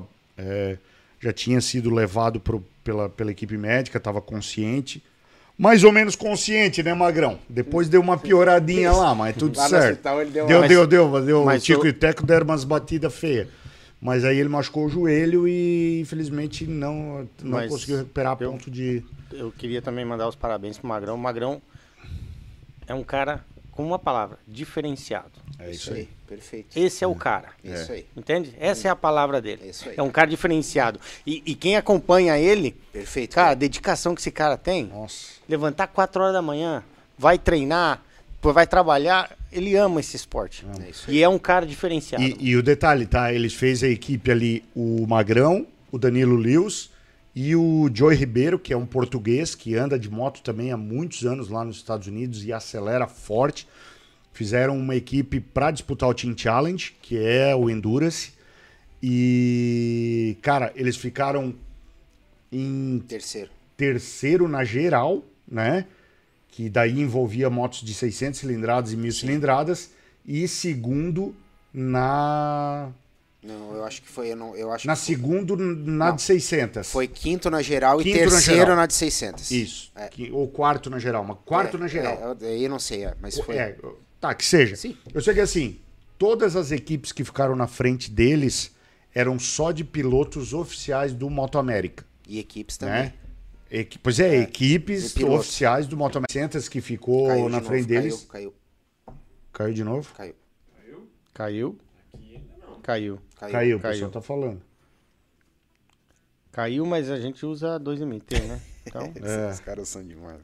já 1.23 1.31
tinha 1.31 1.61
sido 1.61 1.89
levado 1.89 2.39
pro, 2.39 2.63
pela, 2.83 3.07
pela 3.07 3.31
equipe 3.31 3.57
médica, 3.57 3.97
estava 3.97 4.21
consciente. 4.21 5.01
Mais 5.57 5.83
ou 5.83 5.91
menos 5.91 6.15
consciente, 6.15 6.83
né, 6.83 6.93
Magrão? 6.93 7.39
Depois 7.47 7.87
deu 7.87 8.01
uma 8.01 8.17
pioradinha 8.17 8.91
lá, 8.91 9.15
mas 9.15 9.35
tudo 9.37 9.55
Lá 9.57 9.69
certo. 9.69 9.91
hospital 9.91 10.21
ele 10.21 10.31
deu 10.31 10.45
deu, 10.47 10.57
uma- 10.59 10.67
deu, 10.67 10.87
deu, 10.87 11.21
deu. 11.25 11.45
Mas 11.45 11.61
o 11.61 11.65
Tico 11.65 11.83
o- 11.83 11.85
e 11.87 11.89
o 11.89 11.93
Teco 11.93 12.25
deram 12.25 12.45
umas 12.45 12.63
batidas 12.63 13.13
feias. 13.15 13.47
Mas 14.01 14.25
aí 14.25 14.37
ele 14.37 14.49
machucou 14.49 14.85
o 14.85 14.89
joelho 14.89 15.47
e 15.47 16.01
infelizmente 16.01 16.65
não, 16.67 17.25
não 17.41 17.51
Mas 17.51 17.71
conseguiu 17.71 17.97
recuperar 17.99 18.33
a 18.37 18.43
eu- 18.43 18.51
ponto 18.51 18.69
de. 18.69 19.01
Eu 19.31 19.49
queria 19.51 19.81
também 19.81 20.03
mandar 20.03 20.27
os 20.27 20.35
parabéns 20.35 20.77
pro 20.77 20.87
Magrão. 20.89 21.15
O 21.15 21.17
Magrão 21.17 21.61
é 22.85 22.93
um 22.93 23.03
cara, 23.03 23.45
com 23.71 23.85
uma 23.85 23.97
palavra, 23.97 24.37
diferenciado. 24.47 25.31
É 25.59 25.71
Isso 25.71 25.93
aí, 25.93 26.09
perfeito. 26.27 26.77
Esse 26.77 27.03
é 27.03 27.07
o 27.07 27.15
cara. 27.15 27.49
Isso 27.63 27.91
aí, 27.91 28.05
Entende? 28.17 28.53
Essa 28.59 28.87
é 28.87 28.91
a 28.91 28.95
palavra 28.95 29.41
dele. 29.41 29.61
É 29.65 29.69
isso 29.69 29.87
aí. 29.87 29.95
É 29.97 30.01
um 30.01 30.09
cara 30.09 30.29
diferenciado. 30.29 30.99
E, 31.25 31.41
e 31.45 31.55
quem 31.55 31.77
acompanha 31.77 32.37
ele, 32.37 32.75
perfeito. 32.91 33.35
cara, 33.35 33.51
a 33.51 33.53
dedicação 33.53 34.15
que 34.15 34.21
esse 34.21 34.31
cara 34.31 34.57
tem, 34.57 34.85
Nossa. 34.85 35.33
levantar 35.47 35.87
4 35.87 36.21
horas 36.21 36.33
da 36.33 36.41
manhã, 36.41 36.83
vai 37.17 37.37
treinar, 37.37 38.03
vai 38.41 38.67
trabalhar, 38.67 39.37
ele 39.51 39.75
ama 39.75 39.99
esse 39.99 40.15
esporte. 40.15 40.65
É 40.83 40.89
isso 40.89 41.09
aí. 41.09 41.17
E 41.17 41.23
é 41.23 41.29
um 41.29 41.39
cara 41.39 41.65
diferenciado. 41.65 42.23
E, 42.23 42.35
e 42.39 42.57
o 42.57 42.63
detalhe, 42.63 43.05
tá? 43.05 43.31
Eles 43.31 43.53
fez 43.53 43.83
a 43.83 43.87
equipe 43.87 44.31
ali, 44.31 44.65
o 44.75 45.05
Magrão, 45.07 45.67
o 45.91 45.97
Danilo 45.97 46.35
Lewis 46.35 46.89
e 47.35 47.55
o 47.55 47.89
Joey 47.93 48.17
Ribeiro, 48.17 48.59
que 48.59 48.73
é 48.73 48.77
um 48.77 48.85
português 48.85 49.55
que 49.55 49.75
anda 49.75 49.97
de 49.97 50.09
moto 50.09 50.41
também 50.41 50.71
há 50.71 50.77
muitos 50.77 51.25
anos 51.25 51.49
lá 51.49 51.63
nos 51.63 51.77
Estados 51.77 52.07
Unidos 52.07 52.43
e 52.43 52.51
acelera 52.51 53.07
forte. 53.07 53.67
Fizeram 54.33 54.75
uma 54.77 54.95
equipe 54.95 55.39
para 55.39 55.69
disputar 55.71 56.09
o 56.09 56.13
Team 56.13 56.35
Challenge, 56.37 56.95
que 57.01 57.17
é 57.17 57.55
o 57.55 57.69
Endurance. 57.69 58.31
E, 59.01 60.37
cara, 60.41 60.71
eles 60.75 60.95
ficaram 60.97 61.53
em 62.51 62.99
Terceiro. 63.07 63.49
terceiro 63.77 64.47
na 64.47 64.63
geral, 64.63 65.23
né? 65.47 65.85
Que 66.49 66.69
daí 66.69 66.99
envolvia 66.99 67.49
motos 67.49 67.81
de 67.81 67.93
600 67.93 68.39
cilindradas 68.39 68.91
e 68.93 68.97
1000 68.97 69.11
cilindradas. 69.11 69.91
E 70.25 70.47
segundo 70.47 71.35
na 71.73 72.89
Não, 73.43 73.75
eu 73.75 73.83
acho 73.83 74.01
que 74.01 74.07
foi. 74.07 74.31
Eu, 74.31 74.35
não, 74.37 74.55
eu 74.55 74.71
acho 74.71 74.87
na 74.87 74.93
que 74.95 74.99
foi- 75.01 75.15
segundo 75.15 75.57
na 75.57 76.09
Não. 76.09 76.15
de 76.15 76.21
600. 76.21 76.89
foi 76.91 77.07
quinto 77.07 77.49
na 77.49 77.61
geral 77.61 77.99
e 77.99 78.03
Quinto 78.05 78.17
na 78.19 78.31
terceiro 78.31 78.59
geral. 78.61 78.75
na 78.77 78.85
de 78.85 78.93
600. 78.93 79.51
Isso. 79.51 79.91
É. 79.95 80.09
Ou 80.31 80.47
quarto 80.47 80.89
na 80.89 80.97
geral, 80.97 81.23
mas 81.25 81.37
quarto 81.43 81.75
É, 81.75 81.79
na 81.79 81.87
geral. 81.87 82.37
É, 82.41 82.45
eu, 82.45 82.61
eu 82.61 82.69
não 82.69 82.79
sei, 82.79 83.03
é, 83.05 83.13
mas 83.21 83.37
foi. 83.37 83.57
É, 83.57 83.75
tá, 84.27 84.33
que 84.33 84.45
seja. 84.45 84.75
Sim. 84.75 84.97
Eu 85.13 85.21
sei 85.21 85.33
que 85.33 85.39
assim, 85.41 85.79
todas 86.17 86.55
as 86.55 86.71
equipes 86.71 87.11
que 87.11 87.23
ficaram 87.23 87.55
na 87.55 87.67
frente 87.67 88.09
deles 88.09 88.73
eram 89.13 89.37
só 89.37 89.71
de 89.71 89.83
pilotos 89.83 90.53
oficiais 90.53 91.13
do 91.13 91.29
Moto 91.29 91.57
América, 91.59 92.05
E 92.27 92.39
equipes 92.39 92.77
também. 92.77 93.03
né? 93.03 93.13
Equi- 93.69 93.97
pois 93.99 94.19
é, 94.19 94.37
equipes 94.37 95.11
e 95.11 95.13
pilotos. 95.15 95.39
oficiais 95.47 95.87
do 95.87 95.97
Moto 95.97 96.17
América. 96.17 96.31
600 96.33 96.69
que 96.69 96.79
ficou 96.79 97.27
Caiu 97.27 97.49
na 97.49 97.59
de 97.59 97.65
frente 97.65 97.81
novo, 97.81 98.01
deles. 98.01 98.25
Caiu, 98.29 98.53
Caiu 99.51 99.73
de 99.73 99.83
novo? 99.83 100.13
caiu, 100.13 100.35
Caiu? 100.75 101.09
Caiu. 101.33 101.77
caiu. 102.81 103.19
Caiu, 103.51 103.77
o 103.77 103.79
Caiu. 103.79 103.79
pessoal 103.79 104.11
tá 104.11 104.21
falando. 104.21 104.61
Caiu, 106.51 106.85
mas 106.85 107.09
a 107.09 107.19
gente 107.19 107.45
usa 107.45 107.79
2MT, 107.79 108.39
né? 108.47 108.61
Então, 108.85 109.13
Esses 109.15 109.61
caras 109.61 109.87
são 109.87 110.03
demais. 110.03 110.41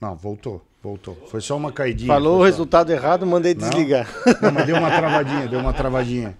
Não, 0.00 0.14
voltou, 0.16 0.64
voltou. 0.82 1.16
Foi 1.28 1.40
só 1.40 1.56
uma 1.56 1.72
caidinha. 1.72 2.06
falou 2.08 2.36
o 2.36 2.38
só- 2.38 2.44
resultado 2.44 2.90
errado, 2.92 3.26
mandei 3.26 3.52
desligar. 3.54 4.06
Não, 4.40 4.52
mas 4.52 4.66
deu 4.66 4.76
uma 4.76 4.90
travadinha, 4.90 5.48
deu 5.48 5.58
uma 5.60 5.72
travadinha. 5.72 6.36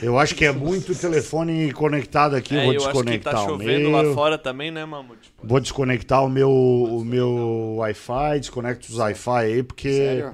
Eu 0.00 0.18
acho 0.18 0.34
que 0.34 0.44
é 0.44 0.52
muito 0.52 0.94
telefone 0.94 1.72
conectado 1.72 2.34
aqui, 2.36 2.54
eu 2.54 2.60
É, 2.60 2.64
vou 2.64 2.72
eu 2.74 2.78
acho 2.80 2.88
que 2.88 2.92
desconectar 2.94 3.34
tá 3.34 3.42
o 3.42 3.44
chovendo 3.46 3.90
meu. 3.90 4.08
lá 4.08 4.14
fora 4.14 4.38
também, 4.38 4.70
né, 4.70 4.84
Mamute? 4.84 5.32
Vou 5.42 5.60
desconectar 5.60 6.24
o 6.24 6.28
meu, 6.28 6.50
o 6.50 7.04
meu 7.04 7.74
Wi-Fi, 7.78 8.38
desconecto 8.40 8.88
os 8.88 8.98
Wi-Fi 8.98 9.30
aí, 9.44 9.62
porque. 9.62 9.92
Sério? 9.92 10.32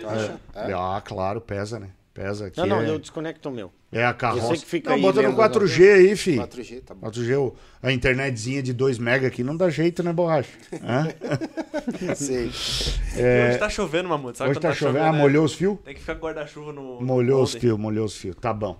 Tu 0.00 0.08
acha? 0.08 0.40
É? 0.54 0.72
Ah, 0.72 1.00
claro, 1.04 1.40
pesa, 1.40 1.78
né? 1.78 1.88
Pesa 2.12 2.46
aqui. 2.46 2.58
Não, 2.58 2.66
não, 2.66 2.80
é, 2.80 2.88
eu 2.88 2.98
desconecto 2.98 3.48
o 3.48 3.52
meu. 3.52 3.70
É 3.94 4.04
a 4.04 4.12
carroça. 4.12 4.48
Você 4.48 4.64
que 4.64 4.70
fica 4.70 4.90
não, 4.90 4.96
aí 4.96 5.02
bota 5.02 5.22
no 5.22 5.28
vendo 5.28 5.36
4G 5.40 5.92
aí, 5.94 6.16
fi. 6.16 6.36
4G, 6.36 6.80
tá 6.82 6.94
bom. 6.94 7.06
4G, 7.08 7.36
o- 7.38 7.54
a 7.82 7.92
internetzinha 7.92 8.62
de 8.62 8.72
2 8.72 8.98
mega 8.98 9.28
aqui 9.28 9.44
não 9.44 9.56
dá 9.56 9.70
jeito, 9.70 10.02
né, 10.02 10.12
borracha? 10.12 10.50
Sei. 12.16 12.46
Hoje 12.48 13.58
tá 13.58 13.68
chovendo, 13.70 14.08
Mamute. 14.08 14.38
Sabe 14.38 14.50
Hoje 14.50 14.58
quando 14.60 14.70
tá 14.72 14.74
chovendo. 14.74 15.04
Ah, 15.04 15.12
né? 15.12 15.18
molhou 15.18 15.44
os 15.44 15.54
fios? 15.54 15.78
Tem 15.84 15.94
que 15.94 16.00
ficar 16.00 16.14
guarda-chuva 16.14 16.72
no. 16.72 17.00
Molhou 17.00 17.42
os 17.42 17.50
molde. 17.52 17.60
fios, 17.60 17.78
molhou 17.78 18.04
os 18.06 18.16
fios. 18.16 18.36
Tá 18.36 18.52
bom. 18.52 18.78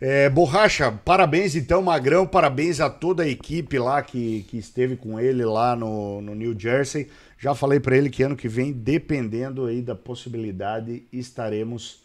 É, 0.00 0.28
Borracha, 0.28 0.92
parabéns 1.04 1.54
então, 1.56 1.80
Magrão, 1.80 2.26
parabéns 2.26 2.78
a 2.80 2.90
toda 2.90 3.22
a 3.22 3.28
equipe 3.28 3.78
lá 3.78 4.02
que, 4.02 4.44
que 4.50 4.58
esteve 4.58 4.96
com 4.96 5.18
ele 5.18 5.44
lá 5.44 5.74
no, 5.74 6.20
no 6.20 6.34
New 6.34 6.54
Jersey. 6.58 7.08
Já 7.38 7.54
falei 7.54 7.80
pra 7.80 7.96
ele 7.96 8.10
que 8.10 8.22
ano 8.22 8.36
que 8.36 8.48
vem, 8.48 8.72
dependendo 8.72 9.64
aí 9.66 9.80
da 9.80 9.94
possibilidade, 9.94 11.04
estaremos 11.12 12.03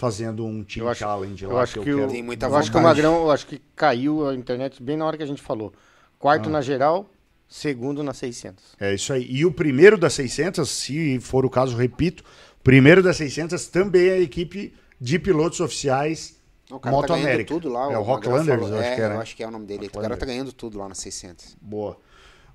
fazendo 0.00 0.44
um 0.44 0.64
Team 0.64 0.84
Eu 0.84 0.88
acho- 0.90 1.00
Challenge 1.00 1.44
Eu 1.44 1.52
lá 1.52 1.62
acho 1.62 1.72
que 1.74 1.78
eu 1.78 1.84
que, 1.84 1.94
quero. 1.94 2.10
Tem 2.10 2.22
muita 2.22 2.46
eu 2.46 2.56
acho 2.56 2.70
que 2.72 2.76
o. 2.76 2.80
Magrão, 2.82 3.14
eu 3.22 3.30
acho 3.30 3.46
que 3.46 3.60
caiu 3.76 4.28
a 4.28 4.34
internet 4.34 4.82
bem 4.82 4.96
na 4.96 5.04
hora 5.06 5.16
que 5.16 5.22
a 5.22 5.26
gente 5.26 5.42
falou. 5.42 5.72
Quarto 6.18 6.48
Ah. 6.48 6.52
na 6.52 6.60
geral, 6.60 7.08
segundo 7.48 8.02
na 8.02 8.12
600. 8.14 8.64
É 8.80 8.94
isso 8.94 9.12
aí. 9.12 9.26
E 9.30 9.44
o 9.44 9.52
primeiro 9.52 9.96
das 9.98 10.14
600, 10.14 10.68
se 10.68 11.20
for 11.20 11.44
o 11.44 11.50
caso, 11.50 11.76
repito, 11.76 12.24
primeiro 12.64 13.02
das 13.02 13.16
600 13.18 13.66
também 13.68 14.08
é 14.08 14.12
a 14.14 14.18
equipe 14.20 14.74
de 15.00 15.18
pilotos 15.18 15.60
oficiais 15.60 16.36
O 16.70 16.78
cara 16.78 16.94
Moto 16.96 17.08
tá 17.08 17.14
ganhando 17.14 17.28
América. 17.28 17.54
tudo 17.54 17.68
lá. 17.68 17.92
É 17.92 17.98
o 17.98 18.02
Rocklanders, 18.02 18.60
falou. 18.60 18.68
eu 18.74 18.80
acho 18.80 18.88
é, 18.88 18.94
que 18.94 19.00
era. 19.00 19.14
eu 19.14 19.20
acho 19.20 19.36
que 19.36 19.42
é 19.42 19.48
o 19.48 19.50
nome 19.50 19.66
dele. 19.66 19.86
O 19.92 19.98
cara 20.00 20.16
tá 20.16 20.24
ganhando 20.26 20.52
tudo 20.52 20.78
lá 20.78 20.88
na 20.88 20.94
600. 20.94 21.56
Boa. 21.60 21.96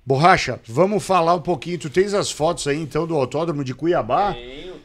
Borracha, 0.04 0.60
vamos 0.68 1.04
falar 1.04 1.34
um 1.34 1.40
pouquinho. 1.42 1.78
Tu 1.78 1.90
tens 1.90 2.14
as 2.14 2.30
fotos 2.30 2.66
aí 2.68 2.80
então 2.80 3.06
do 3.08 3.16
autódromo 3.16 3.64
de 3.64 3.74
Cuiabá? 3.74 4.32
Tenho, 4.34 4.74
tá. 4.74 4.75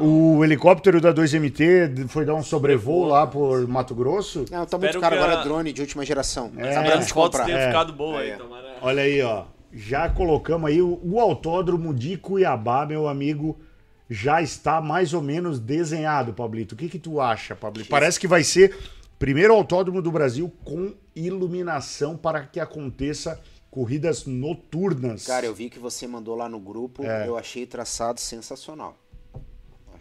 O 0.00 0.42
helicóptero 0.44 1.00
da 1.00 1.12
2MT 1.12 2.08
foi 2.08 2.24
dar 2.24 2.34
um 2.34 2.42
sobrevoo 2.42 3.04
lá 3.06 3.26
por 3.26 3.66
Mato 3.68 3.94
Grosso? 3.94 4.40
Não, 4.50 4.64
tá 4.64 4.76
Espero 4.76 4.80
muito 4.80 5.00
caro 5.00 5.16
que 5.16 5.22
agora 5.22 5.40
a- 5.40 5.44
drone 5.44 5.72
de 5.72 5.80
última 5.80 6.04
geração. 6.04 6.50
É. 6.56 6.72
Sabe 6.72 6.88
As 6.88 6.96
onde 7.04 7.12
fotos 7.12 7.38
comprar? 7.40 7.44
tenham 7.46 7.58
É. 7.60 7.66
ficado 7.66 7.92
boas 7.92 8.26
É. 8.26 8.32
aí, 8.32 8.38
tomara. 8.38 8.76
Olha 8.80 9.02
aí, 9.02 9.20
ó. 9.22 9.44
Já 9.72 10.08
colocamos 10.08 10.68
aí 10.70 10.80
o, 10.82 10.98
o 11.02 11.18
autódromo 11.20 11.92
de 11.94 12.16
Cuiabá, 12.16 12.84
meu 12.86 13.06
amigo, 13.08 13.58
já 14.08 14.42
está 14.42 14.80
mais 14.80 15.14
ou 15.14 15.22
menos 15.22 15.58
desenhado, 15.58 16.32
Pablito. 16.32 16.74
O 16.74 16.78
que 16.78 16.88
que 16.88 16.98
tu 16.98 17.20
acha, 17.20 17.54
Pablito? 17.56 17.88
Parece 17.88 18.18
que 18.20 18.26
vai 18.28 18.44
ser 18.44 18.74
o 19.14 19.18
primeiro 19.18 19.54
autódromo 19.54 20.00
do 20.02 20.10
Brasil 20.12 20.52
com 20.64 20.92
iluminação 21.16 22.16
para 22.16 22.42
que 22.44 22.60
aconteça 22.60 23.40
corridas 23.70 24.26
noturnas. 24.26 25.26
Cara, 25.26 25.46
eu 25.46 25.54
vi 25.54 25.70
que 25.70 25.78
você 25.78 26.06
mandou 26.06 26.36
lá 26.36 26.48
no 26.48 26.60
grupo. 26.60 27.04
É. 27.04 27.26
Eu 27.26 27.38
achei 27.38 27.64
traçado 27.64 28.20
sensacional. 28.20 28.96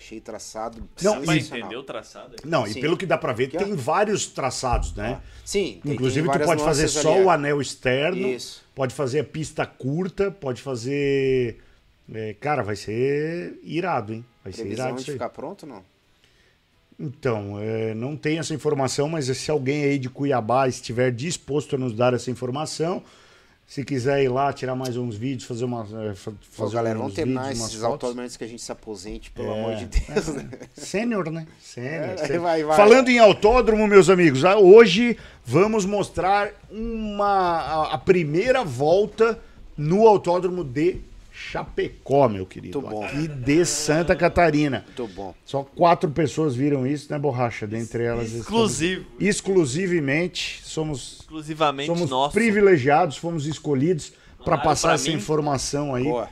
Achei 0.02 0.20
traçado 0.20 0.89
Não, 0.99 1.22
Dá 1.22 1.38
entender 1.38 1.76
o 1.76 1.84
traçado? 1.84 2.36
Não, 2.43 2.66
e 2.66 2.74
Sim. 2.74 2.82
pelo 2.82 2.97
que 2.97 3.06
dá 3.06 3.20
pra 3.20 3.34
ver, 3.34 3.45
Aqui, 3.45 3.58
tem 3.58 3.76
vários 3.76 4.26
traçados, 4.26 4.95
né? 4.95 5.22
Sim, 5.45 5.80
tem- 5.84 5.93
Inclusive, 5.93 6.28
tem 6.28 6.39
tu 6.39 6.45
pode 6.45 6.64
fazer 6.64 6.88
só 6.88 7.14
ali, 7.14 7.24
o 7.26 7.30
é. 7.30 7.34
anel 7.36 7.62
externo, 7.62 8.28
Isso. 8.28 8.64
pode 8.74 8.95
fazer 8.95 9.20
a 9.20 9.24
pista 9.24 9.64
curta, 9.64 10.32
pode 10.32 10.60
fazer. 10.60 11.60
é, 12.12 12.34
cara, 12.39 12.64
vai 12.64 12.76
ser 12.76 13.60
irado, 13.64 14.12
hein? 14.14 14.26
Vai 14.43 14.52
ser 14.52 14.62
Previsão 14.64 14.86
irado 14.86 14.95
de 14.95 15.02
isso 15.04 15.12
aí. 15.12 15.16
ficar 15.16 15.30
pronto, 15.30 15.68
não? 15.68 15.84
Então, 16.99 17.60
é, 17.60 17.93
não 17.93 18.16
tem 18.18 18.39
essa 18.39 18.54
informação, 18.56 19.08
mas 19.08 19.26
se 19.26 19.49
alguém 19.52 19.84
aí 19.84 19.99
de 19.99 20.10
Cuiabá 20.10 20.68
estiver 20.68 21.12
disposto 21.12 21.76
a 21.76 21.80
nos 21.80 21.93
dar 21.93 22.14
essa 22.14 22.30
informação, 22.32 23.04
se 23.74 23.86
quiser 23.86 24.22
ir 24.22 24.28
lá, 24.28 24.51
tirar 24.51 24.76
mais 24.76 24.97
uns 24.97 25.15
vídeos, 25.15 25.45
fazer 25.45 25.63
uma. 25.63 25.88
é, 26.09 26.13
fa- 26.13 26.32
Pô, 26.32 26.38
fazer 26.65 26.74
galera, 26.76 26.99
vamos 26.99 27.13
terminar 27.13 27.43
vídeos, 27.53 27.69
esses 27.69 27.82
antes 28.19 28.36
que 28.36 28.43
a 28.43 28.47
gente 28.47 28.61
se 28.61 28.69
aposente, 28.69 29.32
pelo 29.32 29.47
É. 29.47 29.59
amor 29.63 29.76
de 29.78 29.86
Deus. 29.86 30.28
né? 30.28 30.49
Sênior, 30.74 31.32
né? 31.32 31.47
Sênior. 31.61 32.19
É, 32.19 32.38
vai, 32.38 32.63
vai. 32.65 32.76
Falando 32.76 33.07
em 33.07 33.17
autódromo, 33.17 33.88
meus 33.88 34.09
amigos, 34.09 34.43
ah, 34.43 34.57
hoje 34.57 35.17
vamos 35.45 35.86
mostrar 35.86 36.49
uma, 36.69 37.26
a, 37.61 37.93
a 37.93 37.97
primeira 37.97 38.61
volta 38.61 39.39
no 39.78 40.05
autódromo 40.05 40.65
de 40.65 40.97
Chapecó, 41.52 42.30
meu 42.30 42.45
querido. 42.45 42.80
Muito 42.82 42.95
bom. 42.95 43.04
Aqui 43.04 43.28
de 43.28 43.66
Santa 43.66 44.16
Catarina. 44.16 44.84
Muito 44.88 45.08
bom. 45.14 45.36
Só 45.43 45.64
quatro 45.64 46.10
pessoas 46.10 46.56
viram 46.56 46.88
isso, 46.88 47.12
né, 47.12 47.20
Borracha? 47.20 47.68
Dentre 47.68 48.04
elas. 48.04 48.28
estamos- 48.28 48.41
Exclusivo. 48.72 49.06
exclusivamente, 49.20 50.62
somos, 50.64 51.18
Exclusivamente 51.20 51.88
somos 51.88 52.10
nosso. 52.10 52.34
privilegiados, 52.34 53.18
fomos 53.18 53.45
escolhidos 53.45 54.14
para 54.45 54.58
passar 54.58 54.89
pra 54.89 54.95
essa 54.95 55.10
mim. 55.10 55.16
informação 55.18 55.93
aí. 55.93 56.04
Boa. 56.06 56.30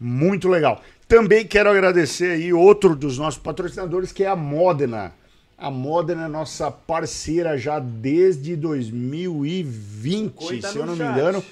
Muito 0.00 0.48
legal. 0.48 0.82
Também 1.06 1.46
quero 1.46 1.70
agradecer 1.70 2.32
aí 2.32 2.52
outro 2.52 2.96
dos 2.96 3.16
nossos 3.18 3.38
patrocinadores, 3.40 4.10
que 4.10 4.24
é 4.24 4.26
a 4.28 4.34
Modena. 4.36 5.12
A 5.56 5.70
Modena 5.70 6.24
é 6.24 6.28
nossa 6.28 6.70
parceira 6.70 7.56
já 7.56 7.78
desde 7.78 8.56
2020, 8.56 10.32
Coin 10.34 10.60
tá 10.60 10.68
se 10.70 10.76
eu 10.78 10.84
não 10.86 10.96
me 10.96 11.04
engano. 11.04 11.42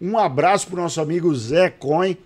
Um 0.00 0.16
abraço 0.18 0.66
pro 0.68 0.80
nosso 0.80 1.00
amigo 1.00 1.34
Zé 1.34 1.68
Coin, 1.70 2.16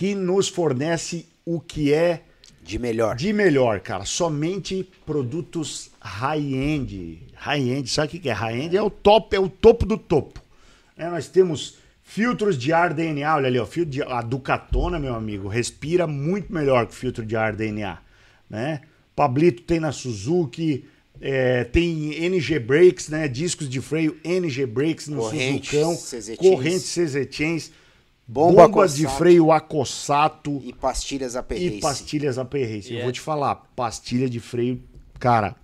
que 0.00 0.14
nos 0.14 0.48
fornece 0.48 1.26
o 1.44 1.60
que 1.60 1.92
é 1.92 2.22
De 2.62 2.78
melhor. 2.78 3.16
De 3.16 3.34
melhor, 3.34 3.80
cara. 3.80 4.06
Somente 4.06 4.88
produtos 5.04 5.90
high-end. 6.00 7.18
High-end, 7.34 7.90
sabe 7.90 8.16
o 8.16 8.20
que 8.20 8.30
é 8.30 8.32
high-end? 8.32 8.74
É 8.74 8.82
o 8.82 8.88
top, 8.88 9.36
é 9.36 9.38
o 9.38 9.46
topo 9.46 9.84
do 9.84 9.98
topo. 9.98 10.42
É, 10.96 11.10
nós 11.10 11.28
temos 11.28 11.76
filtros 12.02 12.56
de 12.56 12.72
ar 12.72 12.94
DNA, 12.94 13.36
olha 13.36 13.48
ali, 13.48 13.58
ó, 13.58 13.66
filtro 13.66 13.90
de, 13.90 14.02
a 14.02 14.22
Ducatona, 14.22 14.98
meu 14.98 15.14
amigo, 15.14 15.48
respira 15.48 16.06
muito 16.06 16.50
melhor 16.50 16.86
que 16.86 16.94
o 16.94 16.96
filtro 16.96 17.26
de 17.26 17.36
ar 17.36 17.54
DNA, 17.54 17.98
né? 18.48 18.80
Pablito 19.14 19.64
tem 19.64 19.80
na 19.80 19.92
Suzuki, 19.92 20.86
é, 21.20 21.64
tem 21.64 22.24
NG 22.24 22.58
Brakes, 22.58 23.10
né? 23.10 23.28
Discos 23.28 23.68
de 23.68 23.82
freio 23.82 24.16
NG 24.24 24.64
Brakes 24.64 25.08
no 25.08 25.18
Corrente, 25.18 25.76
Suzucão, 25.76 25.94
CZ 25.94 26.36
corrente 26.38 26.84
CZ 26.84 27.28
Chains, 27.30 27.70
Bomba 28.32 28.68
bombas 28.68 28.94
de 28.94 29.08
freio 29.08 29.50
Acossato 29.50 30.60
E 30.64 30.72
pastilhas 30.72 31.34
AP 31.34 31.50
e 31.50 31.80
pastilhas 31.80 32.38
AP 32.38 32.54
Race. 32.62 32.92
E 32.92 32.94
Eu 32.94 33.00
é- 33.00 33.02
vou 33.02 33.10
te 33.10 33.20
falar, 33.20 33.56
pastilha 33.74 34.30
de 34.30 34.38
freio, 34.38 34.80
cara, 35.18 35.56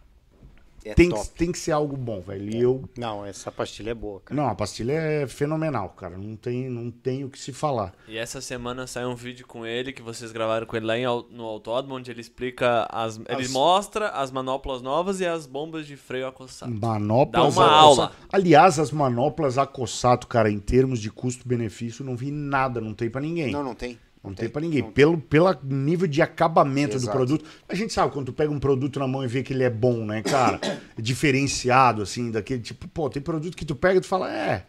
É 0.87 0.95
tem, 0.95 1.09
top. 1.09 1.29
tem 1.31 1.51
que 1.53 1.59
ser 1.59 1.73
algo 1.73 1.97
bom, 1.97 2.21
velho. 2.21 2.49
E 2.49 2.61
eu 2.61 2.89
Não, 2.97 3.25
essa 3.27 3.51
pastilha 3.51 3.91
é 3.91 3.95
boa, 3.95 4.21
cara. 4.25 4.41
não, 4.41 4.49
a 4.49 4.55
pastilha 4.55 4.93
é 4.93 5.27
fenomenal, 5.27 5.89
cara. 5.91 6.17
Não 6.17 6.37
tem, 6.37 6.69
não 6.71 6.91
tem 6.91 7.25
o 7.25 7.29
que 7.31 7.39
se 7.39 7.53
falar. 7.53 7.93
E 8.07 8.17
essa 8.17 8.41
semana 8.41 8.87
saiu 8.87 9.09
um 9.09 9.15
vídeo 9.17 9.47
com 9.47 9.67
ele 9.67 9.93
que 9.93 10.01
vocês 10.03 10.31
gravaram 10.33 10.67
com 10.67 10.77
ele 10.77 10.87
lá 10.87 10.97
em, 10.97 11.05
no 11.05 11.45
autódromo, 11.45 11.97
onde 11.97 12.11
ele 12.11 12.21
explica 12.21 12.87
as, 12.91 13.17
ele 13.17 13.43
As- 13.43 13.51
mostra 13.51 14.11
as 14.11 14.31
manoplas 14.31 14.81
novas 14.83 15.21
e 15.21 15.27
as 15.27 15.47
bombas 15.47 15.87
de 15.87 15.97
freio 15.97 16.27
acossadas. 16.29 16.79
Manoplas. 16.79 17.33
Dá 17.55 17.61
uma 17.61 17.67
Acossato. 17.67 17.75
aula. 18.01 18.13
Aliás, 18.33 18.79
as 18.79 18.91
manoplas 18.93 19.59
Acossato, 19.59 20.27
cara, 20.27 20.51
em 20.51 20.59
termos 20.61 21.01
de 21.01 21.11
custo-benefício, 21.11 22.05
não 22.05 22.15
vi 22.17 22.31
nada, 22.31 22.81
não 22.81 22.95
tem 22.95 23.11
pra 23.11 23.21
ninguém. 23.21 23.51
Não, 23.53 23.63
não 23.65 23.75
tem. 23.75 23.99
Não 24.27 24.35
tem 24.35 24.49
pra 24.49 24.61
ninguém. 24.61 24.83
Não 24.83 24.91
Pelo, 24.91 25.19
pelo 25.19 25.57
nível 25.63 26.07
de 26.07 26.21
acabamento 26.21 26.97
Exato. 26.97 27.07
do 27.07 27.17
produto. 27.17 27.45
A 27.69 27.75
gente 27.75 27.93
sabe, 27.93 28.13
quando 28.13 28.27
tu 28.27 28.33
pega 28.33 28.51
um 28.51 28.59
produto 28.59 28.99
na 28.99 29.07
mão 29.07 29.25
e 29.25 29.29
vê 29.29 29.43
que 29.43 29.53
ele 29.53 29.65
é 29.65 29.71
bom, 29.71 30.05
né, 30.05 30.23
cara? 30.23 30.61
Diferenciado, 30.99 32.03
assim, 32.03 32.31
daquele 32.31 32.61
tipo, 32.61 32.89
pô, 32.89 33.09
tem 33.09 33.23
produto 33.23 33.57
que 33.57 33.65
tu 33.65 33.75
pega 33.75 33.99
e 33.99 34.01
tu 34.01 34.07
fala, 34.07 34.33
é. 34.33 34.65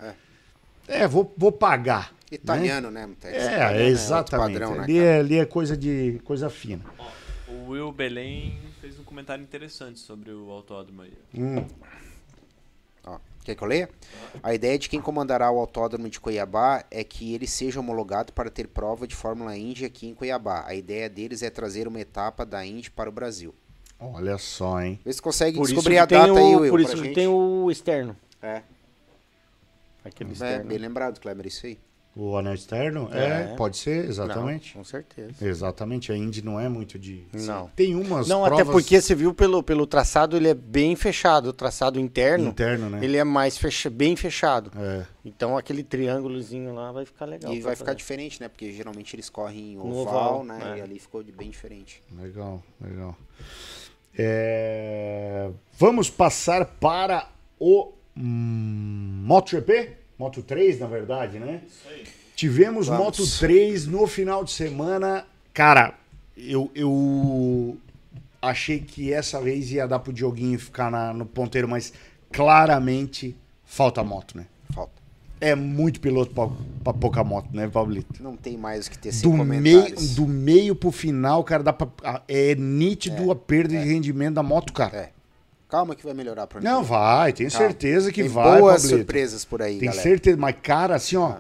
É, 0.87 1.07
vou, 1.07 1.33
vou 1.37 1.51
pagar. 1.51 2.11
né? 2.11 2.17
Italiano, 2.31 2.91
né, 2.91 3.05
Mutex? 3.05 3.33
É, 3.33 3.39
Italiano 3.39 3.73
outro 3.73 3.87
exatamente. 3.87 4.53
padrão, 4.53 4.75
né, 4.75 4.83
ali, 4.83 4.93
cara? 4.93 5.05
é, 5.05 5.19
ali 5.19 5.37
é 5.37 5.45
coisa 5.45 5.75
de 5.75 6.21
coisa 6.23 6.49
fina. 6.49 6.83
O 7.47 7.71
Will 7.71 7.91
Belém 7.91 8.57
fez 8.81 8.99
um 8.99 9.03
comentário 9.03 9.43
interessante 9.43 9.99
sobre 9.99 10.31
o 10.31 10.49
autódromo 10.51 11.01
aí. 11.01 11.13
Hum. 11.33 11.65
Quer 13.47 13.55
que 13.55 13.63
eu 13.63 13.67
leia? 13.69 13.89
A 14.43 14.53
ideia 14.53 14.77
de 14.77 14.89
quem 14.89 14.99
comandará 14.99 15.49
o 15.49 15.57
autódromo 15.57 16.09
de 16.09 16.19
Cuiabá 16.19 16.83
é 16.91 17.01
que 17.01 17.33
ele 17.33 17.47
seja 17.47 17.79
homologado 17.79 18.33
para 18.33 18.49
ter 18.49 18.67
prova 18.67 19.07
de 19.07 19.15
Fórmula 19.15 19.55
Indy 19.55 19.85
aqui 19.85 20.05
em 20.05 20.13
Cuiabá. 20.13 20.65
A 20.67 20.75
ideia 20.75 21.09
deles 21.09 21.41
é 21.41 21.49
trazer 21.49 21.87
uma 21.87 21.97
etapa 21.97 22.45
da 22.45 22.65
Indy 22.65 22.91
para 22.91 23.09
o 23.09 23.11
Brasil. 23.11 23.55
Olha 23.97 24.37
só, 24.37 24.81
hein? 24.81 24.99
Vê 25.05 25.13
se 25.13 25.21
consegue 25.21 25.55
Por 25.55 25.65
descobrir 25.65 25.97
a 25.97 26.05
data 26.05 26.33
o, 26.33 26.35
aí, 26.35 26.55
Will, 26.57 26.69
Por 26.69 26.81
isso 26.81 26.91
que 26.97 27.03
gente. 27.05 27.15
tem 27.15 27.27
o 27.29 27.71
externo. 27.71 28.17
É, 28.41 28.63
Aquele 30.03 30.31
é, 30.31 30.33
externo. 30.33 30.65
bem 30.65 30.77
lembrado, 30.77 31.21
Kleber, 31.21 31.47
isso 31.47 31.67
aí. 31.67 31.79
O 32.19 32.35
anel 32.35 32.55
externo? 32.55 33.09
É, 33.13 33.51
É. 33.51 33.55
pode 33.55 33.77
ser, 33.77 34.03
Não, 34.03 34.09
exatamente. 34.09 34.73
com 34.73 34.83
certeza. 34.83 35.33
Exatamente, 35.47 36.11
a 36.11 36.17
Indy 36.17 36.43
não 36.43 36.59
é 36.59 36.67
muito 36.67 36.97
de. 36.97 37.27
Não. 37.31 37.69
Tem 37.75 37.93
umas 37.93 38.27
Não, 38.27 38.41
provas 38.43 38.61
até 38.61 38.71
porque 38.71 38.99
você 38.99 39.13
viu 39.13 39.35
pelo, 39.35 39.61
pelo 39.61 39.85
traçado, 39.85 40.35
ele 40.35 40.47
é 40.47 40.53
bem 40.55 40.95
fechado. 40.95 41.49
O 41.49 41.53
traçado 41.53 41.99
interno, 41.99 42.47
interno, 42.49 42.89
né? 42.89 42.99
ele 43.03 43.17
é 43.17 43.23
mais 43.23 43.55
fecha, 43.57 43.87
bem 43.89 44.15
fechado. 44.15 44.71
É. 44.75 45.05
Então 45.23 45.55
aquele 45.55 45.83
triângulozinho 45.83 46.73
lá 46.73 46.91
vai 46.91 47.05
ficar 47.05 47.25
legal. 47.25 47.53
e 47.53 47.61
vai 47.61 47.75
ficar 47.75 47.87
fazer. 47.91 47.97
diferente, 47.97 48.41
né? 48.41 48.47
Porque 48.47 48.71
geralmente 48.71 49.15
eles 49.15 49.29
correm 49.29 49.77
oval, 49.77 49.99
oval, 50.01 50.43
né? 50.43 50.59
é. 50.75 50.77
E 50.79 50.81
ali 50.81 50.97
ficou 50.97 51.21
de- 51.21 51.31
bem 51.31 51.51
diferente. 51.51 52.01
Legal, 52.19 52.63
legal. 52.81 53.15
É, 54.17 55.49
Vamos 55.77 56.09
passar 56.09 56.65
para 56.65 57.29
o 57.59 57.93
hum, 58.17 59.21
MotoGP? 59.25 59.96
Moto 60.17 60.41
3, 60.41 60.79
na 60.79 60.87
verdade, 60.87 61.39
né? 61.39 61.61
Isso 61.67 61.87
aí. 61.89 62.03
Tivemos 62.35 62.87
Vamos. 62.87 63.03
Moto 63.03 63.23
3 63.39 63.85
no 63.87 64.05
final 64.07 64.43
de 64.43 64.51
semana. 64.51 65.25
Cara, 65.53 65.95
eu, 66.35 66.69
eu 66.75 67.77
achei 68.41 68.79
que 68.79 69.11
essa 69.11 69.41
vez 69.41 69.71
ia 69.71 69.87
dar 69.87 69.99
pro 69.99 70.13
Dioguinho 70.13 70.57
ficar 70.59 70.91
na- 70.91 71.13
no 71.13 71.25
ponteiro, 71.25 71.67
mas 71.67 71.91
claramente 72.31 73.35
falta 73.65 74.03
moto, 74.03 74.37
né? 74.37 74.45
Falta. 74.73 74.91
É 75.39 75.53
muito 75.53 75.99
piloto 75.99 76.33
pra, 76.33 76.47
pra 76.83 76.93
pouca 76.93 77.23
moto, 77.23 77.49
né, 77.53 77.67
Pablito? 77.67 78.23
Não 78.23 78.35
tem 78.35 78.57
mais 78.57 78.87
o 78.87 78.91
que 78.91 78.97
ter 78.97 79.11
sem 79.11 79.29
Do 79.29 79.35
meio, 79.43 79.77
comentários. 79.77 80.15
do 80.15 80.25
meio 80.27 80.75
pro 80.75 80.91
final, 80.91 81.43
cara, 81.43 81.61
dá 81.61 81.73
pra, 81.73 82.23
é 82.27 82.55
nítido 82.55 83.31
a 83.31 83.35
perda 83.35 83.77
de 83.79 83.87
rendimento 83.87 84.35
da 84.35 84.43
moto, 84.43 84.73
cara. 84.73 84.97
É. 84.97 85.09
Calma 85.69 85.95
que 85.95 86.03
vai 86.05 86.13
melhorar 86.13 86.47
ano 86.53 86.63
Não, 86.63 86.83
vai, 86.83 87.33
tenho 87.33 87.51
Calma. 87.51 87.67
certeza 87.67 88.11
que 88.11 88.21
Tem 88.21 88.29
vai, 88.31 88.59
boas 88.59 88.81
Pablito. 88.83 88.97
surpresas 88.97 89.43
por 89.45 89.61
aí, 89.61 89.77
Tem 89.79 89.87
galera. 89.89 90.01
certeza, 90.03 90.37
mas 90.37 90.55
cara, 90.63 90.95
assim, 90.95 91.17
ó, 91.17 91.35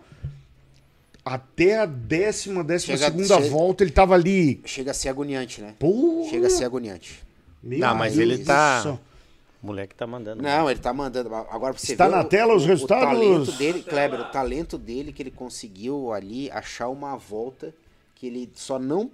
até 1.23 1.79
a 1.79 1.85
décima, 1.85 2.63
décima 2.63 2.95
Chega- 2.97 3.09
segunda 3.11 3.35
chega- 3.35 3.49
volta 3.49 3.83
ele 3.83 3.91
tava 3.91 4.13
ali. 4.15 4.61
Chega 4.65 4.91
a 4.91 4.93
ser 4.93 5.09
agoniante, 5.09 5.61
né? 5.61 5.75
Pô, 5.79 6.25
Chega 6.29 6.47
a 6.47 6.49
ser 6.49 6.65
agoniante. 6.65 7.21
meu 7.63 7.79
Não, 7.79 7.95
mas 7.95 8.15
Deus 8.15 8.29
ele 8.31 8.43
tá- 8.43 8.81
céu. 8.83 8.99
O 9.61 9.67
moleque 9.67 9.95
tá 9.95 10.05
mandando. 10.05 10.41
Não, 10.43 10.69
ele 10.69 10.79
tá 10.79 10.93
mandando. 10.93 11.33
Agora 11.33 11.73
pra 11.73 11.81
você 11.83 11.93
Está 11.93 12.05
ver 12.07 12.11
na 12.15 12.21
o- 12.21 12.25
tela 12.25 12.55
os 12.55 12.63
o- 12.63 12.67
resultados? 12.67 13.17
O 13.17 13.21
talento 13.21 13.51
dele, 13.53 13.81
Kleber, 13.81 14.19
o 14.21 14.25
talento 14.25 14.77
dele 14.77 15.11
que 15.11 15.21
ele 15.23 15.31
conseguiu 15.31 16.13
ali 16.13 16.49
achar 16.51 16.87
uma 16.89 17.15
volta 17.17 17.73
que 18.19 18.25
ele 18.25 18.49
só 18.55 18.79
não, 18.79 19.11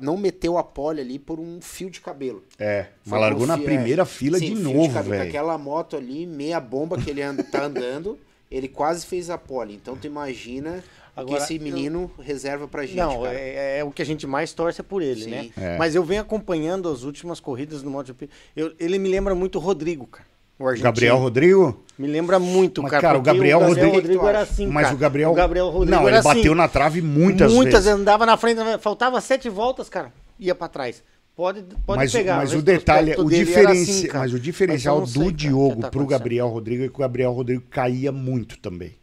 não 0.00 0.16
meteu 0.16 0.56
a 0.56 0.64
pole 0.64 0.98
ali 1.02 1.18
por 1.18 1.38
um 1.38 1.60
fio 1.60 1.90
de 1.90 2.00
cabelo. 2.00 2.42
É, 2.58 2.86
mas 3.04 3.20
largou 3.20 3.46
na 3.46 3.56
fio- 3.56 3.66
primeira 3.66 4.00
é, 4.02 4.06
fila 4.06 4.38
sim, 4.38 4.54
de 4.54 4.56
fio 4.56 4.72
novo, 4.72 5.02
velho. 5.02 5.22
Aquela 5.28 5.58
moto 5.58 5.94
ali, 5.94 6.24
meia 6.24 6.58
bomba 6.58 6.96
que 6.98 7.10
ele 7.10 7.20
anda, 7.20 7.44
tá 7.44 7.64
andando, 7.64 8.18
ele 8.50 8.66
quase 8.66 9.04
fez 9.04 9.28
a 9.28 9.36
pole. 9.36 9.74
Então 9.74 9.94
tu 9.94 10.06
imagina 10.06 10.82
o 11.14 11.20
Agora, 11.20 11.36
que 11.36 11.42
esse 11.44 11.58
menino 11.58 12.10
reserva 12.18 12.66
pra 12.66 12.86
gente, 12.86 12.96
Não, 12.96 13.24
cara. 13.24 13.38
é, 13.38 13.80
é 13.80 13.84
o 13.84 13.90
que 13.90 14.00
a 14.00 14.06
gente 14.06 14.26
mais 14.26 14.54
torce 14.54 14.80
é 14.80 14.84
por 14.84 15.02
ele, 15.02 15.24
Sim. 15.24 15.30
né? 15.30 15.50
É. 15.54 15.76
Mas 15.76 15.94
eu 15.94 16.02
venho 16.02 16.22
acompanhando 16.22 16.88
as 16.88 17.02
últimas 17.02 17.38
corridas 17.38 17.82
do 17.82 17.90
MotoGP. 17.90 18.30
Eu, 18.56 18.72
ele 18.80 18.98
me 18.98 19.10
lembra 19.10 19.34
muito 19.34 19.56
o 19.56 19.60
Rodrigo, 19.60 20.06
cara. 20.06 20.25
O. 20.58 20.64
Gabriel 20.80 21.18
Rodrigo? 21.18 21.84
Me 21.98 22.06
lembra 22.08 22.38
muito, 22.38 22.82
Mas, 22.82 22.90
cara. 22.90 23.02
cara, 23.02 23.18
o 23.18 23.20
porque 23.22 23.34
Gabriel 23.34 23.58
Rodrigo- 23.60 23.94
Rodrigo 23.94 24.26
era 24.28 24.38
O 24.40 24.42
assim, 24.42 24.66
mas 24.66 24.84
cara. 24.84 24.94
o 24.94 24.98
Gabriel. 24.98 25.30
O 25.30 25.34
Gabriel 25.34 25.68
Rodrigo 25.70 25.96
não, 25.96 26.06
era 26.08 26.16
ele 26.18 26.24
bateu 26.24 26.52
assim. 26.52 26.54
na 26.54 26.68
trave 26.68 27.00
muitas, 27.02 27.52
Muitas 27.52 27.84
vezes. 27.84 28.00
andava 28.00 28.26
na 28.26 28.36
frente, 28.36 28.60
faltava 28.80 29.20
sete 29.20 29.48
voltas, 29.48 29.88
cara. 29.88 30.12
Ia 30.38 30.54
pra 30.54 30.68
trás. 30.68 31.02
Pode, 31.34 31.62
pode 31.86 31.98
mas, 31.98 32.12
pegar. 32.12 32.36
mas 32.36 32.54
o 32.54 32.62
detalhe, 32.62 33.14
o, 33.18 33.24
dele 33.24 33.52
era 33.52 33.60
diferenci... 33.72 33.90
assim, 34.08 34.18
mas 34.18 34.32
o 34.32 34.40
diferencial 34.40 35.00
Mas 35.00 35.08
eu 35.08 35.12
do 35.12 35.12
sei, 35.12 35.20
cara, 35.22 35.28
o 35.28 35.36
que 35.36 35.46
Diogo 35.48 35.80
tá 35.82 35.90
pro. 35.90 36.06
Gabriel 36.06 36.48
Rodrigo 36.48 36.84
é 36.84 36.88
que 36.88 36.94
o 36.94 36.98
Gabriel 36.98 37.32
Rodrigo 37.32 37.62
caía 37.70 38.10
muito 38.10 38.58
também. 38.58 38.94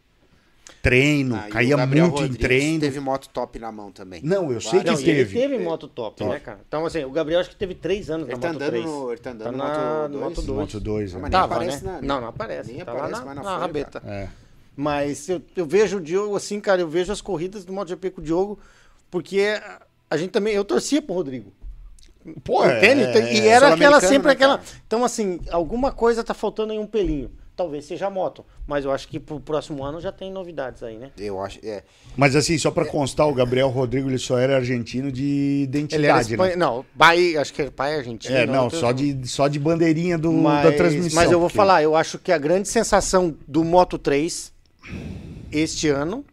Treino, 0.84 1.34
Ah, 1.34 1.48
caía 1.50 1.76
muito 1.78 1.96
em 1.96 2.00
Rodrigues 2.08 2.36
treino. 2.38 2.80
Teve 2.80 3.00
moto 3.00 3.28
top 3.30 3.58
na 3.58 3.72
mão 3.72 3.90
também. 3.90 4.20
Não, 4.22 4.52
eu 4.52 4.60
sei 4.60 4.80
que 4.80 4.86
Não, 4.86 4.92
Várias. 4.94 5.00
e 5.00 5.10
ele 5.10 5.18
teve. 5.24 5.40
teve 5.40 5.58
moto 5.58 5.88
top, 5.88 6.22
né, 6.24 6.38
cara? 6.38 6.60
Então, 6.68 6.84
assim, 6.84 7.02
o 7.04 7.10
Gabriel 7.10 7.40
acho 7.40 7.48
que 7.50 7.56
teve 7.56 7.74
três 7.74 8.10
anos 8.10 8.28
Ele 8.28 8.36
na 8.36 8.40
tá 8.42 8.48
Moto 8.48 8.56
andando 8.56 8.70
3. 8.70 8.84
no- 8.84 9.10
ele 9.10 9.20
tá 9.20 9.30
andando 9.30 9.52
no 9.52 9.56
na- 9.58 9.64
Moto 9.68 10.08
no 10.12 10.18
Moto 10.20 10.34
2. 10.34 10.46
2. 10.46 10.58
Moto 10.58 10.80
2, 10.80 11.12
Mas 11.14 11.22
né? 11.22 11.30
Tava, 11.30 11.54
aparece 11.54 11.84
né? 11.84 11.92
na- 11.92 12.02
Não, 12.02 12.20
não 12.20 12.28
aparece. 12.28 12.70
nem 12.72 12.84
tá 12.84 12.92
aparece 12.92 13.12
lá 13.12 13.18
na, 13.20 13.24
mais 13.24 13.36
na 13.38 13.42
na 13.44 13.58
rabeta. 13.58 14.02
É. 14.06 14.28
Mas 14.76 15.28
eu, 15.28 15.40
eu 15.56 15.64
vejo 15.66 15.96
o 15.96 16.00
Diogo 16.00 16.36
assim, 16.36 16.60
cara, 16.60 16.80
eu 16.80 16.88
vejo 16.88 17.10
as 17.12 17.20
corridas 17.20 17.64
do 17.64 17.72
MotoGP 17.72 18.10
com 18.10 18.20
o 18.20 18.24
Diogo, 18.24 18.58
porque 19.10 19.40
a 20.10 20.16
gente 20.16 20.30
também, 20.32 20.54
eu 20.54 20.64
torcia 20.64 21.00
pro 21.00 21.14
Rodrigo. 21.14 21.52
Pô, 22.42 22.64
Entende? 22.66 23.02
é- 23.04 23.34
e 23.34 23.46
era 23.46 23.72
aquela 23.74 24.00
sempre 24.00 24.28
né, 24.28 24.32
aquela. 24.32 24.60
Então, 24.86 25.04
assim, 25.04 25.40
alguma 25.50 25.92
coisa 25.92 26.22
tá 26.24 26.34
faltando 26.34 26.72
aí 26.72 26.78
um 26.78 26.86
pelinho. 26.86 27.30
Talvez 27.56 27.84
seja 27.84 28.08
a 28.08 28.10
moto. 28.10 28.44
Mas 28.66 28.84
eu 28.84 28.90
acho 28.90 29.06
que 29.06 29.20
pro 29.20 29.38
próximo 29.38 29.84
ano 29.84 30.00
já 30.00 30.10
tem 30.10 30.32
novidades 30.32 30.82
aí, 30.82 30.98
né? 30.98 31.10
Eu 31.16 31.40
acho. 31.40 31.60
É. 31.62 31.84
Mas 32.16 32.34
assim, 32.34 32.58
só 32.58 32.70
pra 32.70 32.84
constar, 32.84 33.28
o 33.28 33.32
Gabriel 33.34 33.68
Rodrigo 33.68 34.08
ele 34.10 34.18
só 34.18 34.36
era 34.38 34.56
argentino 34.56 35.12
de 35.12 35.22
Ele 35.22 35.62
era 35.62 35.64
identidade, 35.64 36.30
espanhol. 36.32 36.50
né? 36.50 36.56
Não, 36.56 36.84
pai, 36.98 37.36
acho 37.36 37.52
que 37.54 37.62
é 37.62 37.70
pai 37.70 37.94
argentino. 37.96 38.34
É, 38.36 38.44
não, 38.44 38.68
tô- 38.68 38.76
só 38.78 38.90
de, 38.90 39.26
só 39.28 39.46
de 39.46 39.60
bandeirinha 39.60 40.18
do, 40.18 40.32
mas, 40.32 40.64
da 40.64 40.72
transmissão. 40.72 41.14
Mas 41.14 41.30
eu 41.30 41.38
vou 41.38 41.48
porque- 41.48 41.56
falar, 41.56 41.82
eu 41.82 41.94
acho 41.94 42.18
que 42.18 42.32
a 42.32 42.38
grande 42.38 42.66
sensação 42.68 43.36
do 43.46 43.62
Moto 43.62 43.98
3 43.98 44.52
este 45.52 45.88
ano 45.88 46.24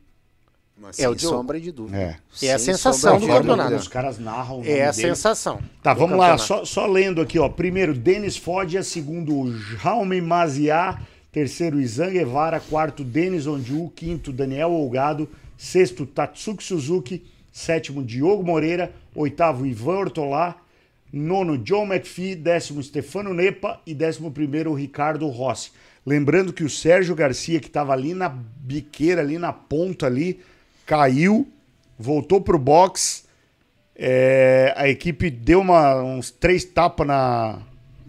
Mas 0.75 0.97
É 0.97 1.03
sem 1.03 1.07
o 1.11 1.15
Diogo. 1.15 1.35
sombra 1.37 1.59
de 1.61 1.71
dúvida. 1.71 1.95
É. 2.41 2.47
É 2.47 2.53
a 2.53 2.57
sensação 2.57 3.19
do 3.19 3.21
de 3.21 3.27
campeonato. 3.31 3.75
Os 3.75 3.87
caras 3.87 4.17
narram 4.17 4.61
o 4.61 4.63
é 4.65 4.69
nome 4.69 4.81
a 4.81 4.91
dele. 4.91 4.93
sensação. 4.93 5.59
Tá, 5.83 5.93
vamos 5.93 6.17
lá, 6.17 6.35
só, 6.39 6.65
só 6.65 6.87
lendo 6.87 7.21
aqui, 7.21 7.37
ó. 7.37 7.47
Primeiro, 7.47 7.93
Denis 7.93 8.35
Foggia, 8.35 8.81
segundo, 8.81 9.55
Jaume 9.77 10.19
Maziá, 10.19 10.99
terceiro, 11.31 11.79
Izan 11.79 12.11
Guevara, 12.11 12.59
quarto, 12.59 13.03
Denis 13.03 13.47
Ondiu, 13.47 13.91
quinto, 13.95 14.31
Daniel 14.33 14.71
Olgado, 14.71 15.29
sexto, 15.57 16.05
Tatsuki 16.05 16.63
Suzuki, 16.63 17.23
sétimo, 17.51 18.03
Diogo 18.03 18.43
Moreira, 18.43 18.91
oitavo, 19.15 19.65
Ivan 19.65 19.99
Ortolá, 19.99 20.57
nono, 21.11 21.57
John 21.57 21.85
McPhee, 21.85 22.35
décimo, 22.35 22.81
Stefano 22.81 23.33
Nepa. 23.33 23.79
E 23.85 23.93
décimo 23.93 24.31
primeiro, 24.31 24.73
Ricardo 24.73 25.27
Rossi. 25.27 25.71
Lembrando 26.05 26.53
que 26.53 26.63
o 26.63 26.69
Sérgio 26.69 27.15
Garcia, 27.15 27.59
que 27.59 27.67
estava 27.67 27.93
ali 27.93 28.13
na 28.13 28.29
biqueira, 28.29 29.21
ali 29.21 29.37
na 29.37 29.53
ponta 29.53 30.07
ali, 30.07 30.39
caiu, 30.85 31.47
voltou 31.97 32.41
pro 32.41 32.57
box, 32.57 33.29
É, 34.03 34.73
a 34.77 34.87
equipe 34.87 35.29
deu 35.29 35.59
uma, 35.59 36.01
uns 36.01 36.31
três 36.31 36.65
tapas 36.65 37.05
na, 37.05 37.59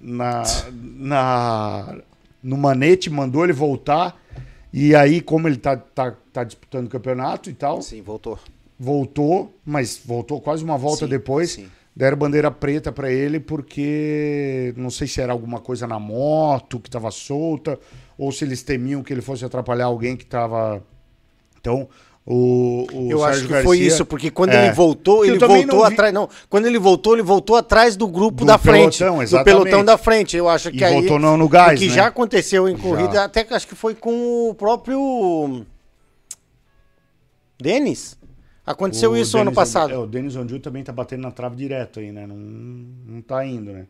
na, 0.01 0.43
na, 0.73 1.99
no 2.43 2.57
manete, 2.57 3.09
mandou 3.11 3.45
ele 3.45 3.53
voltar. 3.53 4.21
E 4.73 4.95
aí, 4.95 5.21
como 5.21 5.47
ele 5.49 5.57
tá, 5.57 5.77
tá, 5.77 6.15
tá 6.33 6.45
disputando 6.45 6.87
o 6.87 6.91
campeonato 6.91 7.51
e 7.51 7.53
tal, 7.53 7.83
Sim, 7.83 8.01
voltou. 8.03 8.39
voltou, 8.79 9.55
mas 9.65 10.01
voltou 10.05 10.41
quase 10.41 10.65
uma 10.65 10.79
volta 10.79 11.05
Sim, 11.05 11.11
depois. 11.11 11.51
sim. 11.53 11.69
Deram 11.95 12.17
bandeira 12.17 12.51
preta 12.51 12.91
pra 12.91 13.13
ele 13.13 13.39
porque 13.39 14.73
não 14.79 14.89
sei 14.89 15.07
se 15.07 15.21
era 15.21 15.31
alguma 15.31 15.61
coisa 15.61 15.87
na 15.87 15.99
moto 15.99 16.81
que 16.81 16.89
tava 16.89 17.11
solta 17.11 17.79
ou 18.17 18.33
se 18.33 18.47
eles 18.47 18.63
temiam 18.63 19.03
que 19.03 19.13
ele 19.13 19.21
fosse 19.21 19.45
atrapalhar 19.45 19.85
alguém 19.85 20.17
que 20.17 20.25
tava. 20.25 20.83
Então, 21.61 21.87
o, 22.25 22.87
o 22.93 23.11
Eu 23.11 23.25
acho 23.25 23.39
Sérgio 23.41 23.49
que 23.57 23.63
foi 23.65 23.77
Garcia- 23.79 23.87
isso, 23.89 24.07
porque 24.07 24.31
quando 24.31 24.51
É. 24.53 24.67
ele 24.67 24.73
voltou, 24.75 25.25
ele 25.25 25.39
voltou 25.39 25.67
não 25.67 25.87
vi- 25.89 25.93
atrás. 25.95 26.15
Não, 26.15 26.29
quando 26.49 26.67
ele 26.67 26.79
voltou, 26.79 27.15
ele 27.15 27.23
voltou 27.23 27.57
atrás 27.57 27.97
do 27.97 28.07
grupo 28.07 28.39
Do 28.45 28.47
da 28.47 28.59
frente. 28.59 28.99
pelotão, 28.99 29.17
do 29.19 29.23
exatamente. 29.25 29.45
pelotão 29.65 29.85
da 29.85 29.99
frente. 29.99 30.37
Eu 30.37 30.49
acho 30.49 30.71
que 30.71 30.79
E 30.79 30.85
aí. 30.85 30.95
voltou 30.95 31.19
no- 31.19 31.37
no 31.37 31.49
gás, 31.49 31.79
o 31.79 31.83
que 31.83 31.89
né? 31.89 31.95
já 31.95 32.07
aconteceu 32.07 32.69
em 32.69 32.77
corrida, 32.79 33.15
Já. 33.15 33.25
até 33.25 33.43
que 33.45 33.53
acho 33.55 33.67
que 33.67 33.75
foi 33.75 33.95
com 33.95 34.49
o 34.51 34.55
próprio. 34.55 35.65
Denis. 37.61 38.17
Aconteceu 38.65 39.13
O 39.13 39.17
isso 39.17 39.37
ano 39.37 39.47
Denis 39.51 39.57
passado. 39.57 39.93
É, 39.93 39.99
o 39.99 40.07
Denis 40.07 40.37
Ondiu 40.37 40.61
também 40.61 40.85
tá 40.85 40.93
batendo 40.93 41.23
na 41.23 41.31
trave 41.31 41.57
direto 41.57 41.99
aí, 42.01 42.13
né? 42.13 42.27
Não, 42.27 42.37
não 42.37 43.21
tá 43.23 43.45
indo, 43.45 43.73
né? 43.73 43.87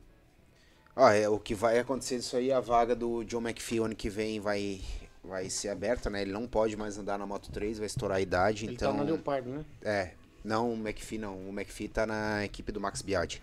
Ó, 0.96 1.08
é, 1.10 1.28
o 1.28 1.38
que 1.38 1.54
vai 1.54 1.78
acontecer 1.78 2.16
disso 2.16 2.36
aí, 2.36 2.52
a 2.52 2.60
vaga 2.60 2.94
do 2.94 3.22
John 3.24 3.40
McPhee 3.40 3.78
ano 3.80 3.94
que 3.94 4.08
vem 4.10 4.40
vai, 4.40 4.80
vai 5.24 5.48
ser 5.48 5.68
aberta, 5.68 6.10
né? 6.10 6.22
Ele 6.22 6.32
não 6.32 6.46
pode 6.46 6.76
mais 6.76 6.98
andar 6.98 7.18
na 7.18 7.26
Moto 7.26 7.50
3, 7.50 7.78
vai 7.78 7.86
estourar 7.86 8.18
a 8.18 8.20
idade, 8.20 8.64
Ele 8.66 8.74
então... 8.74 8.92
tá 8.92 8.98
no 8.98 9.04
Leopardo, 9.04 9.50
né? 9.50 9.64
É, 9.82 10.10
não 10.44 10.72
o 10.72 10.76
McPhee 10.76 11.18
não, 11.18 11.36
o 11.36 11.48
McPhee 11.50 11.88
tá 11.88 12.04
na 12.06 12.44
equipe 12.44 12.72
do 12.72 12.80
Max 12.80 13.02
Biaggi. 13.02 13.40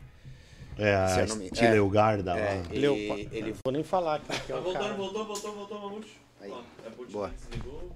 É, 0.78 0.96
a 0.96 1.08
Se 1.10 1.20
eu 1.22 1.28
não 1.28 1.36
me- 1.36 1.48
Stile 1.48 1.68
é. 1.68 1.72
Leogarda 1.72 2.34
lá. 2.34 2.40
É, 2.40 2.64
ele, 2.72 2.80
Leopardo. 2.88 3.36
ele 3.36 3.52
Não 3.52 3.58
vou 3.64 3.74
nem 3.74 3.84
falar 3.84 4.16
aqui. 4.16 4.28
que 4.28 4.52
é 4.52 4.56
Tá 4.56 4.60
o 4.60 4.64
voltando, 4.64 4.82
cara. 4.84 4.94
voltou, 4.96 5.26
voltou, 5.26 5.54
voltou, 5.56 5.80
Mamute. 5.82 6.18
Aí. 6.42 6.50
Ó, 6.52 6.62
é 6.86 6.90
por 6.90 7.08
Boa. 7.08 7.30
desligou. 7.30 7.92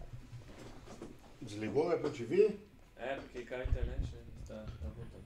Desligou? 1.41 1.91
É 1.93 1.97
pra 1.97 2.09
te 2.09 2.23
ver? 2.23 2.59
É, 2.97 3.15
porque 3.15 3.41
caiu 3.43 3.61
a 3.61 3.65
internet, 3.65 3.99
né? 4.01 4.19
Tá, 4.47 4.55
tá 4.55 4.87
voltando. 4.95 5.23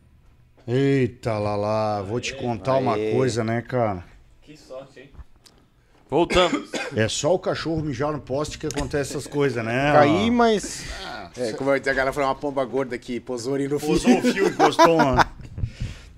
Eita, 0.68 1.38
lá 1.38 1.56
lá, 1.56 2.02
vou 2.02 2.20
te 2.20 2.36
contar 2.36 2.78
uma 2.78 2.96
Aê. 2.96 3.12
coisa, 3.14 3.44
né, 3.44 3.62
cara? 3.62 4.04
Que 4.42 4.56
sorte? 4.58 4.97
Voltamos. 6.10 6.70
É 6.96 7.08
só 7.08 7.34
o 7.34 7.40
cachorro 7.40 7.82
mijar 7.82 8.12
no 8.12 8.20
poste 8.20 8.58
que 8.58 8.68
acontece 8.68 9.12
essas 9.12 9.28
coisas, 9.28 9.64
né? 9.64 9.92
Caí, 9.92 10.32
mas. 10.32 10.84
É, 11.38 11.52
como 11.54 11.70
a 11.70 11.78
galera 11.78 12.12
falou, 12.14 12.30
uma 12.30 12.36
pomba 12.36 12.64
gorda 12.66 12.98
que 12.98 13.20
posou 13.20 13.56
ali 13.56 13.68
no 13.68 13.76
Usou 13.76 14.18
o 14.18 14.22
fio 14.22 14.48
e 14.48 14.50
encostou 14.50 14.96
uma. 14.96 15.28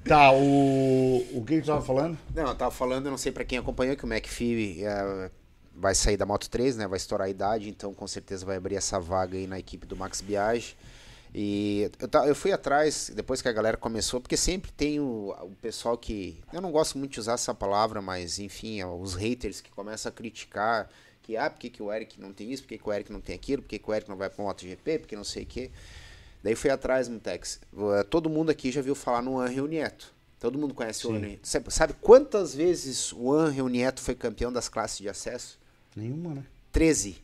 Tá, 0.06 0.32
o. 0.32 1.24
O 1.34 1.44
que 1.46 1.58
que 1.58 1.62
tu 1.62 1.68
tava 1.68 1.82
falando? 1.84 2.18
Não, 2.34 2.48
eu 2.48 2.56
tava 2.56 2.72
falando, 2.72 3.06
eu 3.06 3.12
não 3.12 3.18
sei 3.18 3.32
pra 3.32 3.44
quem 3.44 3.60
acompanhou, 3.60 3.96
que 3.96 4.06
o 4.06 4.12
McPhee 4.12 4.84
eh, 4.84 5.30
vai 5.76 5.94
sair 5.94 6.18
da 6.18 6.26
Moto 6.26 6.50
3, 6.50 6.78
né? 6.78 6.88
Vai 6.88 6.98
estourar 6.98 7.28
a 7.28 7.30
idade, 7.30 7.70
então 7.70 7.94
com 7.94 8.08
certeza 8.08 8.44
vai 8.44 8.58
abrir 8.58 8.76
essa 8.76 9.00
vaga 9.00 9.38
aí 9.38 9.46
na 9.46 9.60
equipe 9.60 9.86
do 9.86 9.96
Max 9.96 10.22
Biaggi. 10.22 10.76
E 11.34 11.90
eu, 12.00 12.28
eu 12.28 12.36
fui 12.36 12.52
atrás, 12.52 13.12
depois 13.14 13.42
que 13.42 13.48
a 13.48 13.52
galera 13.52 13.78
começou, 13.78 14.20
porque 14.20 14.36
sempre 14.36 14.72
tem 14.72 15.00
o, 15.00 15.36
o 15.42 15.56
pessoal 15.62 15.98
que. 15.98 16.42
Eu 16.52 16.62
não 16.62 16.72
gosto 16.72 16.98
muito 16.98 17.12
de 17.12 17.20
usar 17.20 17.34
essa 17.34 17.54
palavra, 17.54 18.02
mas 18.02 18.40
enfim, 18.40 18.82
ó, 18.82 18.96
os 18.96 19.14
haters 19.14 19.62
que 19.62 19.70
começam 19.70 20.10
a 20.10 20.14
criticar 20.14 20.90
que, 21.22 21.38
ah, 21.38 21.50
por 21.50 21.60
que, 21.60 21.70
que 21.70 21.84
o 21.84 21.94
Eric 21.94 22.20
não 22.20 22.34
tem 22.34 22.52
isso, 22.52 22.64
por 22.64 22.70
que, 22.70 22.78
que 22.80 22.90
o 22.90 22.92
Eric 22.92 23.12
não 23.12 23.22
tem 23.22 23.36
aquilo, 23.36 23.62
por 23.62 23.68
que, 23.68 23.80
o 23.86 23.94
Eric 23.94 24.10
não 24.10 24.18
vai 24.18 24.30
pro 24.32 24.44
MotoGP, 24.44 25.00
porque 25.00 25.16
não 25.16 25.24
sei 25.24 25.44
o 25.44 25.46
quê. 25.46 25.70
Daí 26.44 26.56
fui 26.56 26.72
atrás, 26.72 27.08
Mutex. 27.08 27.60
Todo 28.10 28.30
mundo 28.30 28.50
aqui 28.50 28.72
já 28.72 28.82
viu 28.82 28.96
falar 28.96 29.22
no 29.22 29.40
Angel 29.40 29.68
Nieto. 29.68 30.12
Todo 30.40 30.58
mundo 30.58 30.74
conhece 30.74 31.06
o 31.06 31.10
Sim. 31.10 31.18
Angel 31.18 31.30
Nieto. 31.30 31.48
Sabe, 31.48 31.74
sabe 31.74 31.94
quantas 32.02 32.56
vezes 32.56 33.14
o 33.14 33.32
Angel 33.32 33.68
Nieto 33.68 34.02
foi 34.02 34.16
campeão 34.16 34.52
das 34.52 34.68
classes 34.68 34.98
de 34.98 35.10
acesso? 35.10 35.60
Nenhuma, 35.96 36.34
né? 36.34 36.46
13. 36.72 37.22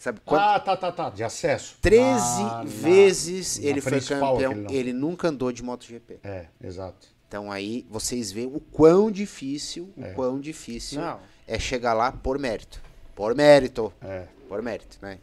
Sabe 0.00 0.18
quanto? 0.24 0.40
Ah, 0.40 0.58
tá, 0.58 0.74
tá, 0.78 0.90
tá. 0.90 1.10
De 1.10 1.22
acesso. 1.22 1.76
13 1.82 2.42
Na- 2.42 2.48
na- 2.58 2.64
vezes 2.64 3.58
na 3.58 3.66
ele 3.66 3.82
foi 3.82 3.92
principal, 3.92 4.38
campeão. 4.38 4.66
Ele 4.70 4.94
nunca 4.94 5.28
andou 5.28 5.52
de 5.52 5.62
MotoGP. 5.62 6.20
É, 6.24 6.46
exato. 6.64 7.06
Então 7.28 7.52
aí 7.52 7.86
vocês 7.90 8.32
veem 8.32 8.46
o 8.46 8.60
quão 8.60 9.10
difícil, 9.10 9.92
É. 9.98 10.10
o 10.10 10.14
quão 10.14 10.40
difícil 10.40 11.02
Não. 11.02 11.20
é 11.46 11.58
chegar 11.58 11.92
lá 11.92 12.10
por 12.10 12.38
mérito. 12.38 12.80
Por 13.14 13.34
mérito. 13.34 13.92
É. 14.00 14.24
Por 14.48 14.62
mérito, 14.62 14.96
né? 15.02 15.18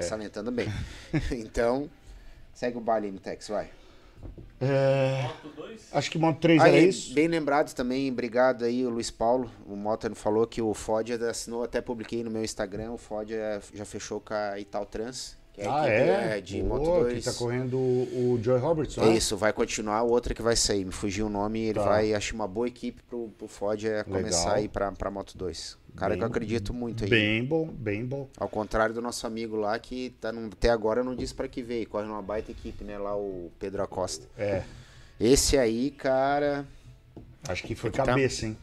Salientando 0.00 0.50
bem. 0.50 0.66
então, 1.30 1.90
segue 2.54 2.78
o 2.78 2.80
baile, 2.80 3.10
Mutex, 3.12 3.48
vai. 3.48 3.68
É, 4.60 5.22
Moto 5.22 5.56
2? 5.56 5.88
acho 5.92 6.10
que 6.10 6.18
Moto 6.18 6.38
3 6.38 6.60
era 6.62 6.70
Aí, 6.70 6.88
isso. 6.88 7.12
Bem 7.14 7.26
lembrado 7.26 7.74
também, 7.74 8.10
obrigado 8.10 8.64
aí, 8.64 8.86
o 8.86 8.90
Luiz 8.90 9.10
Paulo. 9.10 9.50
O 9.66 9.74
Mota 9.74 10.14
falou 10.14 10.46
que 10.46 10.62
o 10.62 10.72
Ford 10.72 11.10
assinou, 11.28 11.64
até 11.64 11.80
publiquei 11.80 12.22
no 12.22 12.30
meu 12.30 12.44
Instagram, 12.44 12.92
o 12.92 12.98
Ford 12.98 13.28
já 13.74 13.84
fechou 13.84 14.20
com 14.20 14.32
a 14.34 14.60
Ital 14.60 14.86
Trans, 14.86 15.36
que 15.52 15.62
é 15.62 15.66
a 15.66 15.74
Ah, 15.74 15.88
equipe 15.88 16.10
é? 16.36 16.40
de 16.40 16.62
Boa, 16.62 16.78
Moto 16.78 17.00
2. 17.04 17.18
que 17.18 17.24
tá 17.32 17.36
correndo 17.36 17.76
o, 17.76 18.34
o 18.34 18.40
Joy 18.40 18.58
Roberts, 18.60 18.96
É 18.98 19.00
né? 19.04 19.14
isso, 19.16 19.36
vai 19.36 19.52
continuar, 19.52 20.02
outra 20.04 20.32
que 20.32 20.42
vai 20.42 20.54
sair. 20.54 20.84
Me 20.84 20.92
fugiu 20.92 21.26
o 21.26 21.30
nome, 21.30 21.60
ele 21.60 21.80
Tá. 21.80 21.84
vai, 21.84 22.14
acho 22.14 22.32
uma 22.34 22.46
boa 22.46 22.68
equipe 22.68 23.02
pro, 23.02 23.28
pro 23.36 23.48
Ford 23.48 23.82
é 23.84 24.04
começar 24.04 24.38
Legal. 24.50 24.54
aí 24.58 24.68
pra, 24.68 24.92
pra 24.92 25.10
Moto 25.10 25.36
2. 25.36 25.76
Cara 25.96 26.14
que 26.14 26.20
Bem- 26.20 26.22
eu 26.22 26.26
acredito 26.30 26.72
muito 26.74 27.04
aí. 27.04 27.10
Bem 27.10 27.44
bom, 27.44 27.66
bem 27.66 28.04
bom. 28.04 28.28
Ao 28.38 28.48
contrário 28.48 28.94
do 28.94 29.02
nosso 29.02 29.26
amigo 29.26 29.56
lá, 29.56 29.78
que 29.78 30.10
tá 30.20 30.32
num- 30.32 30.46
até 30.46 30.70
agora 30.70 31.04
não 31.04 31.14
disse 31.14 31.34
pra 31.34 31.46
que 31.46 31.62
veio, 31.62 31.86
corre 31.88 32.06
numa 32.06 32.22
baita 32.22 32.50
equipe, 32.50 32.82
né? 32.82 32.96
Lá 32.98 33.14
o 33.16 33.50
Pedro 33.58 33.82
Acosta. 33.82 34.26
É, 34.38 34.62
Esse 35.20 35.56
aí, 35.58 35.90
cara, 35.90 36.66
acho 37.46 37.62
que 37.62 37.74
foi 37.76 37.90
Tá. 37.90 38.04
cabeça, 38.04 38.46
hein? 38.46 38.56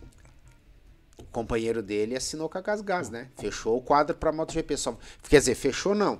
o 1.17 1.23
companheiro 1.31 1.83
dele 1.83 2.15
assinou 2.17 2.49
com 2.49 2.57
a 2.57 2.61
Gas 2.61 2.81
Gas, 2.81 3.09
né? 3.09 3.27
Fechou 3.37 3.77
o 3.77 3.81
quadro 3.81 4.15
pra 4.15 4.31
MotoGP. 4.31 4.75
Só... 4.77 4.97
Quer 5.29 5.39
dizer, 5.39 5.53
fechou 5.55 5.93
não. 5.93 6.19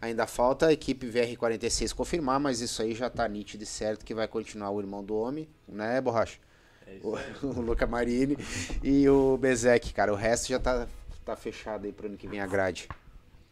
Ainda 0.00 0.26
falta 0.26 0.66
a 0.66 0.72
equipe 0.72 1.06
VR46 1.06 1.92
confirmar, 1.94 2.40
mas 2.40 2.60
isso 2.60 2.82
aí 2.82 2.94
já 2.94 3.08
tá 3.08 3.26
nítido 3.28 3.62
e 3.62 3.66
certo 3.66 4.04
que 4.04 4.12
vai 4.14 4.26
continuar 4.26 4.70
o 4.70 4.80
irmão 4.80 5.04
do 5.04 5.14
homem, 5.16 5.48
né, 5.68 6.00
Borracha? 6.00 6.38
É 6.88 6.98
O, 7.02 7.16
o 7.46 7.60
Luca 7.60 7.86
Marini 7.86 8.36
e 8.82 9.08
o 9.08 9.36
Bezek, 9.36 9.92
cara. 9.92 10.12
O 10.12 10.16
resto 10.16 10.48
já 10.48 10.58
tá, 10.58 10.86
tá 11.24 11.36
fechado 11.36 11.86
aí 11.86 11.92
pro 11.92 12.06
ano 12.06 12.16
que 12.16 12.26
vem 12.26 12.40
a 12.40 12.46
grade. 12.46 12.88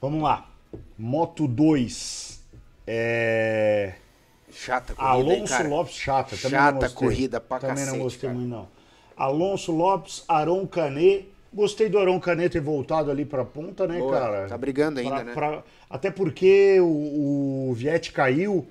Vamos 0.01 0.23
lá. 0.23 0.49
Moto 0.99 1.47
2. 1.47 2.43
É... 2.87 3.95
Chata 4.51 4.95
corrida, 4.95 5.15
hein, 5.33 5.37
Alonso 5.37 5.53
cara? 5.53 5.69
Lopes, 5.69 5.95
chata. 5.95 6.37
Também 6.37 6.51
Chata 6.59 6.89
corrida 6.91 7.41
pra 7.41 7.59
Também 7.59 7.77
cacete, 7.77 7.97
não 7.97 8.05
gostei 8.05 8.29
cara. 8.29 8.35
muito, 8.41 8.49
não. 8.51 8.69
Alonso 9.17 9.73
Lopes, 9.73 10.25
Aron 10.29 10.67
Canet. 10.67 11.29
Gostei 11.53 11.89
do 11.89 11.99
Aron 11.99 12.21
Canet 12.21 12.53
ter 12.53 12.61
voltado 12.61 13.11
ali 13.11 13.25
pra 13.25 13.45
ponta, 13.45 13.87
né, 13.87 13.99
Boa, 13.99 14.13
cara? 14.13 14.47
tá 14.47 14.59
brigando 14.59 15.01
ainda, 15.01 15.15
Pra- 15.17 15.25
né? 15.25 15.33
pra- 15.33 15.63
Até 15.89 16.11
porque 16.11 16.79
o, 16.81 17.71
o 17.71 17.75
Viet 17.75 18.13
caiu 18.13 18.67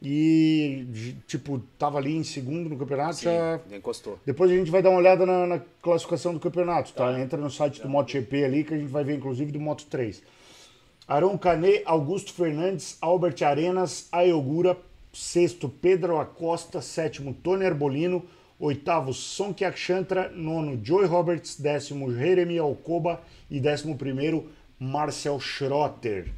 e, 0.00 0.86
tipo, 1.26 1.58
tava 1.78 1.98
ali 1.98 2.14
em 2.14 2.22
segundo 2.22 2.68
no 2.68 2.76
campeonato. 2.76 3.22
já... 3.22 3.58
Sim, 3.58 3.76
encostou. 3.76 4.18
Depois 4.26 4.50
a 4.50 4.54
gente 4.54 4.70
vai 4.70 4.82
dar 4.82 4.90
uma 4.90 4.98
olhada 4.98 5.24
na, 5.24 5.46
na 5.46 5.60
classificação 5.80 6.34
do 6.34 6.40
campeonato, 6.40 6.92
tá? 6.92 7.18
Entra 7.18 7.38
no 7.38 7.50
site 7.50 7.80
do 7.80 7.88
MotoGP 7.88 8.44
ali 8.44 8.64
que 8.64 8.74
a 8.74 8.78
gente 8.78 8.90
vai 8.90 9.04
ver, 9.04 9.16
inclusive, 9.16 9.50
do 9.50 9.60
Moto 9.60 9.86
3. 9.86 10.22
Aron 11.08 11.38
Canet, 11.38 11.82
Augusto 11.86 12.32
Fernandes, 12.32 12.98
Albert 13.00 13.42
Arenas, 13.42 14.08
Ayogura, 14.12 14.76
sexto 15.12 15.68
Pedro 15.68 16.18
Acosta, 16.18 16.82
sétimo 16.82 17.32
Tony 17.32 17.64
Arbolino, 17.64 18.24
oitavo 18.58 19.14
Sonky 19.14 19.64
Akshantra, 19.64 20.28
nono 20.30 20.78
Joey 20.82 21.06
Roberts, 21.06 21.60
décimo 21.60 22.12
Jeremy 22.12 22.58
Alcoba 22.58 23.20
e 23.50 23.60
décimo 23.60 23.96
primeiro 23.96 24.50
Marcel 24.78 25.40
Schrotter. 25.40 26.32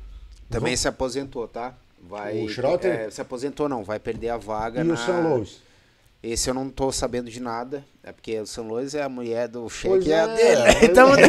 Também 0.48 0.76
se 0.76 0.86
aposentou, 0.86 1.48
tá? 1.48 1.74
Vai, 2.09 2.43
O 2.43 2.48
Schrotter? 2.48 2.90
é, 2.90 3.10
se 3.10 3.20
aposentou 3.20 3.68
não, 3.68 3.85
vai 3.85 3.98
perder 3.98 4.30
a 4.30 4.36
vaga 4.36 4.80
E 4.80 4.85
na... 4.85 4.94
o 4.94 4.97
San 4.97 5.20
Luis? 5.20 5.60
Esse 6.20 6.51
eu 6.51 6.55
não 6.55 6.68
tô 6.68 6.90
sabendo 6.90 7.30
de 7.30 7.39
nada, 7.39 7.85
é 8.02 8.10
porque 8.10 8.40
o 8.40 8.47
San 8.47 8.62
Luis 8.62 8.93
é 8.93 9.05
a 9.05 9.09
mulher 9.09 9.47
do 9.47 9.68
cheque, 9.68 10.10
é, 10.10 10.18
a 10.18 10.24
é, 10.24 10.35
dele. 10.35 10.62
pois 10.72 10.82
Então, 10.90 11.14
é. 11.14 11.22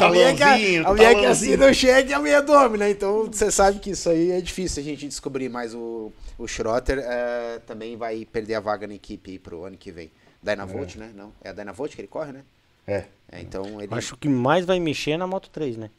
a 0.00 0.08
mulher 0.08 0.32
que, 0.32 0.38
Talãozinho, 0.38 0.86
a 0.88 0.90
mulher 0.90 1.14
que 1.16 1.26
assina 1.26 1.66
o 1.66 1.74
cheque 1.74 2.12
é 2.12 2.16
a 2.16 2.18
mulher 2.18 2.40
do 2.40 2.50
homem, 2.52 2.78
né? 2.78 2.90
Então 2.90 3.26
você 3.26 3.50
sabe 3.50 3.78
que 3.78 3.90
isso 3.90 4.08
aí 4.08 4.30
é 4.30 4.40
difícil 4.40 4.82
a 4.82 4.86
gente 4.86 5.06
descobrir, 5.06 5.50
mas 5.50 5.74
o, 5.74 6.10
o 6.38 6.48
Schrotter 6.48 6.98
é, 6.98 7.58
também 7.66 7.94
vai 7.94 8.24
perder 8.24 8.54
a 8.54 8.60
vaga 8.60 8.86
na 8.86 8.94
equipe 8.94 9.32
aí 9.32 9.38
pro 9.38 9.64
ano 9.64 9.76
que 9.76 9.92
vem. 9.92 10.10
Dynavolt, 10.42 10.96
né? 10.96 11.10
Não, 11.14 11.30
é 11.42 11.50
a 11.50 11.52
Dynavolt 11.52 11.94
que 11.94 12.00
ele 12.00 12.08
corre, 12.08 12.32
né? 12.32 12.42
É. 12.86 13.04
É, 13.30 13.40
então 13.42 13.82
ele 13.82 13.92
Acho 13.92 14.16
que 14.16 14.28
mais 14.28 14.64
vai 14.64 14.80
mexer 14.80 15.10
é 15.10 15.16
na 15.18 15.26
Moto 15.26 15.50
3, 15.50 15.76
né? 15.76 15.90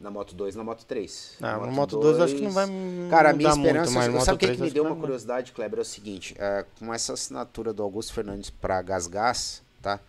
Na 0.00 0.10
Moto 0.10 0.34
2 0.34 0.56
na 0.56 0.64
Moto 0.64 0.84
3. 0.86 1.36
Ah, 1.42 1.58
Na 1.58 1.66
Moto 1.66 1.98
2 1.98 2.18
acho 2.20 2.34
que 2.34 2.40
não 2.42 2.50
vai 2.50 2.66
Cara, 3.10 3.30
a 3.30 3.32
minha 3.32 3.50
mudar 3.50 3.60
muito, 3.60 3.76
esperança, 3.86 4.10
mas 4.12 4.24
sabe 4.24 4.36
o 4.36 4.38
que, 4.38 4.46
3 4.46 4.58
que 4.58 4.64
me 4.64 4.70
deu 4.70 4.84
que 4.84 4.90
uma 4.90 4.96
curiosidade, 4.98 5.52
Kleber? 5.52 5.78
É 5.78 5.82
o 5.82 5.84
seguinte, 5.84 6.34
é, 6.38 6.64
com 6.78 6.92
essa 6.92 7.12
assinatura 7.12 7.72
do 7.72 7.82
Augusto 7.82 8.12
Fernandes 8.14 8.48
para 8.50 8.80
Gas 8.82 9.06
Gas, 9.06 9.62
tá? 9.82 10.00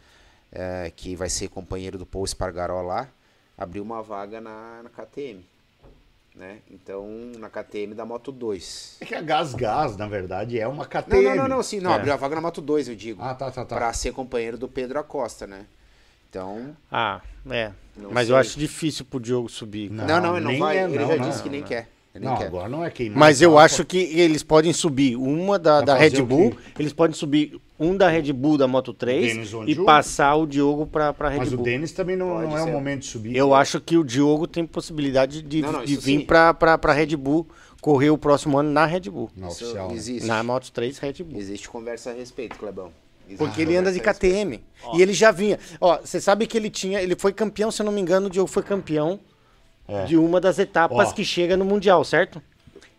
É, 0.51 0.91
que 0.95 1.15
vai 1.15 1.29
ser 1.29 1.49
companheiro 1.49 1.97
do 1.97 2.05
Paul 2.05 2.25
Espargaró 2.25 2.81
lá, 2.81 3.07
abriu 3.57 3.83
uma 3.83 4.01
vaga 4.01 4.39
na, 4.41 4.81
na 4.83 4.89
KTM. 4.89 5.45
né? 6.33 6.59
Então, 6.69 7.05
na 7.37 7.49
KTM 7.49 7.93
da 7.93 8.05
Moto 8.05 8.31
2. 8.31 8.97
É 9.01 9.05
que 9.05 9.13
a 9.15 9.21
Gas 9.21 9.53
Gas, 9.53 9.97
na 9.97 10.07
verdade, 10.07 10.57
é 10.59 10.65
uma 10.67 10.85
KTM. 10.85 11.23
Não, 11.23 11.35
não, 11.35 11.35
não, 11.35 11.55
não, 11.57 11.63
sim, 11.63 11.79
não, 11.81 11.91
É. 11.91 11.95
abriu 11.95 12.13
a 12.13 12.15
vaga 12.15 12.35
na 12.35 12.41
Moto 12.41 12.61
2, 12.61 12.87
eu 12.87 12.95
digo. 12.95 13.21
Ah, 13.21 13.33
tá, 13.35 13.51
tá, 13.51 13.65
tá. 13.65 13.75
Pra 13.75 13.91
ser 13.93 14.13
companheiro 14.13 14.57
do 14.57 14.67
Pedro 14.69 14.97
Acosta, 14.99 15.45
né? 15.45 15.65
Então, 16.31 16.73
Ah, 16.89 17.19
é. 17.49 17.71
Mas 18.09 18.27
sei. 18.27 18.33
eu 18.33 18.39
acho 18.39 18.57
difícil 18.57 19.03
pro 19.03 19.19
Diogo 19.19 19.49
subir. 19.49 19.91
Não, 19.91 20.07
não, 20.07 20.21
não, 20.21 20.35
ele 20.37 20.45
não 20.45 20.51
nem 20.51 20.59
vai, 20.61 20.77
é, 20.77 20.83
ele 20.85 20.97
não, 20.97 21.07
já 21.09 21.15
não, 21.17 21.29
disse 21.29 21.43
que 21.43 21.49
nem 21.49 21.59
não. 21.59 21.67
quer. 21.67 21.89
Ele 22.15 22.25
Não, 22.25 22.37
quer. 22.37 22.45
agora 22.47 22.69
não 22.69 22.83
é 22.85 22.89
queimar. 22.89 23.17
Mas 23.19 23.41
eu 23.41 23.57
acho 23.57 23.83
que 23.85 23.97
eles 23.97 24.41
podem 24.43 24.71
subir 24.73 25.15
uma 25.17 25.59
da, 25.59 25.81
da 25.81 25.95
Red 25.95 26.21
o 26.21 26.25
Bull, 26.25 26.53
eles 26.79 26.91
podem 26.93 27.13
subir 27.15 27.59
um 27.79 27.95
da 27.97 28.07
Red 28.09 28.31
Bull 28.33 28.57
da 28.57 28.67
Moto 28.67 28.93
3 28.93 29.33
Denis 29.33 29.51
e 29.51 29.55
Ondiu? 29.55 29.85
passar 29.85 30.35
o 30.35 30.45
Diogo 30.45 30.85
pra, 30.85 31.13
pra 31.13 31.29
Red 31.29 31.37
Mas 31.39 31.53
o 31.53 31.57
Bull. 31.57 31.65
Denis 31.65 31.91
também 31.93 32.15
não, 32.17 32.41
não 32.41 32.57
é 32.57 32.63
o 32.63 32.71
momento 32.71 33.01
de 33.01 33.07
subir. 33.07 33.35
Eu 33.35 33.53
acho 33.53 33.79
que 33.81 33.97
o 33.97 34.03
Diogo 34.03 34.45
tem 34.47 34.65
possibilidade 34.65 35.41
de, 35.41 35.61
Não, 35.61 35.71
não, 35.73 35.85
de 35.85 35.95
vir 35.97 36.19
sim. 36.19 36.25
pra, 36.25 36.53
pra, 36.53 36.77
pra 36.77 36.91
Red 36.93 37.15
Bull 37.17 37.47
correr 37.81 38.09
o 38.09 38.17
próximo 38.17 38.57
ano 38.57 38.69
na 38.71 38.85
Red 38.85 39.01
Bull. 39.09 39.29
Na 39.35 39.47
Isso 39.47 39.63
oficial. 39.65 39.87
né? 39.89 39.93
existe. 39.95 40.27
Na 40.27 40.43
Moto 40.43 40.69
3 40.71 40.97
Red 40.99 41.13
Bull. 41.23 41.39
Existe 41.39 41.67
conversa 41.69 42.09
a 42.11 42.13
respeito, 42.13 42.57
Clebão. 42.57 42.91
Porque 43.37 43.61
ele 43.61 43.75
anda 43.75 43.91
de 43.91 43.99
respeito. 43.99 44.19
KTM. 44.35 44.63
E 44.93 45.01
ele 45.01 45.13
já 45.13 45.31
vinha. 45.31 45.59
Ó, 45.79 45.97
você 45.99 46.19
sabe 46.21 46.47
que 46.47 46.57
ele 46.57 46.69
tinha. 46.69 47.01
Ele 47.01 47.15
foi 47.17 47.31
campeão, 47.33 47.69
se 47.71 47.81
eu 47.81 47.85
não 47.85 47.91
me 47.93 48.01
engano, 48.01 48.27
o 48.27 48.29
Diogo 48.29 48.49
foi 48.49 48.63
campeão 48.63 49.19
É. 49.87 50.05
de 50.05 50.17
uma 50.17 50.39
das 50.41 50.57
etapas 50.59 51.09
Ó. 51.09 51.11
que 51.13 51.23
chega 51.25 51.55
no 51.57 51.65
Mundial, 51.65 52.03
certo? 52.03 52.41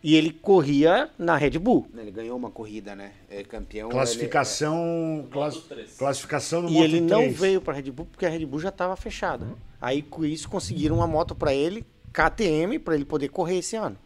E 0.05 0.17
ele 0.17 0.31
corria 0.33 1.09
na 1.17 1.37
Red 1.37 1.59
Bull. 1.61 1.87
Ele 1.97 2.11
ganhou 2.11 2.37
uma 2.37 2.51
corrida, 2.51 2.95
né? 2.97 3.13
É 3.31 3.45
campeão. 3.45 3.89
Classificação, 3.89 5.27
class- 5.31 5.59
três. 5.69 5.93
classificação 5.97 6.63
no 6.63 6.69
E 6.69 6.73
Moto 6.73 6.85
ele 6.85 7.01
não 7.01 7.19
3. 7.21 7.39
veio 7.39 7.61
pra 7.61 7.73
Red 7.75 7.91
Bull 7.91 8.07
porque 8.11 8.27
a 8.27 8.29
Red 8.29 8.45
Bull 8.45 8.59
já 8.61 8.71
estava 8.71 8.97
fechada. 8.97 9.47
Aí 9.81 10.03
com 10.03 10.25
isso 10.25 10.49
conseguiram 10.49 10.97
uma 10.97 11.07
moto 11.07 11.35
pra 11.35 11.55
ele, 11.55 11.85
KTM, 12.13 12.79
pra 12.81 12.95
ele 12.97 13.05
poder 13.05 13.29
correr 13.29 13.59
esse 13.59 13.77
ano. 13.77 13.97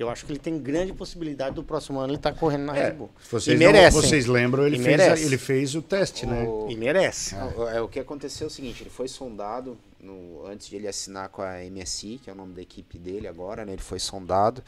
Eu 0.00 0.08
acho 0.08 0.24
que 0.24 0.32
ele 0.32 0.38
tem 0.38 0.58
grande 0.58 0.92
possibilidade 0.92 1.54
do 1.54 1.62
próximo 1.62 1.98
ano 1.98 2.08
ele 2.12 2.16
estar 2.16 2.32
correndo 2.32 2.64
na 2.64 2.76
É, 2.76 2.84
Red 2.86 2.92
Bull. 2.94 3.10
vocês, 3.30 3.60
e 3.60 3.62
não- 3.62 3.70
merece. 3.72 3.96
vocês 3.96 4.26
lembram, 4.26 4.66
ele 4.66 4.76
E 4.76 4.82
fez, 4.82 5.22
ele 5.24 5.36
fez 5.38 5.74
o 5.74 5.82
teste, 5.82 6.24
né? 6.26 6.42
O- 6.44 6.68
E 6.70 6.76
merece. 6.76 7.34
Não, 7.36 7.68
é, 7.68 7.80
o 7.82 7.88
que 7.88 8.00
aconteceu 8.00 8.46
é 8.46 8.48
o 8.48 8.50
seguinte, 8.50 8.82
ele 8.82 8.90
foi 8.90 9.08
sondado 9.08 9.76
no- 10.00 10.46
antes 10.46 10.68
de 10.68 10.76
ele 10.76 10.88
assinar 10.88 11.28
com 11.28 11.42
a 11.42 11.62
MSI, 11.64 12.18
que 12.22 12.30
é 12.30 12.32
o 12.32 12.36
nome 12.36 12.54
da 12.54 12.62
equipe 12.62 12.98
dele 12.98 13.28
agora, 13.28 13.64
né? 13.64 13.72
Ele 13.74 13.82
foi 13.82 13.98
sondado. 13.98 14.62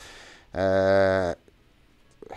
É, 0.53 1.37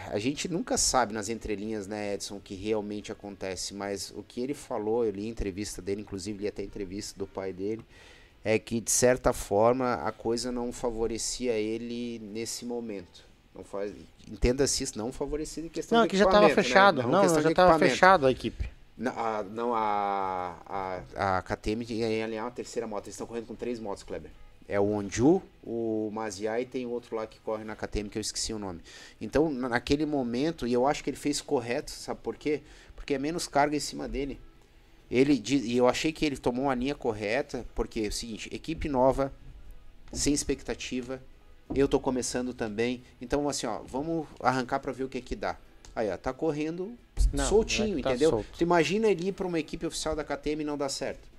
a 0.07 0.17
gente 0.19 0.47
nunca 0.47 0.77
sabe 0.77 1.13
nas 1.13 1.27
entrelinhas, 1.29 1.87
né, 1.87 2.13
Edson, 2.13 2.37
o 2.37 2.39
que 2.39 2.55
realmente 2.55 3.11
acontece, 3.11 3.73
mas 3.73 4.11
o 4.15 4.23
que 4.23 4.39
ele 4.41 4.53
falou, 4.53 5.05
eu 5.05 5.11
li 5.11 5.25
a 5.25 5.29
entrevista 5.29 5.81
dele, 5.81 6.01
inclusive 6.01 6.39
li 6.39 6.47
até 6.47 6.61
a 6.61 6.65
entrevista 6.65 7.17
do 7.19 7.27
pai 7.27 7.51
dele, 7.53 7.83
é 8.45 8.59
que 8.59 8.79
de 8.79 8.91
certa 8.91 9.33
forma 9.33 9.95
a 9.95 10.11
coisa 10.11 10.51
não 10.51 10.71
favorecia 10.71 11.53
ele 11.53 12.19
nesse 12.19 12.63
momento. 12.63 13.25
Não 13.55 13.63
faz, 13.63 13.91
entenda-se 14.31 14.83
isso, 14.83 14.97
não 14.97 15.11
favorecia 15.11 15.63
em 15.63 15.69
questão 15.69 15.97
Não, 15.97 16.05
de 16.05 16.11
que 16.11 16.17
já 16.17 16.25
estava 16.25 16.47
né? 16.47 16.53
fechado. 16.53 17.01
Não, 17.03 17.21
questão 17.21 17.41
já 17.41 17.49
estava 17.49 17.79
fechado 17.79 18.27
a 18.27 18.31
equipe. 18.31 18.69
A- 19.03 19.43
não, 19.49 19.73
a, 19.73 21.01
a, 21.15 21.37
a 21.37 21.41
KTM 21.41 21.83
ia 21.89 22.23
alinhar 22.23 22.45
uma 22.45 22.51
terceira 22.51 22.85
moto. 22.87 23.05
Eles 23.07 23.15
estão 23.15 23.25
correndo 23.25 23.47
com 23.47 23.55
três 23.55 23.79
motos, 23.79 24.03
Kleber. 24.03 24.29
É 24.67 24.79
o 24.79 24.83
Onju, 24.85 25.41
o 25.63 26.09
Maziá 26.13 26.59
e 26.59 26.65
tem 26.65 26.85
outro 26.85 27.15
lá 27.15 27.25
que 27.27 27.39
corre 27.39 27.63
na 27.63 27.75
KTM 27.75 28.09
que 28.09 28.17
eu 28.17 28.21
esqueci 28.21 28.53
o 28.53 28.59
nome. 28.59 28.81
Então, 29.19 29.49
na- 29.49 29.69
naquele 29.69 30.05
momento, 30.05 30.67
e 30.67 30.73
eu 30.73 30.85
acho 30.85 31.03
que 31.03 31.09
ele 31.09 31.17
fez 31.17 31.41
correto, 31.41 31.91
sabe 31.91 32.19
por 32.21 32.35
quê? 32.35 32.61
Porque 32.95 33.13
é 33.15 33.19
menos 33.19 33.47
carga 33.47 33.75
em 33.75 33.79
cima 33.79 34.07
dele. 34.07 34.39
Ele 35.15 35.41
e 35.49 35.77
eu 35.77 35.87
achei 35.87 36.11
que 36.11 36.25
ele 36.25 36.35
tomou 36.35 36.69
a 36.69 36.75
linha 36.75 36.93
correta, 36.93 37.65
porque 37.73 38.01
é 38.01 38.07
o 38.07 38.11
seguinte, 38.11 38.49
equipe 38.53 38.89
nova, 38.89 39.31
sem 40.11 40.33
expectativa, 40.33 41.21
eu 41.73 41.87
tô 41.87 42.01
começando 42.01 42.53
também. 42.53 43.01
Então, 43.21 43.47
assim, 43.47 43.65
ó, 43.65 43.79
vamos 43.87 44.27
arrancar 44.41 44.81
pra 44.81 44.91
ver 44.91 45.05
o 45.05 45.09
que 45.09 45.21
que 45.21 45.33
dá. 45.33 45.57
Aí, 45.95 46.11
ó, 46.11 46.17
tá 46.17 46.33
correndo 46.33 46.97
Não, 47.31 47.45
soltinho, 47.47 47.93
vai 47.93 48.03
tá 48.03 48.09
entendeu? 48.09 48.29
solto. 48.31 48.57
Tu 48.57 48.63
imagina 48.63 49.07
ele 49.07 49.29
ir 49.29 49.31
pra 49.31 49.47
uma 49.47 49.57
equipe 49.57 49.85
oficial 49.85 50.17
da 50.17 50.23
KTM 50.25 50.63
e 50.63 50.65
não 50.65 50.77
dar 50.77 50.89
certo. 50.89 51.29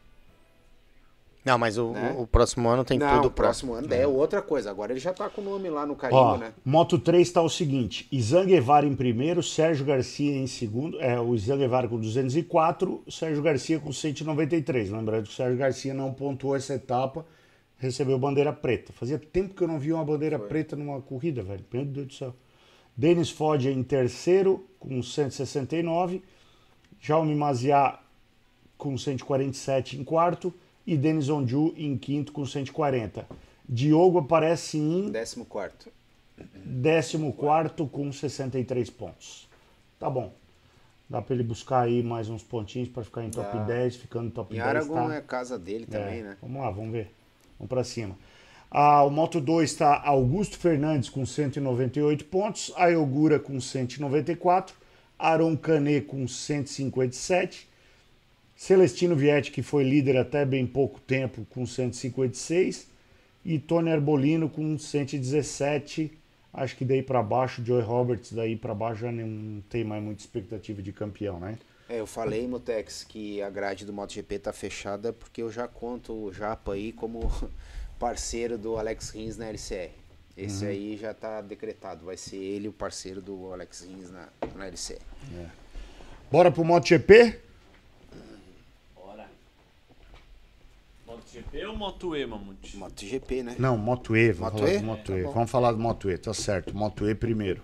Não, 1.46 1.56
mas 1.56 1.78
o, 1.78 1.92
Né? 1.92 2.14
o- 2.18 2.26
próximo 2.26 2.68
ano 2.68 2.84
tem 2.84 2.98
não, 2.98 3.08
tudo 3.08 3.28
o 3.28 3.30
pra. 3.30 3.44
próximo 3.44 3.72
ano 3.72 3.86
é 3.94 4.04
outra 4.06 4.42
coisa. 4.42 4.68
Agora 4.68 4.92
ele 4.92 4.98
já 4.98 5.12
tá 5.12 5.28
com 5.30 5.40
o 5.40 5.44
nome 5.44 5.70
lá 5.70 5.86
no 5.86 5.94
carimbo, 5.94 6.20
Ó, 6.20 6.36
né? 6.36 6.52
Moto 6.64 6.98
3 6.98 7.30
tá 7.30 7.40
o 7.40 7.48
seguinte: 7.48 8.08
Izan 8.10 8.44
Guevara 8.46 8.84
em 8.84 8.96
primeiro, 8.96 9.42
Sérgio 9.44 9.86
Garcia 9.86 10.36
em 10.36 10.48
segundo. 10.48 11.00
É, 11.00 11.20
o 11.20 11.36
Izan 11.36 11.56
Guevara 11.58 11.86
com 11.86 12.00
204, 12.00 13.00
o 13.06 13.12
Sérgio 13.12 13.40
Garcia 13.44 13.78
com 13.78 13.92
193. 13.92 14.90
Lembrando 14.90 15.22
que 15.26 15.30
o 15.30 15.32
Sérgio 15.32 15.56
Garcia 15.56 15.94
não 15.94 16.12
pontuou 16.12 16.56
essa 16.56 16.74
etapa, 16.74 17.24
recebeu 17.78 18.18
bandeira 18.18 18.52
preta. 18.52 18.92
Fazia 18.92 19.16
tempo 19.16 19.54
que 19.54 19.62
eu 19.62 19.68
não 19.68 19.78
via 19.78 19.94
uma 19.94 20.04
bandeira 20.04 20.40
preta 20.40 20.74
numa 20.74 21.00
corrida, 21.00 21.42
velho. 21.44 21.64
Meu 21.72 21.84
Deus 21.84 22.06
do 22.08 22.12
céu. 22.12 22.34
Denis 22.96 23.30
Foggia 23.30 23.70
em 23.70 23.84
terceiro, 23.84 24.66
com 24.80 25.00
169. 25.00 26.22
Jaume 27.00 27.36
Maziá 27.36 28.00
com 28.76 28.98
147 28.98 29.96
em 29.96 30.02
quarto 30.02 30.52
e 30.86 30.96
Denis 30.96 31.28
Onju 31.28 31.74
em 31.76 31.96
quinto 31.96 32.32
com 32.32 32.44
140. 32.46 33.26
Diogo 33.68 34.18
aparece 34.18 34.78
em 34.78 35.10
Décimo 35.10 35.44
quarto. 35.44 35.90
14 37.34 37.90
com 37.90 38.12
63 38.12 38.90
pontos. 38.90 39.48
Tá 39.98 40.08
bom. 40.08 40.32
Dá 41.08 41.22
pra 41.22 41.34
ele 41.34 41.44
buscar 41.44 41.82
aí 41.82 42.02
mais 42.02 42.28
uns 42.28 42.42
pontinhos 42.42 42.88
pra 42.88 43.02
ficar 43.04 43.24
em 43.24 43.30
top 43.30 43.56
Dá. 43.56 43.64
10, 43.64 43.96
ficando 43.96 44.30
top 44.30 44.54
Em 44.54 44.58
10, 44.58 44.68
Aragon 44.68 45.08
tá? 45.08 45.14
é 45.14 45.20
casa 45.20 45.58
dele 45.58 45.86
também, 45.86 46.20
É, 46.20 46.22
né? 46.22 46.36
Vamos 46.42 46.60
lá, 46.60 46.70
vamos 46.70 46.92
ver. 46.92 47.10
Vamos 47.58 47.68
pra 47.68 47.84
cima. 47.84 48.16
Ah, 48.70 49.04
o 49.04 49.10
Moto 49.10 49.40
2 49.40 49.70
está 49.70 50.02
Augusto 50.04 50.58
Fernandes 50.58 51.08
com 51.08 51.24
198 51.24 52.24
pontos, 52.24 52.72
Ayogura 52.76 53.38
com 53.38 53.60
194, 53.60 54.74
Aron 55.18 55.56
Canet 55.56 56.04
com 56.06 56.26
157, 56.26 57.68
Celestino 58.56 59.14
Vietti, 59.14 59.50
que 59.52 59.62
foi 59.62 59.84
líder 59.84 60.16
até 60.16 60.44
bem 60.44 60.66
pouco 60.66 60.98
tempo, 61.00 61.46
com 61.50 61.66
156, 61.66 62.88
e 63.44 63.58
Tony 63.58 63.90
Arbolino 63.92 64.48
com 64.48 64.76
117. 64.78 66.10
Acho 66.52 66.74
que 66.76 66.84
daí 66.84 67.02
pra 67.02 67.22
baixo, 67.22 67.62
Joey 67.64 67.82
Roberts 67.84 68.32
daí 68.32 68.56
pra 68.56 68.74
baixo 68.74 69.02
já 69.02 69.12
não 69.12 69.60
tem 69.68 69.84
mais 69.84 70.02
muita 70.02 70.22
expectativa 70.22 70.80
de 70.82 70.90
campeão, 70.90 71.38
né? 71.38 71.58
É, 71.88 72.00
eu 72.00 72.06
falei, 72.06 72.48
Mutex, 72.48 73.04
que 73.04 73.40
a 73.42 73.48
grade 73.50 73.84
do 73.84 73.92
MotoGP 73.92 74.38
tá 74.40 74.52
fechada 74.52 75.12
porque 75.12 75.42
eu 75.42 75.52
já 75.52 75.68
conto 75.68 76.12
o 76.12 76.32
Japa 76.32 76.72
aí 76.72 76.90
como 76.92 77.30
parceiro 78.00 78.56
do 78.58 78.76
Alex 78.76 79.10
Rins 79.10 79.36
na 79.36 79.46
LCR. 79.48 79.90
Esse 80.36 80.64
Uhum. 80.64 80.70
aí 80.70 80.96
já 80.96 81.14
tá 81.14 81.40
decretado. 81.40 82.04
Vai 82.04 82.16
ser 82.16 82.36
ele 82.36 82.68
o 82.68 82.72
parceiro 82.72 83.20
do 83.22 83.52
Alex 83.52 83.82
Rins 83.82 84.10
na, 84.10 84.28
na 84.56 84.66
LCR. 84.66 84.98
Bora 86.30 86.50
pro 86.50 86.64
MotoGP? 86.64 87.38
Bora. 88.94 89.28
MotoGP 91.16 91.66
ou 91.66 91.76
Moto 91.76 92.16
E, 92.16 92.26
Mamute? 92.26 92.76
MotoGP, 92.76 93.42
né? 93.42 93.56
Não, 93.58 93.76
Moto 93.76 94.16
E. 94.16 94.32
Vamos 94.32 94.52
Moto 94.52 94.58
falar 94.60 94.72
E? 94.74 94.78
de 94.78 94.84
Moto 94.84 95.04
Tá 95.12 95.18
E. 95.18 95.22
bom. 95.22 95.32
Vamos 95.32 95.50
falar 95.50 95.72
do 95.72 95.78
Moto 95.78 96.10
E, 96.10 96.18
tá 96.18 96.34
certo. 96.34 96.76
Moto 96.76 97.08
E 97.08 97.14
primeiro. 97.14 97.62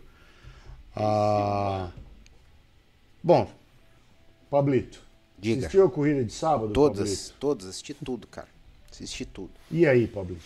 Ah, 0.95 1.91
Bom, 3.23 3.49
Pablito. 4.51 5.01
Diga. 5.39 5.61
Assistiu 5.61 5.87
a 5.87 5.91
corrida 5.91 6.25
de 6.25 6.33
sábado, 6.33 6.73
Todas, 6.73 6.99
Pablito? 6.99 7.35
todas, 7.41 7.67
assisti 7.67 7.95
tudo, 7.95 8.27
cara. 8.27 8.49
Assisti 8.91 9.25
tudo. 9.25 9.51
E 9.71 9.87
aí, 9.87 10.07
Pablito? 10.07 10.43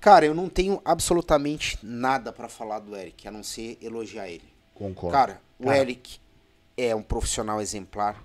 Cara, 0.00 0.24
eu 0.24 0.34
não 0.34 0.48
tenho 0.48 0.80
absolutamente 0.84 1.78
nada 1.82 2.32
pra 2.32 2.48
falar 2.48 2.78
do 2.78 2.94
Eric, 2.94 3.26
a 3.26 3.30
não 3.30 3.42
ser 3.42 3.76
elogiar 3.82 4.28
ele. 4.28 4.44
Concordo. 4.74 5.12
Cara, 5.12 5.40
o 5.58 5.64
Cara. 5.64 5.78
Eric 5.78 6.20
é 6.76 6.94
um 6.94 7.02
profissional 7.02 7.60
exemplar, 7.60 8.22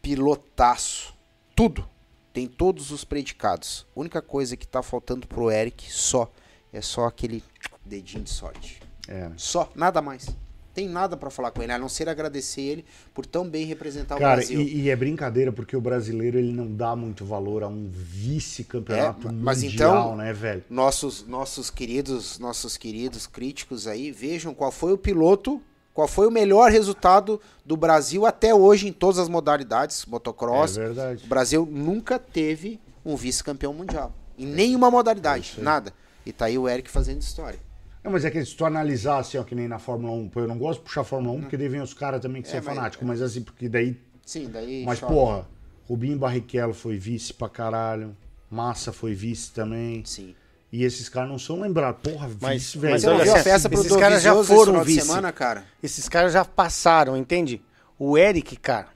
pilotaço, 0.00 1.14
tudo. 1.58 1.84
Tem 2.32 2.46
todos 2.46 2.92
os 2.92 3.02
predicados. 3.02 3.84
A 3.96 3.98
única 3.98 4.22
coisa 4.22 4.56
que 4.56 4.64
tá 4.64 4.80
faltando 4.80 5.26
pro 5.26 5.50
Eric 5.50 5.92
só 5.92 6.30
é 6.72 6.80
só 6.80 7.06
aquele 7.06 7.42
dedinho 7.84 8.22
de 8.22 8.30
sorte. 8.30 8.80
É. 9.08 9.28
Só, 9.36 9.68
nada 9.74 10.00
mais. 10.00 10.28
Tem 10.72 10.88
nada 10.88 11.16
pra 11.16 11.30
falar 11.30 11.50
com 11.50 11.60
ele, 11.60 11.72
a 11.72 11.78
não 11.78 11.88
ser 11.88 12.08
agradecer 12.08 12.60
ele 12.60 12.84
por 13.12 13.26
tão 13.26 13.48
bem 13.48 13.66
representar 13.66 14.14
o 14.14 14.18
Cara, 14.20 14.36
Brasil. 14.36 14.60
e, 14.60 14.82
e 14.82 14.88
é 14.88 14.94
brincadeira 14.94 15.50
porque 15.50 15.76
o 15.76 15.80
brasileiro 15.80 16.38
ele 16.38 16.52
não 16.52 16.72
dá 16.72 16.94
muito 16.94 17.24
valor 17.24 17.64
a 17.64 17.66
um 17.66 17.90
vice-campeonato 17.92 19.26
É, 19.26 19.32
mas 19.32 19.60
mundial, 19.64 19.90
então- 20.04 20.16
né, 20.16 20.32
velho? 20.32 20.62
nossos 20.70 21.26
nossos 21.26 21.70
queridos 21.70 22.38
nossos 22.38 22.76
queridos 22.76 23.26
críticos 23.26 23.88
aí 23.88 24.12
vejam 24.12 24.54
qual 24.54 24.70
foi 24.70 24.92
o 24.92 24.98
piloto 24.98 25.60
qual 25.98 26.06
foi 26.06 26.28
o 26.28 26.30
melhor 26.30 26.70
resultado 26.70 27.40
do 27.66 27.76
Brasil 27.76 28.24
até 28.24 28.54
hoje 28.54 28.86
em 28.86 28.92
todas 28.92 29.18
as 29.18 29.28
modalidades 29.28 30.06
motocross 30.06 30.76
É 30.78 30.84
verdade. 30.84 31.24
o 31.24 31.26
Brasil 31.26 31.66
nunca 31.68 32.20
teve 32.20 32.78
um 33.04 33.16
vice-campeão 33.16 33.74
mundial 33.74 34.12
em 34.38 34.46
nenhuma 34.46 34.92
modalidade 34.92 35.56
nada 35.58 35.92
e 36.24 36.32
tá 36.32 36.44
aí 36.44 36.56
o 36.56 36.68
Eric 36.68 36.88
fazendo 36.88 37.20
história 37.20 37.58
Não, 38.04 38.12
mas 38.12 38.24
é 38.24 38.30
que 38.30 38.44
se 38.44 38.54
tu 38.54 38.64
analisar 38.64 39.18
assim, 39.18 39.38
ó, 39.38 39.42
que 39.42 39.56
nem 39.56 39.66
na 39.66 39.80
Fórmula 39.80 40.12
1, 40.12 40.28
pô, 40.28 40.38
eu 40.38 40.46
não 40.46 40.56
gosto 40.56 40.78
de 40.78 40.84
puxar 40.84 41.02
Fórmula 41.02 41.36
1 41.36 41.40
porque 41.40 41.56
daí 41.56 41.68
vem 41.68 41.80
os 41.80 41.92
caras 41.92 42.20
também 42.20 42.42
que 42.42 42.48
É, 42.48 42.52
são 42.52 42.62
fanáticos, 42.62 43.04
mas 43.04 43.20
assim, 43.20 43.42
porque 43.42 43.68
daí 43.68 44.00
sim 44.24 44.48
daí 44.48 44.84
Mas, 44.86 45.00
chove. 45.00 45.12
porra, 45.12 45.48
Rubinho 45.88 46.16
Barrichello 46.16 46.74
foi 46.74 46.96
vice 46.96 47.34
pra 47.34 47.48
caralho. 47.48 48.16
Massa 48.48 48.92
foi 48.92 49.14
vice 49.14 49.50
também. 49.50 50.04
sim 50.04 50.32
E 50.70 50.84
esses 50.84 51.08
caras 51.08 51.30
não 51.30 51.38
são 51.38 51.60
lembrados. 51.60 52.00
Porra, 52.02 52.28
Mas- 52.40 52.62
vice, 52.62 52.78
velho. 52.78 52.92
mas 52.92 53.02
não 53.04 53.14
olha, 53.16 53.32
a 53.34 53.42
festa 53.42 53.72
esses 53.72 53.96
caras 53.96 54.22
já 54.22 54.34
esse 54.34 54.44
foram 54.44 54.84
vice. 54.84 55.00
semana, 55.00 55.32
cara? 55.32 55.64
Esses 55.82 56.08
caras 56.08 56.32
já 56.32 56.44
passaram, 56.44 57.16
entende? 57.16 57.62
O 57.98 58.18
Eric, 58.18 58.54
cara. 58.56 58.88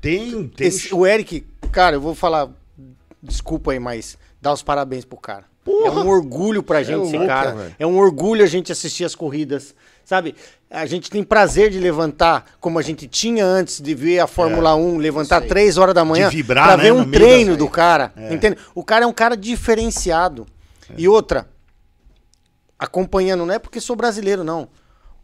Tem, 0.00 0.48
tem. 0.48 0.66
esse- 0.66 0.94
o 0.94 1.06
Eric, 1.06 1.44
cara, 1.72 1.96
eu 1.96 2.00
vou 2.00 2.14
falar. 2.14 2.48
Desculpa 3.22 3.72
aí, 3.72 3.78
mas 3.78 4.18
dá 4.42 4.52
os 4.52 4.62
parabéns 4.62 5.04
pro 5.06 5.16
cara. 5.16 5.44
É 5.66 5.90
um 5.90 6.06
orgulho 6.06 6.62
pra 6.62 6.82
gente 6.82 7.04
esse 7.04 7.12
louco, 7.12 7.26
cara. 7.26 7.52
velho. 7.52 7.76
É 7.78 7.86
um 7.86 7.96
orgulho 7.96 8.44
a 8.44 8.46
gente 8.46 8.70
assistir 8.70 9.04
as 9.04 9.14
corridas. 9.14 9.74
Sabe? 10.04 10.34
A 10.70 10.84
gente 10.84 11.10
tem 11.10 11.24
prazer 11.24 11.70
de 11.70 11.78
levantar, 11.80 12.44
como 12.60 12.78
a 12.78 12.82
gente 12.82 13.08
tinha 13.08 13.46
antes 13.46 13.80
de 13.80 13.94
ver 13.94 14.18
a 14.18 14.26
Fórmula 14.26 14.74
1, 14.74 14.98
levantar. 14.98 15.40
3 15.40 15.78
horas 15.78 15.94
da 15.94 16.04
manhã 16.04 16.28
De 16.28 16.36
vibrar, 16.36 16.66
pra 16.66 16.76
né, 16.76 16.82
ver 16.82 16.92
no 16.92 17.00
um 17.00 17.10
treino 17.10 17.56
do 17.56 17.66
cara. 17.70 18.12
Entende? 18.30 18.58
O 18.74 18.84
cara 18.84 19.04
é 19.06 19.08
um 19.08 19.12
cara 19.14 19.34
diferenciado. 19.34 20.46
E 20.96 21.08
outra, 21.08 21.48
acompanhando, 22.78 23.46
não 23.46 23.54
é 23.54 23.58
porque 23.58 23.80
sou 23.80 23.96
brasileiro, 23.96 24.44
não. 24.44 24.68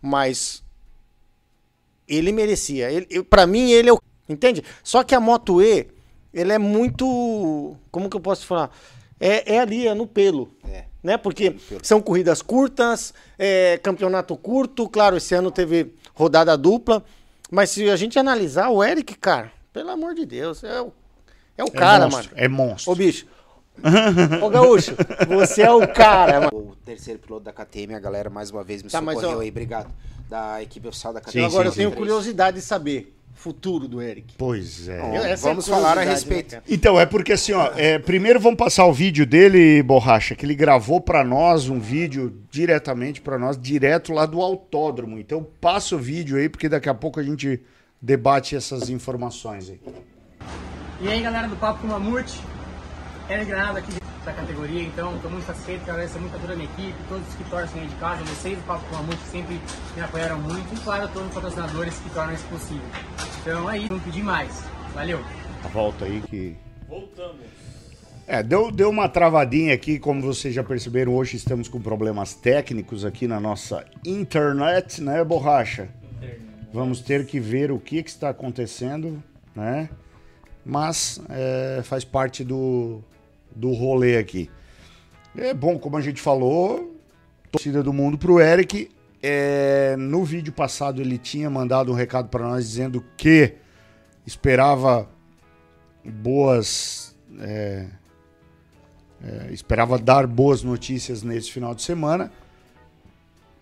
Mas 0.01 0.63
ele 2.09 2.33
merecia. 2.33 2.91
Ele, 2.91 3.23
pra 3.25 3.47
mim, 3.47 3.71
ele 3.71 3.91
é 3.91 3.93
o. 3.93 4.01
Entende? 4.29 4.65
Só 4.83 5.03
que 5.03 5.15
a 5.15 5.21
Moto 5.21 5.63
E, 5.63 5.89
ele 6.33 6.53
é 6.53 6.59
muito. 6.59 7.77
Como 7.91 8.09
que 8.09 8.17
eu 8.17 8.21
posso 8.21 8.47
falar? 8.47 8.71
É, 9.19 9.55
é 9.57 9.61
ali, 9.61 9.87
é 9.87 9.95
no 9.95 10.07
pelo. 10.07 10.55
É. 10.69 10.85
Né? 11.03 11.17
Porque 11.17 11.57
são 11.83 12.01
corridas 12.01 12.43
curtas, 12.43 13.15
é, 13.39 13.79
campeonato 13.83 14.37
curto. 14.37 14.89
Claro, 14.89 15.17
esse 15.17 15.35
ano 15.35 15.51
teve 15.51 15.95
rodada 16.15 16.57
dupla. 16.57 17.05
Mas 17.51 17.71
se 17.71 17.89
a 17.91 17.97
gente 17.97 18.19
analisar 18.19 18.69
o 18.71 18.83
Eric, 18.83 19.17
cara, 19.17 19.51
pelo 19.73 19.91
amor 19.91 20.15
de 20.15 20.25
Deus, 20.25 20.63
é 20.63 20.81
o, 20.81 20.93
é 21.59 21.65
o 21.65 21.67
É 21.67 21.71
cara, 21.71 22.05
monstro, 22.05 22.31
mano. 22.31 22.45
É 22.45 22.49
monstro. 22.49 22.93
Ô, 22.93 22.95
bicho. 22.95 23.27
Ô, 24.43 24.49
Gaúcho, 24.51 24.95
você 25.29 25.63
é 25.63 25.71
o 25.71 25.87
cara, 25.89 26.41
mano. 26.41 26.71
O 26.73 26.77
terceiro 26.85 27.19
piloto 27.19 27.45
da 27.45 27.53
KTM, 27.53 27.95
a 27.95 28.01
galera 28.01 28.29
mais 28.31 28.51
uma 28.51 28.63
vez 28.65 28.83
me 28.83 28.91
Tá, 28.91 29.01
mas, 29.01 29.17
socorreu 29.17 29.39
ó- 29.39 29.41
aí, 29.43 29.49
obrigado. 29.49 29.91
Da 30.29 30.63
equipe 30.63 30.87
oficial 30.89 31.13
da 31.13 31.21
KTM. 31.21 31.33
Sim, 31.33 31.47
Agora 31.55 31.65
sim, 31.71 31.75
eu 31.75 31.77
tenho 31.77 31.91
sim. 31.91 31.97
curiosidade 31.97 32.57
de 32.59 32.63
saber 32.63 33.15
o 33.35 33.39
futuro 33.41 33.89
do 33.89 34.01
Eric. 34.01 34.35
Pois 34.39 34.87
é. 34.89 35.01
Bom, 35.01 35.15
é 35.17 35.35
vamos 35.37 35.67
falar 35.67 35.93
a 35.93 35.95
curiosidade, 36.03 36.11
respeito. 36.11 36.55
né? 36.57 36.63
Então, 36.69 37.01
é 37.01 37.07
porque 37.07 37.33
assim, 37.33 37.53
ó, 37.53 37.73
é, 37.77 37.99
primeiro 37.99 38.39
vamos 38.39 38.59
passar 38.59 38.85
o 38.87 38.93
vídeo 38.93 39.27
dele, 39.27 39.83
Borracha, 39.83 40.35
que 40.37 40.45
ele 40.47 40.55
gravou 40.55 41.01
pra 41.01 41.25
nós 41.25 41.69
um 41.69 41.81
vídeo 41.81 42.33
diretamente 42.51 43.21
pra 43.21 43.39
nós, 43.39 43.59
direto 43.59 44.13
lá 44.13 44.25
do 44.27 44.41
autódromo. 44.41 45.19
Então, 45.19 45.45
passa 45.61 45.97
o 45.97 45.99
vídeo 45.99 46.37
aí, 46.37 46.49
porque 46.49 46.69
daqui 46.69 46.89
a 46.89 46.95
pouco 46.95 47.19
a 47.19 47.23
gente 47.23 47.61
debate 48.01 48.55
essas 48.55 48.89
informações 48.89 49.69
aí. 49.71 49.81
E 51.01 51.09
aí 51.09 51.21
galera 51.23 51.49
do 51.49 51.57
Papo 51.57 51.81
com 51.81 51.87
Mamute, 51.89 52.39
Eric 53.31 53.47
Granada 53.47 53.79
aqui 53.79 53.93
da 54.25 54.33
categoria, 54.33 54.83
então 54.83 55.15
estou 55.15 55.31
muito 55.31 55.47
satisfeito, 55.47 55.83
agradeço 55.89 56.19
muito 56.19 56.35
a 56.35 56.39
toda 56.41 56.53
a 56.53 56.57
minha 56.57 56.69
equipe, 56.69 56.99
todos 57.09 57.27
os 57.29 57.35
que 57.37 57.45
torcem 57.45 57.81
aí 57.81 57.87
de 57.87 57.95
casa, 57.95 58.25
vocês 58.25 58.59
do 58.59 58.65
Papo 58.65 58.85
com 58.87 58.97
Mamute 58.97 59.19
que 59.19 59.29
sempre 59.29 59.61
me 59.95 60.03
apoiaram 60.03 60.41
muito 60.41 60.75
e 60.75 60.81
claro, 60.81 61.09
todos 61.13 61.29
os 61.29 61.35
patrocinadores 61.35 61.97
que 62.01 62.11
tornam 62.11 62.35
isso 62.35 62.45
possível. 62.49 62.83
Então 63.41 63.69
aí, 63.69 63.89
não 63.89 64.01
pedir 64.01 64.25
mais. 64.25 64.65
Valeu! 64.93 65.21
Volta 65.73 66.07
aí 66.07 66.21
que. 66.23 66.57
Voltamos. 66.89 67.47
É, 68.27 68.43
deu, 68.43 68.73
deu 68.73 68.91
uma 68.91 69.09
travadinha 69.09 69.75
aqui, 69.75 70.01
como 70.01 70.21
vocês 70.21 70.53
já 70.53 70.65
perceberam, 70.65 71.15
hoje 71.15 71.37
estamos 71.37 71.69
com 71.69 71.81
problemas 71.81 72.35
técnicos 72.35 73.05
aqui 73.05 73.29
na 73.29 73.39
nossa 73.39 73.85
internet, 74.05 75.01
né, 75.01 75.23
Borracha? 75.23 75.89
Vamos 76.73 77.01
ter 77.01 77.27
que 77.27 77.39
ver 77.39 77.71
o 77.71 77.79
que, 77.79 78.03
que 78.03 78.11
está 78.11 78.31
acontecendo, 78.31 79.23
né? 79.55 79.89
Mas 80.65 81.21
é, 81.29 81.81
faz 81.83 82.05
parte 82.05 82.45
do, 82.45 83.03
do 83.55 83.73
rolê 83.73 84.17
aqui. 84.17 84.51
É 85.37 85.55
bom, 85.55 85.79
como 85.79 85.97
a 85.97 86.01
gente 86.01 86.21
falou, 86.21 86.97
torcida 87.51 87.83
do 87.83 87.93
mundo 87.93 88.19
pro 88.19 88.41
Eric. 88.41 88.91
É, 89.23 89.97
no 89.99 90.25
vídeo 90.25 90.53
passado 90.53 91.01
ele 91.01 91.19
tinha 91.19 91.51
mandado 91.51 91.93
um 91.93 91.95
recado 91.95 92.29
para 92.29 92.49
nós 92.49 92.69
dizendo 92.69 93.05
que 93.17 93.55
esperava 94.27 95.09
boas. 96.05 97.15
é, 97.39 97.87
é, 99.23 99.53
esperava 99.53 99.99
dar 99.99 100.27
boas 100.27 100.63
notícias 100.63 101.23
nesse 101.23 101.53
final 101.53 101.75
de 101.75 101.83
semana. 101.83 102.33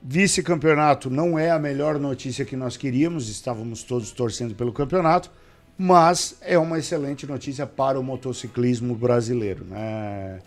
Vice-campeonato 0.00 1.10
não 1.10 1.36
é 1.36 1.50
a 1.50 1.58
melhor 1.58 1.98
notícia 1.98 2.44
que 2.44 2.54
nós 2.54 2.76
queríamos, 2.76 3.28
estávamos 3.28 3.82
todos 3.82 4.12
torcendo 4.12 4.54
pelo 4.54 4.72
campeonato, 4.72 5.30
mas 5.78 6.36
é 6.42 6.58
uma 6.58 6.78
excelente 6.78 7.24
notícia 7.26 7.64
para 7.66 7.98
o 7.98 8.02
motociclismo 8.02 8.94
brasileiro. 8.96 9.64
Né? 9.64 10.40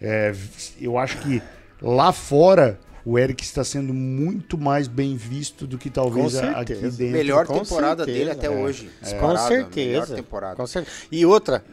É, 0.00 0.32
eu 0.80 0.96
acho 0.96 1.18
que 1.18 1.42
lá 1.82 2.12
fora 2.12 2.78
o 3.04 3.18
Eric 3.18 3.42
está 3.42 3.62
sendo 3.64 3.92
muito 3.92 4.56
mais 4.56 4.88
bem 4.88 5.16
visto 5.16 5.66
do 5.66 5.76
que 5.76 5.90
talvez 5.90 6.34
Com 6.40 6.46
aqui 6.46 6.74
dentro. 6.74 7.04
Melhor 7.06 7.46
Com 7.46 7.60
temporada 7.60 8.04
certeza, 8.04 8.18
dele 8.18 8.30
até 8.30 8.46
é. 8.46 8.50
hoje. 8.50 8.90
Com 9.00 9.04
Disparado, 9.04 9.34
Melhor 9.34 9.48
certeza. 9.48 10.14
temporada. 10.16 10.56
Com 10.56 10.66
certeza. 10.66 10.96
E 11.10 11.26
outra, 11.26 11.64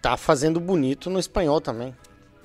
tá 0.00 0.16
fazendo 0.16 0.58
bonito 0.58 1.08
no 1.08 1.18
espanhol 1.18 1.60
também. 1.60 1.94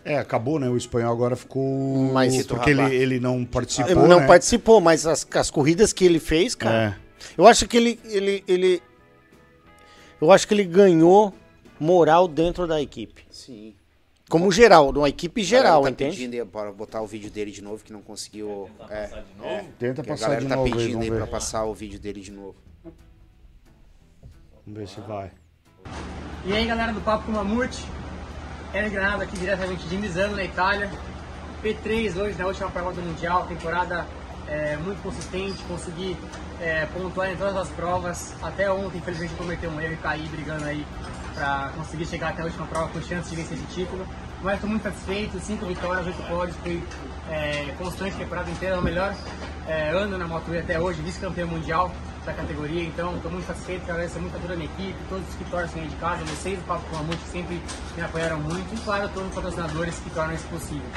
É, 0.06 0.18
acabou, 0.18 0.58
né? 0.58 0.70
O 0.70 0.78
espanhol 0.78 1.12
agora 1.12 1.36
ficou. 1.36 2.12
Mas- 2.14 2.34
Tito 2.34 2.56
porque 2.56 2.70
ele, 2.70 2.96
ele 2.96 3.20
não 3.20 3.44
participou. 3.44 3.92
Ele 3.92 4.08
não 4.08 4.22
né? 4.22 4.28
participou, 4.28 4.80
mas 4.80 5.06
as, 5.06 5.28
as 5.34 5.52
corridas 5.52 5.92
que 5.92 6.06
ele 6.06 6.20
fez, 6.20 6.56
cara. 6.56 6.98
Eu 7.38 7.46
acho 7.46 7.68
que 7.68 7.76
ele, 7.76 8.00
ele, 8.06 8.44
ele. 8.48 8.82
Eu 10.20 10.32
acho 10.32 10.48
que 10.48 10.54
ele 10.54 10.64
ganhou 10.64 11.34
moral 11.80 12.28
dentro 12.28 12.66
da 12.68 12.82
equipe. 12.82 13.26
Sim. 13.30 13.76
Como 14.30 14.52
geral, 14.52 14.92
de 14.92 15.00
uma 15.00 15.08
equipe 15.08 15.42
geral, 15.44 15.84
tá 15.84 15.90
entende? 15.90 16.18
pedindo 16.18 16.34
aí 16.34 16.46
para 16.46 16.72
botar 16.72 17.02
o 17.02 17.08
vídeo 17.08 17.32
dele 17.32 17.50
de 17.52 17.62
novo, 17.62 17.82
que 17.84 17.94
não 17.94 18.02
conseguiu. 18.02 18.70
É, 18.90 19.04
Passar 19.08 19.22
de 19.24 19.34
novo? 19.42 19.70
Tenta 19.80 20.04
que 20.04 20.10
a 20.10 20.14
passar 20.14 20.26
galera 20.28 20.42
de 20.42 20.48
tá 20.50 20.56
novo 20.58 20.68
aí, 20.68 20.74
pedindo 20.74 21.02
aí 21.02 21.10
ver. 21.10 21.16
pra 21.18 21.28
passar 21.28 21.64
o 21.66 21.74
vídeo 21.74 22.00
dele 22.00 22.20
de 22.20 22.32
novo. 22.32 22.56
Vamos 24.66 24.80
ver 24.80 24.88
se 24.88 25.00
vai. 25.02 25.32
E 26.46 26.52
aí 26.52 26.66
galera 26.66 26.92
do 26.92 27.00
Papo 27.00 27.26
com 27.26 27.32
Mamute, 27.32 27.86
Eric 28.74 28.90
Granada 28.92 29.24
aqui 29.24 29.38
diretamente 29.38 29.88
de 29.88 29.98
Misano, 29.98 30.36
na 30.36 30.44
Itália. 30.44 30.90
P3 31.64 32.18
hoje 32.18 32.38
na 32.38 32.48
última 32.48 32.70
prova 32.70 32.92
do 32.92 33.02
Mundial, 33.02 33.48
temporada 33.48 34.06
é, 34.48 34.78
muito 34.78 35.02
consistente, 35.02 35.62
consegui 35.64 36.18
é, 36.62 36.86
pontuar 36.88 37.32
em 37.32 37.36
todas 37.36 37.56
as 37.56 37.70
provas. 37.70 38.34
Até 38.42 38.72
ontem, 38.72 38.98
infelizmente, 38.98 39.32
eu 39.34 39.38
cometi 39.38 39.68
um 39.68 39.80
erro 39.80 39.94
e 39.94 39.98
caí 39.98 40.28
brigando 40.28 40.66
aí 40.66 40.86
para 41.34 41.72
conseguir 41.76 42.06
chegar 42.06 42.30
até 42.30 42.42
a 42.42 42.46
última 42.46 42.66
prova 42.66 42.90
com 42.90 43.02
chance 43.02 43.30
de 43.30 43.36
vencer 43.36 43.58
esse 43.58 43.68
título. 43.68 44.08
Mas 44.42 44.56
estou 44.56 44.70
muito 44.70 44.84
satisfeito, 44.84 45.40
cinco 45.40 45.66
vitórias, 45.66 46.06
oito 46.06 46.22
pódios, 46.24 46.56
fui 46.58 46.84
é, 47.30 47.74
constante 47.78 48.16
a 48.16 48.20
temporada 48.20 48.50
inteira, 48.50 48.80
o 48.80 48.82
melhor 48.82 49.16
é, 49.68 49.90
ano 49.90 50.18
na 50.18 50.28
Moto 50.28 50.54
E 50.54 50.60
até 50.60 50.80
hoje, 50.80 51.02
vice-campeão 51.02 51.48
mundial 51.48 51.92
da 52.26 52.34
categoria, 52.34 52.84
então 52.84 53.16
estou 53.16 53.32
muito 53.32 53.48
satisfeito, 53.48 53.90
agradeço 53.90 54.20
muito 54.20 54.36
a 54.36 54.40
toda 54.40 54.54
a 54.54 54.58
minha 54.58 54.70
equipe, 54.70 54.98
todos 55.08 55.28
os 55.30 55.36
que 55.36 55.46
torcem 55.46 55.82
aí 55.82 55.88
de 55.88 55.96
casa, 55.96 56.26
vocês 56.26 56.60
do 56.60 56.66
Papo 56.66 56.84
com 56.90 56.98
a 56.98 57.00
Mamute 57.00 57.20
que 57.20 57.30
sempre 57.30 57.62
me 57.96 58.04
apoiaram 58.04 58.38
muito 58.38 58.76
e 58.76 58.78
claro, 58.80 59.10
todos 59.14 59.30
os 59.30 59.36
patrocinadores 59.36 59.98
que 60.00 60.10
tornam 60.10 60.36
isso 60.36 60.48
possível. 60.48 60.90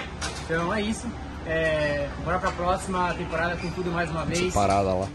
Então 0.45 0.75
é 0.75 0.83
isso, 0.83 1.07
é, 1.47 2.09
bora 2.25 2.39
para 2.39 2.49
a 2.51 2.53
próxima 2.53 3.15
temporada 3.15 3.57
com 3.57 3.71
tudo 3.71 3.91
mais 3.91 4.11
uma 4.11 4.25
vez. 4.25 4.53
Parada 4.53 4.93
lá. 4.95 5.09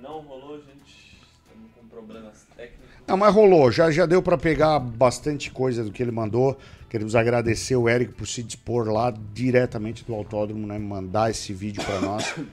Não 0.00 0.20
rolou, 0.20 0.56
gente. 0.58 1.18
Estamos 1.46 1.70
com 1.78 1.86
problemas 1.88 2.46
técnicos. 2.56 2.86
Não, 3.06 3.16
mas 3.16 3.34
rolou. 3.34 3.70
Já, 3.70 3.90
já 3.90 4.06
deu 4.06 4.22
pra 4.22 4.36
pegar 4.38 4.78
bastante 4.78 5.50
coisa 5.50 5.84
do 5.84 5.92
que 5.92 6.02
ele 6.02 6.10
mandou. 6.12 6.58
Queremos 6.88 7.14
agradecer 7.16 7.76
o 7.76 7.88
Eric 7.88 8.12
por 8.12 8.26
se 8.26 8.42
dispor 8.42 8.88
lá 8.90 9.12
diretamente 9.32 10.04
do 10.04 10.14
autódromo, 10.14 10.66
né? 10.66 10.78
Mandar 10.78 11.30
esse 11.30 11.52
vídeo 11.52 11.82
pra 11.84 12.00
nós. 12.00 12.34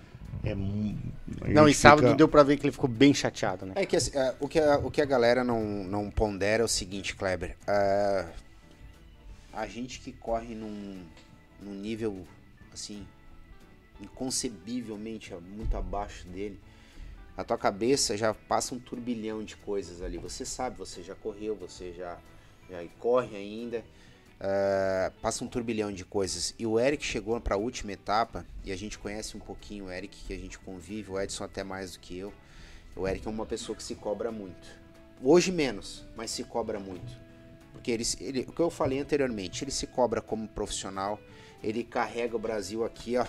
É, 0.41 0.55
Não, 1.51 1.67
e 1.67 1.73
sábado 1.73 2.05
fica- 2.05 2.15
deu 2.15 2.27
pra 2.29 2.43
ver 2.43 2.55
que 2.55 2.65
ele 2.65 2.71
ficou 2.71 2.87
bem 2.89 3.13
chateado, 3.13 3.65
né? 3.65 3.73
É 3.75 3.85
que 3.85 3.97
assim, 3.97 4.11
é, 4.17 4.33
o, 4.39 4.47
que 4.47 4.57
a, 4.57 4.77
o 4.77 4.89
que 4.89 5.01
a 5.01 5.05
galera 5.05 5.43
não, 5.43 5.61
não 5.83 6.09
pondera 6.09 6.61
é 6.63 6.65
o 6.65 6.67
seguinte, 6.67 7.13
Kleber. 7.13 7.57
é, 7.67 8.25
a 9.51 9.67
gente 9.67 9.99
que 9.99 10.13
corre 10.13 10.55
num, 10.55 11.01
num 11.61 11.73
nível, 11.73 12.25
assim, 12.79 13.05
inconcebivelmente 14.01 15.33
muito 15.35 15.75
abaixo 15.75 16.25
dele, 16.27 16.59
a 17.35 17.43
tua 17.43 17.57
cabeça 17.57 18.17
já 18.17 18.33
passa 18.33 18.73
um 18.73 18.79
turbilhão 18.79 19.43
de 19.43 19.55
coisas 19.57 20.01
ali. 20.01 20.17
Você 20.17 20.45
sabe, 20.45 20.77
você 20.77 21.03
já 21.03 21.15
correu, 21.15 21.55
você 21.55 21.93
já, 21.93 22.17
já 22.69 22.83
corre 22.99 23.35
ainda. 23.35 23.83
é, 24.39 25.11
passa 25.21 25.43
um 25.43 25.47
turbilhão 25.47 25.91
de 25.91 26.05
coisas. 26.05 26.55
E 26.57 26.65
o 26.65 26.79
Eric 26.79 27.03
chegou 27.03 27.39
para 27.41 27.55
a 27.55 27.57
última 27.57 27.91
etapa, 27.91 28.45
e 28.63 28.71
a 28.71 28.75
gente 28.75 28.97
conhece 28.97 29.35
um 29.35 29.39
pouquinho 29.39 29.85
o 29.85 29.91
Eric, 29.91 30.17
que 30.25 30.33
a 30.33 30.37
gente 30.37 30.57
convive, 30.57 31.11
o 31.11 31.19
Edson 31.19 31.43
até 31.43 31.63
mais 31.63 31.93
do 31.93 31.99
que 31.99 32.17
eu. 32.17 32.33
O 32.95 33.07
Eric 33.07 33.27
é 33.27 33.29
uma 33.29 33.45
pessoa 33.45 33.75
que 33.75 33.83
se 33.83 33.95
cobra 33.95 34.31
muito. 34.31 34.67
Hoje 35.21 35.51
menos, 35.51 36.05
mas 36.15 36.31
se 36.31 36.43
cobra 36.43 36.79
muito. 36.79 37.11
Porque 37.73 37.91
ele, 37.91 38.03
ele, 38.19 38.41
o 38.41 38.51
que 38.51 38.61
eu 38.61 38.69
falei 38.69 38.99
anteriormente, 38.99 39.63
ele 39.63 39.71
se 39.71 39.87
cobra 39.87 40.21
como 40.21 40.47
profissional, 40.47 41.19
ele 41.63 41.83
carrega 41.83 42.35
o 42.35 42.39
Brasil 42.39 42.83
aqui, 42.85 43.17
ó, 43.17 43.25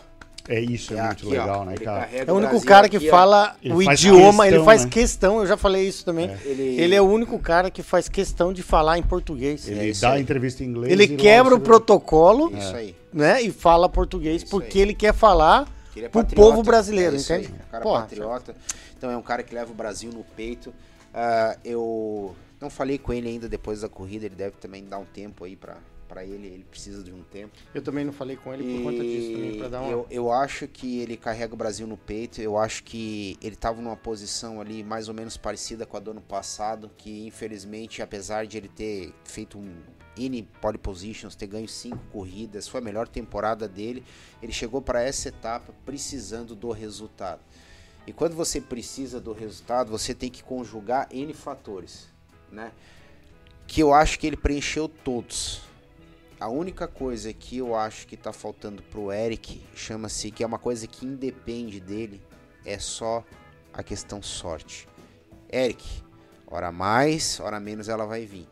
É 0.48 0.59
isso, 0.59 0.94
é, 0.94 0.97
É 0.98 1.02
muito 1.02 1.12
aqui, 1.12 1.27
ó, 1.27 1.31
legal, 1.31 1.65
né, 1.66 1.74
ele 1.74 1.85
cara? 1.85 2.09
É 2.12 2.32
o 2.32 2.35
único 2.35 2.51
Brasil 2.52 2.69
cara 2.69 2.89
que 2.89 2.97
aqui, 2.97 3.09
ó. 3.09 3.11
fala 3.11 3.57
Ele 3.62 3.74
o 3.74 3.82
idioma, 3.82 4.47
ele 4.47 4.57
questão, 4.57 4.65
faz 4.65 4.85
né? 4.85 4.90
questão, 4.90 5.40
eu 5.40 5.47
já 5.47 5.57
falei 5.57 5.86
isso 5.86 6.05
também. 6.05 6.31
Ele- 6.44 6.81
Ele... 6.81 6.94
é 6.94 7.01
o 7.02 7.05
único 7.05 7.39
cara 7.39 7.70
que 7.70 7.82
faz 7.82 8.09
questão 8.09 8.52
de 8.52 8.62
falar 8.62 8.98
em 8.98 9.02
português. 9.02 9.69
Ele 9.69 9.81
É 9.81 9.86
isso 9.89 10.01
dá 10.01 10.12
aí. 10.12 10.23
entrevista 10.23 10.65
em 10.65 10.66
inglês. 10.69 10.93
Ele 10.93 11.09
quebra 11.16 11.55
o 11.55 11.59
você- 11.59 11.65
protocolo, 11.65 12.51
Isso 12.57 12.74
aí. 12.74 12.97
né, 13.12 13.43
e 13.43 13.51
fala 13.52 13.89
português 13.89 14.43
Isso 14.43 14.51
porque 14.51 14.78
aí. 14.78 14.82
ele 14.82 14.94
quer 14.94 15.12
falar 15.15 15.69
ele 15.94 16.07
é 16.07 16.09
pro 16.09 16.24
povo 16.24 16.62
brasileiro, 16.62 17.15
é 17.15 17.19
isso 17.19 17.32
aí, 17.32 17.43
entende? 17.44 17.59
um 17.66 17.70
cara 17.70 17.82
Porra, 17.85 18.01
patriota. 18.02 18.57
Então 18.97 19.11
é 19.11 19.16
um 19.16 19.23
cara 19.23 19.43
que 19.43 19.55
leva 19.55 19.70
o 19.70 19.74
Brasil 19.74 20.11
no 20.11 20.24
peito. 20.24 20.73
Ah, 21.12 21.57
eu 21.65 22.35
não 22.61 22.70
falei 22.70 22.97
com 22.98 23.12
ele 23.12 23.28
ainda 23.28 23.48
depois 23.48 23.82
da 23.82 23.89
corrida, 23.89 24.24
ele 24.27 24.35
deve 24.36 24.57
também 24.57 24.85
dar 24.85 24.98
um 24.98 25.05
tempo 25.05 25.44
aí 25.44 25.55
pra, 25.55 25.77
pra 26.11 26.24
ele, 26.24 26.49
ele 26.49 26.65
precisa 26.65 27.05
de 27.05 27.12
um 27.12 27.23
tempo. 27.23 27.57
Eu 27.73 27.81
também 27.81 28.05
não 28.05 28.12
falei 28.12 28.37
com 28.37 28.53
ele 28.53 28.65
por 28.65 28.82
conta 28.82 29.05
disso 29.05 29.32
também, 29.32 29.59
pra 29.59 29.69
dar 29.69 29.81
uma... 29.81 29.93
eu, 29.93 30.07
eu 30.11 30.32
acho 30.32 30.66
que 30.66 30.99
ele 30.99 31.16
carrega 31.16 31.55
o 31.55 31.57
Brasil 31.57 31.87
no 31.87 31.97
peito. 31.97 32.43
Eu 32.43 32.59
acho 32.59 32.82
que 32.82 33.39
ele 33.41 33.55
estava 33.55 33.81
numa 33.81 33.97
posição 33.97 34.61
ali 34.61 34.82
mais 34.82 35.07
ou 35.07 35.15
menos 35.15 35.37
parecida 35.37 35.87
com 35.87 35.97
a 35.97 36.01
do 36.01 36.11
ano 36.11 36.20
passado. 36.20 36.91
Que 36.99 37.24
infelizmente, 37.24 38.03
apesar 38.03 38.45
de 38.45 38.57
ele 38.57 38.69
ter 38.69 39.15
feito 39.24 39.57
um 39.57 39.73
N 40.16 40.43
pole 40.61 40.78
positions, 40.78 41.37
ter 41.37 41.47
ganho 41.47 41.69
cinco 41.69 42.01
corridas, 42.11 42.66
foi 42.66 42.81
a 42.81 42.85
melhor 42.85 43.07
temporada 43.07 43.69
dele. 43.69 44.03
Ele 44.43 44.53
chegou 44.53 44.82
para 44.82 45.01
essa 45.01 45.28
etapa 45.28 45.73
precisando 45.87 46.57
do 46.57 46.73
resultado. 46.73 47.41
E 48.05 48.12
quando 48.12 48.35
você 48.35 48.61
precisa 48.61 49.20
do 49.20 49.32
resultado, 49.32 49.93
você 49.93 50.12
tem 50.12 50.28
que 50.28 50.43
conjugar 50.43 51.07
N 51.12 51.32
fatores, 51.32 52.09
né? 52.51 52.73
Que 53.69 53.81
eu 53.81 53.95
acho 53.95 54.19
que 54.19 54.27
ele 54.27 54.37
preencheu 54.37 54.89
todos. 54.89 55.69
A 56.41 56.49
única 56.49 56.89
coisa 56.89 57.31
que 57.35 57.59
eu 57.59 57.77
acho 57.77 58.07
que 58.07 58.17
tá 58.17 58.33
faltando 58.33 58.83
pro 58.85 59.12
Eric, 59.12 59.62
chama-se 59.75 60.31
que 60.31 60.43
é 60.43 60.47
uma 60.47 60.59
coisa 60.59 60.87
que 60.87 61.05
independe 61.05 61.79
dele, 61.79 62.19
é 62.65 62.79
só 62.79 63.23
a 63.75 63.83
questão 63.83 64.23
sorte. 64.23 64.89
Eric, 65.53 65.85
hora 66.47 66.73
mais, 66.73 67.39
hora 67.41 67.61
menos 67.61 67.91
ela 67.91 68.07
vai 68.07 68.25
vir. 68.25 68.49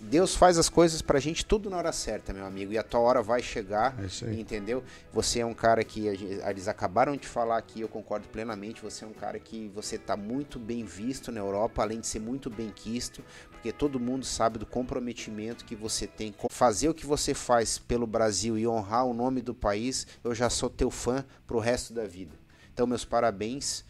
Deus 0.00 0.34
faz 0.34 0.56
as 0.58 0.68
coisas 0.68 1.02
pra 1.02 1.20
gente 1.20 1.44
tudo 1.44 1.68
na 1.68 1.76
hora 1.76 1.92
certa, 1.92 2.32
meu 2.32 2.46
amigo, 2.46 2.72
e 2.72 2.78
a 2.78 2.82
tua 2.82 3.00
hora 3.00 3.22
vai 3.22 3.42
chegar, 3.42 3.94
É 4.26 4.34
entendeu? 4.34 4.82
Você 5.12 5.40
é 5.40 5.46
um 5.46 5.52
cara 5.54 5.84
que 5.84 6.08
a 6.08 6.14
gen- 6.14 6.40
eles 6.48 6.66
acabaram 6.66 7.14
de 7.16 7.28
falar 7.28 7.58
aqui, 7.58 7.82
eu 7.82 7.88
concordo 7.88 8.26
plenamente, 8.28 8.82
você 8.82 9.04
é 9.04 9.06
um 9.06 9.12
cara 9.12 9.38
que 9.38 9.68
você 9.74 9.98
tá 9.98 10.16
muito 10.16 10.58
bem 10.58 10.82
visto 10.84 11.30
na 11.30 11.40
Europa, 11.40 11.82
além 11.82 12.00
de 12.00 12.06
ser 12.06 12.20
muito 12.20 12.48
bem 12.48 12.70
quisto, 12.70 13.22
porque 13.50 13.70
todo 13.70 14.00
mundo 14.00 14.24
sabe 14.24 14.58
do 14.58 14.66
comprometimento 14.66 15.64
que 15.64 15.76
você 15.76 16.06
tem 16.06 16.32
com 16.32 16.48
fazer 16.48 16.88
o 16.88 16.94
que 16.94 17.06
você 17.06 17.34
faz 17.34 17.78
pelo 17.78 18.06
Brasil 18.06 18.56
e 18.58 18.66
honrar 18.66 19.04
o 19.04 19.12
nome 19.14 19.42
do 19.42 19.54
país. 19.54 20.06
Eu 20.24 20.34
já 20.34 20.48
sou 20.48 20.70
teu 20.70 20.90
fã 20.90 21.24
pro 21.46 21.58
resto 21.58 21.92
da 21.92 22.04
vida. 22.06 22.34
Então, 22.72 22.86
meus 22.86 23.04
parabéns. 23.04 23.84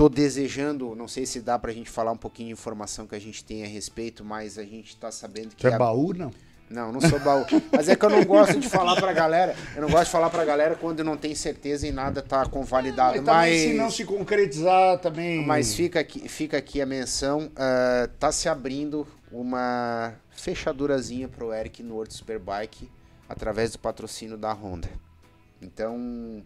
Tô 0.00 0.08
desejando, 0.08 0.94
não 0.96 1.06
sei 1.06 1.26
se 1.26 1.42
dá 1.42 1.58
pra 1.58 1.72
gente 1.72 1.90
falar 1.90 2.10
um 2.12 2.16
pouquinho 2.16 2.46
de 2.46 2.52
informação 2.54 3.06
que 3.06 3.14
a 3.14 3.18
gente 3.20 3.44
tem 3.44 3.62
a 3.64 3.66
respeito, 3.66 4.24
mas 4.24 4.56
a 4.56 4.64
gente 4.64 4.96
tá 4.96 5.10
sabendo 5.12 5.50
que 5.50 5.56
Tu 5.56 5.68
é 5.68 5.74
a- 5.74 5.78
baú, 5.78 6.14
não? 6.14 6.30
não, 6.70 6.90
não 6.90 7.02
sou 7.02 7.20
baú. 7.20 7.44
Mas 7.70 7.86
é 7.86 7.94
que 7.94 8.02
eu 8.02 8.08
não 8.08 8.24
gosto 8.24 8.58
de 8.58 8.66
falar 8.66 8.96
pra 8.96 9.12
galera. 9.12 9.54
Eu 9.76 9.82
não 9.82 9.90
gosto 9.90 10.06
de 10.06 10.10
falar 10.12 10.30
pra 10.30 10.42
galera 10.42 10.74
quando 10.74 11.04
não 11.04 11.18
tem 11.18 11.34
certeza 11.34 11.86
e 11.86 11.92
nada 11.92 12.22
tá 12.22 12.46
convalidado. 12.46 13.16
Mas 13.16 13.26
Mas, 13.26 13.60
se 13.60 13.72
não 13.74 13.90
se 13.90 14.04
concretizar, 14.06 14.98
também... 15.00 15.44
mas 15.44 15.74
fica, 15.74 16.00
aqui, 16.00 16.26
fica 16.30 16.56
aqui 16.56 16.80
a 16.80 16.86
menção. 16.86 17.50
ah, 17.54 18.08
tá 18.18 18.32
se 18.32 18.48
abrindo 18.48 19.06
uma 19.30 20.14
fechadurazinha 20.30 21.28
pro 21.28 21.52
Eric 21.52 21.82
no 21.82 21.96
World 21.96 22.14
Superbike 22.14 22.90
através 23.28 23.70
do 23.72 23.78
patrocínio 23.78 24.38
da 24.38 24.50
Honda. 24.54 24.88
Então, 25.60 26.42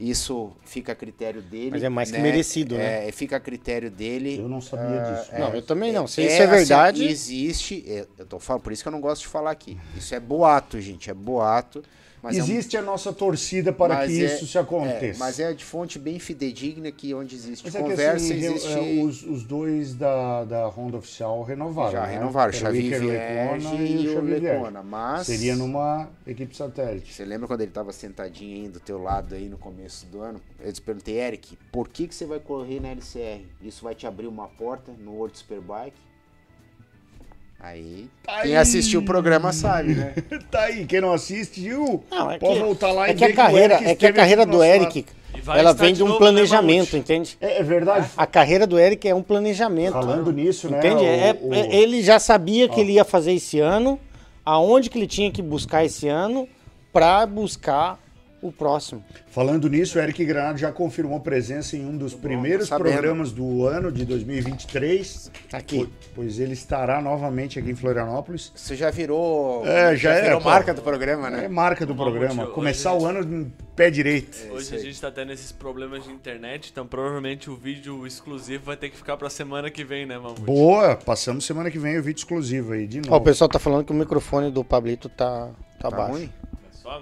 isso 0.00 0.50
fica 0.64 0.92
a 0.92 0.94
critério 0.94 1.42
dele. 1.42 1.72
Mas 1.72 1.82
é 1.82 1.88
mais 1.90 2.10
que 2.10 2.16
né? 2.16 2.22
merecido, 2.22 2.78
né? 2.78 3.06
É, 3.06 3.12
fica 3.12 3.36
a 3.36 3.40
critério 3.40 3.90
dele. 3.90 4.38
Eu 4.38 4.48
não 4.48 4.60
sabia 4.62 4.98
disso. 4.98 5.30
Não, 5.38 5.54
eu 5.54 5.60
também 5.60 5.92
não. 5.92 6.06
Se 6.06 6.22
É, 6.22 6.26
isso 6.26 6.40
é 6.40 6.44
assim, 6.46 6.54
verdade, 6.56 7.04
existe. 7.04 7.84
é, 7.86 8.06
eu 8.16 8.24
tô 8.24 8.38
falando, 8.38 8.62
por 8.62 8.72
isso 8.72 8.82
que 8.82 8.88
eu 8.88 8.92
não 8.92 9.00
gosto 9.00 9.20
de 9.22 9.28
falar 9.28 9.50
aqui. 9.50 9.76
Isso 9.94 10.14
é 10.14 10.18
boato, 10.18 10.80
gente. 10.80 11.10
É 11.10 11.14
boato. 11.14 11.82
Mas 12.22 12.36
é 12.36 12.40
um- 12.40 12.44
Existe 12.44 12.76
a 12.76 12.82
nossa 12.82 13.12
torcida 13.12 13.72
para 13.72 13.94
mas 13.94 14.10
que 14.10 14.22
é- 14.22 14.26
isso 14.26 14.46
se 14.46 14.58
aconteça. 14.58 15.16
é, 15.16 15.18
mas 15.18 15.40
é 15.40 15.52
de 15.54 15.64
fonte 15.64 15.98
bem 15.98 16.18
fidedigna 16.18 16.90
que 16.92 17.14
onde 17.14 17.34
existe 17.34 17.64
Mas 17.64 17.74
é 17.74 17.82
que, 17.82 17.88
conversa, 17.90 18.16
assim, 18.16 18.34
existe. 18.34 18.68
é, 18.72 19.02
os, 19.02 19.22
os 19.22 19.42
dois 19.44 19.94
da, 19.94 20.44
da 20.44 20.66
Honda 20.68 20.98
oficial 20.98 21.42
renovaram. 21.42 21.92
Já 21.92 22.06
né? 22.06 22.14
renovaram, 22.14 22.48
Era 22.52 22.56
o 22.56 22.60
Xavi 22.60 22.78
Iker 22.86 23.00
Vierge 23.00 23.06
Lecona 23.06 23.74
e 23.82 24.08
o 24.08 24.12
Xavi 24.12 24.26
Vierge. 24.26 24.46
Lecona. 24.46 24.82
Mas. 24.82 25.26
Seria 25.26 25.56
numa 25.56 26.08
equipe 26.26 26.54
satélite. 26.56 27.12
Você 27.12 27.24
lembra 27.24 27.46
quando 27.46 27.62
ele 27.62 27.70
tava 27.70 27.92
sentadinho 27.92 28.64
aí 28.64 28.68
do 28.68 28.80
teu 28.80 29.02
lado 29.02 29.34
aí 29.34 29.48
no 29.48 29.56
começo 29.56 30.04
do 30.06 30.20
ano? 30.20 30.40
Eu 30.60 30.72
te 30.72 30.80
perguntei, 30.82 31.18
Eric, 31.18 31.56
por 31.72 31.88
que, 31.88 32.06
que 32.06 32.14
você 32.14 32.26
vai 32.26 32.38
correr 32.38 32.80
na 32.80 32.88
LCR? 32.90 33.46
Isso 33.62 33.82
vai 33.82 33.94
te 33.94 34.06
abrir 34.06 34.26
uma 34.26 34.46
porta 34.46 34.92
no 34.98 35.12
World 35.12 35.38
Superbike? 35.38 35.96
Aí, 37.62 38.08
quem 38.24 38.34
Aí. 38.52 38.56
assistiu 38.56 39.00
o 39.00 39.04
programa 39.04 39.52
sabe, 39.52 39.94
né? 39.94 40.14
tá 40.50 40.62
aí, 40.62 40.86
quem 40.86 41.00
não 41.00 41.12
assistiu, 41.12 42.02
Não, 42.10 42.30
é 42.30 42.38
pode 42.38 42.54
que, 42.54 42.60
voltar 42.64 42.90
lá 42.92 43.08
é 43.08 43.10
e 43.10 43.14
que 43.14 43.26
ver 43.26 43.32
a 43.32 43.36
carreira, 43.36 43.74
o 43.74 43.76
Eric 43.76 43.90
é 43.90 43.94
que 43.94 44.06
a 44.06 44.12
carreira 44.14 44.46
do 44.46 44.64
Eric, 44.64 45.04
ela 45.46 45.74
vem 45.74 45.92
de 45.92 46.02
um 46.02 46.16
planejamento, 46.16 46.96
entende? 46.96 47.36
É, 47.40 47.58
é 47.58 47.62
verdade. 47.62 48.08
A 48.16 48.26
carreira 48.26 48.66
do 48.66 48.78
Eric 48.78 49.06
é 49.06 49.14
um 49.14 49.22
planejamento. 49.22 49.92
Falando 49.92 50.32
nisso, 50.32 50.70
né? 50.70 50.78
Entende? 50.78 51.04
É- 51.04 51.36
o- 51.40 51.48
o- 51.48 51.54
é- 51.54 51.74
ele 51.76 52.02
já 52.02 52.18
sabia 52.18 52.66
que 52.68 52.80
ele 52.80 52.92
ia 52.92 53.04
fazer 53.04 53.32
esse 53.32 53.60
ano, 53.60 54.00
aonde 54.44 54.88
que 54.88 54.98
ele 54.98 55.06
tinha 55.06 55.30
que 55.30 55.42
buscar 55.42 55.84
esse 55.84 56.08
ano 56.08 56.48
para 56.92 57.26
buscar 57.26 57.98
o 58.42 58.50
próximo. 58.50 59.04
Falando 59.28 59.68
nisso, 59.68 59.98
o 59.98 60.00
Eric 60.00 60.24
Granado 60.24 60.58
já 60.58 60.72
confirmou 60.72 61.20
presença 61.20 61.76
em 61.76 61.84
um 61.84 61.96
dos 61.96 62.14
primeiros 62.14 62.68
tô 62.68 62.76
sabendo. 62.76 62.92
programas 62.92 63.32
do 63.32 63.66
ano 63.66 63.92
de 63.92 64.04
2023. 64.04 65.30
Aqui. 65.52 65.84
po- 65.84 65.90
Pois 66.14 66.38
ele 66.38 66.52
estará 66.52 67.00
novamente 67.00 67.58
aqui 67.58 67.70
em 67.70 67.74
Florianópolis. 67.74 68.52
Você 68.54 68.74
já 68.76 68.90
virou. 68.90 69.66
É, 69.66 69.96
já 69.96 70.12
é, 70.12 70.22
virou 70.22 70.40
marca 70.40 70.74
do 70.74 70.82
programa, 70.82 71.28
É 71.28 71.30
né? 71.30 71.48
marca 71.48 71.86
do 71.86 71.94
programa. 71.94 72.44
hoje 72.44 72.52
Começar 72.52 72.90
a 72.90 72.94
o 72.98 73.06
ano 73.06 73.20
em 73.42 73.52
pé 73.76 73.90
direito. 73.90 74.36
Hoje 74.52 74.74
a 74.74 74.78
gente 74.78 75.00
tá 75.00 75.10
tendo 75.10 75.32
esses 75.32 75.52
problemas 75.52 76.04
de 76.04 76.10
internet, 76.10 76.68
então 76.70 76.86
provavelmente 76.86 77.48
o 77.50 77.56
vídeo 77.56 78.06
exclusivo 78.06 78.64
vai 78.64 78.76
ter 78.76 78.90
que 78.90 78.96
ficar 78.96 79.16
pra 79.16 79.30
semana 79.30 79.70
que 79.70 79.84
vem, 79.84 80.04
né, 80.06 80.18
Mamute? 80.18 80.40
Boa, 80.42 80.96
passamos 80.96 81.44
semana 81.46 81.70
que 81.70 81.78
vem 81.78 81.98
o 81.98 82.02
vídeo 82.02 82.18
exclusivo 82.20 82.72
aí, 82.72 82.86
de 82.86 82.98
Ó, 82.98 83.02
o 83.02 83.10
novo. 83.12 83.24
pessoal 83.24 83.48
tá 83.48 83.58
falando 83.58 83.84
que 83.84 83.92
o 83.92 83.94
microfone 83.94 84.50
do 84.50 84.62
Pablito 84.64 85.08
tá, 85.08 85.50
tá, 85.78 85.90
Tá 85.90 85.96
baixo. 85.96 86.12
ruim? 86.14 86.24
É 86.52 86.76
só 86.76 87.00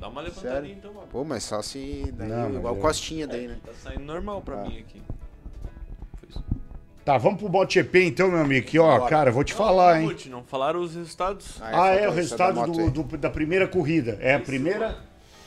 dá 0.00 0.08
uma 0.08 0.20
levantadinha 0.22 0.74
então, 0.74 0.92
mano. 0.94 1.06
Pô, 1.12 1.22
mas 1.24 1.44
só 1.44 1.60
se. 1.62 2.12
Daí, 2.16 2.28
Não, 2.28 2.54
igual 2.54 2.76
é- 2.76 2.80
costinha 2.80 3.26
daí, 3.26 3.46
né? 3.46 3.56
Tá 3.64 3.72
saindo 3.82 4.04
normal 4.04 4.40
pra 4.40 4.62
Ah. 4.62 4.64
mim 4.64 4.78
aqui. 4.78 5.00
Foi 6.18 6.28
isso. 6.28 6.44
Tá, 7.04 7.16
vamos 7.18 7.38
pro 7.40 7.48
MotoGP 7.48 8.04
então, 8.04 8.30
meu 8.30 8.40
amigo. 8.40 8.66
Que, 8.66 8.78
ó, 8.78 8.98
Bora. 8.98 9.10
cara, 9.10 9.30
vou 9.30 9.44
te 9.44 9.54
falar, 9.54 9.96
hein. 10.00 10.06
Mamute, 10.06 10.28
não 10.28 10.42
falaram 10.42 10.80
os 10.80 10.94
resultados? 10.94 11.58
Ah, 11.60 11.68
é, 11.68 11.72
faltou 11.72 11.92
o 11.92 11.96
essa 11.96 12.06
da 12.08 12.14
resultado 12.14 12.72
do, 12.90 13.02
do- 13.04 13.18
da 13.18 13.30
primeira 13.30 13.66
corrida. 13.68 14.18
É 14.20 14.34
a 14.34 14.40
primeira. 14.40 14.98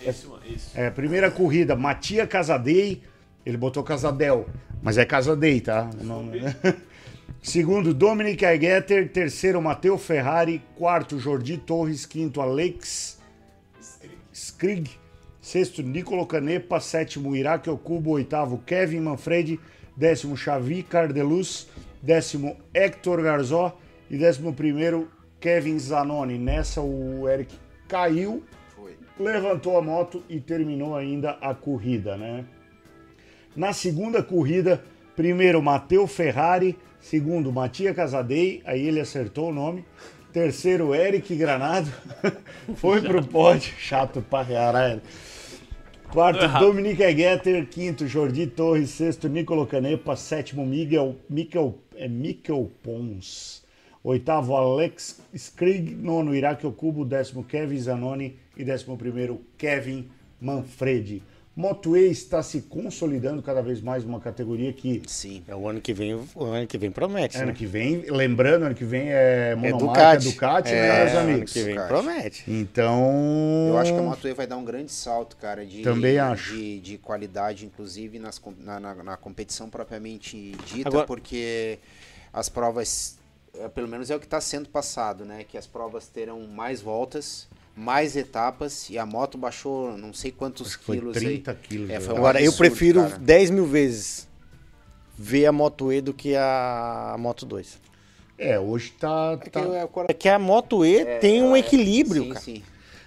Isso, 0.06 0.30
mano, 0.30 0.42
isso. 0.46 0.72
É, 0.78 0.90
primeira 0.90 1.32
corrida, 1.32 1.76
Matia 1.76 2.28
Casadei, 2.28 3.02
ele 3.46 3.56
botou 3.56 3.84
Casadel, 3.84 4.48
mas 4.82 4.98
é 4.98 5.06
Casadei, 5.06 5.62
tá? 5.62 5.90
O 6.02 6.24
né? 6.24 6.56
Segundo, 7.42 7.94
Dominic 7.94 8.46
Aigeter. 8.46 9.10
Terceiro, 9.12 9.62
Matteo 9.62 9.98
Ferrari. 9.98 10.62
Quarto, 10.76 11.20
Jordi 11.20 11.58
Torres. 11.58 12.06
Quinto, 12.06 12.40
Alex 12.42 13.13
Skrig. 14.64 14.92
Sexto, 15.42 15.84
Nicolo 15.84 16.26
Canepa. 16.26 16.80
Sétimo, 16.80 17.36
Iraque 17.36 17.70
Okubo. 17.70 18.12
Oitavo, 18.12 18.60
Kevin 18.66 19.02
Manfredi. 19.02 19.60
Décimo, 19.96 20.38
Xavi 20.38 20.84
Cardeluz. 20.84 21.68
Décimo, 22.02 22.56
Hector 22.74 23.22
Garzó. 23.22 23.78
E 24.10 24.18
décimo 24.18 24.54
primeiro, 24.54 25.10
Kevin 25.42 25.78
Zanoni. 25.78 26.38
Nessa, 26.38 26.80
o 26.80 27.28
Eric 27.28 27.54
caiu 27.90 28.42
Foi. 28.74 28.96
levantou 29.20 29.78
a 29.78 29.82
moto 29.82 30.24
e 30.30 30.40
terminou 30.40 30.96
ainda 30.96 31.32
a 31.42 31.54
corrida, 31.54 32.16
né? 32.16 32.46
Na 33.54 33.74
segunda 33.74 34.24
corrida, 34.24 34.82
primeiro 35.14 35.62
Matteo 35.62 36.08
Ferrari, 36.08 36.78
segundo 37.02 37.52
Matia 37.52 37.94
Casadei, 37.94 38.62
aí 38.66 38.88
ele 38.88 39.02
acertou 39.02 39.50
o 39.50 39.54
nome. 39.54 39.86
Terceiro, 40.34 40.96
Eric 40.96 41.36
Granado, 41.36 41.92
foi 42.76 43.00
pro 43.02 43.24
pódio, 43.24 43.72
chato 43.78 44.20
pra 44.28 44.44
caralho. 44.44 45.00
Quarto. 46.14 46.48
Dominic 46.60 47.02
Egeter. 47.02 47.68
Quinto, 47.68 48.08
Jordi 48.08 48.46
Torres. 48.46 48.92
Sexto, 48.92 49.28
Nicolo 49.28 49.66
Canepa. 49.66 50.16
Sétimo, 50.16 50.64
Miguel, 50.64 51.16
Mikel, 51.28 51.80
é 51.96 52.08
Mikel 52.08 52.72
Pons. 52.84 53.64
Oitavo, 54.04 54.56
Alex 54.56 55.20
Skrig. 55.34 55.96
Nono, 55.96 56.36
Iraque 56.36 56.68
Okubo. 56.68 57.04
Décimo, 57.04 57.44
Kevin 57.44 57.80
Zanoni. 57.80 58.38
E 58.56 58.64
décimo 58.64 58.96
primeiro, 58.96 59.42
Kevin 59.58 60.08
Manfredi. 60.40 61.24
Moto 61.56 61.96
E 61.96 62.10
está 62.10 62.42
se 62.42 62.62
consolidando 62.62 63.40
cada 63.44 63.62
vez 63.62 63.80
mais 63.80 64.04
uma 64.04 64.20
categoria 64.20 64.74
que 64.74 65.04
Sim. 65.06 65.44
É 65.48 65.56
o 65.56 65.68
ano 65.70 65.80
que 65.80 65.94
vem, 65.94 66.16
o 66.16 66.44
ano 66.46 66.66
que 66.66 66.80
vem 66.80 66.90
promete, 66.90 67.38
ano 67.38 67.48
né? 67.48 67.54
que 67.54 67.68
vem, 67.68 68.10
lembrando, 68.10 68.64
ano 68.66 68.74
que 68.74 68.84
vem 68.84 69.10
é 69.12 69.52
É 69.52 69.56
monomarca 69.56 70.18
Ducati. 70.18 70.26
Ducati, 70.32 70.70
é, 70.72 70.82
né, 70.82 71.04
meus 71.04 71.12
ano 71.16 71.30
amigos? 71.32 71.54
que 71.54 71.62
vem 71.64 71.76
Ducati. 71.76 71.88
promete. 71.90 72.44
Então, 72.48 73.68
Eu 73.70 73.78
acho 73.78 73.94
que 73.94 74.00
a 74.00 74.02
Moto 74.02 74.28
E 74.28 74.34
vai 74.34 74.48
dar 74.48 74.58
um 74.58 74.66
grande 74.66 74.92
salto, 74.92 75.38
cara, 75.38 75.64
de, 75.64 75.84
Também 75.84 76.18
acho. 76.18 76.54
de, 76.56 76.80
de 76.80 76.98
qualidade, 76.98 77.68
inclusive 77.68 78.18
nas, 78.18 78.42
na, 78.58 78.80
na, 78.80 78.96
na 79.04 79.18
competição 79.18 79.70
propriamente 79.70 80.54
dita, 80.66 80.90
Agora- 80.90 81.06
porque 81.06 81.78
as 82.34 82.50
provas, 82.50 83.20
eh, 83.54 83.70
pelo 83.70 83.88
menos 83.88 84.10
é 84.10 84.16
o 84.16 84.20
que 84.20 84.26
está 84.26 84.42
sendo 84.42 84.70
passado, 84.70 85.24
né? 85.24 85.44
Que 85.48 85.56
as 85.56 85.68
provas 85.68 86.08
terão 86.08 86.40
mais 86.48 86.82
voltas, 86.82 87.48
mais 87.76 88.16
etapas, 88.16 88.90
e 88.90 88.98
a 88.98 89.06
moto 89.06 89.38
baixou 89.38 89.98
não 89.98 90.14
sei 90.14 90.32
quantos 90.32 90.68
acho 90.68 90.80
que 90.80 90.86
foi 90.86 90.98
quilos 91.00 91.18
30 91.18 91.52
aí. 91.52 91.58
quilos. 91.58 91.90
É, 91.90 91.98
eu 91.98 92.02
foi 92.02 92.14
um. 92.14 92.18
Agora, 92.18 92.40
eu 92.42 92.50
absurdo, 92.50 92.58
prefiro 92.70 93.02
cara. 93.04 93.18
10 93.18 93.50
mil 93.50 93.66
vezes 93.66 94.28
ver 95.18 95.46
a 95.46 95.52
Moto 95.52 95.92
E 95.92 96.02
do 96.02 96.14
que 96.14 96.36
a 96.36 97.16
Moto 97.20 97.46
2. 97.46 97.80
É, 98.38 98.60
hoje 98.60 98.92
tá. 99.00 99.34
É 99.34 99.38
que 99.44 99.50
tá- 99.50 99.60
é 99.62 99.84
o 99.84 99.88
cora- 99.88 100.08
É 100.10 100.14
que 100.14 100.28
a 100.30 100.38
Moto 100.40 100.86
E 100.86 101.04
tem 101.20 101.42
um 101.44 101.56
é- 101.56 101.60
equilíbrio, 101.60 102.24
sim, 102.24 102.30
cara. 102.30 102.40
sim. 102.42 102.64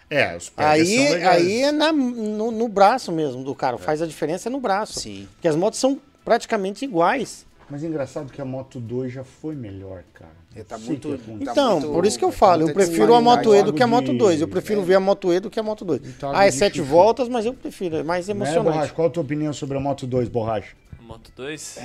É, 0.09 0.37
os 0.37 0.53
Aí, 0.57 1.25
aí 1.25 1.63
é 1.63 1.73
na- 1.73 1.93
no, 1.93 2.53
no 2.53 2.69
braço 2.69 3.11
mesmo 3.11 3.43
do 3.43 3.55
cara. 3.57 3.77
Faz 3.77 4.01
a 4.01 4.07
diferença 4.07 4.49
é 4.49 4.51
no 4.53 4.61
braço. 4.61 5.01
Sim. 5.01 5.29
Porque 5.33 5.49
as 5.49 5.57
motos 5.57 5.81
são 5.81 6.01
praticamente 6.25 6.85
iguais. 6.85 7.45
Mas 7.69 7.83
é 7.83 7.89
engraçado 7.89 8.33
que 8.33 8.41
a 8.41 8.45
Moto 8.45 8.79
2 8.79 9.13
já 9.13 9.25
foi 9.25 9.57
melhor, 9.57 10.05
cara. 10.15 10.31
É, 10.57 10.65
tá 10.65 10.79
muito-. 10.79 11.11
Tá 11.19 11.53
então, 11.53 11.73
muito- 11.81 11.93
por 11.93 12.07
isso 12.07 12.19
que 12.19 12.25
eu 12.25 12.31
tá 12.31 12.37
falo, 12.37 12.69
eu 12.69 12.73
prefiro 12.75 13.15
a 13.15 13.21
Moto 13.21 13.55
E 13.55 13.63
do 13.63 13.73
que 13.73 13.83
a 13.83 13.87
Moto 13.87 14.13
De- 14.13 14.19
2. 14.19 14.41
Eu 14.41 14.49
prefiro 14.49 14.83
ver 14.83 14.95
a 14.95 15.01
Moto 15.01 15.33
E 15.33 15.39
do 15.41 15.51
que 15.51 15.61
a 15.61 15.63
Moto 15.63 15.85
2. 15.85 16.01
Então, 16.07 16.33
Ah, 16.35 16.47
é 16.47 16.51
sete 16.51 16.81
voltas, 16.81 17.29
mas 17.29 17.45
eu 17.45 17.53
prefiro, 17.55 17.97
é 17.97 18.03
mais 18.03 18.27
Né, 18.29 18.33
emocionante. 18.35 18.73
Borracha? 18.75 18.93
Qual 18.93 19.09
a 19.09 19.11
tua 19.11 19.23
opinião 19.23 19.53
sobre 19.53 19.77
a 19.77 19.81
Moto 19.81 20.07
2, 20.07 20.29
Borracha? 20.29 20.75
Moto 21.01 21.31
2? 21.37 21.79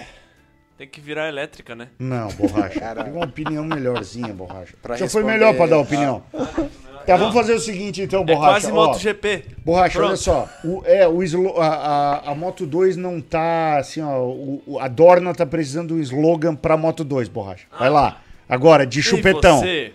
Tem 0.78 0.88
que 0.88 1.00
virar 1.00 1.28
elétrica, 1.30 1.76
né? 1.76 1.90
Não, 2.00 2.28
Borracha. 2.30 2.80
Cara. 2.80 3.04
Tem 3.04 3.14
uma 3.14 3.26
opinião 3.26 3.64
melhorzinha, 3.66 4.34
Borracha. 4.34 4.74
Pra 4.82 4.96
Já 4.96 5.08
foi 5.08 5.22
responder- 5.22 5.32
melhor 5.46 5.56
pra 5.56 5.66
dar 5.68 5.78
opinião. 5.78 6.24
Tá, 7.04 7.18
vamos 7.18 7.34
fazer 7.34 7.54
o 7.56 7.60
seguinte 7.60 8.00
então, 8.04 8.22
É 8.22 8.26
Borracha. 8.26 8.52
quase 8.70 8.72
ó. 8.72 8.76
MotoGP. 8.86 9.46
Borracha, 9.66 9.98
olha 9.98 10.08
Pronto. 10.10 10.20
só. 10.22 10.48
O, 10.64 10.84
é, 10.86 11.08
o 11.08 11.24
slo- 11.24 11.60
a, 11.60 11.66
a, 11.68 12.32
a 12.32 12.36
Moto 12.36 12.64
2 12.68 12.96
não 12.96 13.20
tá 13.20 13.80
assim, 13.80 14.02
ó. 14.04 14.22
o- 14.22 14.78
a 14.80 14.88
Dorna 14.88 15.34
tá 15.34 15.44
precisando 15.44 15.88
de 15.88 15.94
um 15.96 16.00
slogan 16.00 16.54
pra 16.56 16.78
Moto 16.78 17.04
2, 17.04 17.28
Borracha. 17.28 17.66
Vai 17.78 17.90
lá. 17.90 18.22
Agora, 18.52 18.86
de 18.86 19.00
E 19.00 19.02
chupetão. 19.02 19.60
você? 19.62 19.94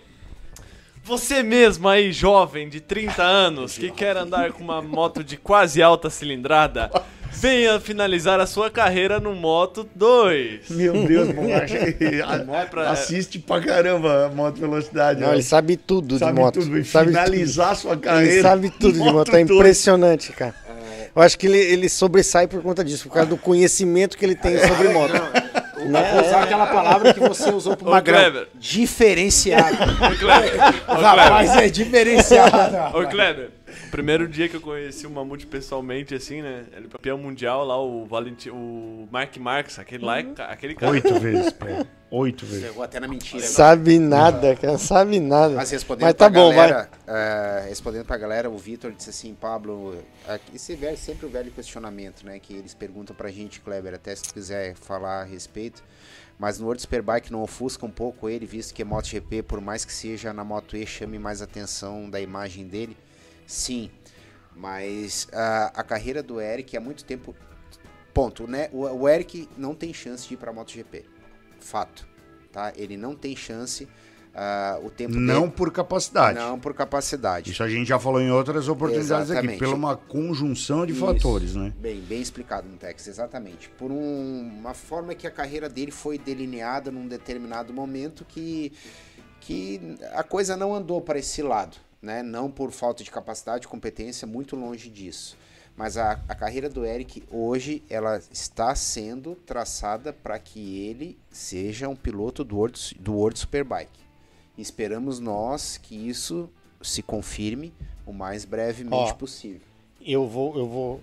Você 1.03 1.43
mesmo 1.43 1.87
aí, 1.87 2.11
jovem 2.11 2.67
de 2.67 2.81
30 2.81 3.21
anos, 3.23 3.77
que 3.77 3.91
quer 3.91 4.17
andar 4.17 4.51
com 4.51 4.63
uma 4.63 4.81
moto 4.81 5.23
de 5.23 5.37
quase 5.37 5.81
alta 5.81 6.09
cilindrada, 6.09 6.91
venha 7.31 7.79
finalizar 7.79 8.39
a 8.41 8.45
sua 8.47 8.69
carreira 8.69 9.19
no 9.19 9.33
Moto 9.35 9.87
2. 9.95 10.69
Meu 10.71 11.05
Deus, 11.07 11.31
Borracha. 11.31 11.77
É 11.77 12.65
pra- 12.65 12.89
Assiste 12.89 13.37
pra 13.39 13.61
caramba 13.61 14.25
a 14.25 14.29
Moto 14.29 14.59
Velocidade. 14.59 15.21
Não, 15.21 15.31
ele 15.33 15.43
sabe 15.43 15.77
tudo 15.77 16.17
Sabe 16.17 16.33
de 16.33 16.39
moto. 16.41 16.59
tudo. 16.59 16.77
E 16.77 16.83
Sabe 16.83 17.07
finalizar 17.11 17.75
sua 17.77 17.91
tudo. 17.91 18.01
carreira. 18.03 18.33
Ele 18.33 18.41
sabe 18.41 18.69
tudo 18.71 18.93
de 18.93 18.99
moto. 18.99 19.29
É 19.29 19.43
2. 19.45 19.49
impressionante, 19.51 20.33
cara. 20.33 20.55
Eu 21.15 21.21
acho 21.21 21.37
que 21.39 21.47
ele, 21.47 21.57
ele 21.57 21.89
sobressai 21.89 22.47
por 22.47 22.61
conta 22.61 22.83
disso, 22.83 23.07
por 23.07 23.13
causa 23.13 23.29
do 23.29 23.37
conhecimento 23.37 24.17
que 24.17 24.25
ele 24.25 24.35
tem 24.35 24.57
sobre 24.59 24.89
moto. 24.89 25.13
Né? 25.87 26.11
Vou 26.13 26.21
usar 26.21 26.43
aquela 26.43 26.67
palavra 26.67 27.13
que 27.13 27.19
você 27.19 27.49
usou 27.49 27.75
pro 27.75 27.89
Magrão. 27.89 28.19
Kleber. 28.19 28.47
Diferenciado. 28.55 29.77
Ô, 29.83 30.17
Kleber, 30.17 30.59
ô, 30.87 30.93
Rapaz, 30.93 31.55
é 31.57 31.69
diferenciado. 31.69 32.97
Ô, 32.97 33.07
Kleber, 33.07 33.49
o 33.85 33.91
primeiro 33.91 34.27
dia 34.27 34.49
que 34.49 34.55
eu 34.55 34.61
conheci 34.61 35.05
o 35.05 35.09
Mamute 35.09 35.45
pessoalmente, 35.45 36.15
assim, 36.15 36.41
né? 36.41 36.65
Ele 36.75 36.87
campeão 36.87 37.17
mundial 37.17 37.65
lá, 37.65 37.79
o 37.79 38.05
Valentim, 38.05 38.49
o 38.49 39.07
Mark 39.11 39.35
Marques, 39.37 39.77
aquele 39.79 40.03
lá, 40.05 40.19
é 40.19 40.25
aquele 40.49 40.75
cara. 40.75 40.91
Oito 40.91 41.19
vezes, 41.19 41.51
pé. 41.53 41.85
Oito 42.09 42.45
vezes. 42.45 42.65
Chegou 42.65 42.83
até 42.83 42.99
na 42.99 43.07
mentira. 43.07 43.37
agora. 43.37 43.51
Sabe 43.51 43.99
nada, 43.99 44.55
cara. 44.55 44.77
Sabe 44.77 45.19
nada. 45.19 45.55
Mas 45.55 45.71
respondendo 45.71 46.05
Mas 46.05 46.13
tá 46.13 46.29
pra 46.29 46.39
bom, 46.39 46.53
vai. 46.53 46.69
galera, 46.69 46.89
é, 47.05 47.65
respondendo 47.67 48.05
pra 48.05 48.17
galera, 48.17 48.49
o 48.49 48.57
Vitor 48.57 48.91
disse 48.91 49.09
assim, 49.09 49.33
Pablo, 49.33 49.97
é, 50.27 50.39
esse 50.53 50.75
velho, 50.75 50.97
sempre 50.97 51.25
o 51.25 51.29
velho 51.29 51.51
questionamento, 51.51 52.25
né? 52.25 52.39
Que 52.39 52.53
eles 52.53 52.73
perguntam 52.73 53.15
pra 53.15 53.29
gente, 53.29 53.59
Kleber, 53.59 53.93
até 53.93 54.15
se 54.15 54.23
tu 54.23 54.33
quiser 54.33 54.75
falar 54.75 55.21
a 55.21 55.23
respeito. 55.23 55.83
Mas 56.39 56.59
no 56.59 56.65
World 56.65 56.81
Superbike 56.81 57.31
não 57.31 57.41
ofusca 57.41 57.85
um 57.85 57.91
pouco 57.91 58.29
ele, 58.29 58.45
visto 58.45 58.73
que 58.73 58.81
é 58.81 58.85
MotoGP, 58.85 59.41
por 59.41 59.59
mais 59.59 59.83
que 59.83 59.91
seja 59.91 60.31
na 60.31 60.43
Moto 60.43 60.77
E, 60.77 60.85
chame 60.85 61.17
mais 61.17 61.41
atenção 61.41 62.09
da 62.09 62.21
imagem 62.21 62.67
dele. 62.67 62.95
Sim, 63.47 63.89
mas 64.55 65.27
a, 65.33 65.71
a 65.73 65.83
carreira 65.83 66.21
do 66.21 66.39
Eric 66.39 66.77
há 66.77 66.79
muito 66.81 67.03
tempo. 67.03 67.35
Ponto, 68.13 68.45
né? 68.47 68.69
O, 68.73 68.81
o 68.85 69.07
Eric 69.09 69.47
não 69.57 69.73
tem 69.73 69.93
chance 69.93 70.27
de 70.27 70.33
ir 70.33 70.37
pra 70.37 70.51
MotoGP. 70.53 71.05
Fato. 71.59 72.07
Tá? 72.51 72.73
Ele 72.75 72.97
não 72.97 73.15
tem 73.15 73.35
chance. 73.35 73.87
ah, 74.33 74.79
o 74.83 74.89
tempo 74.89 75.15
Não 75.15 75.41
dele- 75.41 75.53
por 75.55 75.71
capacidade. 75.71 76.37
não 76.39 76.59
por 76.59 76.73
capacidade. 76.73 77.51
Isso 77.51 77.61
a 77.63 77.69
gente 77.69 77.87
já 77.87 77.99
falou 77.99 78.19
em 78.21 78.31
outras 78.31 78.67
oportunidades 78.67 79.29
aqui, 79.31 79.31
Exatamente. 79.39 79.59
pela 79.59 79.75
uma 79.75 79.95
conjunção 79.95 80.85
de 80.85 80.93
Isso. 80.93 81.01
fatores, 81.05 81.55
né? 81.55 81.71
Bem, 81.79 81.99
bem 82.01 82.19
explicado 82.21 82.67
no 82.67 82.75
Tex, 82.77 83.07
exatamente. 83.07 83.69
Por 83.69 83.91
um- 83.91 84.41
uma 84.59 84.73
forma 84.73 85.13
que 85.15 85.25
a 85.27 85.31
carreira 85.31 85.69
dele 85.69 85.91
foi 85.91 86.17
delineada 86.17 86.91
num 86.91 87.07
determinado 87.07 87.71
momento 87.73 88.25
que, 88.25 88.71
que 89.39 89.95
a 90.13 90.23
coisa 90.23 90.57
não 90.57 90.73
andou 90.73 91.01
para 91.01 91.19
esse 91.19 91.41
lado, 91.43 91.77
né? 92.01 92.21
Não 92.23 92.49
por 92.49 92.71
falta 92.71 93.03
de 93.03 93.11
capacidade, 93.11 93.67
competência, 93.67 94.27
muito 94.27 94.55
longe 94.55 94.89
disso. 94.89 95.37
Mas 95.75 95.95
a, 95.95 96.19
a 96.27 96.33
carreira 96.33 96.67
do 96.69 96.83
Eric 96.83 97.23
hoje 97.31 97.83
ela 97.87 98.19
está 98.31 98.73
sendo 98.73 99.35
traçada 99.45 100.11
para 100.11 100.39
que 100.39 100.87
ele 100.87 101.17
seja 101.29 101.87
um 101.87 101.95
piloto 101.95 102.43
do 102.43 102.57
World, 102.57 102.97
do 102.99 103.13
World 103.13 103.37
Superbike. 103.37 103.99
Esperamos 104.57 105.19
nós 105.19 105.77
que 105.77 105.95
isso 105.95 106.49
se 106.81 107.03
confirme 107.03 107.71
o 108.07 108.11
mais 108.11 108.43
brevemente 108.43 109.11
Ó, 109.11 109.13
possível. 109.13 109.61
Eu 110.01 110.27
vou, 110.27 110.57
eu 110.57 110.67
vou. 110.67 111.01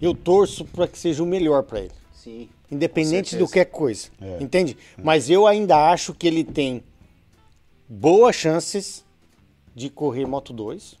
Eu 0.00 0.14
torço 0.14 0.64
para 0.64 0.86
que 0.86 0.98
seja 0.98 1.22
o 1.22 1.26
melhor 1.26 1.64
para 1.64 1.80
ele. 1.80 1.92
Sim. 2.12 2.48
Independente 2.70 3.36
do 3.36 3.48
que 3.48 3.58
é 3.58 3.64
coisa. 3.64 4.08
É. 4.20 4.40
Entende? 4.40 4.76
Mas 4.96 5.28
eu 5.28 5.44
ainda 5.46 5.90
acho 5.90 6.14
que 6.14 6.26
ele 6.26 6.44
tem 6.44 6.84
boas 7.88 8.36
chances 8.36 9.01
de 9.74 9.88
correr 9.90 10.26
Moto 10.26 10.52
2. 10.52 11.00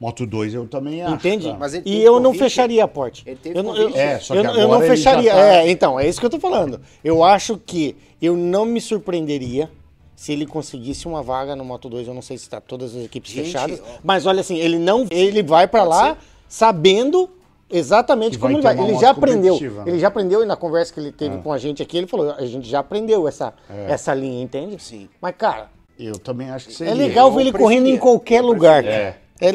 Moto 0.00 0.26
2 0.26 0.54
eu 0.54 0.66
também 0.66 1.00
acho. 1.02 1.14
Entende? 1.14 1.46
cara. 1.46 1.58
Mas 1.58 1.74
ele 1.74 1.82
e 1.88 2.02
eu 2.02 2.18
não 2.18 2.34
fecharia 2.34 2.82
a 2.82 2.88
porte. 2.88 3.22
Ele 3.24 3.36
teve 3.36 3.56
eu, 3.58 3.62
não- 3.62 3.76
eu, 3.76 3.88
É, 3.96 4.18
só 4.18 4.34
eu, 4.34 4.40
que 4.42 4.46
não- 4.48 4.54
eu 4.56 4.62
agora 4.64 4.78
não 4.80 4.86
ele 4.86 4.96
já 4.96 5.10
fecharia. 5.12 5.32
tá- 5.32 5.38
É, 5.54 5.70
então, 5.70 6.00
é 6.00 6.08
isso 6.08 6.18
que 6.18 6.26
eu 6.26 6.30
tô 6.30 6.40
falando. 6.40 6.80
Eu 7.04 7.22
acho 7.22 7.56
que 7.56 7.96
eu 8.20 8.36
não 8.36 8.64
me 8.64 8.80
surpreenderia 8.80 9.70
se 10.16 10.32
ele 10.32 10.44
conseguisse 10.44 11.06
uma 11.06 11.22
vaga 11.22 11.54
no 11.54 11.64
Moto 11.64 11.88
2. 11.88 12.08
Eu 12.08 12.14
não 12.14 12.22
sei 12.22 12.36
se 12.36 12.50
tá 12.50 12.60
todas 12.60 12.96
as 12.96 13.04
equipes 13.04 13.30
Gente, 13.30 13.44
fechadas. 13.46 13.80
ó. 13.80 13.98
Mas 14.02 14.26
olha 14.26 14.40
assim, 14.40 14.56
ele 14.58 14.76
não. 14.78 15.06
Ele 15.08 15.40
vai 15.42 15.68
pra 15.68 15.84
lá 15.84 16.16
sabendo 16.48 17.30
exatamente 17.70 18.32
Que 18.32 18.38
como 18.38 18.60
vai 18.60 18.72
ele 18.74 18.80
vai. 18.82 18.90
Ele 18.90 18.98
já 19.00 19.10
aprendeu. 19.10 19.58
né? 19.60 19.84
Ele 19.86 19.98
já 20.00 20.08
aprendeu 20.08 20.42
e 20.42 20.46
na 20.46 20.56
conversa 20.56 20.92
que 20.92 20.98
ele 21.00 21.08
É. 21.10 21.12
teve 21.12 21.38
com 21.38 21.52
a 21.52 21.58
gente 21.58 21.80
aqui, 21.80 21.96
ele 21.96 22.06
falou: 22.08 22.32
a 22.32 22.44
gente 22.44 22.68
já 22.68 22.80
aprendeu 22.80 23.26
essa, 23.28 23.54
essa 23.88 24.12
linha, 24.12 24.42
entende? 24.42 24.82
Sim. 24.82 25.08
Mas, 25.20 25.34
cara, 25.36 25.70
Eu 26.04 26.18
também 26.18 26.50
acho 26.50 26.68
que 26.68 26.74
seria. 26.74 26.92
é 26.92 26.94
legal 26.94 27.28
eu 27.28 27.34
ver 27.34 27.40
ele 27.42 27.52
correndo 27.52 27.86
em 27.86 27.96
qualquer 27.98 28.40
lugar, 28.40 28.82
cara. 28.82 29.20
É, 29.40 29.48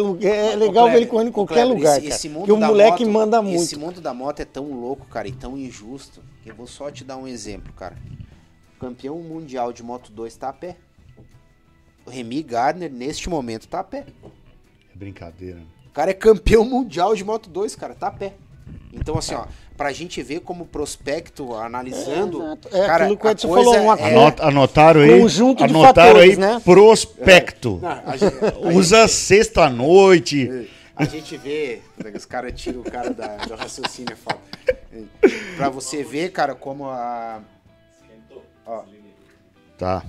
é 0.51 0.55
legal 0.55 0.89
ver 0.89 0.97
ele 0.97 1.05
correndo 1.05 1.29
em 1.29 1.31
qualquer 1.31 1.55
Kleber, 1.55 1.73
lugar, 1.75 1.91
esse- 1.97 2.01
cara. 2.03 2.15
esse 2.15 2.29
mundo 2.29 2.39
Porque 2.39 2.51
o 2.51 2.57
moleque 2.57 3.05
moto- 3.05 3.13
manda 3.13 3.41
muito. 3.41 3.61
Esse 3.63 3.75
mundo 3.77 4.01
da 4.01 4.13
moto 4.13 4.39
é 4.41 4.45
tão 4.45 4.71
louco, 4.71 5.05
cara, 5.07 5.27
e 5.27 5.31
tão 5.31 5.57
injusto, 5.57 6.21
que 6.43 6.49
eu 6.49 6.55
vou 6.55 6.67
só 6.67 6.89
te 6.91 7.03
dar 7.03 7.17
um 7.17 7.27
exemplo, 7.27 7.71
cara. 7.73 7.95
O 8.75 8.79
campeão 8.79 9.17
mundial 9.19 9.71
de 9.73 9.81
Moto 9.83 10.11
2 10.11 10.35
tá 10.35 10.49
a 10.49 10.53
pé. 10.53 10.75
O 12.05 12.09
Remy 12.09 12.43
Gardner, 12.43 12.91
neste 12.91 13.29
momento, 13.29 13.67
tá 13.67 13.79
a 13.79 13.83
pé. 13.83 14.05
É 14.93 14.97
brincadeira. 14.97 15.59
O 15.87 15.89
cara 15.91 16.11
é 16.11 16.13
campeão 16.13 16.63
mundial 16.63 17.15
de 17.15 17.23
Moto 17.23 17.49
2, 17.49 17.75
cara, 17.75 17.95
tá 17.95 18.07
a 18.07 18.11
pé. 18.11 18.33
Então, 18.93 19.17
assim, 19.17 19.35
ó, 19.35 19.45
pra 19.77 19.93
gente 19.93 20.21
ver 20.23 20.39
como 20.41 20.65
prospecto, 20.65 21.53
analisando. 21.55 22.41
É. 22.71 22.79
É 22.83 22.85
cara, 22.87 23.03
aquilo 23.05 23.17
que 23.19 23.27
a 23.27 23.31
Edson 23.31 23.47
coisa 23.47 23.71
falou, 23.71 23.83
uma 23.83 23.95
é- 23.99 24.11
Anota- 24.11 24.45
anotaram 24.47 25.01
aí. 25.01 25.19
Conjunto 25.21 25.57
de 25.59 25.63
anotaram 25.73 26.09
fatores, 26.13 26.31
aí 26.31 26.37
né? 26.37 26.61
prospecto. 26.65 27.79
Não, 27.81 28.01
a 28.05 28.17
gente- 28.17 28.35
a 28.65 28.67
Usa 28.75 29.07
sexta-noite. 29.07 30.67
A 30.95 31.05
gente 31.05 31.37
vê, 31.37 31.81
os 32.15 32.25
caras 32.25 32.59
tiram 32.59 32.81
o 32.81 32.83
cara 32.83 33.11
da, 33.13 33.37
do 33.37 33.53
raciocínio, 33.55 34.11
é 34.13 34.15
foda. 34.15 34.39
Pra 35.55 35.69
você 35.69 36.03
ver, 36.03 36.31
cara, 36.31 36.55
como 36.55 36.85
a. 36.89 37.39
Ó, 38.65 38.81
Tá. 39.77 40.03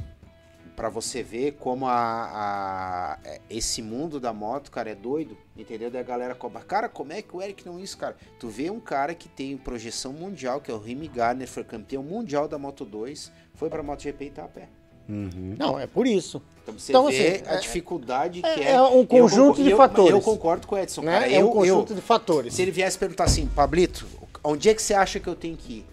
Pra 0.78 0.88
você 0.88 1.24
ver 1.24 1.56
como 1.58 1.86
a, 1.88 1.92
a- 1.92 3.18
é, 3.24 3.40
esse 3.50 3.82
mundo 3.82 4.20
da 4.20 4.32
moto, 4.32 4.70
cara, 4.70 4.90
é 4.90 4.94
doido, 4.94 5.36
entendeu? 5.56 5.90
Daí 5.90 6.00
a 6.00 6.04
galera 6.04 6.36
cobra, 6.36 6.62
cara, 6.62 6.88
como 6.88 7.12
é 7.12 7.20
que 7.20 7.34
o 7.36 7.42
Eric 7.42 7.66
não 7.66 7.80
isso, 7.80 7.98
cara? 7.98 8.16
Tu 8.38 8.48
vê 8.48 8.70
um 8.70 8.78
cara 8.78 9.12
que 9.12 9.28
tem 9.28 9.56
projeção 9.56 10.12
mundial, 10.12 10.60
que 10.60 10.70
é 10.70 10.74
o 10.74 10.78
Remy 10.78 11.08
Gardner, 11.08 11.48
foi 11.48 11.64
campeão 11.64 12.00
mundial 12.04 12.46
da 12.46 12.56
Moto 12.58 12.84
2, 12.84 13.32
foi 13.56 13.68
pra 13.68 13.82
MotoGP 13.82 14.26
e 14.26 14.30
tá 14.30 14.44
a 14.44 14.48
pé. 14.48 14.68
Não, 15.08 15.80
é 15.80 15.86
por 15.88 16.06
isso. 16.06 16.40
Então 16.62 16.78
você 16.78 16.92
Então, 16.92 17.06
vê 17.08 17.16
assim, 17.38 17.44
a 17.48 17.54
é- 17.54 17.58
dificuldade 17.58 18.40
que 18.42 18.46
é- 18.46 18.62
é. 18.62 18.70
é 18.74 18.80
um 18.82 19.00
Eu 19.00 19.06
conjunto 19.06 19.46
concor- 19.48 19.64
de 19.64 19.70
eu- 19.70 19.76
fatores. 19.76 20.10
Eu 20.12 20.20
concordo 20.20 20.66
com 20.68 20.74
o 20.76 20.78
Edson, 20.78 21.00
Né? 21.02 21.12
cara. 21.12 21.28
é 21.32 21.40
eu, 21.42 21.48
um 21.48 21.52
conjunto 21.52 21.90
eu- 21.92 21.96
de 21.96 22.02
fatores. 22.02 22.54
Se 22.54 22.62
ele 22.62 22.70
viesse 22.70 22.96
perguntar 22.96 23.24
assim, 23.24 23.46
Pablito, 23.48 24.06
onde 24.44 24.68
é 24.68 24.74
que 24.74 24.80
você 24.82 24.94
acha 24.94 25.18
que 25.18 25.26
eu 25.26 25.34
tenho 25.34 25.56
que 25.56 25.78
ir? 25.78 25.86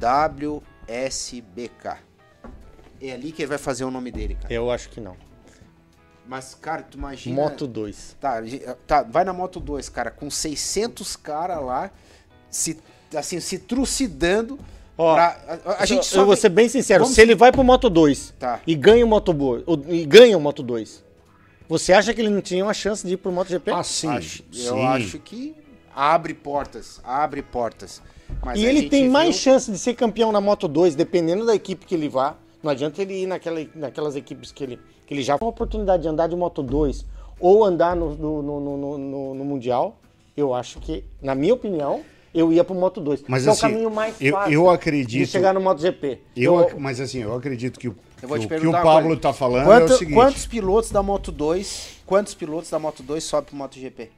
WSBK. 0.00 1.98
É 3.00 3.12
ali 3.12 3.30
que 3.32 3.42
ele 3.42 3.48
vai 3.48 3.58
fazer 3.58 3.84
o 3.84 3.90
nome 3.90 4.10
dele, 4.10 4.34
cara. 4.40 4.52
Eu 4.52 4.70
acho 4.70 4.88
que 4.88 5.00
não. 5.00 5.16
Mas, 6.26 6.54
cara, 6.54 6.82
tu 6.82 6.98
imagina... 6.98 7.34
Moto 7.34 7.66
2. 7.66 8.16
Tá, 8.20 8.42
tá, 8.86 9.02
vai 9.02 9.24
na 9.24 9.32
Moto 9.32 9.58
2, 9.60 9.88
cara, 9.88 10.10
com 10.10 10.28
600 10.30 11.16
caras 11.16 11.62
lá, 11.64 11.90
se, 12.50 12.78
assim, 13.16 13.40
se 13.40 13.58
trucidando. 13.58 14.58
Ó, 14.96 15.14
pra- 15.14 15.60
a, 15.64 15.82
a 15.82 15.86
gente 15.86 16.04
só 16.04 16.20
eu 16.20 16.26
vou 16.26 16.34
vê- 16.34 16.40
ser 16.40 16.48
bem 16.50 16.68
sincero, 16.68 17.04
Vamos- 17.04 17.14
se 17.14 17.22
ele 17.22 17.34
vai 17.34 17.50
pro 17.52 17.62
Moto 17.64 17.88
2 17.88 18.34
Tá. 18.38 18.60
e 18.66 18.74
ganha 18.74 19.04
o 19.06 19.08
Moto 19.08 19.32
Boa, 19.32 19.62
e 19.88 20.04
ganha 20.04 20.36
o 20.36 20.40
Moto 20.40 20.62
2, 20.62 21.02
você 21.68 21.92
acha 21.92 22.12
que 22.12 22.20
ele 22.20 22.30
não 22.30 22.42
tinha 22.42 22.62
uma 22.64 22.74
chance 22.74 23.06
de 23.06 23.14
ir 23.14 23.16
pro 23.16 23.30
MotoGP? 23.32 23.70
Ah, 23.70 23.82
sim. 23.84 24.08
Acho- 24.08 24.42
eu 24.52 24.74
sim. 24.74 24.84
acho 24.86 25.18
que 25.20 25.54
abre 25.94 26.34
portas, 26.34 27.00
abre 27.04 27.42
portas. 27.42 28.02
Mas 28.44 28.58
e 28.58 28.66
ele 28.66 28.90
tem 28.90 29.08
mais 29.08 29.30
viu- 29.36 29.38
chance 29.44 29.70
de 29.70 29.78
ser 29.78 29.94
campeão 29.94 30.30
na 30.32 30.40
Moto 30.42 30.68
2, 30.68 30.94
dependendo 30.94 31.46
da 31.46 31.54
equipe 31.54 31.86
que 31.86 31.94
ele 31.94 32.08
vá. 32.08 32.36
Não 32.62 32.70
adianta 32.70 33.00
ele 33.02 33.22
ir 33.22 33.26
naquela, 33.26 33.64
naquelas 33.74 34.16
equipes 34.16 34.50
que 34.52 34.64
ele, 34.64 34.80
que 35.06 35.14
ele 35.14 35.22
já 35.22 35.38
tem 35.38 35.44
uma 35.46 35.50
oportunidade 35.50 36.02
de 36.02 36.08
andar 36.08 36.26
de 36.26 36.34
Moto 36.36 36.62
2 36.62 37.04
ou 37.38 37.64
andar 37.64 37.94
no, 37.94 38.14
no, 38.16 38.42
no, 38.42 38.60
no- 38.60 38.98
no- 38.98 39.34
no 39.34 39.44
Mundial. 39.44 39.96
Eu 40.36 40.52
acho 40.54 40.78
que, 40.80 41.04
na 41.22 41.34
minha 41.34 41.54
opinião, 41.54 42.00
eu 42.34 42.52
ia 42.52 42.62
pro 42.64 42.74
Moto 42.74 43.00
2. 43.00 43.24
Mas 43.28 43.44
que 43.44 43.50
assim, 43.50 43.64
é 43.66 43.68
o 43.68 43.70
caminho 43.72 43.90
mais 43.90 44.20
eu- 44.20 44.32
fácil 44.32 44.52
eu 44.52 44.70
acredito- 44.70 45.18
de 45.20 45.26
chegar 45.26 45.54
no 45.54 45.60
MotoGP. 45.60 46.20
Eu, 46.36 46.58
ac- 46.58 46.74
mas 46.78 47.00
assim, 47.00 47.22
eu 47.22 47.34
acredito 47.34 47.78
que 47.78 47.88
o, 47.88 47.96
Eu 48.22 48.28
que 48.28 48.34
o- 48.34 48.48
que 48.60 48.66
o 48.66 48.72
Pablo 48.72 49.06
coisa. 49.08 49.20
tá 49.20 49.32
falando 49.32 49.64
Quanto- 49.64 49.92
é 49.92 49.94
o 49.94 49.98
seguinte. 49.98 50.14
Quantos 50.14 50.46
pilotos 50.46 50.90
da 50.90 51.02
Moto 51.02 51.32
2, 51.32 51.96
quantos 52.06 52.34
pilotos 52.34 52.70
da 52.70 52.78
Moto 52.78 53.02
2 53.02 53.22
sobem 53.24 53.46
pro 53.46 53.56
MotoGP? 53.56 54.10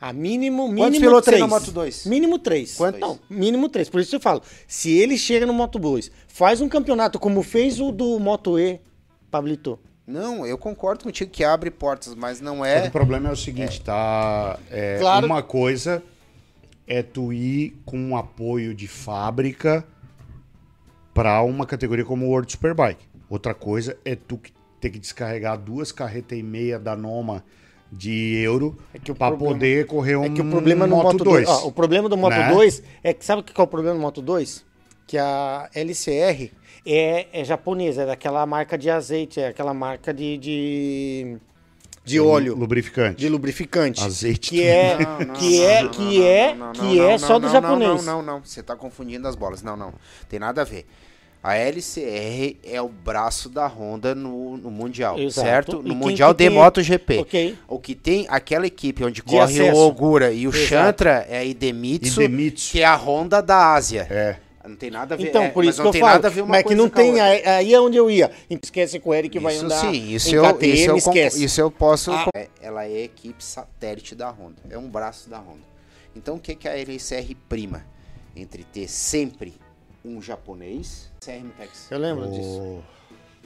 A 0.00 0.12
mínimo, 0.12 0.64
mínimo 0.68 0.78
Quantos 0.82 0.98
pilotos 0.98 1.24
tem 1.24 1.32
três. 1.32 1.40
na 1.40 1.46
Moto 1.46 1.72
2? 1.72 2.06
Mínimo 2.06 2.38
três. 2.38 2.74
Quantos? 2.76 3.00
Não, 3.00 3.18
mínimo 3.30 3.68
três. 3.68 3.88
Por 3.88 4.00
isso 4.00 4.14
eu 4.16 4.20
falo, 4.20 4.42
se 4.68 4.90
ele 4.90 5.16
chega 5.16 5.46
no 5.46 5.54
Moto 5.54 5.78
2, 5.78 6.10
faz 6.28 6.60
um 6.60 6.68
campeonato 6.68 7.18
como 7.18 7.42
fez 7.42 7.80
o 7.80 7.90
do 7.90 8.18
Moto 8.20 8.58
E, 8.58 8.78
Pablito, 9.30 9.78
Não, 10.06 10.46
eu 10.46 10.58
concordo 10.58 11.04
contigo 11.04 11.30
que 11.30 11.42
abre 11.42 11.70
portas, 11.70 12.14
mas 12.14 12.40
não 12.40 12.64
é. 12.64 12.86
o 12.86 12.90
problema 12.90 13.30
é 13.30 13.32
o 13.32 13.36
seguinte, 13.36 13.80
tá? 13.80 14.58
É, 14.70 14.98
Claro. 15.00 15.26
Uma 15.26 15.42
coisa 15.42 16.02
é 16.86 17.02
tu 17.02 17.32
ir 17.32 17.74
com 17.84 17.98
um 17.98 18.16
apoio 18.16 18.74
de 18.74 18.86
fábrica 18.86 19.84
para 21.14 21.42
uma 21.42 21.64
categoria 21.66 22.04
como 22.04 22.26
o 22.26 22.28
World 22.28 22.52
Superbike. 22.52 23.04
Outra 23.28 23.54
coisa 23.54 23.96
é 24.04 24.14
tu 24.14 24.38
ter 24.80 24.90
que 24.90 24.98
descarregar 24.98 25.58
duas 25.58 25.90
carretas 25.90 26.38
e 26.38 26.42
meia 26.42 26.78
da 26.78 26.94
Noma 26.94 27.42
de 27.96 28.36
euro 28.42 28.76
É 28.92 28.98
que 28.98 29.10
o 29.10 29.14
para 29.14 29.28
problema- 29.28 29.54
poder 29.54 29.86
correr 29.86 30.16
um 30.16 30.24
É 30.24 30.28
que 30.30 30.40
o 30.40 30.50
problema 30.50 30.86
no 30.86 30.96
Moto 30.96 31.24
2. 31.24 31.48
o 31.48 31.72
problema 31.72 32.08
do 32.08 32.16
Moto 32.16 32.34
né? 32.36 32.50
2 32.52 32.82
é 33.02 33.14
que 33.14 33.24
sabe 33.24 33.40
o 33.40 33.44
que 33.44 33.58
é 33.58 33.64
o 33.64 33.66
problema 33.66 33.96
do 33.96 34.00
Moto 34.02 34.20
2? 34.20 34.64
Que 35.06 35.16
a 35.18 35.70
LCR 35.74 36.50
é, 36.84 37.26
é 37.32 37.44
japonesa, 37.44 38.02
é 38.02 38.06
daquela 38.06 38.44
marca 38.46 38.76
de 38.76 38.90
azeite, 38.90 39.40
é 39.40 39.48
aquela 39.48 39.72
marca 39.72 40.12
de, 40.12 40.36
de, 40.38 41.36
de 42.04 42.20
óleo, 42.20 42.54
Lubrificante. 42.56 43.16
de 43.18 43.28
lubrificante. 43.28 44.02
Azeite 44.02 44.50
Que 44.50 44.62
é, 44.64 44.98
Não, 44.98 45.18
não, 45.26 45.34
que 45.34 45.58
não, 45.58 45.64
é, 45.68 45.88
que 45.88 46.22
é, 46.22 46.56
que 46.74 47.00
é 47.00 47.18
só 47.18 47.38
do 47.38 47.48
japonês. 47.48 48.04
Não, 48.04 48.16
não, 48.22 48.34
não, 48.38 48.44
você 48.44 48.62
tá 48.62 48.76
confundindo 48.76 49.26
as 49.26 49.34
bolas. 49.36 49.62
Não, 49.62 49.76
não. 49.76 49.92
Tem 50.28 50.38
nada 50.38 50.62
a 50.62 50.64
ver. 50.64 50.86
A 51.48 51.54
LCR 51.56 52.56
é 52.64 52.82
o 52.82 52.88
braço 52.88 53.48
da 53.48 53.66
Honda 53.68 54.14
no, 54.14 54.56
no 54.56 54.70
Mundial, 54.70 55.18
Exato. 55.18 55.46
certo? 55.46 55.72
E 55.72 55.88
No 55.88 55.94
quem 55.94 55.96
Mundial 55.96 56.32
de 56.34 56.38
tem- 56.38 56.50
MotoGP. 56.50 57.18
Ok. 57.18 57.58
O 57.68 57.78
que 57.78 57.94
tem 57.94 58.26
aquela 58.28 58.66
equipe 58.66 59.04
onde 59.04 59.22
corre 59.22 59.60
acesso. 59.60 59.76
o 59.78 59.86
Ogura 59.86 60.32
e 60.32 60.46
o 60.46 60.50
Exato. 60.50 60.66
Chantra 60.66 61.26
é 61.30 61.38
a 61.38 61.44
Idemitsu, 61.44 62.20
Idemitsu. 62.20 62.72
que 62.72 62.80
é 62.82 62.84
a 62.84 62.96
Honda 62.96 63.40
da 63.40 63.74
Ásia. 63.74 64.06
É. 64.10 64.36
Não 64.68 64.74
tem 64.74 64.90
nada 64.90 65.14
a 65.14 65.16
ver. 65.16 65.28
Então, 65.28 65.44
é, 65.44 65.48
por 65.50 65.64
mas 65.64 65.74
isso 65.74 65.76
que 65.78 65.82
não 65.84 65.88
eu 65.88 65.92
tem 65.92 66.00
falo. 66.00 66.12
nada 66.14 66.26
a 66.26 66.30
ver 66.32 66.40
uma 66.40 66.50
mas 66.50 66.62
que 66.64 66.74
não 66.74 66.88
tem. 66.88 67.20
Aí, 67.20 67.72
é 67.72 67.80
onde 67.80 67.96
eu 67.96 68.10
ia. 68.10 68.32
Esquece 68.50 68.98
com 68.98 69.10
o 69.10 69.14
Eric 69.14 69.30
que 69.30 69.38
vai 69.38 69.56
andar 69.56 69.76
sim, 69.80 70.12
isso 70.12 70.30
em 70.30 70.34
eu, 70.34 70.42
KTM, 70.42 70.72
isso 70.74 70.84
eu, 70.90 70.92
con- 70.94 70.98
esquece. 71.10 71.44
isso 71.44 71.60
eu 71.60 71.70
posso. 71.70 72.10
Ah. 72.10 72.26
É, 72.34 72.48
ela 72.60 72.84
é 72.84 73.04
equipe 73.04 73.44
satélite 73.44 74.16
da 74.16 74.28
Honda, 74.28 74.56
é 74.68 74.76
um 74.76 74.88
braço 74.88 75.30
da 75.30 75.38
Honda. 75.38 75.62
Então 76.16 76.34
o 76.34 76.40
que 76.40 76.56
que 76.56 76.66
a 76.68 76.76
LCR 76.76 77.36
prima 77.48 77.86
entre 78.34 78.64
ter 78.64 78.88
sempre 78.88 79.54
um 80.06 80.22
japonês, 80.22 81.10
CR 81.20 81.44
Tex, 81.58 81.90
Eu 81.90 81.98
lembro 81.98 82.28
disso. 82.30 82.60
O- 82.60 82.82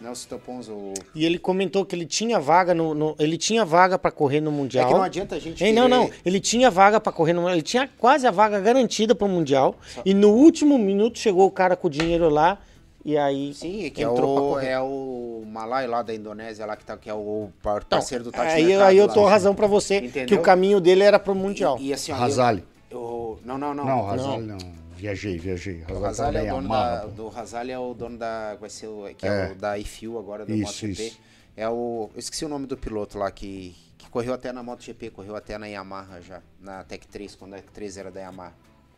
Nelson 0.00 0.28
Toponzo. 0.30 0.94
E 1.14 1.26
ele 1.26 1.38
comentou 1.38 1.84
que 1.84 1.94
ele 1.94 2.06
tinha 2.06 2.40
vaga 2.40 2.72
no, 2.74 2.94
no- 2.94 3.14
ele 3.18 3.36
tinha 3.36 3.66
vaga 3.66 3.98
para 3.98 4.10
correr 4.10 4.40
no 4.40 4.50
É 4.50 4.54
mundial. 4.54 4.88
que 4.88 4.94
não 4.94 5.02
adianta 5.02 5.34
a 5.34 5.38
gente. 5.38 5.62
Ei, 5.62 5.74
não, 5.74 5.82
querer- 5.88 5.94
não. 5.94 6.10
Ele 6.24 6.40
tinha 6.40 6.70
vaga 6.70 6.98
pra 6.98 7.12
correr 7.12 7.34
no 7.34 7.46
Ele 7.50 7.60
tinha 7.60 7.86
quase 7.98 8.26
a 8.26 8.30
vaga 8.30 8.58
garantida 8.60 9.14
pro 9.14 9.28
Mundial. 9.28 9.74
E 10.04 10.14
no 10.14 10.30
último 10.30 10.78
minuto 10.78 11.18
chegou 11.18 11.46
o 11.46 11.50
cara 11.50 11.76
com 11.76 11.86
o 11.86 11.90
dinheiro 11.90 12.30
lá. 12.30 12.58
E 13.04 13.16
aí. 13.16 13.52
Sim, 13.52 13.84
é 13.84 13.90
que 13.90 14.02
é 14.02 14.06
entrou 14.06 14.52
pra 14.54 14.60
o, 14.62 14.66
é 14.66 14.80
o 14.80 15.42
Malai 15.46 15.86
lá 15.86 16.00
da 16.02 16.14
Indonésia, 16.14 16.64
lá 16.64 16.76
que, 16.76 16.84
tá, 16.84 16.96
que 16.96 17.08
é 17.10 17.14
o 17.14 17.50
Então, 17.60 17.82
parceiro 17.88 18.24
do 18.24 18.30
Tati 18.32 18.52
aí, 18.54 18.64
Mercado 18.66 18.88
aí 18.88 18.96
eu 18.98 19.06
lá. 19.06 19.12
tô 19.12 19.24
razão 19.26 19.54
pra 19.54 19.66
você 19.66 19.96
Entendeu? 19.98 20.26
que 20.26 20.34
o 20.34 20.40
caminho 20.42 20.80
dele 20.80 21.02
era 21.02 21.18
pro 21.18 21.34
Mundial. 21.34 21.76
E, 21.78 21.88
e 21.88 21.92
assim, 21.92 22.10
ó, 22.12 22.14
eu- 22.14 22.20
Razali. 22.20 22.64
eu- 22.90 23.38
não, 23.44 23.58
não, 23.58 23.74
não. 23.74 23.84
Não, 23.84 24.02
Razali 24.02 24.42
não. 24.46 24.58
Viajei, 25.00 25.38
viajei. 25.38 25.82
O 25.90 25.98
Razali 26.00 26.36
é 26.36 26.44
tá 26.46 26.52
o 26.54 26.56
dono 26.56 26.68
da, 26.68 27.06
do 27.06 27.28
Razali 27.28 27.72
é 27.72 27.78
o 27.78 27.94
dono 27.94 28.18
da 28.18 28.54
vai 28.56 28.68
ser 28.68 28.86
o, 28.88 29.04
que 29.16 29.26
é, 29.26 29.48
É. 29.48 29.52
o 29.52 29.54
da 29.54 29.78
IFU 29.78 30.18
agora 30.18 30.44
do 30.44 30.52
Isso, 30.54 30.84
MotoGP. 30.86 31.02
isso. 31.06 31.18
É 31.56 31.68
o 31.68 32.10
eu 32.14 32.18
esqueci 32.20 32.44
o 32.44 32.48
nome 32.48 32.66
do 32.66 32.76
piloto 32.76 33.16
lá 33.18 33.30
que, 33.30 33.74
que 33.96 34.08
correu 34.10 34.34
até 34.34 34.52
na 34.52 34.62
MotoGP, 34.62 35.10
correu 35.10 35.34
até 35.34 35.56
na 35.56 35.66
Yamaha 35.66 36.20
já, 36.20 36.42
na 36.60 36.84
Tech 36.84 37.06
3 37.08 37.34
quando 37.34 37.54
a 37.54 37.56
Tech 37.56 37.68
3 37.72 37.96
era 37.96 38.10
da 38.10 38.20
Yamaha. 38.20 38.52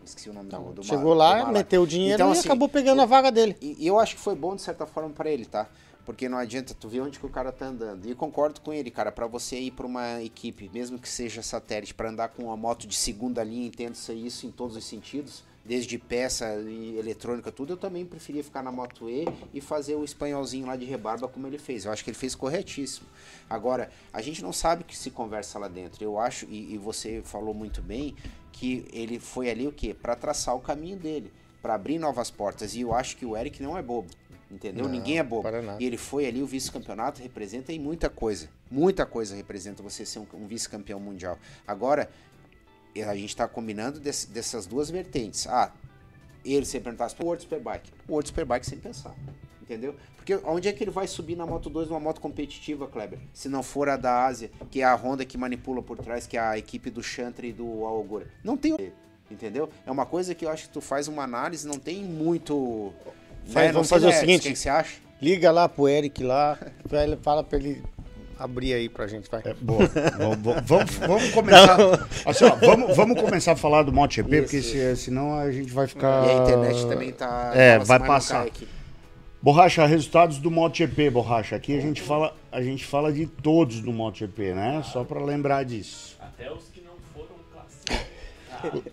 Esqueci 0.05 0.29
o 0.29 0.33
nome 0.33 0.51
do, 0.51 0.59
do 0.73 0.83
Chegou 0.83 1.15
lá, 1.15 1.45
do 1.45 1.53
meteu 1.53 1.83
o 1.83 1.87
dinheiro 1.87 2.15
Então, 2.17 2.31
e 2.31 2.33
assim, 2.33 2.49
acabou 2.49 2.69
pegando 2.69 3.01
a 3.01 3.07
vaga 3.07 3.31
dele. 3.31 3.57
e 3.61 3.87
eu 3.87 4.01
acho 4.01 4.17
que 4.17 4.21
foi 4.21 4.35
bom 4.35 4.57
de 4.57 4.63
certa 4.63 4.85
forma 4.85 5.11
pra 5.11 5.31
ele, 5.31 5.45
tá? 5.45 5.69
Porque 6.05 6.29
não 6.29 6.37
adianta 6.37 6.75
tu 6.75 6.89
ver 6.89 7.01
onde 7.01 7.21
que 7.21 7.25
o 7.27 7.29
cara 7.29 7.53
tá 7.53 7.67
andando. 7.67 8.05
E 8.11 8.13
concordo 8.17 8.61
com 8.61 8.73
ele, 8.73 8.91
cara, 8.91 9.13
Pra 9.13 9.29
você 9.29 9.57
ir 9.61 9.71
pra 9.71 9.87
uma 9.87 10.21
equipe, 10.21 10.69
mesmo 10.75 10.99
que 10.99 11.09
seja 11.09 11.41
satélite, 11.43 11.95
pra 11.95 12.11
andar 12.11 12.31
com 12.31 12.43
uma 12.47 12.57
moto 12.57 12.89
de 12.89 12.97
segunda 12.97 13.45
linha, 13.45 13.69
entenda-se 13.69 14.13
isso 14.13 14.45
em 14.45 14.51
todos 14.51 14.77
os 14.77 14.85
sentidos, 14.85 15.45
desde 15.65 15.97
peça 15.99 16.55
e 16.57 16.99
eletrônica, 16.99 17.53
tudo, 17.53 17.75
eu 17.75 17.77
também 17.77 18.05
preferia 18.05 18.43
ficar 18.43 18.63
na 18.63 18.73
Moto 18.73 19.09
E 19.09 19.25
e 19.55 19.61
fazer 19.61 19.95
o 19.95 20.05
espanholzinho 20.05 20.67
lá 20.67 20.77
de 20.77 20.85
rebarba 20.85 21.29
como 21.29 21.47
ele 21.47 21.59
fez. 21.59 21.85
Eu 21.85 21.93
acho 21.93 22.03
que 22.03 22.11
ele 22.11 22.17
fez 22.19 22.35
corretíssimo. 22.35 23.07
Agora, 23.49 23.91
a 24.13 24.21
gente 24.21 24.43
não 24.43 24.53
sabe 24.53 24.83
o 24.83 24.85
que 24.85 24.97
se 24.97 25.11
conversa 25.11 25.59
lá 25.59 25.69
dentro. 25.69 26.03
Eu 26.03 26.19
acho, 26.19 26.47
e, 26.47 26.75
e 26.75 26.79
você 26.79 27.23
falou 27.25 27.55
muito 27.55 27.81
bem, 27.81 28.17
que 28.51 28.85
ele 28.93 29.19
foi 29.19 29.51
ali 29.51 29.67
o 29.67 29.73
quê? 29.73 29.95
Pra 29.95 30.17
traçar 30.17 30.55
o 30.57 30.61
caminho 30.61 30.97
dele, 30.97 31.33
pra 31.61 31.75
abrir 31.75 31.99
novas 31.99 32.31
portas. 32.31 32.75
E 32.75 32.81
eu 32.81 32.93
acho 32.93 33.17
que 33.17 33.25
o 33.25 33.37
Eric 33.37 33.63
não 33.63 33.79
é 33.79 33.83
bobo. 33.83 34.09
Entendeu? 34.51 34.85
Não, 34.85 34.91
Ninguém 34.91 35.19
é 35.19 35.23
bobo. 35.23 35.43
para. 35.43 35.77
E 35.81 35.87
ele 35.87 35.97
foi 35.97 36.27
ali, 36.27 36.43
o 36.43 36.47
vice-campeonato 36.47 37.23
representa 37.23 37.73
em 37.73 37.79
muita 37.79 38.11
coisa. 38.11 38.51
Muita 38.71 39.07
coisa 39.07 39.35
representa 39.35 39.83
você 39.83 40.05
ser 40.05 40.19
um, 40.19 40.27
um 40.35 40.47
vice-campeão 40.47 41.01
mundial. 41.01 41.39
Agora, 41.67 42.11
a 43.01 43.15
gente 43.15 43.29
está 43.31 43.47
combinando 43.49 43.99
desse- 44.01 44.29
dessas 44.29 44.67
duas 44.67 44.91
vertentes. 44.91 45.47
Ah, 45.47 45.73
ele 46.45 46.67
se 46.67 46.79
perguntasse 46.81 47.15
para 47.15 47.25
o 47.25 47.27
World 47.29 47.43
Superbike. 47.45 47.91
O 48.09 48.13
World 48.13 48.29
Superbike 48.29 48.67
sem 48.67 48.79
pensar. 48.79 49.15
Entendeu? 49.63 49.95
Porque 50.17 50.35
onde 50.45 50.69
é 50.69 50.73
que 50.73 50.85
ele 50.85 50.91
vai 50.91 51.07
subir 51.07 51.35
na 51.37 51.47
Moto 51.47 51.71
2 51.71 51.89
numa 51.89 51.99
moto 52.01 52.21
competitiva, 52.21 52.87
Kleber? 52.87 53.19
Se 53.33 53.49
não 53.49 53.63
for 53.63 53.89
a 53.89 53.97
da 53.97 54.25
Ásia, 54.27 54.51
que 54.71 54.81
é 54.81 54.85
a 54.85 54.95
Honda 54.95 55.25
que 55.25 55.37
manipula 55.39 55.83
por 55.83 55.97
trás, 55.99 56.27
que 56.27 56.37
é 56.37 56.41
a 56.41 56.59
equipe 56.59 56.91
do 56.91 57.03
Chantre 57.03 57.49
e 57.49 57.53
do 57.53 57.85
Aogura. 57.85 58.27
Não 58.45 58.57
tem. 58.57 58.77
Entendeu? 59.31 59.69
É 59.87 59.91
uma 59.91 60.05
coisa 60.05 60.35
que 60.35 60.45
eu 60.45 60.51
acho 60.51 60.65
que 60.65 60.75
tu 60.75 60.81
faz 60.81 61.09
uma 61.09 61.23
análise, 61.25 61.67
não 61.67 61.79
tem 61.79 62.05
muito. 62.05 62.93
Não 63.47 63.73
vamos 63.73 63.89
fazer 63.89 64.09
o 64.09 64.13
seguinte. 64.13 64.41
O 64.41 64.43
que, 64.45 64.53
que 64.53 64.59
você 64.59 64.69
acha? 64.69 65.01
Liga 65.21 65.51
lá 65.51 65.69
pro 65.69 65.89
Eric 65.89 66.23
lá, 66.23 66.59
fala 67.23 67.43
pra 67.43 67.59
ele 67.59 67.83
abrir 68.43 68.75
aí 68.75 68.89
pra 68.89 69.07
gente, 69.07 69.31
vai. 69.31 69.41
É, 69.45 69.55
boa. 69.61 69.89
vamos, 70.19 70.63
vamos, 70.67 70.95
vamos 70.97 71.31
começar. 71.31 71.79
Assim, 72.27 72.45
ó, 72.45 72.55
vamos, 72.57 72.97
vamos 72.97 73.21
começar 73.21 73.53
a 73.53 73.57
falar 73.57 73.83
do 73.83 73.93
MotoGP, 73.93 74.31
Isso, 74.37 74.43
porque 74.43 74.57
isso. 74.59 74.71
se- 74.73 74.97
senão 75.05 75.35
a 75.39 75.51
gente 75.53 75.73
vai 75.73 75.87
ficar. 75.87 76.27
E 76.27 76.31
a 76.31 76.43
internet 76.43 76.87
também 76.87 77.13
tá. 77.13 77.53
É, 77.55 77.79
vai 77.79 77.99
passar. 78.01 78.47
Borracha, 79.41 79.85
resultados 79.87 80.39
do 80.39 80.51
MotoGP, 80.51 81.11
Borracha. 81.11 81.57
Aqui 81.57 81.77
a 81.77 81.81
gente 81.81 82.01
fala, 82.01 82.37
a 82.53 82.63
gente 82.63 82.85
fala 82.87 83.13
de 83.13 83.27
todos 83.27 83.81
do 83.81 83.93
MotoGP, 83.93 84.55
né? 84.55 84.83
Só 84.93 85.03
pra 85.03 85.21
lembrar 85.21 85.65
disso. 85.65 86.17
Até 86.21 86.49
os 86.53 86.69
que 86.73 86.81
não 86.81 86.93
foram 87.13 87.35
classificados. 87.53 88.13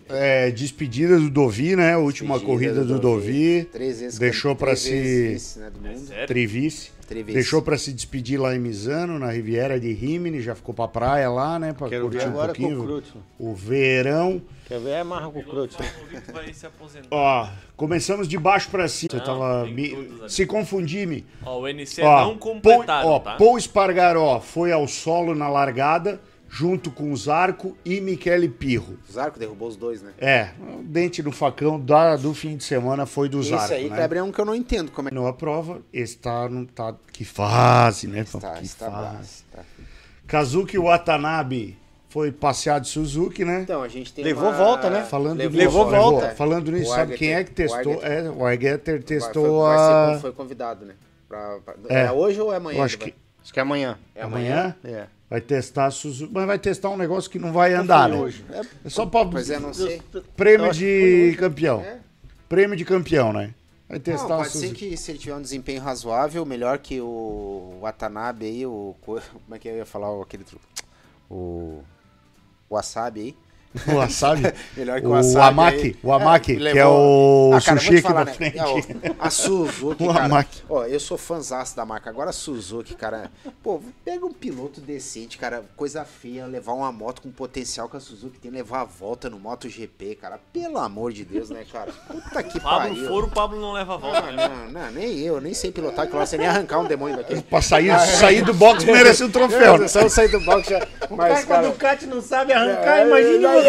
É, 0.08 0.50
despedida 0.50 1.16
do 1.16 1.30
Dovi, 1.30 1.76
né? 1.76 1.96
Última 1.96 2.34
Despedida 2.34 2.52
corrida 2.74 2.84
do, 2.84 2.98
Dovi. 2.98 3.68
Três 3.70 4.00
vezes 4.00 4.18
Deixou 4.18 4.56
vezes 4.56 4.74
si 4.74 5.28
vice, 5.34 5.58
né, 5.60 5.70
do. 5.70 6.06
Sério? 6.08 6.26
trivice. 6.26 6.90
Três 7.10 7.26
Deixou 7.26 7.60
pra 7.60 7.76
se 7.76 7.92
despedir 7.92 8.38
lá 8.40 8.54
em 8.54 8.60
Misano, 8.60 9.18
na 9.18 9.32
Riviera 9.32 9.80
de 9.80 9.92
Rimini, 9.92 10.40
já 10.40 10.54
ficou 10.54 10.72
pra 10.72 10.86
praia 10.86 11.28
lá, 11.28 11.58
né? 11.58 11.72
Pra 11.72 11.88
Quero 11.88 12.08
ver 12.08 12.18
curtir 12.18 12.28
um 12.28 12.30
agora 12.30 12.54
com 12.54 12.62
o 12.62 12.76
pouquinho 12.86 13.02
o 13.36 13.52
verão. 13.52 14.40
Quer 14.68 14.78
ver? 14.78 14.90
É 14.90 15.02
marra 15.02 15.28
com 15.28 15.40
o. 15.40 15.68
Ó, 17.10 17.48
começamos 17.76 18.28
de 18.28 18.38
baixo 18.38 18.70
pra 18.70 18.86
cima. 18.86 19.10
Não, 19.14 19.24
tava. 19.24 19.64
tem 19.64 19.74
me- 19.74 20.28
se 20.28 20.46
confundi-me. 20.46 21.26
Ó, 21.44 21.58
o 21.62 21.66
NC 21.66 22.00
Ó, 22.00 22.26
não 22.26 22.38
completaram, 22.38 23.02
Paul, 23.02 23.16
ó, 23.16 23.18
tá? 23.18 23.36
Paul 23.36 23.58
Espargaró 23.58 24.40
foi 24.40 24.70
ao 24.70 24.86
solo 24.86 25.34
na 25.34 25.48
largada, 25.48 26.20
junto 26.52 26.90
com 26.90 27.12
o 27.12 27.16
Zarco 27.16 27.76
e 27.84 28.00
Michele 28.00 28.48
Pirro. 28.48 28.98
O 29.08 29.12
Zarco 29.12 29.38
derrubou 29.38 29.68
os 29.68 29.76
dois, 29.76 30.02
né? 30.02 30.10
É, 30.18 30.48
o 30.60 30.82
dente 30.82 31.22
no 31.22 31.30
facão 31.30 31.78
da- 31.78 32.16
do 32.16 32.34
fim 32.34 32.56
de 32.56 32.64
semana 32.64 33.06
foi 33.06 33.28
do 33.28 33.38
Esse 33.40 33.50
Zarco, 33.50 33.72
aí, 33.74 33.88
né? 33.88 33.96
Kleber, 33.96 34.18
é 34.18 34.22
um 34.24 34.32
que 34.32 34.40
eu 34.40 34.44
não 34.44 34.54
entendo 34.54 34.90
como 34.90 35.08
é 35.08 35.12
Não 35.14 35.26
a 35.28 35.32
prova, 35.32 35.80
esse 35.92 36.18
tá, 36.18 36.48
não 36.48 36.64
tá, 36.66 36.94
que 37.12 37.24
fase, 37.24 38.08
né? 38.08 38.20
Está, 38.22 38.54
que 38.54 38.64
está 38.64 38.90
fase. 38.90 39.44
bravo, 39.52 39.66
tá. 39.76 39.84
Kazuki 40.26 40.76
Watanabe 40.78 41.78
foi 42.08 42.32
passear 42.32 42.80
de 42.80 42.88
Suzuki, 42.88 43.44
né? 43.44 43.60
Então, 43.62 43.82
a 43.82 43.88
gente 43.88 44.12
tem 44.12 44.24
Levou 44.24 44.48
uma- 44.48 44.52
volta, 44.56 44.90
né? 44.90 45.04
Falando 45.04 45.38
Levou 45.38 45.84
nisso, 45.88 45.96
volta. 46.02 46.30
Falando 46.30 46.72
nisso, 46.72 46.90
O 46.90 46.94
sabe 46.94 47.16
quem 47.16 47.32
é 47.32 47.44
que 47.44 47.62
Argeter- 47.62 47.68
testou? 47.84 47.96
o 47.98 48.04
É, 48.04 48.30
o 48.30 48.44
Argeter 48.46 49.02
testou 49.04 49.44
foi, 49.64 49.76
vai 49.76 49.78
ser- 49.78 50.16
a. 50.16 50.20
foi 50.20 50.32
convidado, 50.32 50.84
né? 50.84 50.94
Pra, 51.28 51.58
pra- 51.64 51.74
É. 51.88 52.06
é. 52.06 52.12
hoje 52.12 52.40
ou 52.40 52.52
é 52.52 52.56
amanhã? 52.56 52.78
Eu 52.78 52.82
acho 52.82 52.98
que 52.98 53.04
vai? 53.10 53.14
Acho 53.42 53.52
que 53.52 53.58
é 53.58 53.62
amanhã. 53.62 53.98
É 54.14 54.22
amanhã 54.22 54.76
É. 54.84 55.06
vai 55.28 55.40
testar 55.40 55.86
a 55.86 55.90
Suzuki, 55.90 56.32
mas 56.32 56.46
vai 56.46 56.58
testar 56.58 56.90
um 56.90 56.96
negócio 56.96 57.30
que 57.30 57.38
não 57.38 57.52
vai 57.52 57.72
andar, 57.74 58.08
né? 58.08 58.16
hoje. 58.16 58.44
É 58.84 58.88
só 58.88 59.06
para 59.06 59.28
Pois 59.28 59.48
é, 59.50 59.58
não 59.58 59.72
sei. 59.74 60.00
prêmio 60.36 60.72
de 60.72 61.34
campeão. 61.38 61.80
É. 61.80 61.98
Prêmio 62.48 62.76
de 62.76 62.84
campeão, 62.84 63.32
né? 63.32 63.54
Vai 63.88 63.98
testar 63.98 64.28
Não, 64.28 64.36
pode 64.38 64.50
ser 64.50 64.58
Suzuki. 64.68 64.90
que 64.90 64.96
se 64.96 65.10
ele 65.10 65.18
tiver 65.18 65.34
um 65.34 65.42
desempenho 65.42 65.80
razoável, 65.82 66.44
melhor 66.46 66.78
que 66.78 67.00
o 67.00 67.78
Watanabe 67.80 68.46
aí, 68.46 68.64
o. 68.66 68.94
co- 69.00 69.20
Como 69.44 69.54
é 69.54 69.58
que 69.58 69.68
eu 69.68 69.76
ia 69.76 69.86
falar 69.86 70.08
aquele. 70.22 70.44
O. 71.28 71.82
O 72.68 72.74
Wasabi 72.74 73.20
aí. 73.20 73.36
O 73.86 73.94
Wasabi. 73.96 74.52
Melhor 74.76 75.00
que 75.00 75.06
O 75.06 75.10
o 75.10 75.12
Wasabi. 75.12 75.46
Amaki, 75.46 75.76
aí. 75.82 75.96
o 76.02 76.12
Amaki, 76.12 76.56
que 76.56 76.60
é 76.68 76.72
levou- 76.74 77.50
o 77.50 77.54
Ah, 77.54 77.60
cara, 77.60 77.78
sushi 77.78 77.92
aqui 77.94 78.02
falar, 78.02 78.14
na 78.20 78.24
né? 78.24 78.32
frente. 78.32 78.58
É, 78.58 78.66
o- 78.66 79.16
a 79.20 79.30
Suzuki, 79.30 80.02
O 80.04 80.12
cara. 80.12 80.24
Amaki. 80.24 80.62
Ó, 80.68 80.84
eu 80.84 80.98
sou 80.98 81.16
fãzaço 81.16 81.76
da 81.76 81.84
marca. 81.86 82.10
Agora 82.10 82.30
a 82.30 82.32
Suzuki, 82.32 82.94
cara. 82.94 83.30
Pô, 83.62 83.80
pega 84.04 84.26
um 84.26 84.32
piloto 84.32 84.80
decente, 84.80 85.38
cara. 85.38 85.62
Coisa 85.76 86.04
feia, 86.04 86.46
levar 86.46 86.72
uma 86.72 86.90
moto 86.90 87.22
com 87.22 87.28
o 87.28 87.32
potencial 87.32 87.88
que 87.88 87.96
a 87.96 88.00
Suzuki 88.00 88.38
tem, 88.40 88.50
levar 88.50 88.80
a 88.80 88.84
volta 88.84 89.30
no 89.30 89.38
MotoGP, 89.38 90.16
cara. 90.16 90.40
Pelo 90.52 90.78
amor 90.78 91.12
de 91.12 91.24
Deus, 91.24 91.48
né, 91.50 91.64
cara? 91.72 91.92
Puta 92.08 92.42
que 92.42 92.58
Pablo 92.58 92.88
pariu. 92.94 93.06
for, 93.08 93.24
o 93.24 93.28
Pablo 93.30 93.60
não 93.60 93.72
leva 93.72 93.94
a 93.94 93.96
volta, 93.98 94.20
Não, 94.22 94.32
né? 94.32 94.48
não, 94.48 94.82
não, 94.82 94.90
nem 94.90 95.18
eu, 95.20 95.40
nem 95.40 95.54
sei 95.54 95.70
pilotar, 95.70 96.08
que 96.08 96.12
eu 96.12 96.18
não 96.18 96.26
sei 96.26 96.38
nem 96.40 96.48
arrancar 96.48 96.80
um 96.80 96.84
demônio 96.86 97.16
daqui. 97.16 97.40
Pra 97.48 97.62
sair, 97.62 97.96
sair 98.00 98.42
do 98.42 98.52
box 98.52 98.84
merece 98.84 99.22
um 99.22 99.30
troféu, 99.30 99.78
né? 99.78 99.86
Só 99.86 100.00
eu 100.00 100.10
sair 100.10 100.28
do 100.28 100.40
box 100.40 100.68
já. 100.68 100.84
Mas, 101.10 101.44
cara, 101.44 101.68
Ducati 101.68 102.06
não 102.06 102.20
sabe 102.20 102.52
arrancar, 102.52 102.98
É, 102.98 103.06
imagine 103.06 103.44
é, 103.44 103.52
você. 103.54 103.59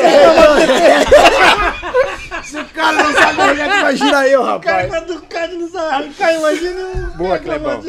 Se 2.44 2.58
o 2.58 2.66
cara 2.66 3.04
não 3.04 3.14
sabe 3.14 3.42
arrancar, 3.42 3.80
imagina 3.80 4.28
eu, 4.28 4.44
rapaz. 4.44 4.90
Cara, 4.92 5.06
Ducati 5.06 5.56
não 5.56 5.70
sabe 5.70 5.88
arrancar, 5.94 6.34
imagine 6.34 6.70
o 6.82 7.18
Boa, 7.18 7.38
Clebão. 7.40 7.84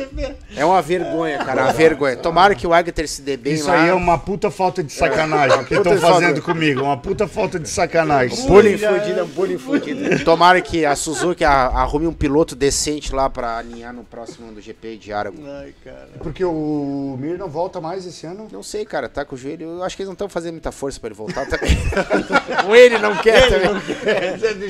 É 0.56 0.64
uma 0.64 0.82
vergonha, 0.82 1.38
cara, 1.38 1.64
uma 1.64 1.72
vergonha. 1.72 2.16
Tomara 2.16 2.54
que 2.54 2.66
o 2.66 2.74
Agatha 2.74 3.06
se 3.06 3.22
dê 3.22 3.36
bem 3.36 3.54
Isso 3.54 3.68
lá. 3.68 3.82
aí 3.82 3.88
é 3.88 3.94
uma 3.94 4.18
puta 4.18 4.50
falta 4.50 4.82
de 4.82 4.92
sacanagem 4.92 5.64
que 5.64 5.74
puta 5.76 5.94
estão 5.94 6.10
fazendo 6.12 6.42
comigo. 6.42 6.82
Uma 6.82 6.96
puta 6.96 7.26
falta 7.26 7.58
de 7.58 7.68
sacanagem. 7.68 8.46
Bullying 8.46 8.78
fudido, 8.78 9.26
bullying 9.26 9.58
fudido. 9.58 10.24
Tomara 10.24 10.60
que 10.60 10.84
a 10.84 10.94
Suzuki 10.94 11.44
arrume 11.44 12.06
um 12.06 12.12
piloto 12.12 12.54
decente 12.54 13.14
lá 13.14 13.30
pra 13.30 13.58
alinhar 13.58 13.92
no 13.92 14.04
próximo 14.04 14.52
do 14.52 14.60
GP 14.60 14.96
de 14.96 15.12
Aragon. 15.12 15.42
Ai, 15.46 15.74
cara. 15.84 16.08
Porque 16.22 16.44
o 16.44 17.16
Mir 17.18 17.38
não 17.38 17.48
volta 17.48 17.80
mais 17.80 18.04
esse 18.06 18.26
ano. 18.26 18.48
Não 18.52 18.62
sei, 18.62 18.84
cara, 18.84 19.08
tá 19.08 19.24
com 19.24 19.34
o 19.34 19.38
joelho. 19.38 19.78
Eu 19.78 19.82
acho 19.82 19.96
que 19.96 20.02
eles 20.02 20.08
não 20.08 20.14
estão 20.14 20.28
fazendo 20.28 20.52
muita 20.52 20.72
força 20.72 21.00
pra 21.00 21.08
ele 21.08 21.14
voltar 21.16 21.46
também. 21.46 21.76
Ou 22.68 22.76
ele 22.76 22.98
não 22.98 23.16
quer 23.16 23.48
também. 23.48 23.82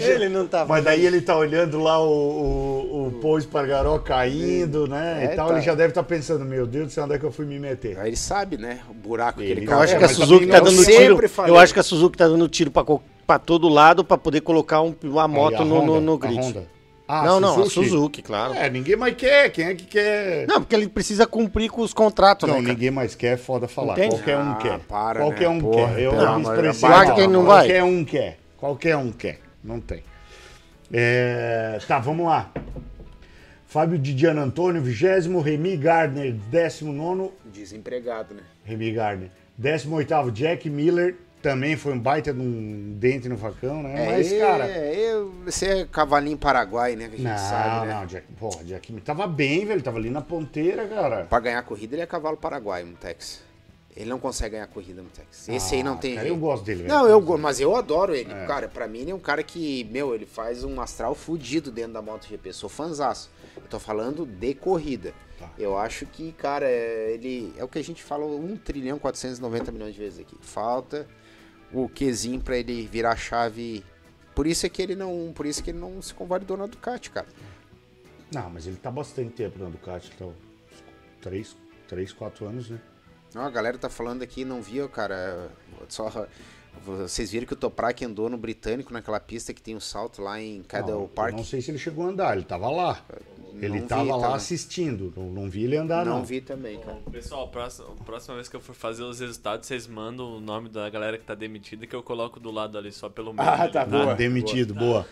Ele 0.03 0.29
não 0.29 0.47
tá. 0.47 0.65
Mas 0.67 0.85
daí 0.85 1.05
ele 1.07 1.21
tá 1.21 1.37
olhando 1.37 1.79
lá 1.81 1.99
o, 2.03 2.09
o, 2.11 3.07
o 3.09 3.13
Paul 3.21 3.39
Espargaró 3.39 3.99
caindo, 3.99 4.87
né? 4.87 5.27
É, 5.29 5.33
e 5.33 5.37
tal, 5.37 5.49
tá. 5.49 5.55
ele 5.55 5.63
já 5.63 5.75
deve 5.75 5.91
estar 5.91 6.03
pensando, 6.03 6.45
meu 6.45 6.67
Deus 6.67 6.87
do 6.87 6.93
céu, 6.93 7.05
onde 7.05 7.15
é 7.15 7.19
que 7.19 7.25
eu 7.25 7.33
fui 7.33 7.45
me 7.47 7.59
meter? 7.59 7.99
Aí 7.99 8.09
ele 8.09 8.17
sabe, 8.17 8.57
né? 8.57 8.81
O 8.89 8.95
buraco 8.95 9.39
que 9.39 9.45
Ele 9.45 9.61
ele 9.61 9.67
não 9.67 9.73
Eu 9.75 9.81
acho 9.81 9.95
É, 9.95 9.99
que 9.99 10.05
a 10.05 10.09
mas 10.09 10.17
Suzuki 10.17 10.47
tá 10.47 10.59
não- 10.59 10.65
dando 10.65 10.85
tiro. 10.85 11.29
falei. 11.29 11.51
Eu 11.53 11.59
acho 11.59 11.73
que 11.75 11.81
a 11.81 11.83
Suzuki 11.83 12.17
tá 12.19 12.29
dando 12.29 12.49
tiro 12.49 12.71
pra, 12.71 12.85
pra 13.27 13.39
todo 13.39 13.69
lado 13.69 14.05
pra 14.05 14.17
poder 14.19 14.41
colocar 14.41 14.81
um- 14.83 14.95
uma 15.05 15.29
moto 15.29 15.55
Aí, 15.57 15.63
a 15.63 15.65
no, 15.65 15.75
no, 15.85 15.93
Honda, 15.95 16.01
no 16.01 16.15
a 16.15 16.19
grid. 16.19 16.59
Ah, 17.15 17.25
não, 17.27 17.39
não, 17.41 17.63
a 17.63 17.67
Suzuki, 17.69 18.23
claro. 18.23 18.55
É, 18.55 18.71
ninguém 18.71 18.97
mais 18.97 19.15
quer. 19.15 19.51
Quem 19.51 19.67
é 19.67 19.75
que 19.75 19.85
quer? 19.85 20.47
Não, 20.47 20.61
porque 20.63 20.75
ele 20.75 20.89
precisa 20.89 21.27
cumprir 21.27 21.69
com 21.71 21.83
os 21.83 21.93
contratos, 21.93 22.49
Não, 22.49 22.57
né? 22.57 22.63
cara? 22.63 22.73
ninguém 22.75 22.91
mais 22.91 23.15
quer, 23.15 23.35
é 23.35 23.37
foda 23.37 23.69
falar. 23.69 23.93
Entende? 23.95 24.15
Qualquer 24.17 24.39
um 24.39 24.53
Ah, 24.53 24.59
quer. 24.63 24.79
para, 24.79 25.21
Qualquer 25.21 25.41
né? 25.43 25.49
um 25.49 25.61
Porra, 25.61 25.95
quer. 25.95 26.01
Eu 26.01 26.21
amor- 26.21 26.55
expressei 26.55 26.89
Vai, 26.89 27.07
mal. 27.07 27.15
quem 27.17 27.29
não 27.29 27.45
vai? 27.45 27.67
Qualquer 27.67 27.85
um 27.85 28.05
quer. 28.05 28.39
Qualquer 28.57 28.97
um 28.97 29.13
quer. 29.13 29.41
Não 29.63 29.79
tem. 29.81 30.03
É, 30.91 31.79
tá, 31.87 31.99
vamos 31.99 32.27
lá. 32.27 32.51
Fábio 33.67 33.99
Didiano 33.99 34.41
Antônio, 34.41 34.81
20 34.83 35.41
Remy 35.43 35.77
Gardner, 35.77 36.33
19 36.51 37.31
Desempregado, 37.53 38.35
né? 38.35 38.43
Remy 38.65 38.93
Gardner. 38.93 39.31
18 39.59 40.31
Jack 40.33 40.69
Miller, 40.69 41.17
também 41.43 41.77
foi 41.77 41.93
um 41.93 41.99
baita 41.99 42.33
de 42.33 42.41
um 42.41 42.95
dente 42.99 43.29
no 43.29 43.37
facão, 43.37 43.83
né? 43.83 44.13
Mas, 44.13 44.33
é, 44.33 44.39
cara. 44.39 44.67
eu, 44.69 45.31
você 45.45 45.67
é 45.67 45.85
cavalinho 45.87 46.39
paraguai, 46.39 46.95
né? 46.97 47.09
Que 47.09 47.15
a 47.15 47.19
gente 47.19 47.27
Não, 47.29 47.37
sabe, 47.39 47.87
né? 47.89 47.95
não, 47.95 48.07
Jack, 48.07 48.27
porra, 48.39 48.65
Jack 48.65 48.93
tava 49.01 49.27
bem, 49.27 49.67
velho, 49.67 49.83
tava 49.83 49.99
ali 49.99 50.09
na 50.11 50.21
ponteira, 50.23 50.87
cara. 50.87 51.25
Pra 51.25 51.41
ganhar 51.41 51.63
corrida, 51.63 51.95
ele 51.95 52.03
é 52.03 52.07
cavalo 52.07 52.37
paraguai, 52.37 52.85
Mutex. 52.85 53.43
Ele 53.95 54.09
não 54.09 54.19
consegue 54.19 54.53
ganhar 54.53 54.67
corrida, 54.69 55.03
Mutex. 55.03 55.49
Esse 55.51 55.75
aí 55.75 55.83
não 55.83 55.95
Ah, 55.95 55.97
tem 55.99 56.15
cara, 56.15 56.27
jeito. 56.27 56.37
eu 56.37 56.41
gosto 56.41 56.65
dele, 56.65 56.85
velho. 56.85 56.95
Não, 56.95 57.07
eu, 57.07 57.21
go- 57.21 57.37
mas 57.37 57.61
eu 57.61 57.77
adoro 57.77 58.15
ele. 58.15 58.33
Cara, 58.47 58.67
pra 58.67 58.89
mim 58.89 59.01
ele 59.01 59.11
é 59.11 59.15
um 59.15 59.19
cara 59.19 59.43
que, 59.43 59.85
meu, 59.91 60.15
ele 60.15 60.25
faz 60.25 60.65
um 60.65 60.81
astral 60.81 61.15
fudido 61.15 61.71
dentro 61.71 61.93
da 61.93 62.01
MotoGP. 62.01 62.55
Sou 62.55 62.71
fanzaço. 62.71 63.29
Eu 63.55 63.63
tô 63.69 63.79
falando 63.79 64.25
de 64.25 64.55
corrida. 64.55 65.13
Tá. 65.39 65.51
Eu 65.59 65.77
acho 65.77 66.07
que, 66.07 66.33
cara, 66.33 66.65
é- 66.67 67.13
ele 67.13 67.53
é 67.59 67.63
o 67.65 67.69
que 67.69 67.79
a 67.79 67.85
gente 67.85 68.03
fala 68.03 68.25
1 68.25 68.57
trilhão 68.57 68.99
490 68.99 69.71
milhões 69.71 69.93
de 69.93 70.01
vezes 70.01 70.21
aqui. 70.21 70.37
Falta 70.41 71.07
o 71.73 71.89
Qzinho 71.89 72.41
pra 72.41 72.57
ele 72.57 72.87
virar 72.87 73.13
a 73.13 73.17
chave. 73.17 73.85
Por 74.35 74.47
isso 74.47 74.67
é 74.67 74.69
que 74.69 74.81
ele 74.81 74.95
não, 74.95 75.33
por 75.35 75.47
isso 75.47 75.63
que 75.63 75.71
ele 75.71 75.79
não 75.79 76.01
se 76.01 76.15
convalidou 76.15 76.57
na 76.57 76.67
Ducati, 76.67 77.11
cara. 77.11 77.27
Não, 78.33 78.49
mas 78.51 78.67
ele 78.67 78.77
tá 78.77 78.91
bastante 78.91 79.31
tempo 79.31 79.59
na 79.59 79.69
Ducati, 79.69 80.11
tá? 80.13 80.25
uns 80.25 80.35
Três, 81.21 81.57
três, 81.87 82.13
quatro 82.13 82.47
anos, 82.47 82.71
né? 82.71 82.81
Não, 83.35 83.43
a 83.43 83.51
galera 83.51 83.79
tá 83.79 83.89
falando 83.89 84.23
aqui, 84.23 84.45
não 84.45 84.61
viu, 84.61 84.89
cara. 84.89 85.51
Só 85.89 86.27
vocês 86.85 87.31
viram 87.31 87.47
que 87.47 87.53
o 87.53 87.57
Toprak 87.57 88.05
andou 88.05 88.29
no 88.29 88.37
britânico 88.37 88.93
naquela 88.93 89.21
pista 89.21 89.55
que 89.55 89.63
tem 89.63 89.77
um 89.77 89.81
salto 89.81 90.21
lá 90.21 90.41
em 90.41 90.63
Cadel 90.63 91.09
Park. 91.15 91.37
Não 91.37 91.45
sei 91.45 91.61
se 91.61 91.71
ele 91.71 91.79
chegou 91.79 92.07
a 92.07 92.09
andar, 92.09 92.37
ele 92.37 92.45
tava 92.45 92.71
lá. 92.71 93.05
Ele 93.61 93.81
vi 93.81 93.87
tava 93.87 94.17
lá 94.17 94.35
assistindo, 94.35 95.13
não, 95.17 95.31
não 95.31 95.51
vi 95.51 95.65
ele 95.65 95.77
andar, 95.77 96.05
não. 96.05 96.19
Não 96.19 96.25
vi 96.25 96.41
também, 96.41 96.79
cara. 96.79 96.99
Pessoal, 97.11 97.49
próxima, 97.49 97.89
próxima 98.05 98.35
vez 98.37 98.49
que 98.49 98.57
eu 98.57 98.61
for 98.61 98.75
fazer 98.75 99.03
os 99.03 99.21
resultados, 99.21 99.67
vocês 99.67 99.87
mandam 99.87 100.37
o 100.37 100.41
nome 100.41 100.69
da 100.69 100.89
galera 100.89 101.19
que 101.19 101.25
tá 101.25 101.35
demitida 101.35 101.87
que 101.87 101.95
eu 101.95 102.03
coloco 102.03 102.41
do 102.41 102.51
lado 102.51 102.79
ali, 102.79 102.91
só 102.93 103.09
pelo 103.09 103.33
meio. 103.33 103.49
Ah, 103.49 103.69
tá, 103.69 103.85
boa. 103.85 104.15
Demitido, 104.15 104.75
boa. 104.75 105.07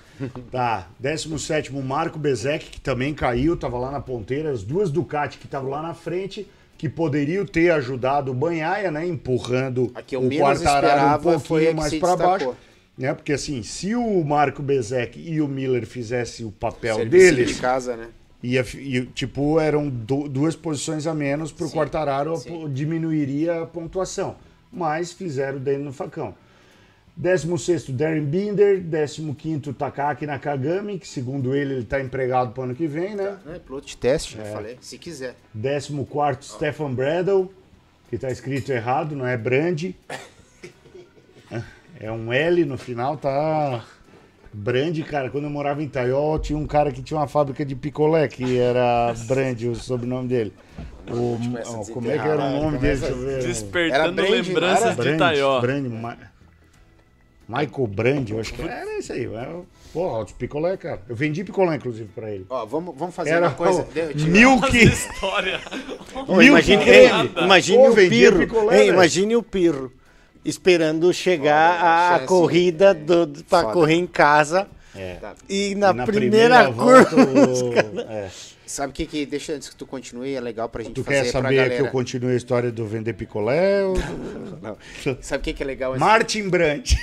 Tá, 0.50 0.88
17 0.98 1.72
Marco 1.90 2.18
Bezek, 2.18 2.66
que 2.70 2.80
também 2.80 3.12
caiu, 3.12 3.56
tava 3.56 3.78
lá 3.78 3.90
na 3.90 4.00
ponteira. 4.00 4.50
As 4.50 4.62
duas 4.62 4.90
Ducati 4.90 5.38
que 5.38 5.46
estavam 5.46 5.70
lá 5.70 5.82
na 5.82 5.94
frente, 5.94 6.48
que 6.78 6.88
poderiam 6.88 7.44
ter 7.44 7.70
ajudado 7.70 8.30
o 8.30 8.34
Banhaia, 8.34 8.90
né? 8.90 9.06
Empurrando 9.06 9.90
A 9.94 10.02
que 10.02 10.14
eu 10.14 10.20
o 10.20 10.24
menos 10.24 10.62
Quartararo 10.62 11.18
um 11.18 11.40
pouquinho 11.40 11.74
mais 11.74 11.94
para 11.94 12.16
baixo. 12.16 12.56
Né? 12.96 13.14
Porque 13.14 13.32
assim, 13.32 13.62
se 13.62 13.94
o 13.94 14.22
Marco 14.24 14.62
Bezek 14.62 15.18
e 15.18 15.40
o 15.40 15.48
Miller 15.48 15.86
fizessem 15.86 16.44
o 16.46 16.52
papel 16.52 16.96
Serviço 16.96 17.34
deles, 17.34 17.54
de 17.54 17.60
casa, 17.60 17.96
né? 17.96 18.08
Fi- 18.64 18.78
ia, 18.80 19.06
tipo, 19.06 19.60
eram 19.60 19.88
du- 19.88 20.28
duas 20.28 20.56
posições 20.56 21.06
a 21.06 21.14
menos 21.14 21.52
pro 21.52 21.70
Quartararo, 21.70 22.36
sim. 22.36 22.68
diminuiria 22.72 23.62
a 23.62 23.66
pontuação. 23.66 24.36
Mas 24.72 25.12
fizeram 25.12 25.58
dentro 25.58 25.84
no 25.84 25.92
facão. 25.92 26.34
16º, 27.20 27.92
Darren 27.92 28.24
Binder. 28.24 28.80
15º, 28.82 29.74
Takaki 29.74 30.24
Nakagami, 30.26 30.98
que 30.98 31.06
segundo 31.06 31.54
ele, 31.54 31.74
ele 31.74 31.84
tá 31.84 32.00
empregado 32.00 32.52
pro 32.52 32.62
ano 32.62 32.74
que 32.74 32.86
vem, 32.86 33.14
né? 33.14 33.36
É, 33.46 33.58
piloto 33.58 33.86
de 33.86 33.96
teste, 33.96 34.36
já 34.36 34.44
falei. 34.44 34.78
Se 34.80 34.96
quiser. 34.96 35.34
14º, 35.54 36.42
Stefan 36.42 36.94
Bradle, 36.94 37.52
que 38.08 38.16
tá 38.16 38.30
escrito 38.30 38.70
errado, 38.72 39.14
não 39.14 39.26
é 39.26 39.36
Brand. 39.36 39.82
É 42.02 42.10
um 42.10 42.32
L 42.32 42.64
no 42.64 42.78
final, 42.78 43.18
tá... 43.18 43.84
Brand, 44.52 44.98
cara, 45.04 45.30
quando 45.30 45.44
eu 45.44 45.50
morava 45.50 45.80
em 45.82 45.86
Itaiol, 45.86 46.38
tinha 46.38 46.58
um 46.58 46.66
cara 46.66 46.90
que 46.90 47.02
tinha 47.02 47.18
uma 47.18 47.28
fábrica 47.28 47.64
de 47.64 47.76
picolé, 47.76 48.26
que 48.26 48.58
era 48.58 49.14
Brand, 49.28 49.60
o 49.62 49.74
sobrenome 49.76 50.26
dele. 50.28 50.52
O, 51.08 51.38
ó, 51.66 51.84
como 51.92 52.10
é 52.10 52.18
que 52.18 52.26
era 52.26 52.36
o 52.44 52.50
nome 52.62 52.78
dele? 52.78 52.98
começa 53.00 53.06
Deixa 53.06 53.12
eu 53.12 53.18
ver. 53.20 53.32
Era 53.38 53.46
Despertando 53.46 54.14
Brand, 54.16 54.30
lembranças 54.30 54.98
era? 54.98 55.02
de 55.02 55.08
Itaió. 55.14 55.60
Brand, 55.60 55.86
Ma- 55.86 56.16
Michael 57.48 57.86
Brand, 57.88 58.30
eu 58.30 58.40
acho 58.40 58.52
que 58.54 58.62
era 58.62 58.98
isso 58.98 59.12
aí. 59.12 59.24
Era, 59.26 59.60
porra, 59.92 60.18
Altos 60.18 60.34
Picolé, 60.34 60.76
cara. 60.76 61.00
Eu 61.08 61.16
vendi 61.16 61.42
picolé, 61.42 61.76
inclusive, 61.76 62.08
pra 62.14 62.30
ele. 62.30 62.46
Ó, 62.48 62.64
vamos, 62.64 62.94
vamos 62.96 63.14
fazer 63.14 63.30
Era 63.30 63.48
uma 63.48 63.54
coisa. 63.54 63.84
tira- 63.92 64.12
Milk. 64.14 64.76
História. 64.84 65.60
Milk 66.28 66.44
imagine 66.46 66.82
o 67.88 67.94
Pirro. 67.94 68.46
imagine 68.86 69.36
o 69.36 69.42
Pirro 69.42 69.92
esperando 70.44 71.12
chegar 71.12 71.78
Olha, 71.80 71.90
a, 71.90 72.14
chance. 72.18 72.26
corrida 72.26 72.94
do, 72.94 73.26
do- 73.26 73.44
pra 73.44 73.60
Foda. 73.62 73.72
correr 73.74 73.94
em 73.94 74.06
casa. 74.06 74.66
É. 74.96 75.18
E 75.48 75.74
na, 75.76 75.90
E 75.90 75.94
na 75.94 76.04
primeira, 76.04 76.70
volta, 76.70 77.04
curva. 77.14 77.40
o- 77.40 77.50
os 77.52 77.62
caras- 77.74 78.06
é. 78.08 78.28
Sabe 78.66 78.90
o 78.90 78.94
que 78.94 79.04
que. 79.04 79.26
Deixa 79.26 79.52
antes 79.52 79.68
que 79.68 79.74
tu 79.74 79.84
continue, 79.84 80.32
é 80.32 80.40
legal 80.40 80.68
pra 80.68 80.82
gente 80.84 80.94
Tu 80.94 81.02
fazer 81.02 81.16
quer 81.16 81.22
pra 81.32 81.42
saber 81.42 81.56
galera. 81.56 81.74
que 81.74 81.80
eu 81.82 81.88
continue 81.90 82.32
a 82.32 82.36
história 82.36 82.70
do 82.70 82.86
vender 82.86 83.14
picolé? 83.14 83.82
ou- 83.84 83.96
Sabe 85.20 85.40
o 85.40 85.44
que 85.44 85.52
que 85.54 85.62
é 85.62 85.66
legal? 85.66 85.90
esse- 85.92 85.98
Martin 86.00 86.48
Brandt. 86.48 86.96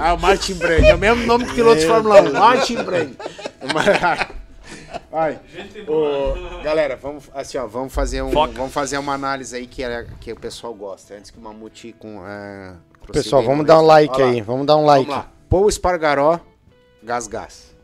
Ah, 0.00 0.14
o 0.14 0.18
Martin 0.20 0.54
Brand. 0.54 0.82
É 0.84 0.94
o 0.94 0.98
mesmo 0.98 1.24
nome 1.24 1.44
do 1.44 1.54
piloto 1.54 1.80
de 1.80 1.86
Fórmula 1.86 2.20
1. 2.22 2.32
Martin 2.32 2.82
Brand. 2.82 3.10
Ai, 5.12 5.40
ô, 5.86 6.62
galera, 6.62 6.96
vamos, 6.96 7.30
assim, 7.34 7.58
ó, 7.58 7.66
vamos, 7.66 7.92
fazer 7.92 8.22
um, 8.22 8.30
Foca. 8.30 8.52
vamos 8.52 8.72
fazer 8.72 8.98
uma 8.98 9.14
análise 9.14 9.54
aí 9.56 9.66
que, 9.66 9.82
é, 9.82 10.06
que 10.20 10.32
o 10.32 10.36
pessoal 10.36 10.74
gosta. 10.74 11.14
Antes 11.14 11.30
que 11.30 11.38
o 11.38 11.40
Mamute 11.40 11.94
com. 11.98 12.26
é, 12.26 12.74
Pessoal, 13.12 13.42
vamos 13.42 13.66
dar 13.66 13.80
um 13.80 13.86
like 13.86 14.20
aí. 14.20 14.40
Vamos 14.42 14.66
dar 14.66 14.76
um 14.76 14.84
like. 14.84 15.06
Vamos 15.06 15.24
lá. 15.24 15.32
Paul 15.48 15.68
Espargaró, 15.68 16.40
Gás 17.02 17.26
Gás. 17.26 17.74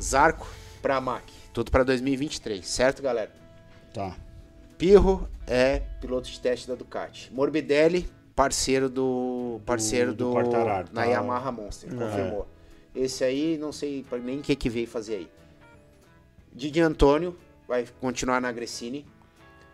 Zarco, 0.00 0.46
Pramac. 0.80 1.24
Tudo 1.52 1.70
pra 1.70 1.82
2023, 1.82 2.66
certo, 2.66 3.02
galera? 3.02 3.30
Tá. 3.92 4.16
Pirro 4.78 5.28
é 5.46 5.80
piloto 6.00 6.28
de 6.28 6.40
teste 6.40 6.66
da 6.66 6.74
Ducati. 6.74 7.30
Morbidelli, 7.32 8.08
parceiro 8.34 8.88
do. 8.88 9.60
Parceiro 9.64 10.12
do 10.12 10.26
do. 10.28 10.32
Quartararo, 10.32 10.88
na 10.92 11.02
tá. 11.02 11.06
Yamaha 11.06 11.52
Monster, 11.52 11.90
confirmou. 11.94 12.46
Esse 12.94 13.24
aí, 13.24 13.56
não 13.58 13.72
sei 13.72 14.04
pra- 14.08 14.18
nem 14.18 14.40
o 14.40 14.42
que, 14.42 14.54
que 14.56 14.68
veio 14.68 14.86
fazer 14.86 15.14
aí. 15.16 15.28
Didi 16.54 16.80
Antônio 16.80 17.36
vai 17.66 17.84
continuar 18.00 18.40
na 18.40 18.50
Gressini. 18.52 19.04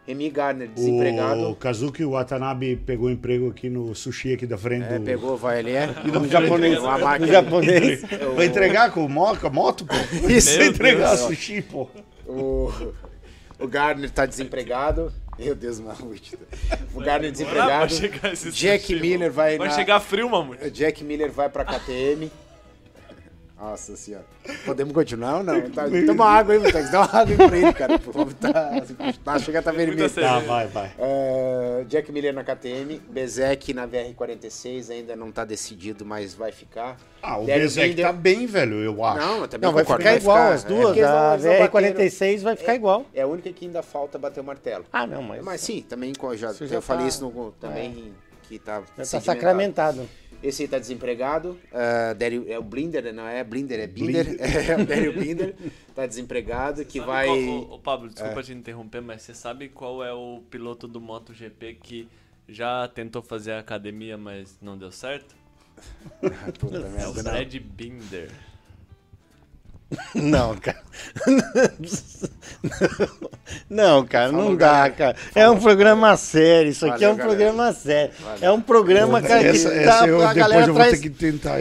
Remy 0.07 0.31
Gardner, 0.31 0.69
desempregado. 0.69 1.51
O 1.51 1.55
Kazuki 1.55 2.03
Watanabe 2.03 2.77
pegou 2.77 3.11
emprego 3.11 3.51
aqui 3.51 3.69
no 3.69 3.95
sushi 3.95 4.33
aqui 4.33 4.47
da 4.47 4.57
frente 4.57 4.85
É, 4.87 4.99
do... 4.99 5.05
pegou, 5.05 5.37
vai 5.37 5.59
ali. 5.59 5.73
É. 5.73 5.87
Um 6.19 6.27
japonês. 6.27 6.81
Máquina. 6.81 7.27
japonês. 7.31 8.03
Vai 8.35 8.47
entregar 8.47 8.91
com 8.91 9.07
moca, 9.07 9.51
moto, 9.51 9.85
pô? 9.85 9.95
Isso. 10.27 10.57
Vai 10.57 10.69
entregar 10.69 11.09
Deus. 11.15 11.21
sushi, 11.27 11.61
pô. 11.61 11.89
O, 12.27 12.73
o 13.59 13.69
Gardner 13.69 14.11
tá 14.11 14.25
desempregado. 14.25 15.13
Meu 15.39 15.55
Deus, 15.55 15.79
Mamute. 15.79 16.39
O 16.95 17.01
Gardner 17.01 17.31
desempregado. 17.31 17.71
Vai 17.95 18.11
chegar 18.11 18.33
esse 18.33 18.51
Jack 18.51 18.87
sushi, 18.87 19.01
Miller 19.01 19.31
vai 19.31 19.59
Vai 19.59 19.69
na- 19.69 19.75
chegar 19.75 20.01
frio, 20.01 20.31
mamute. 20.31 20.71
Jack 20.71 21.05
Miller 21.05 21.31
vai 21.31 21.51
pra 21.51 21.67
KTM. 21.67 22.31
Nossa 23.61 23.97
senhora. 23.97 24.25
Podemos 24.65 24.95
continuar 24.95 25.39
ou 25.39 25.43
não? 25.45 25.59
Tá, 25.71 25.85
toma 26.07 26.25
água 26.27 26.55
aí, 26.55 26.61
Mutex. 26.61 26.91
Dá 26.91 27.01
uma 27.01 27.07
água 27.21 27.33
aí 27.33 27.37
pra 27.37 27.57
ele, 27.59 27.73
cara. 27.73 28.01
O 28.15 28.21
homem 28.21 28.35
tá, 28.35 28.53
tá, 29.25 29.39
chega 29.41 29.59
a 29.59 29.63
tá 29.63 29.73
vermelho. 29.73 30.09
Tá, 30.11 30.39
vai, 30.41 30.67
vai. 30.69 30.93
É, 30.99 31.85
Jack 31.89 32.11
Miller 32.13 32.33
na 32.33 32.45
KTM. 32.45 33.01
Bezek 33.11 33.75
na 33.75 33.87
VR46. 33.89 34.91
Ainda 34.91 35.17
não 35.17 35.33
tá 35.33 35.45
decidido, 35.45 36.05
mas 36.07 36.35
vai 36.35 36.53
ficar. 36.53 36.97
Ah, 37.21 37.39
o 37.39 37.45
Derek 37.47 37.63
Bezek 37.65 37.89
Binder- 37.89 38.07
tá 38.07 38.13
bem, 38.13 38.47
velho, 38.47 38.77
eu 38.77 39.05
acho. 39.05 39.19
Não, 39.27 39.41
eu 39.41 39.49
também 39.49 39.67
Não, 39.67 39.75
vai 39.75 39.83
concordo, 39.85 40.03
ficar 40.05 40.17
igual 40.17 40.39
as 40.53 40.65
é, 40.65 40.69
duas. 40.69 40.83
não- 40.83 40.91
A 40.91 40.93
eles 40.93 41.45
não 41.45 41.59
bateram. 41.59 41.95
VR46 41.99 42.43
vai 42.43 42.57
ficar 42.57 42.75
igual. 42.77 43.07
É 43.13 43.23
a 43.23 43.27
única 43.27 43.53
que 43.53 43.67
ainda 43.67 43.83
falta 43.83 44.19
bater 44.19 44.41
o 44.41 44.45
martelo. 44.45 44.85
Ah, 44.93 45.07
não, 45.07 45.23
mas. 45.23 45.45
Mas 45.45 45.61
sim, 45.61 45.83
também 45.83 46.13
já, 46.37 46.53
já 46.53 46.77
eu 46.77 46.83
falei 46.83 47.03
tá- 47.03 47.09
isso 47.09 47.23
no, 47.29 47.51
também 47.53 48.13
que 48.49 48.59
tá 48.59 48.83
Já 48.97 49.05
tá 49.05 49.21
sacramentado. 49.21 50.09
Esse 50.43 50.63
aí 50.63 50.69
tá 50.69 50.79
desempregado. 50.79 51.59
Uh, 51.73 52.15
Daryl- 52.17 52.45
é 52.49 52.59
o 52.59 52.63
Blinder, 52.63 53.13
não 53.13 53.27
é 53.27 53.43
Blinder, 53.43 53.81
é 53.81 53.87
Binder. 53.87 54.37
É 54.71 54.77
o 54.81 54.87
Daryl 54.87 55.13
Binder. 55.13 55.55
Tá 55.95 56.07
desempregado, 56.07 56.85
que 56.85 56.99
Sabe 57.01 57.11
vai. 57.11 57.27
qual- 57.27 57.39
ô, 57.39 57.75
ô, 57.75 57.79
Pablo, 57.81 58.09
desculpa 58.09 58.43
te 58.43 58.53
interromper, 58.53 59.01
mas 59.03 59.23
você 59.23 59.35
sabe 59.35 59.69
qual 59.69 60.05
é 60.05 60.13
o 60.13 60.41
piloto 60.51 60.87
do 60.87 61.01
MotoGP 61.01 61.75
que 61.83 62.09
já 62.49 62.87
tentou 62.89 63.21
fazer 63.21 63.53
a 63.53 63.59
academia, 63.59 64.17
mas 64.17 64.57
não 64.63 64.79
deu 64.79 64.93
certo? 64.93 65.35
Puta 66.59 66.77
É 66.79 67.07
o. 67.09 67.15
Fred 67.15 67.59
Binder. 67.61 68.31
Não, 70.15 70.55
cara. 70.57 70.83
Não, 73.71 74.05
cara, 74.05 74.33
não 74.33 74.55
dá, 74.57 74.91
cara. 74.91 75.17
É 75.35 75.49
um 75.49 75.59
programa 75.59 76.17
sério. 76.17 76.71
Isso 76.71 76.85
aqui 76.87 77.05
é 77.05 77.09
um 77.09 77.17
programa 77.17 77.73
sério. 77.73 78.13
É 78.41 78.51
um 78.51 78.61
programa, 78.61 79.23
cara, 79.23 79.41
que 79.41 79.49
essa, 79.49 79.71
tá, 79.71 79.77
essa 79.77 80.07
eu, 80.07 80.27
a 80.27 80.35
galera 80.35 80.73
traz, 80.73 81.01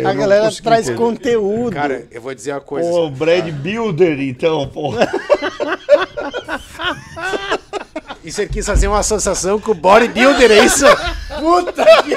a 0.05 0.13
galera 0.13 0.51
traz 0.61 0.89
conteúdo. 0.89 1.73
Cara, 1.73 2.05
eu 2.09 2.21
vou 2.21 2.33
dizer 2.33 2.53
uma 2.53 2.61
coisa. 2.61 2.89
Pô, 2.89 3.05
o 3.05 3.11
Brad 3.11 3.47
Builder, 3.51 4.19
então, 4.19 4.67
pô. 4.67 4.93
E 8.23 8.31
você 8.31 8.45
quis 8.45 8.65
fazer 8.65 8.87
uma 8.89 8.99
associação 8.99 9.57
com 9.57 9.71
o 9.71 9.73
bodybuilder, 9.75 10.51
é 10.51 10.65
isso? 10.65 10.85
Puta 11.39 11.85
que 12.03 12.13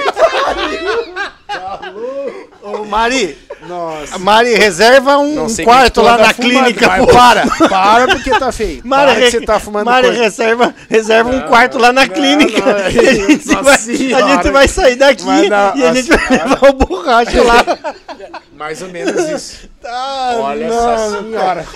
Ô, 2.63 2.85
Mari, 2.85 3.39
Nossa. 3.71 4.19
Mari, 4.19 4.55
reserva 4.55 5.19
um 5.19 5.35
Não 5.35 5.55
quarto 5.65 6.03
lá 6.03 6.19
na 6.19 6.35
fumando, 6.35 6.51
clínica, 6.51 6.87
mas. 6.89 7.07
Para, 7.07 7.47
para 7.69 8.07
porque 8.09 8.31
tá 8.31 8.51
feio. 8.51 8.83
Mari, 8.85 9.13
para 9.13 9.21
que 9.21 9.31
você 9.31 9.41
tá 9.43 9.61
fumando 9.61 9.85
Mari 9.87 10.07
coisa. 10.09 10.23
reserva, 10.23 10.75
reserva 10.89 11.31
um 11.31 11.41
quarto 11.43 11.79
lá 11.79 11.93
na 11.93 12.09
clínica. 12.09 12.61
não, 12.61 12.91
E 12.91 12.99
a, 13.09 13.15
gente 13.15 13.47
vai, 13.55 13.75
a 13.75 13.79
senhora. 13.79 14.29
gente 14.35 14.51
vai 14.51 14.69
sair 14.69 14.97
daqui 14.97 15.25
não, 15.25 15.77
e 15.77 15.85
a 15.85 15.95
gente 15.95 16.11
nossa 16.11 16.27
vai 16.29 16.39
levar 16.49 16.69
o 16.69 16.73
borracha 16.73 17.43
lá. 17.45 17.65
Mais 18.57 18.83
ou 18.83 18.89
menos 18.89 19.29
isso. 19.29 19.69
Ah, 19.85 20.35
Olha 20.41 20.69
não, 20.69 20.91
essa 20.93 21.23
senhora. 21.23 21.65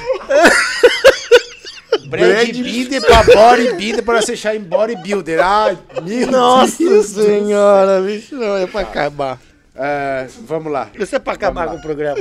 Brad 2.08 2.48
Binder 2.52 3.00
pra 3.00 3.22
bodybuilder 3.22 4.02
pra 4.04 4.20
você 4.20 4.26
deixar 4.28 4.54
em 4.54 4.60
bodybuilder. 4.60 5.40
Ai, 5.42 5.78
meu 6.02 6.30
Nossa 6.30 6.76
Deus. 6.78 7.06
senhora, 7.06 8.00
bicho, 8.02 8.34
não, 8.34 8.56
é 8.56 8.66
pra 8.66 8.82
acabar. 8.82 9.38
Ah, 9.76 10.26
vamos 10.42 10.72
lá. 10.72 10.88
Isso 10.98 11.16
é 11.16 11.18
pra 11.18 11.32
acabar 11.32 11.68
com 11.68 11.76
o 11.76 11.82
programa. 11.82 12.20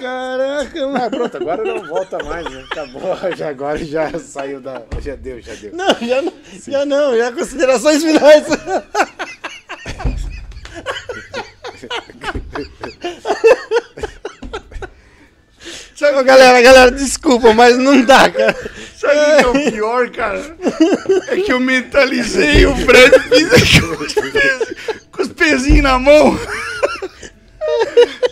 Caraca, 0.00 0.86
mano. 0.86 1.04
Ah, 1.04 1.10
pronto, 1.10 1.36
agora 1.36 1.64
não 1.64 1.86
volta 1.86 2.22
mais, 2.24 2.50
né? 2.50 2.64
Acabou, 2.70 3.02
já, 3.36 3.48
agora 3.50 3.84
já 3.84 4.18
saiu 4.18 4.60
da. 4.60 4.82
Já 5.00 5.14
deu, 5.16 5.40
já 5.40 5.54
deu. 5.54 5.74
Não, 5.74 5.94
já 5.94 6.22
não, 6.22 6.32
já 6.66 6.86
não, 6.86 7.16
já 7.16 7.32
considerações 7.32 8.02
finais. 8.02 8.44
Ô, 16.00 16.22
galera, 16.24 16.60
galera, 16.62 16.90
desculpa, 16.92 17.52
mas 17.52 17.76
não 17.76 18.02
dá, 18.04 18.30
cara. 18.30 18.56
Sabe 18.96 19.14
o 19.14 19.36
que 19.36 19.42
é 19.42 19.46
o 19.68 19.72
pior, 19.72 20.10
cara? 20.10 20.56
É 21.28 21.36
que 21.40 21.52
eu 21.52 21.58
mentalizei 21.60 22.66
o 22.66 22.74
Brad 22.86 23.12
Pitt 23.28 23.80
com 23.80 24.04
os 24.04 24.12
pezinhos- 24.14 24.74
com 25.10 25.22
os 25.22 25.28
pezinhos 25.28 25.82
na 25.82 25.98
mão. 25.98 26.38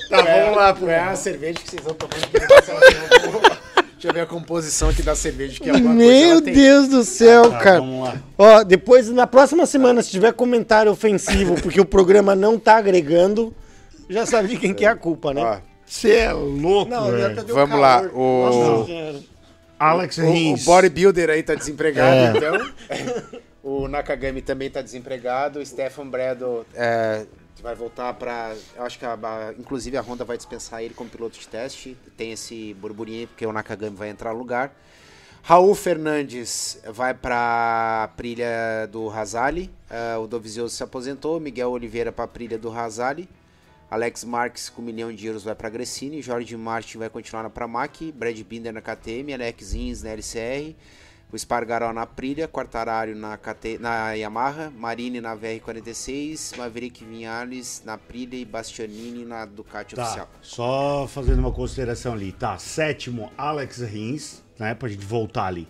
Tá, 0.09 0.22
vamos 0.22 0.56
lá, 0.56 0.74
pô. 0.74 0.88
É 0.88 1.01
a 1.01 1.16
cerveja 1.16 1.55
que 1.55 1.68
vocês 1.70 1.82
estão 1.82 1.94
tomando. 1.94 3.56
Deixa 3.93 4.09
eu 4.09 4.12
ver 4.12 4.20
a 4.20 4.26
composição 4.26 4.90
aqui 4.90 5.02
da 5.02 5.16
cerveja, 5.16 5.59
que 5.59 5.68
é 5.68 5.72
Meu 5.72 6.30
ela 6.32 6.43
tem. 6.43 6.55
Deus 6.55 6.86
do 6.88 7.02
céu, 7.02 7.51
Tá, 7.51 7.59
cara. 7.59 7.78
vamos 7.80 8.05
lá. 8.06 8.14
Ó, 8.38 8.62
depois, 8.62 9.09
na 9.09 9.26
próxima 9.26 9.66
semana, 9.66 10.02
se 10.02 10.10
tiver 10.10 10.32
comentário 10.32 10.93
ofensivo, 10.93 11.55
porque 11.60 11.80
o 11.80 11.84
programa 11.84 12.34
não 12.36 12.59
tá 12.59 12.76
agregando, 12.76 13.52
já 14.09 14.24
sabe 14.24 14.48
de 14.48 14.56
quem 14.59 14.72
que 14.74 14.84
é 14.84 14.88
a 14.88 14.94
culpa, 14.94 15.32
né? 15.34 15.43
Ó, 15.43 15.75
Você 15.86 16.10
é 16.16 16.32
louco, 16.32 16.90
Não, 16.90 17.10
velho. 17.10 17.46
Vamos 17.46 17.78
lá, 17.80 18.00
calor. 18.02 18.12
o- 18.16 18.86
Nossa. 18.86 19.24
Alex 19.78 20.18
o, 20.18 20.22
o 20.24 20.32
Rins. 20.32 20.64
bodybuilder 20.64 21.30
aí 21.30 21.42
tá 21.42 21.54
desempregado, 21.54 22.16
É. 22.16 22.36
então. 22.36 23.40
O 23.62 23.88
Nakagami 23.88 24.40
também 24.42 24.70
tá 24.70 24.80
desempregado. 24.80 25.58
O 25.58 25.66
Stefan 25.66 26.06
Bredo 26.06 26.64
é, 26.72 27.26
vai 27.60 27.74
voltar 27.74 28.14
pra. 28.14 28.54
Eu 28.76 28.84
acho 28.84 28.96
que 28.96 29.04
a, 29.04 29.14
a- 29.14 29.54
inclusive 29.58 29.96
a 29.96 30.00
Honda 30.02 30.24
vai 30.24 30.36
dispensar 30.36 30.84
ele 30.84 30.94
como 30.94 31.10
piloto 31.10 31.36
de 31.36 31.48
teste. 31.48 31.96
Tem 32.16 32.30
esse 32.30 32.74
burburinho 32.74 33.18
aí, 33.22 33.26
porque 33.26 33.44
o 33.44 33.52
Nakagami 33.52 33.96
vai 33.96 34.08
entrar 34.08 34.32
no 34.32 34.38
lugar. 34.38 34.72
Raul 35.42 35.74
Fernandes 35.74 36.80
vai 36.92 37.12
para 37.12 38.04
a 38.04 38.08
Prilha 38.16 38.86
do 38.92 39.08
Razali. 39.08 39.68
É, 39.90 40.16
o 40.16 40.28
Dovizioso 40.28 40.72
se 40.76 40.84
aposentou. 40.84 41.40
Miguel 41.40 41.70
Oliveira 41.72 42.12
para 42.12 42.24
a 42.24 42.28
Prilha 42.28 42.56
do 42.58 42.68
Razali. 42.70 43.28
Alex 43.90 44.24
Marques 44.24 44.68
com 44.68 44.82
um 44.82 44.84
milhão 44.84 45.12
de 45.12 45.26
euros 45.26 45.44
vai 45.44 45.54
para 45.54 45.68
a 45.68 45.70
Gressini. 45.70 46.20
Jorge 46.20 46.56
Martin 46.56 46.98
vai 46.98 47.08
continuar 47.08 47.42
na 47.44 47.50
Pramac. 47.50 48.10
Brad 48.12 48.38
Binder 48.42 48.72
na 48.72 48.80
KTM. 48.80 49.32
Alex 49.34 49.74
Ins 49.74 50.02
na 50.02 50.10
LCR. 50.10 50.74
O 51.32 51.38
Spargaró 51.38 51.92
na 51.92 52.04
Prilha. 52.06 52.48
Quartararo 52.48 53.14
na, 53.14 53.36
KT, 53.36 53.78
na 53.78 54.12
Yamaha. 54.14 54.70
Marini 54.76 55.20
na 55.20 55.36
VR46. 55.36 56.56
Maverick 56.56 57.04
Vinhales 57.04 57.82
na 57.84 57.96
Prilha. 57.96 58.36
E 58.36 58.44
Bastianini 58.44 59.24
na 59.24 59.44
Ducati 59.44 59.94
Tá, 59.94 60.02
Oficial. 60.02 60.28
só 60.42 61.06
fazendo 61.08 61.38
uma 61.38 61.52
consideração 61.52 62.12
ali. 62.14 62.32
Tá, 62.32 62.58
sétimo, 62.58 63.30
Alex 63.38 63.78
Rins, 63.82 64.42
né? 64.58 64.74
Pra 64.74 64.88
gente 64.88 65.04
voltar 65.04 65.46
ali. 65.46 65.68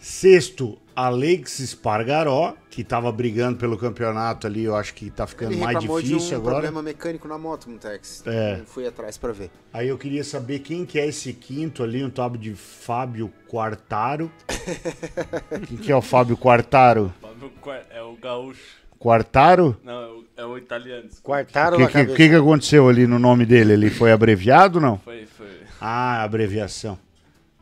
Sexto, 0.00 0.78
Alex 0.94 1.58
Espargaró, 1.60 2.54
que 2.70 2.84
tava 2.84 3.10
brigando 3.10 3.58
pelo 3.58 3.76
campeonato 3.76 4.46
ali, 4.46 4.64
eu 4.64 4.76
acho 4.76 4.94
que 4.94 5.10
tá 5.10 5.26
ficando 5.26 5.52
Ele 5.52 5.60
mais 5.60 5.78
difícil 5.80 6.18
de 6.28 6.34
um 6.34 6.36
agora. 6.38 6.54
problema 6.56 6.82
mecânico 6.82 7.26
na 7.26 7.36
moto, 7.36 7.68
Mutex. 7.68 8.22
É. 8.26 8.60
Eu 8.60 8.64
fui 8.64 8.86
atrás 8.86 9.18
pra 9.18 9.32
ver. 9.32 9.50
Aí 9.72 9.88
eu 9.88 9.98
queria 9.98 10.22
saber 10.22 10.60
quem 10.60 10.86
que 10.86 10.98
é 10.98 11.06
esse 11.06 11.32
quinto 11.32 11.82
ali, 11.82 12.02
um 12.04 12.10
tal 12.10 12.30
de 12.30 12.54
Fábio 12.54 13.32
Quartaro. 13.48 14.30
quem 15.66 15.76
que 15.78 15.90
é 15.90 15.96
o 15.96 16.02
Fábio 16.02 16.36
Quartaro? 16.36 17.12
Fábio 17.20 17.52
É 17.90 18.02
o 18.02 18.16
gaúcho. 18.16 18.78
Quartaro? 18.98 19.76
Não, 19.84 20.02
é 20.02 20.06
o, 20.06 20.24
é 20.38 20.44
o 20.44 20.58
italiano. 20.58 21.08
desculpa. 21.08 21.42
O 21.42 21.46
que, 21.46 21.54
na 21.54 21.70
que, 21.86 21.92
cabeça. 21.92 22.16
que 22.16 22.28
que 22.28 22.34
aconteceu 22.34 22.88
ali 22.88 23.06
no 23.06 23.18
nome 23.18 23.46
dele? 23.46 23.72
Ele 23.74 23.90
foi 23.90 24.10
abreviado 24.10 24.80
não? 24.80 24.98
Foi, 24.98 25.26
foi. 25.26 25.46
Ah, 25.80 26.24
abreviação. 26.24 26.98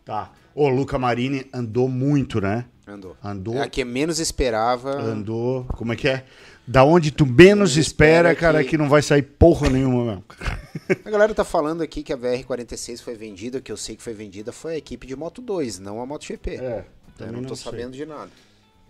Tá. 0.05 0.31
O 0.59 0.69
Luca 0.71 0.99
Marini 0.99 1.45
andou 1.53 1.87
muito, 1.87 2.41
né? 2.41 2.65
Andou. 2.89 3.15
Andou. 3.23 3.57
É 3.57 3.63
a 3.63 3.69
que 3.69 3.85
menos 3.85 4.19
esperava. 4.19 4.91
Andou. 4.91 5.65
Como 5.77 5.93
é 5.93 5.97
que 5.97 6.09
é? 6.09 6.25
Da 6.67 6.83
onde 6.83 7.11
tu 7.11 7.27
menos 7.27 7.77
espera, 7.77 8.35
cara, 8.35 8.65
que- 8.65 8.79
não 8.79 8.89
vai 8.89 9.03
sair 9.03 9.21
porra 9.23 9.69
nenhuma 9.69 10.05
mesmo. 10.05 10.25
A 11.05 11.11
galera 11.11 11.35
tá 11.35 11.45
falando 11.45 11.83
aqui 11.83 12.03
que 12.03 12.13
a 12.13 12.17
VR46 12.17 13.03
foi 13.03 13.15
vendida, 13.17 13.61
que 13.61 13.71
eu 13.73 13.77
sei 13.77 13.97
que 13.97 14.03
foi 14.03 14.15
vendida, 14.15 14.53
foi 14.53 14.75
a 14.75 14.77
equipe 14.79 15.05
de 15.07 15.15
Moto 15.17 15.43
2, 15.43 15.79
não 15.81 16.01
a 16.01 16.07
MotoGP. 16.07 16.57
É, 16.57 16.85
eu 17.21 17.27
não 17.33 17.41
não 17.41 17.45
tô 17.45 17.57
sei. 17.57 17.65
sabendo 17.71 17.93
de 17.93 18.07
nada. 18.07 18.31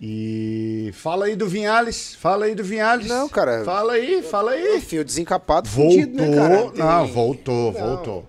E 0.00 0.90
fala 0.92 1.24
aí 1.26 1.34
do 1.34 1.48
Vinhales, 1.48 2.14
fala 2.14 2.44
aí 2.46 2.54
do 2.54 2.62
Vinhales. 2.62 3.08
Não, 3.08 3.28
cara. 3.30 3.64
Fala 3.64 3.94
aí, 3.94 4.22
fala 4.22 4.50
aí. 4.52 4.78
fio 4.80 5.02
desencapado 5.04 5.68
Voltou, 5.70 5.92
fudido, 6.00 6.22
né, 6.22 6.36
cara? 6.36 6.70
Tem- 6.70 6.78
não, 6.84 7.06
voltou, 7.06 7.72
Não. 7.72 7.80
voltou. 7.80 8.26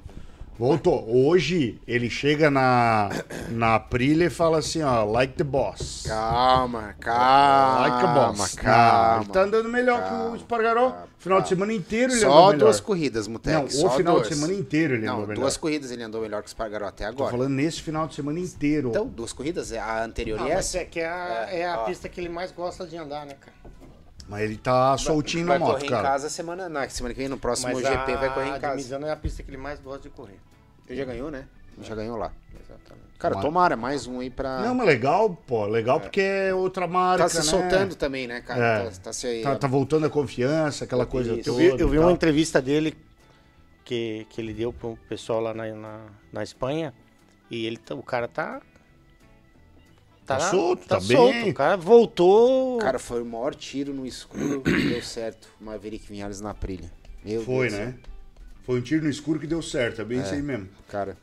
Voltou. 0.58 1.06
Hoje 1.08 1.80
ele 1.88 2.10
chega 2.10 2.50
na, 2.50 3.10
na 3.50 3.76
Aprilia 3.76 4.26
e 4.26 4.30
fala 4.30 4.58
assim, 4.58 4.82
ó, 4.82 5.04
like 5.04 5.34
the 5.36 5.44
boss. 5.44 6.06
Calma, 6.08 6.96
calma. 7.00 7.80
like 7.82 8.06
a 8.06 8.08
boss. 8.08 8.56
Calma. 8.56 9.14
Não, 9.18 9.22
ele 9.22 9.32
tá 9.32 9.42
andando 9.44 9.70
melhor 9.70 10.04
que 10.08 10.14
o 10.32 10.36
Espargaró. 10.36 10.96
Final 11.20 11.42
de 11.42 11.50
semana 11.50 11.74
inteiro 11.74 12.12
ele 12.14 12.24
andou 12.24 12.32
Só 12.32 12.46
melhor. 12.48 12.60
duas 12.60 12.80
corridas, 12.80 13.28
Mutex. 13.28 13.56
Não, 13.56 13.66
o 13.66 13.72
só 13.72 13.90
final 13.98 14.16
duas. 14.16 14.30
de 14.30 14.36
semana 14.36 14.54
inteiro 14.54 14.94
ele 14.96 15.06
andou 15.06 15.20
Não, 15.22 15.28
melhor. 15.28 15.42
duas 15.42 15.58
corridas 15.58 15.92
ele 15.92 16.04
andou 16.04 16.22
melhor 16.22 16.42
que 16.42 16.48
o 16.48 16.50
Espargaró 16.50 16.88
até 16.88 17.06
Tô 17.06 17.10
agora. 17.12 17.32
falando 17.32 17.52
nesse 17.54 17.82
final 17.82 18.08
de 18.08 18.16
semana 18.16 18.40
inteiro. 18.40 18.90
Então, 18.90 19.06
duas 19.08 19.34
corridas, 19.34 19.72
a 19.74 20.04
anterior 20.04 20.40
Ah, 20.42 20.48
e 20.48 20.52
essa. 20.52 20.80
é 20.80 20.86
que 20.86 21.00
é 21.00 21.08
a, 21.08 21.48
é 21.52 21.68
a 21.68 21.82
ó. 21.82 21.86
pista 21.86 22.08
que 22.10 22.20
ele 22.22 22.30
mais 22.30 22.52
gosta 22.52 22.86
de 22.88 22.98
andar, 22.98 23.26
né, 23.26 23.36
cara? 23.40 23.58
Mas 24.28 24.41
ele 24.44 24.58
tá 24.58 24.98
soltinho 24.98 25.48
vai 25.48 25.58
na 25.58 25.66
moto, 25.66 25.74
correr 25.76 25.86
em 25.86 25.90
cara. 25.90 26.08
casa 26.10 26.30
semana, 26.30 26.68
na 26.68 26.90
semana 26.90 27.14
que 27.14 27.20
vem, 27.20 27.30
no 27.30 27.38
próximo 27.38 27.72
Mas 27.74 27.82
GP 27.82 28.16
vai 28.18 28.34
correr 28.34 28.52
a 28.52 28.58
em 28.58 28.60
casa. 28.60 28.76
Misano 28.76 29.06
é 29.08 29.12
a 29.12 29.16
pista 29.16 29.41
que 29.44 29.49
ele 29.49 29.58
mais 29.58 29.80
gosta 29.80 30.02
de 30.02 30.10
correr. 30.10 30.38
Ele 30.88 30.98
já 30.98 31.06
ganhou, 31.06 31.32
né? 31.32 31.45
Já 31.82 31.95
ganhou 31.95 32.18
lá. 32.18 32.32
Exatamente. 32.60 33.08
Cara, 33.20 33.36
Mas- 33.36 33.44
tomara 33.45 33.76
mais 33.76 34.06
um 34.06 34.20
aí 34.20 34.30
pra. 34.30 34.60
Não, 34.62 34.76
mas 34.76 34.86
legal, 34.88 35.30
pô. 35.48 35.66
Legal 35.66 35.99
porque 35.99 36.22
é 36.22 36.54
outra 36.54 36.88
marca, 36.88 37.24
tá 37.24 37.30
se 37.30 37.38
né? 37.38 37.44
soltando 37.44 37.95
também, 37.95 38.28
né, 38.28 38.41
cara? 38.41 38.84
É. 38.84 38.90
Tá, 38.90 38.91
tá 39.06 39.14
se 39.14 39.41
Tá, 39.41 39.56
tá 39.56 39.68
voltando 39.68 40.06
a 40.06 40.10
confiança, 40.10 40.84
aquela 40.86 41.06
coisa 41.06 41.34
Isso. 41.34 41.49
Eu 41.49 41.54
toda. 41.56 41.76
vi, 41.76 41.82
eu 41.82 41.90
vi 41.90 41.98
uma 41.99 42.12
entrevista 42.12 42.62
dele 42.62 42.95
que, 43.86 44.28
que 44.30 44.41
ele 44.41 44.54
deu 44.54 44.72
pro 44.74 44.98
pessoal 45.08 45.40
lá 45.40 45.54
na, 45.54 45.66
na, 45.74 45.99
na 46.34 46.44
Espanha 46.44 46.94
e 47.49 47.66
ele, 47.66 47.78
tá- 47.78 47.95
o 47.95 48.04
cara 48.04 48.28
tá. 48.28 48.62
Tá 50.28 50.40
solto, 50.41 50.88
tá 50.88 50.99
solto. 50.99 51.32
bem. 51.34 51.49
O 51.52 51.54
cara 51.54 51.78
voltou. 51.78 52.78
Cara, 52.80 52.99
foi 52.99 53.22
o 53.22 53.26
maior 53.26 53.56
tiro 53.56 53.94
no 53.94 54.06
escuro 54.06 54.62
que 54.62 54.72
deu 54.90 55.02
certo. 55.02 55.48
Maverick 55.60 56.06
Vinhales 56.08 56.41
na 56.41 56.54
Prilha. 56.54 56.91
Meu 57.24 57.41
Foi, 57.44 57.70
Deus 57.70 57.80
né? 57.80 57.86
céu. 57.86 57.94
Foi 58.66 58.80
um 58.80 58.82
tiro 58.82 59.04
no 59.06 59.10
escuro 59.10 59.40
que 59.40 59.48
deu 59.48 59.62
certo, 59.62 60.02
é 60.02 60.06
bem 60.06 60.20
isso 60.22 60.34
aí 60.34 60.41
mesmo. 60.41 60.68
Cara, 60.90 61.16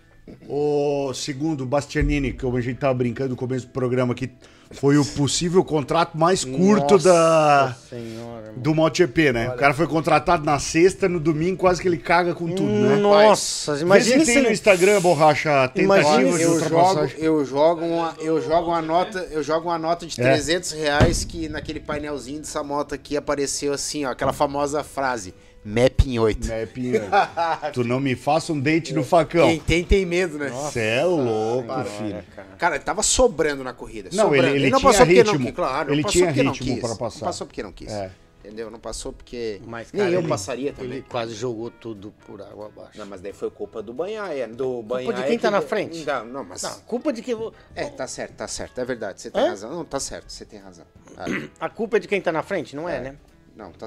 O 0.48 1.12
segundo, 1.12 1.66
Bastianini, 1.66 2.32
que 2.32 2.46
a 2.46 2.60
gente 2.62 2.78
tava 2.78 2.94
brincando 2.94 3.30
no 3.30 3.36
começo 3.36 3.66
do 3.66 3.72
programa, 3.72 4.14
que 4.14 4.30
foi 4.70 4.98
o 4.98 5.04
possível 5.04 5.62
contrato 5.64 6.16
mais 6.16 6.44
curto 6.44 6.94
Nossa 6.94 7.08
da, 7.08 7.76
Senhora, 7.88 8.46
mano. 8.46 8.52
do 8.56 8.74
MotoGP, 8.74 9.32
né? 9.32 9.48
O 9.50 9.56
cara 9.56 9.72
foi 9.74 9.86
contratado 9.86 10.44
na 10.44 10.58
sexta, 10.58 11.08
no 11.08 11.20
domingo 11.20 11.58
quase 11.58 11.80
que 11.80 11.88
ele 11.88 11.98
caga 11.98 12.34
com 12.34 12.48
tudo, 12.48 12.68
né? 12.70 12.96
Nossa, 12.96 13.78
imagina 13.78 14.18
Vê 14.18 14.24
se 14.24 14.34
tem 14.34 14.42
no 14.42 14.50
Instagram, 14.50 15.00
borracha, 15.00 15.68
tentativa 15.68 16.36
de 16.36 16.42
eu 16.42 16.58
jogo, 16.68 17.10
eu 17.18 17.44
jogo 17.44 17.84
uma, 17.84 18.14
eu 18.18 18.42
jogo 18.42 18.70
uma 18.70 18.82
nota, 18.82 19.26
eu 19.30 19.42
jogo 19.42 19.68
uma 19.68 19.78
nota 19.78 20.06
de 20.06 20.20
É. 20.20 20.24
300 20.24 20.72
reais 20.72 21.24
que 21.24 21.48
naquele 21.48 21.80
painelzinho 21.80 22.40
dessa 22.40 22.62
moto 22.62 22.94
aqui 22.94 23.16
apareceu 23.16 23.72
assim, 23.72 24.04
ó, 24.04 24.10
aquela 24.10 24.32
famosa 24.32 24.82
frase, 24.82 25.34
Mapping 25.64 26.18
8. 26.18 26.52
É, 26.52 26.66
Pinho, 26.66 27.00
tu 27.72 27.82
não 27.84 27.98
me 27.98 28.14
faça 28.14 28.52
um 28.52 28.60
date 28.60 28.92
no 28.92 29.02
facão. 29.02 29.46
Quem 29.48 29.60
tem 29.60 29.84
tem 29.84 30.04
medo, 30.06 30.36
né? 30.38 30.50
Cê 30.70 30.80
é 30.80 31.04
louco, 31.04 31.72
filho. 31.84 32.22
Cara, 32.58 32.74
ele 32.76 32.84
tava 32.84 33.02
sobrando 33.02 33.64
na 33.64 33.72
corrida. 33.72 34.10
Não, 34.12 34.24
sobrando. 34.24 34.48
ele- 34.48 34.56
ele 34.64 34.70
não 34.70 34.78
tinha 34.78 34.90
passou 34.90 35.06
porque 35.06 35.18
ritmo. 35.22 35.38
não 35.38 35.44
quis, 35.46 35.54
claro. 35.54 35.88
Ele 35.92 35.96
não 35.96 36.02
passou 36.02 36.12
tinha 36.12 36.26
porque 36.26 36.42
não 36.42 36.52
ritmo 36.52 36.72
quis. 36.74 36.80
para 36.80 36.96
passar. 36.96 37.18
Não 37.20 37.26
passou 37.26 37.46
porque 37.46 37.62
não 37.62 37.72
quis. 37.72 37.90
É. 37.90 38.10
Entendeu? 38.44 38.70
Não 38.70 38.78
passou 38.78 39.10
porque 39.10 39.58
Mas, 39.64 39.90
nem 39.90 40.02
cara, 40.02 40.14
eu 40.14 40.20
ele- 40.20 40.28
passaria 40.28 40.70
também. 40.74 40.90
Ele 40.98 41.02
quase 41.08 41.32
jogou 41.34 41.70
tudo 41.70 42.12
por 42.26 42.42
água 42.42 42.66
abaixo. 42.66 42.98
Não, 42.98 43.06
mas 43.06 43.22
daí 43.22 43.32
foi 43.32 43.50
culpa 43.50 43.82
do 43.82 43.94
Banhaia, 43.94 44.46
do 44.46 44.82
Banhaia. 44.82 45.14
de 45.14 45.22
quem 45.28 45.38
tá 45.38 45.48
que- 45.48 45.54
na 45.54 45.62
frente? 45.62 46.04
Não, 46.04 46.26
não, 46.26 46.44
mas 46.44 46.62
Não, 46.62 46.78
culpa 46.80 47.10
de 47.10 47.22
quem. 47.22 47.34
é, 47.74 47.84
tá 47.86 48.06
certo, 48.06 48.34
tá 48.34 48.46
certo, 48.46 48.78
é 48.78 48.84
verdade, 48.84 49.22
você 49.22 49.30
tem 49.30 49.42
Hã? 49.42 49.48
razão. 49.48 49.70
Não, 49.70 49.82
tá 49.82 49.98
certo, 49.98 50.28
você 50.30 50.44
tem 50.44 50.60
razão. 50.60 50.84
A 51.58 51.70
culpa 51.70 51.96
é 51.96 52.00
de 52.00 52.06
quem 52.06 52.20
tá 52.20 52.30
na 52.30 52.42
frente, 52.42 52.76
não 52.76 52.86
é, 52.86 53.00
né? 53.00 53.16
não, 53.56 53.72
tá 53.72 53.86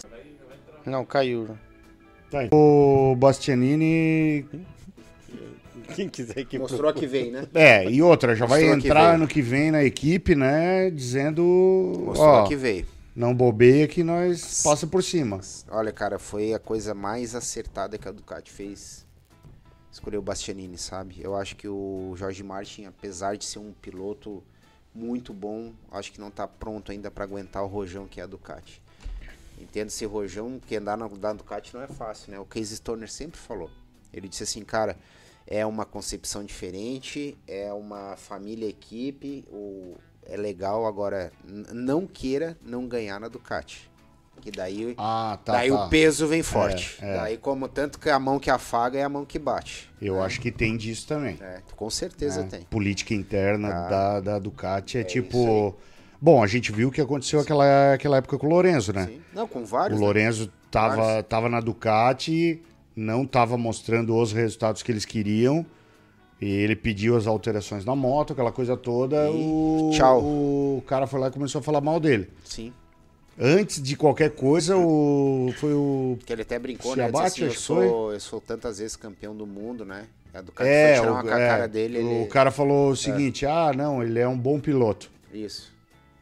Não, 0.83 1.05
caiu. 1.05 1.55
Tá 2.29 2.39
aí. 2.39 2.49
O 2.51 3.15
Bastianini. 3.17 4.45
Quem 5.95 6.09
quiser 6.09 6.45
que 6.45 6.59
Mostrou 6.59 6.89
a 6.89 6.93
que 6.93 7.07
vem, 7.07 7.31
né? 7.31 7.47
É, 7.53 7.89
e 7.89 8.01
outra, 8.01 8.35
já 8.35 8.45
vai 8.45 8.59
Mostrou 8.61 8.81
que 8.81 8.87
entrar 8.87 9.03
veio. 9.03 9.15
ano 9.15 9.27
que 9.27 9.41
vem 9.41 9.71
na 9.71 9.83
equipe, 9.83 10.35
né? 10.35 10.89
Dizendo. 10.91 11.41
Mostrou 12.05 12.27
ó, 12.27 12.43
a 12.43 12.47
que 12.47 12.55
veio. 12.55 12.85
não 13.15 13.33
bobeia 13.33 13.87
que 13.87 14.03
nós 14.03 14.61
passa 14.63 14.85
por 14.85 15.01
cima. 15.01 15.39
Olha, 15.69 15.91
cara, 15.93 16.19
foi 16.19 16.53
a 16.53 16.59
coisa 16.59 16.93
mais 16.93 17.33
acertada 17.35 17.97
que 17.97 18.07
a 18.07 18.11
Ducati 18.11 18.51
fez. 18.51 19.05
Escolheu 19.89 20.19
o 20.19 20.23
Bastianini, 20.23 20.77
sabe? 20.77 21.15
Eu 21.21 21.35
acho 21.35 21.55
que 21.55 21.67
o 21.67 22.13
Jorge 22.17 22.43
Martin, 22.43 22.85
apesar 22.85 23.37
de 23.37 23.45
ser 23.45 23.59
um 23.59 23.71
piloto 23.81 24.43
muito 24.93 25.33
bom, 25.33 25.71
acho 25.91 26.11
que 26.11 26.19
não 26.19 26.29
tá 26.29 26.47
pronto 26.47 26.91
ainda 26.91 27.09
para 27.09 27.23
aguentar 27.23 27.63
o 27.63 27.67
rojão 27.67 28.05
que 28.07 28.19
é 28.19 28.23
a 28.23 28.27
Ducati. 28.27 28.81
Entendo 29.59 29.87
esse 29.87 30.05
rojão, 30.05 30.59
que 30.65 30.75
andar 30.75 30.97
na, 30.97 31.07
na 31.09 31.33
Ducati 31.33 31.73
não 31.73 31.81
é 31.81 31.87
fácil, 31.87 32.31
né? 32.31 32.39
O 32.39 32.45
Casey 32.45 32.77
Stoner 32.77 33.09
sempre 33.09 33.39
falou. 33.39 33.69
Ele 34.13 34.27
disse 34.27 34.43
assim, 34.43 34.63
cara, 34.63 34.97
é 35.45 35.65
uma 35.65 35.85
concepção 35.85 36.43
diferente, 36.43 37.37
é 37.47 37.71
uma 37.73 38.15
família 38.15 38.67
equipe, 38.67 39.45
o, 39.49 39.95
é 40.25 40.35
legal, 40.37 40.85
agora 40.85 41.31
não 41.73 42.05
queira 42.05 42.57
não 42.61 42.87
ganhar 42.87 43.19
na 43.19 43.27
Ducati. 43.27 43.89
Que 44.39 44.51
daí 44.51 44.93
Ah, 44.97 45.39
tá. 45.43 45.53
Daí 45.53 45.69
tá. 45.69 45.85
o 45.85 45.89
peso 45.89 46.27
vem 46.27 46.43
forte. 46.43 46.99
é. 47.01 47.15
Daí, 47.15 47.37
como 47.37 47.67
tanto 47.67 47.99
que 47.99 48.09
a 48.09 48.19
mão 48.19 48.39
que 48.39 48.51
afaga 48.51 48.99
é 48.99 49.03
a 49.03 49.09
mão 49.09 49.25
que 49.25 49.39
bate. 49.39 49.89
Eu 49.99 50.21
acho 50.21 50.39
que 50.39 50.51
tem 50.51 50.77
disso 50.77 51.07
também. 51.07 51.37
É, 51.41 51.61
com 51.75 51.89
certeza 51.89 52.43
né? 52.43 52.49
tem. 52.49 52.61
Política 52.61 53.15
interna 53.15 53.69
da, 53.89 54.19
da 54.19 54.39
Ducati 54.39 54.99
é, 54.99 55.01
isso 55.01 55.09
tipo. 55.09 55.75
Bom, 56.19 56.43
a 56.43 56.47
gente 56.47 56.71
viu 56.71 56.87
o 56.87 56.91
que 56.91 56.99
aconteceu 57.01 57.39
aquela, 57.39 57.93
aquela 57.93 58.17
época 58.17 58.37
com 58.37 58.47
o 58.47 58.49
Lorenzo, 58.49 58.91
né? 58.93 59.05
Sim. 59.07 59.21
Não, 59.33 59.47
com 59.47 59.61
O 59.61 59.65
vários. 59.65 59.99
né? 59.99 60.05
Lorenzo 60.05 60.51
tava, 60.71 60.95
Vários. 60.95 61.27
tava 61.27 61.47
na 61.49 61.59
Ducati, 61.59 62.61
não 62.95 63.25
tava 63.25 63.57
mostrando 63.57 64.15
os 64.15 64.31
resultados 64.31 64.81
que 64.81 64.91
eles 64.91 65.05
queriam. 65.05 65.65
E 66.39 66.45
ele 66.47 66.75
pediu 66.75 67.15
as 67.17 67.25
alterações 67.25 67.83
na 67.83 67.95
moto, 67.95 68.33
aquela 68.33 68.51
coisa 68.51 68.77
toda. 68.77 69.27
E 69.27 69.29
o, 69.33 69.89
tchau. 69.93 70.21
O 70.21 70.83
cara 70.85 71.07
foi 71.07 71.19
lá 71.19 71.27
e 71.27 71.31
começou 71.31 71.59
a 71.59 71.63
falar 71.63 71.81
mal 71.81 71.99
dele. 71.99 72.29
Sim. 72.43 72.71
Antes 73.39 73.81
de 73.81 73.95
qualquer 73.95 74.31
coisa, 74.31 74.75
o, 74.77 75.51
foi 75.57 75.73
o. 75.73 76.17
Que 76.25 76.33
ele 76.33 76.41
até 76.43 76.57
brincou, 76.59 76.91
Se 76.93 76.97
né? 76.97 77.05
Abate, 77.05 77.43
assim, 77.43 77.43
eu, 77.43 77.51
sou, 77.51 78.13
eu 78.13 78.19
sou 78.19 78.39
tantas 78.41 78.77
vezes 78.79 78.95
campeão 78.95 79.35
do 79.35 79.45
mundo, 79.47 79.83
né? 79.85 80.05
A 80.33 80.41
Ducati 80.41 80.69
É, 80.69 80.95
foi 80.95 81.01
tirar 81.01 81.11
o, 81.11 81.13
uma 81.15 81.23
com 81.23 81.29
a 81.29 81.39
é, 81.39 81.47
cara 81.47 81.67
dele. 81.67 81.97
o 81.99 82.11
Ele... 82.11 82.25
cara 82.27 82.51
falou 82.51 82.91
o 82.91 82.95
seguinte: 82.95 83.45
ah, 83.45 83.71
não, 83.75 84.03
ele 84.03 84.19
é 84.19 84.27
um 84.27 84.37
bom 84.37 84.59
piloto. 84.59 85.09
Isso. 85.33 85.71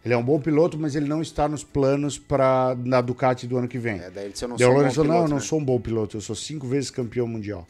Ele 0.05 0.13
é 0.13 0.17
um 0.17 0.23
bom 0.23 0.39
piloto, 0.39 0.77
mas 0.77 0.95
ele 0.95 1.07
não 1.07 1.19
está 1.19 1.47
nos 1.47 1.63
planos 1.63 2.17
para 2.19 2.77
na 2.85 3.01
Ducati 3.01 3.47
do 3.47 3.57
ano 3.57 3.67
que 3.67 3.79
vem. 3.79 3.99
É, 3.99 4.09
daí 4.11 4.25
ele 4.25 4.33
disse, 4.33 4.45
eu 4.45 4.49
não 4.49 4.55
Daí 4.55 4.65
sou 4.67 4.71
um 4.71 4.75
falou, 4.75 4.83
não, 4.83 4.91
eu 4.91 4.93
piloto, 5.03 5.29
não 5.31 5.37
né? 5.37 5.41
sou 5.43 5.59
um 5.59 5.65
bom 5.65 5.79
piloto, 5.79 6.17
eu 6.17 6.21
sou 6.21 6.35
cinco 6.35 6.67
vezes 6.67 6.91
campeão 6.91 7.25
mundial. 7.27 7.65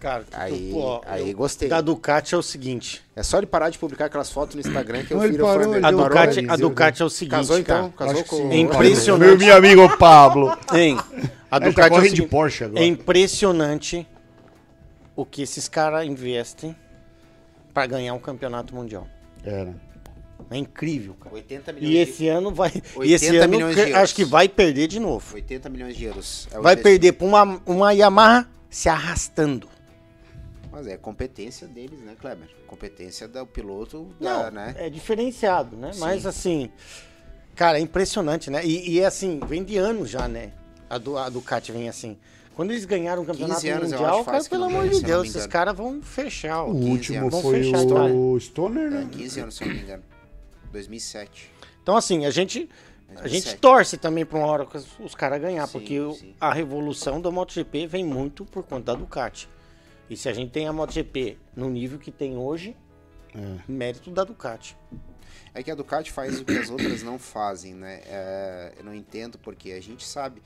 Cara, 0.00 0.24
Aí- 0.32 0.70
pô, 0.70 1.00
aí 1.06 1.30
eu- 1.30 1.36
gostei. 1.36 1.68
Da 1.68 1.80
Ducati 1.80 2.34
é 2.34 2.38
o 2.38 2.42
seguinte. 2.42 3.02
É 3.16 3.22
só 3.22 3.38
ele 3.38 3.46
parar 3.46 3.70
de 3.70 3.78
publicar 3.78 4.06
aquelas 4.06 4.30
fotos 4.30 4.54
no 4.54 4.60
Instagram 4.60 5.02
que 5.04 5.14
eu 5.14 5.18
Não, 5.18 5.26
viro 5.26 5.44
parou, 5.44 5.74
A 5.74 5.90
Ducati, 5.90 6.42
parou, 6.42 6.52
a 6.52 6.56
Ducati 6.56 7.02
é 7.02 7.04
o 7.06 7.08
seguinte, 7.10 7.30
Casou 7.36 7.58
então? 7.58 7.90
cara. 7.90 8.10
Casou 8.10 8.24
com 8.24 8.36
sim. 8.36 8.50
É 8.50 8.56
impressionante. 8.58 9.28
Meu, 9.28 9.38
meu 9.38 9.56
amigo 9.56 9.96
Pablo. 9.96 10.48
Hein? 10.74 10.98
A 10.98 11.16
Ele 11.16 11.28
tá 11.50 11.58
Ducati 11.58 11.80
é, 11.80 11.86
o 11.86 11.90
correndo 11.90 12.14
de 12.14 12.22
Porsche 12.26 12.64
agora. 12.64 12.80
é 12.82 12.86
impressionante 12.86 14.06
o 15.16 15.24
que 15.24 15.40
esses 15.42 15.68
caras 15.68 16.06
investem 16.06 16.76
pra 17.72 17.86
ganhar 17.86 18.12
um 18.12 18.18
campeonato 18.18 18.74
mundial. 18.74 19.06
É, 19.42 19.64
né? 19.64 19.74
É 20.50 20.56
incrível, 20.56 21.14
cara. 21.14 21.34
80 21.34 21.72
milhões, 21.72 21.92
E 21.92 21.96
esse 21.96 22.28
ano 22.28 22.52
vai. 22.52 22.70
E 22.70 22.98
80 22.98 23.14
esse 23.14 23.36
ano 23.36 23.48
milhões 23.50 23.74
de 23.74 23.80
euros. 23.80 23.94
acho 23.96 24.14
que 24.14 24.24
vai 24.24 24.48
perder 24.48 24.86
de 24.88 24.94
de, 24.94 25.00
novo. 25.00 25.34
80 25.34 25.68
milhões 25.68 25.96
de 25.96 26.04
euros. 26.04 26.48
É 26.52 26.60
Vai 26.60 26.76
perder 26.76 27.12
pra 27.12 27.26
uma, 27.26 27.62
uma 27.66 27.92
Yamaha 27.92 28.48
se 28.68 28.88
arrastando. 28.88 29.68
Mas 30.70 30.86
é 30.86 30.96
competência 30.96 31.66
deles, 31.68 32.00
né, 32.00 32.14
Kleber? 32.20 32.48
Competência 32.66 33.28
do 33.28 33.46
piloto, 33.46 34.08
Não, 34.20 34.42
da, 34.42 34.50
né? 34.50 34.74
é 34.76 34.90
diferenciado, 34.90 35.76
né? 35.76 35.92
Sim. 35.92 36.00
Mas 36.00 36.26
assim, 36.26 36.70
cara, 37.54 37.78
é 37.78 37.80
impressionante, 37.80 38.50
né? 38.50 38.64
E, 38.64 38.90
e 38.90 39.00
é 39.00 39.06
assim, 39.06 39.40
vem 39.46 39.62
de 39.62 39.76
anos 39.76 40.10
já, 40.10 40.26
né? 40.26 40.52
A, 40.90 40.98
do, 40.98 41.16
a 41.16 41.28
Ducati 41.28 41.70
vem 41.70 41.88
assim. 41.88 42.16
Quando 42.54 42.70
eles 42.72 42.84
ganharam 42.84 43.22
o 43.22 43.24
campeonato 43.24 43.60
15 43.60 43.68
anos, 43.68 43.92
mundial, 43.92 44.24
cara, 44.24 44.44
pelo 44.44 44.60
não 44.62 44.68
amor 44.68 44.88
de 44.88 44.94
não 44.96 45.02
Deus, 45.02 45.28
esses 45.28 45.46
caras 45.46 45.76
vão 45.76 46.00
fechar. 46.02 46.62
O 46.64 46.72
15 46.74 46.88
último 46.90 47.30
foi 47.30 47.72
o 47.72 48.38
Stoner, 48.40 48.86
É, 48.86 48.90
né? 48.90 49.08
15 49.10 49.40
anos, 49.40 49.54
se 49.56 49.64
eu 49.64 49.68
não 49.68 49.74
me 49.74 49.82
engano. 49.82 50.02
2007. 50.74 51.50
Então, 51.82 51.96
assim, 51.96 52.26
a 52.26 52.30
gente, 52.30 52.68
a 53.10 53.14
2007. 53.22 53.30
gente 53.50 53.60
torce 53.60 53.96
também 53.96 54.26
pra 54.26 54.38
uma 54.38 54.46
hora 54.46 54.66
que 54.66 54.76
os, 55.02 55.14
caras 55.14 55.40
ganhar, 55.40 55.66
Sim, 55.66 55.72
porque 55.72 55.98
sim. 56.18 56.34
a 56.40 56.52
revolução 56.52 57.20
da 57.20 57.30
MotoGP 57.30 57.86
vem 57.86 58.04
muito 58.04 58.44
por 58.44 58.62
conta 58.64 58.92
da 58.92 58.94
Ducati. 58.94 59.48
E 60.10 60.16
se 60.16 60.28
a 60.28 60.32
gente 60.32 60.50
tem 60.50 60.66
a 60.68 60.72
MotoGP 60.72 61.38
no 61.56 61.70
nível 61.70 61.98
que 61.98 62.10
tem 62.10 62.36
hoje, 62.36 62.76
É. 63.34 63.58
mérito 63.66 64.10
da 64.10 64.22
Ducati. 64.24 64.76
É 65.54 65.62
que 65.62 65.70
a 65.70 65.74
Ducati 65.74 66.10
faz 66.10 66.40
o 66.40 66.44
que 66.44 66.52
as 66.58 66.68
outras 66.68 67.02
não 67.02 67.18
fazem, 67.18 67.74
né? 67.74 68.00
É, 68.06 68.72
eu 68.78 68.84
não 68.84 68.94
entendo 68.94 69.38
porque 69.38 69.70
a 69.72 69.80
gente 69.80 70.04
sabe, 70.06 70.42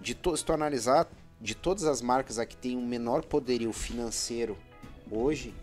de 0.00 0.14
to- 0.14 0.36
se 0.36 0.44
tu 0.44 0.52
analisar, 0.52 1.06
de 1.40 1.54
todas 1.54 1.84
as 1.84 2.00
marcas 2.02 2.38
a 2.38 2.46
que 2.46 2.56
tem 2.56 2.76
um 2.76 2.84
menor 2.86 3.24
poderio 3.24 3.72
financeiro 3.72 4.56
hoje, 5.10 5.54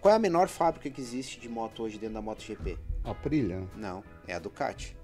qual 0.00 0.12
é 0.12 0.16
a 0.16 0.20
menor 0.20 0.48
fábrica 0.48 0.88
que 0.90 1.00
existe 1.00 1.40
de 1.40 1.48
moto 1.48 1.82
hoje 1.82 1.96
dentro 1.98 2.14
da 2.14 2.22
MotoGP? 2.22 2.76
Aprilia. 3.04 3.56
né? 3.60 3.66
Não, 3.76 4.04
é 4.26 4.34
a 4.34 4.38
Ducati. 4.38 4.96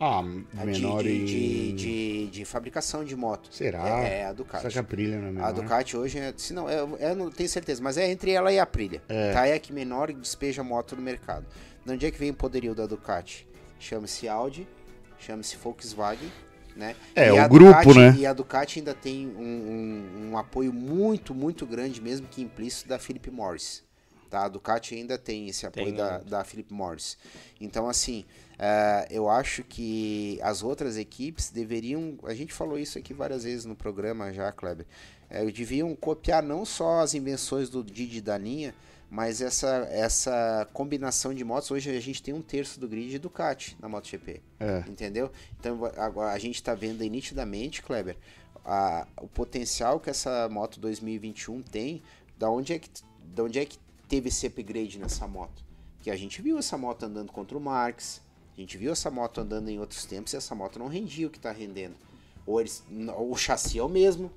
Ah, 0.00 0.18
A 0.18 0.64
menor 0.64 1.04
de, 1.04 1.10
em... 1.10 1.24
de, 1.24 1.72
de, 1.72 2.26
de 2.26 2.44
fabricação 2.44 3.04
de 3.04 3.14
moto. 3.14 3.48
Será? 3.52 4.00
É, 4.04 4.20
é 4.20 4.26
a 4.26 4.32
Ducati. 4.32 4.62
Será 4.62 4.72
que 4.72 4.78
a 4.78 4.80
Aprilia 4.80 5.18
não 5.20 5.28
é 5.28 5.30
menor? 5.32 5.46
A 5.46 5.52
Ducati 5.52 5.96
hoje 5.96 6.18
é. 6.18 6.34
Se 6.36 6.52
não, 6.52 6.68
eu, 6.68 6.96
eu 6.98 7.14
não 7.14 7.30
tenho 7.30 7.48
certeza, 7.48 7.80
mas 7.82 7.96
é 7.96 8.10
entre 8.10 8.32
ela 8.32 8.52
e 8.52 8.58
a 8.58 8.64
Aprilia. 8.64 9.00
Tá? 9.32 9.46
É 9.46 9.54
a 9.54 9.58
que 9.58 9.72
menor 9.72 10.12
despeja 10.12 10.62
moto 10.64 10.96
no 10.96 11.02
mercado. 11.02 11.46
De 11.86 11.92
onde 11.92 12.06
é 12.06 12.10
que 12.10 12.18
vem 12.18 12.30
o 12.30 12.34
poderio 12.34 12.74
da 12.74 12.86
Ducati? 12.86 13.46
Chama-se 13.78 14.26
Audi, 14.28 14.66
chama-se 15.18 15.56
Volkswagen. 15.56 16.30
Né? 16.74 16.96
É, 17.14 17.32
o 17.32 17.40
a 17.40 17.46
grupo, 17.46 17.70
Ducati- 17.70 17.98
né? 17.98 18.14
E 18.18 18.26
a 18.26 18.32
Ducati 18.32 18.80
ainda 18.80 18.94
tem 18.94 19.28
um, 19.28 19.40
um- 19.40 20.30
um 20.32 20.36
apoio 20.38 20.72
muito, 20.72 21.32
muito 21.32 21.64
grande, 21.64 22.00
mesmo 22.02 22.26
que 22.26 22.42
implícito, 22.42 22.88
da 22.88 22.98
Philip 22.98 23.30
Morris. 23.30 23.83
Tá? 24.34 24.46
A 24.46 24.48
Ducati 24.48 24.96
ainda 24.96 25.16
tem 25.16 25.48
esse 25.48 25.64
apoio 25.64 25.86
Tem, 25.86 25.94
da, 25.94 26.18
da 26.18 26.42
Philip 26.42 26.74
Morris. 26.74 27.16
Então, 27.60 27.88
assim, 27.88 28.24
é, 28.58 29.06
eu 29.08 29.28
acho 29.30 29.62
que 29.62 30.40
as 30.42 30.60
outras 30.64 30.96
equipes 30.96 31.50
deveriam. 31.50 32.18
A 32.24 32.34
gente 32.34 32.52
falou 32.52 32.76
isso 32.76 32.98
aqui 32.98 33.14
várias 33.14 33.44
vezes 33.44 33.64
no 33.64 33.76
programa 33.76 34.32
já, 34.32 34.50
Kleber. 34.50 34.86
É, 35.30 35.44
deviam 35.44 35.94
copiar 35.94 36.42
não 36.42 36.64
só 36.64 36.98
as 37.00 37.14
invenções 37.14 37.68
do 37.70 37.84
Didi 37.84 38.20
da 38.20 38.36
linha, 38.36 38.74
mas 39.08 39.40
essa, 39.40 39.86
essa 39.88 40.68
combinação 40.72 41.32
de 41.32 41.44
motos. 41.44 41.70
Hoje 41.70 41.96
a 41.96 42.00
gente 42.00 42.20
tem 42.20 42.34
um 42.34 42.42
terço 42.42 42.80
do 42.80 42.88
grid 42.88 43.10
de 43.10 43.20
Ducati 43.20 43.76
na 43.80 43.88
MotoGP. 43.88 44.42
É. 44.58 44.78
Entendeu? 44.88 45.30
Então 45.60 45.78
agora 45.96 46.32
a 46.32 46.38
gente 46.40 46.56
está 46.56 46.74
vendo 46.74 47.02
aí 47.02 47.08
nitidamente, 47.08 47.82
Kleber, 47.82 48.16
a- 48.64 49.06
o 49.20 49.28
potencial 49.28 50.00
que 50.00 50.10
essa 50.10 50.48
moto 50.48 50.80
2021 50.80 51.62
tem. 51.62 52.02
Da 52.36 52.50
onde 52.50 52.72
é 52.72 52.80
que, 52.80 52.90
da 53.32 53.44
onde 53.44 53.60
é 53.60 53.64
que 53.64 53.78
teve 54.08 54.28
esse 54.28 54.46
upgrade 54.46 54.98
nessa 54.98 55.26
moto? 55.26 55.62
Que 56.00 56.10
a 56.10 56.16
gente 56.16 56.40
viu 56.42 56.58
essa 56.58 56.76
moto 56.76 57.04
andando 57.04 57.32
contra 57.32 57.56
o 57.56 57.60
Marx, 57.60 58.20
a 58.56 58.60
gente 58.60 58.76
viu 58.78 58.92
essa 58.92 59.10
moto 59.10 59.40
andando 59.40 59.68
em 59.68 59.78
outros 59.80 60.04
tempos 60.04 60.32
e 60.32 60.36
essa 60.36 60.54
moto 60.54 60.78
não 60.78 60.86
rendia 60.86 61.26
o 61.26 61.30
que 61.30 61.38
está 61.38 61.50
rendendo. 61.50 61.94
Ou 62.46 62.60
eles, 62.60 62.84
o 63.18 63.34
chassi 63.36 63.78
é 63.78 63.82
o 63.82 63.88
mesmo, 63.88 64.30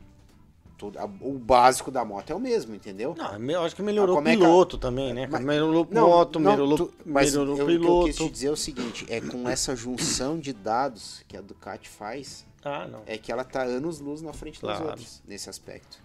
tudo, 0.78 0.98
o 1.22 1.34
básico 1.38 1.92
da 1.92 2.06
moto 2.06 2.30
é 2.32 2.36
o 2.36 2.40
mesmo, 2.40 2.74
entendeu? 2.74 3.14
Não, 3.18 3.38
eu 3.52 3.62
acho 3.64 3.76
que 3.76 3.82
melhorou 3.82 4.16
o 4.16 4.18
como 4.20 4.28
é 4.30 4.32
que 4.32 4.38
piloto 4.38 4.78
também, 4.78 5.14
né? 5.14 5.28
Mas- 5.30 5.44
melhorou 5.44 5.86
Não, 5.92 6.08
moto, 6.08 6.40
não, 6.40 6.52
melhorou, 6.52 6.78
tu- 6.78 6.94
mas 7.06 7.32
melhorou 7.32 7.58
eu, 7.58 7.66
o 7.66 7.68
o 7.68 7.68
que 7.68 7.86
eu 7.86 8.04
quis 8.06 8.16
te 8.16 8.18
piloto. 8.20 8.34
dizer 8.34 8.48
é 8.48 8.52
o 8.52 8.56
seguinte, 8.56 9.06
é 9.10 9.20
com 9.20 9.50
essa 9.50 9.76
junção 9.76 10.40
de 10.40 10.54
dados 10.54 11.22
que 11.28 11.36
a 11.36 11.42
Ducati 11.42 11.90
faz, 11.90 12.46
Ah, 12.68 12.88
não. 12.88 13.02
é 13.06 13.18
que 13.18 13.32
ela 13.32 13.44
tá 13.44 13.64
anos 13.64 14.00
luz 14.00 14.22
na 14.22 14.34
frente 14.34 14.62
das 14.62 14.78
Claro. 14.78 14.92
outras 14.92 15.22
nesse 15.28 15.50
aspecto. 15.50 15.98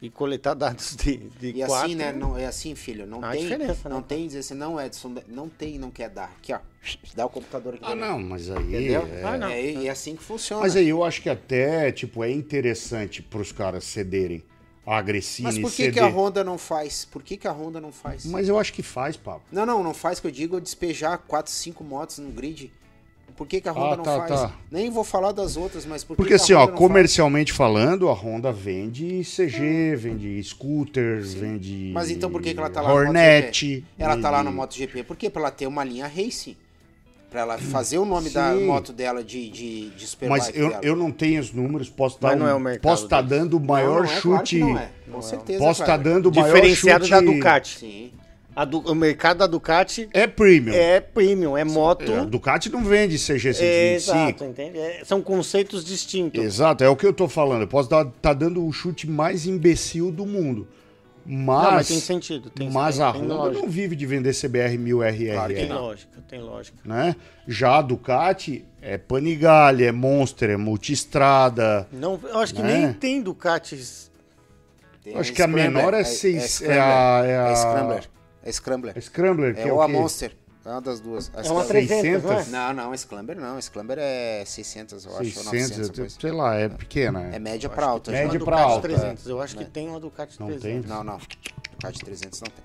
E 0.00 0.08
coletar 0.10 0.54
dados 0.54 0.94
de, 0.96 1.16
de 1.16 1.48
E 1.48 1.52
quatro. 1.64 1.74
assim, 1.86 1.94
né? 1.94 2.12
Não, 2.12 2.36
é 2.36 2.46
assim, 2.46 2.74
filho. 2.74 3.06
Não 3.06 3.20
tem. 3.20 3.42
diferença, 3.42 3.88
né? 3.88 3.94
não 3.94 4.02
tem 4.02 4.26
dizer 4.26 4.38
assim, 4.40 4.54
não, 4.54 4.80
Edson, 4.80 5.14
não 5.26 5.48
tem, 5.48 5.78
não 5.78 5.90
quer 5.90 6.08
dar. 6.10 6.32
Aqui, 6.38 6.52
ó. 6.52 6.58
Dá 7.14 7.26
o 7.26 7.30
computador 7.30 7.74
aqui. 7.74 7.84
Ah, 7.84 7.94
mim. 7.94 8.00
não, 8.00 8.18
mas 8.20 8.48
aí... 8.50 8.62
Entendeu? 8.76 9.06
é- 9.06 9.22
Ah, 9.24 9.36
não. 9.36 9.48
É, 9.48 9.86
é 9.86 9.88
assim 9.90 10.14
que 10.16 10.22
funciona. 10.22 10.62
Mas 10.62 10.76
aí 10.76 10.88
eu 10.88 11.02
acho 11.04 11.20
que 11.22 11.28
até, 11.28 11.90
tipo, 11.92 12.22
é 12.22 12.30
interessante 12.30 13.22
pros 13.22 13.52
caras 13.52 13.84
cederem. 13.84 14.42
A 14.86 15.02
Mas 15.42 15.58
por 15.58 15.70
que, 15.70 15.76
ceder. 15.76 15.92
que 15.92 16.00
a 16.00 16.06
Honda 16.06 16.42
não 16.42 16.56
faz? 16.56 17.04
Por 17.04 17.22
que, 17.22 17.36
que 17.36 17.46
a 17.46 17.52
Honda 17.52 17.78
não 17.78 17.92
faz? 17.92 18.24
Mas 18.24 18.48
eu 18.48 18.58
acho 18.58 18.72
que 18.72 18.82
faz, 18.82 19.18
papo. 19.18 19.42
Não, 19.52 19.66
não, 19.66 19.82
não 19.82 19.92
faz 19.92 20.18
que 20.18 20.26
eu 20.26 20.30
digo 20.30 20.58
despejar 20.62 21.18
4, 21.18 21.52
5 21.52 21.84
motos 21.84 22.16
no 22.18 22.30
grid. 22.30 22.72
Por 23.38 23.46
que, 23.46 23.60
que 23.60 23.68
a 23.68 23.72
Honda 23.72 23.94
Ah, 23.94 23.96
não 23.96 24.02
tá, 24.04 24.16
faz? 24.26 24.28
tá. 24.42 24.52
Nem 24.68 24.90
vou 24.90 25.04
falar 25.04 25.30
das 25.30 25.56
outras, 25.56 25.86
mas 25.86 26.02
por 26.02 26.14
que 26.14 26.16
Porque 26.16 26.28
que 26.34 26.40
a 26.40 26.42
assim, 26.42 26.52
ó, 26.54 26.58
não 26.62 26.66
faz? 26.66 26.78
comercialmente 26.78 27.52
falando, 27.52 28.08
a 28.08 28.12
Honda 28.12 28.50
vende 28.52 29.22
CG, 29.24 29.94
vende 29.96 30.42
scooter, 30.42 31.22
vende. 31.22 31.92
Mas 31.94 32.10
então 32.10 32.28
por 32.30 32.42
que, 32.42 32.52
que 32.52 32.58
ela 32.58 32.68
tá 32.68 32.80
lá 32.82 32.92
Hornet. 32.92 33.66
MotoGP? 33.76 33.84
Ela 33.96 34.16
tá 34.20 34.28
lá 34.30 34.38
no 34.38 34.46
vende- 34.46 34.56
MotoGP. 34.56 35.02
Por 35.04 35.16
quê? 35.16 35.30
Pra 35.30 35.40
ela 35.42 35.50
ter 35.52 35.68
uma 35.68 35.84
linha 35.84 36.08
racing. 36.08 36.56
Pra 37.30 37.42
ela 37.42 37.58
fazer 37.62 37.98
o 37.98 38.04
nome 38.04 38.28
da 38.30 38.52
Sim. 38.54 38.66
moto 38.66 38.92
dela 38.92 39.22
de, 39.22 39.48
de, 39.50 39.90
de 39.90 40.06
superbike 40.06 40.46
Mas 40.46 40.56
eu, 40.56 40.68
dela. 40.70 40.80
eu 40.82 40.96
não 40.96 41.12
tenho 41.12 41.40
os 41.40 41.52
números, 41.52 41.88
posso 41.88 42.16
estar 42.16 42.30
Mas 42.30 42.38
não 42.40 42.48
é 42.48 42.54
o 42.54 42.58
mercado 42.58 42.82
posso 42.82 43.04
estar 43.04 43.22
dando 43.22 43.56
o 43.56 43.60
Não, 43.60 43.66
maior 43.66 44.02
não 44.02 44.10
é, 44.10 44.20
claro 44.20 44.42
que 44.42 44.58
chute. 44.58 44.58
não 44.58 44.78
é. 44.78 44.90
Com 45.12 45.22
certeza, 45.22 45.58
Posso 45.60 45.82
estar 45.82 45.96
dando 45.96 46.26
o 46.28 46.34
maior 46.34 46.46
Diferenciado 46.54 47.04
chute. 47.06 47.24
da 47.24 47.32
Ducati. 47.32 47.78
Sim. 47.78 48.10
A 48.58 48.64
du- 48.64 48.80
o 48.80 48.92
mercado 48.94 49.38
da 49.38 49.46
Ducati 49.46 50.08
É 50.12 50.26
premium. 50.26 50.74
é 50.74 50.98
premium, 51.00 51.56
é 51.56 51.62
moto. 51.62 52.10
É, 52.10 52.18
a 52.18 52.24
Ducati 52.24 52.68
não 52.70 52.82
vende 52.82 53.16
CG 53.16 53.50
É, 53.50 53.52
125. 53.52 53.94
exato, 53.94 54.44
entende? 54.44 54.78
É, 54.78 55.02
são 55.04 55.22
conceitos 55.22 55.84
distintos. 55.84 56.42
Exato, 56.42 56.82
é 56.82 56.88
o 56.88 56.96
que 56.96 57.06
eu 57.06 57.12
tô 57.12 57.28
falando. 57.28 57.60
Eu 57.62 57.68
posso 57.68 57.86
estar 57.86 58.04
tá 58.20 58.32
dando 58.32 58.66
o 58.66 58.72
chute 58.72 59.08
mais 59.08 59.46
imbecil 59.46 60.10
do 60.10 60.26
mundo. 60.26 60.66
Mas, 61.24 61.62
Não, 61.64 61.70
mas 61.72 61.86
tem 61.88 62.00
sentido. 62.00 62.50
Tem, 62.50 62.68
mas 62.68 62.96
tem, 62.96 63.04
a 63.04 63.10
Honda 63.10 63.34
lógica. 63.34 63.60
não 63.62 63.68
vive 63.70 63.94
de 63.94 64.06
vender 64.06 64.34
CBR 64.34 64.76
1000 64.76 65.02
RR. 65.04 65.32
Claro 65.34 65.54
que 65.54 65.60
Tem 65.60 65.72
lógica, 65.72 66.18
tem 66.28 66.40
lógica. 66.40 66.78
né? 66.84 67.14
Já 67.46 67.76
a 67.78 67.82
Ducati 67.82 68.64
é 68.82 68.98
Panigale, 68.98 69.84
é 69.84 69.92
Monster, 69.92 70.50
é 70.50 70.56
Multistrada. 70.56 71.86
Não, 71.92 72.18
eu 72.24 72.38
acho 72.38 72.54
que 72.54 72.62
Né? 72.62 72.78
nem 72.86 72.92
tem 72.92 73.22
Ducatis. 73.22 74.10
Tem 75.04 75.14
acho 75.16 75.32
que 75.32 75.42
a 75.42 75.46
menor 75.46 75.94
é 75.94 76.00
é, 76.00 76.04
seis- 76.04 76.60
é, 76.60 76.74
é 76.76 76.80
a- 76.80 77.22
é 77.24 77.36
a- 77.38 77.48
é 77.50 77.54
Scrambler. 77.54 78.04
É 78.48 78.52
Scrambler. 78.52 78.94
A 78.96 79.00
Scrambler, 79.00 79.54
que 79.54 79.60
É, 79.60 79.68
é, 79.68 79.72
ou 79.72 79.78
o 79.78 79.82
a 79.82 79.86
quê? 79.86 79.92
Monster. 79.92 80.32
É 80.64 80.70
uma 80.70 80.80
das 80.82 81.00
duas. 81.00 81.30
A 81.34 81.38
É 81.40 81.50
uma 81.50 81.62
Scrambler- 81.64 81.86
300, 81.88 82.22
não 82.24 82.32
é? 82.32 82.36
600? 82.36 82.52
Não, 82.52 82.72
não, 82.74 82.92
a 82.92 82.96
Scrambler 82.96 83.40
não. 83.40 83.56
A 83.56 83.60
Scrambler 83.62 83.98
é 84.00 84.44
600, 84.44 85.04
eu 85.04 85.10
acho. 85.12 85.18
ou 85.20 85.24
600, 85.24 85.44
900 85.46 85.88
depois. 85.90 86.16
sei 86.20 86.30
lá, 86.32 86.54
é 86.56 86.68
pequena. 86.68 87.30
É 87.32 87.36
É. 87.36 87.38
média 87.38 87.68
pra 87.70 87.86
alta. 87.86 88.10
Média 88.10 88.38
Ducati 88.38 88.62
alta, 88.62 88.88
300. 88.88 89.26
Eu 89.26 89.40
acho 89.40 89.56
que 89.56 89.64
tem 89.64 89.88
uma 89.88 89.98
Ducati 90.00 90.38
Não 90.40 90.48
300. 90.48 90.90
Não, 90.90 91.02
não. 91.04 91.18
Ducati 91.72 92.00
300 92.04 92.40
não 92.40 92.48
tem. 92.50 92.64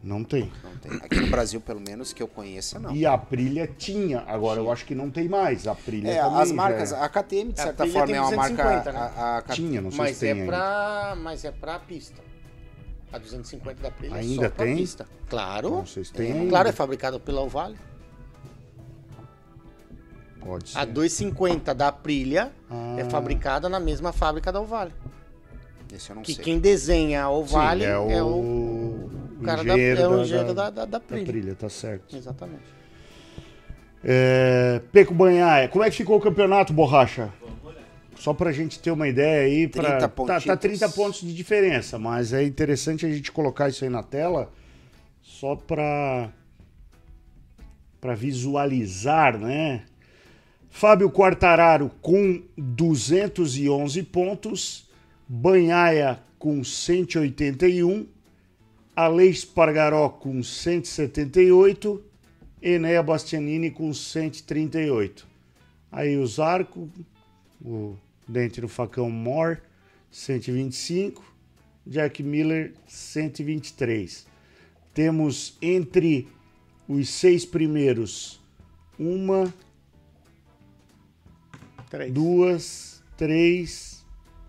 Não 0.00 0.24
tem. 0.24 0.52
Não 0.62 0.76
tem. 0.76 0.92
Aqui 1.04 1.16
no 1.20 1.26
Brasil, 1.26 1.60
pelo 1.60 1.80
menos, 1.80 2.12
que 2.12 2.22
eu 2.22 2.28
conheça, 2.28 2.78
não. 2.78 2.94
E 2.94 3.04
a 3.04 3.14
Aprilia 3.14 3.66
tinha, 3.66 4.20
agora 4.28 4.60
eu 4.60 4.70
acho 4.70 4.84
que 4.84 4.94
não 4.94 5.10
tem 5.10 5.28
mais. 5.28 5.66
A 5.66 5.72
Aprilia 5.72 6.10
É, 6.12 6.20
também 6.22 6.40
as 6.40 6.52
marcas, 6.52 6.92
é. 6.92 6.96
a 7.00 7.08
KTM, 7.08 7.52
de 7.52 7.60
A 7.60 7.64
certa 7.64 7.86
forma, 7.86 8.06
tem 8.06 8.16
é 8.16 8.20
uma 8.20 8.30
marca. 8.30 8.54
250, 8.62 8.92
né? 8.92 9.12
A, 9.16 9.38
a, 9.38 9.42
Tinha, 9.42 9.80
não 9.80 9.90
sei 9.90 9.98
Mas 9.98 10.16
se 10.16 10.20
tem 10.32 10.42
é, 10.42 10.46
pra, 10.46 11.16
mas 11.20 11.44
é 11.44 11.50
pra 11.50 11.78
pista. 11.80 12.22
A 13.12 13.18
250 13.18 13.80
da 13.82 13.88
Aprilia 13.88 14.16
é 14.16 14.20
Ainda 14.20 14.48
só 14.48 14.54
pra 14.54 14.64
tem? 14.66 14.76
pista. 14.76 15.06
Claro. 15.28 15.70
Não 15.70 15.84
ainda. 16.18 16.48
Claro, 16.50 16.68
é 16.68 16.72
fabricado 16.72 17.18
pela 17.18 17.40
Ovale. 17.40 17.76
Pode 20.40 20.70
ser. 20.70 20.78
A 20.78 20.84
250 20.84 21.74
da 21.74 21.88
Aprilia 21.88 22.52
é 22.96 23.02
Ah. 23.02 23.10
fabricada 23.10 23.68
na 23.68 23.80
mesma 23.80 24.12
fábrica 24.12 24.52
da 24.52 24.60
Ovale. 24.60 24.92
Esse 25.92 26.10
eu 26.10 26.16
não 26.16 26.22
Que 26.22 26.34
sei. 26.34 26.44
quem 26.44 26.58
desenha 26.58 27.24
a 27.24 27.28
Sim, 27.28 27.34
Ovale 27.34 27.84
é 27.84 27.98
o, 27.98 28.10
é 28.10 28.22
o, 28.22 28.26
o 28.28 29.42
cara 29.42 29.64
da, 29.64 29.78
é 29.78 30.06
o 30.08 30.20
engenheiro 30.20 30.54
da, 30.54 30.64
da, 30.70 30.70
da, 30.70 30.84
da 30.84 30.98
da. 30.98 31.16
Aprilia, 31.16 31.54
tá 31.54 31.68
certo. 31.68 32.14
Exatamente. 32.14 32.76
É, 34.04 34.80
Peco 34.92 35.12
Banhaia, 35.14 35.68
como 35.68 35.82
é 35.82 35.90
que 35.90 35.96
ficou 35.96 36.18
o 36.18 36.20
campeonato, 36.20 36.72
Borracha? 36.72 37.30
Só 38.18 38.34
pra 38.34 38.52
gente 38.52 38.80
ter 38.80 38.90
uma 38.90 39.08
ideia 39.08 39.46
aí. 39.46 39.68
Pra... 39.68 39.82
30 39.82 39.94
tá, 39.94 40.00
tá 40.00 40.08
pontitos. 40.08 40.58
30 40.58 40.88
pontos 40.90 41.20
de 41.20 41.34
diferença, 41.34 41.98
mas 41.98 42.32
é 42.32 42.42
interessante 42.42 43.06
a 43.06 43.10
gente 43.10 43.30
colocar 43.30 43.68
isso 43.68 43.84
aí 43.84 43.90
na 43.90 44.02
tela 44.02 44.50
só 45.22 45.54
pra, 45.54 46.32
pra 48.00 48.14
visualizar, 48.14 49.38
né? 49.38 49.84
Fábio 50.68 51.10
Quartararo 51.10 51.90
com 52.00 52.42
211 52.56 54.02
pontos, 54.04 54.88
Banhaia 55.28 56.20
com 56.38 56.62
181, 56.62 58.06
Aleix 58.94 59.44
Pargaró 59.44 60.08
com 60.08 60.42
178, 60.42 62.02
Enea 62.60 63.02
Bastianini 63.02 63.70
com 63.70 63.92
138. 63.94 65.26
Aí 65.90 66.16
o 66.16 66.26
Zarco, 66.26 66.90
o 67.64 67.96
dente 68.28 68.60
do 68.60 68.68
facão 68.68 69.10
Mor, 69.10 69.60
125, 70.10 71.24
Jack 71.86 72.22
Miller 72.22 72.74
123. 72.86 74.26
Temos 74.92 75.56
entre 75.62 76.28
os 76.88 77.08
seis 77.08 77.44
primeiros 77.44 78.40
uma, 78.98 79.52
Três. 81.88 82.12
duas, 82.12 83.02
três, 83.16 84.04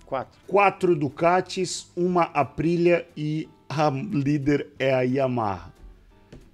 Quatro. 0.05 0.39
quatro 0.47 0.95
Ducatis, 0.95 1.87
uma 1.95 2.23
Aprilia 2.23 3.07
e 3.15 3.47
a 3.69 3.89
líder 3.89 4.67
é 4.79 4.93
a 4.93 5.01
Yamaha. 5.01 5.71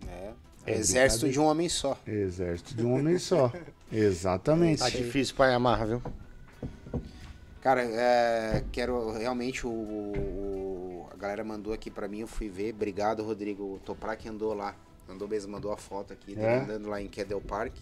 É. 0.07 0.31
É 0.65 0.73
Exército 0.77 1.29
de 1.29 1.39
um 1.39 1.45
homem 1.45 1.69
só. 1.69 1.97
Exército 2.05 2.75
de 2.75 2.85
um 2.85 2.93
homem 2.95 3.17
só. 3.17 3.51
Exatamente. 3.91 4.79
Tá 4.79 4.89
difícil 4.89 5.35
pra 5.35 5.47
Yamaha, 5.51 5.85
viu? 5.85 6.01
Cara, 7.65 7.81
é, 7.81 8.63
quero 8.71 9.09
realmente 9.13 9.65
o, 9.65 9.71
o- 9.71 11.07
A 11.11 11.15
galera 11.17 11.43
mandou 11.43 11.73
aqui 11.73 11.89
pra 11.89 12.07
mim, 12.07 12.19
eu 12.19 12.27
fui 12.27 12.47
ver. 12.47 12.75
Obrigado, 12.75 13.23
Rodrigo. 13.23 13.63
O 13.73 13.79
Toprak 13.79 14.29
andou 14.29 14.53
lá. 14.53 14.75
Andou 15.09 15.27
mesmo, 15.27 15.51
mandou 15.51 15.71
a 15.71 15.77
foto 15.77 16.13
aqui 16.13 16.39
É? 16.39 16.57
andando 16.59 16.87
lá 16.89 17.01
em 17.01 17.07
Kedel 17.07 17.41
Park. 17.41 17.73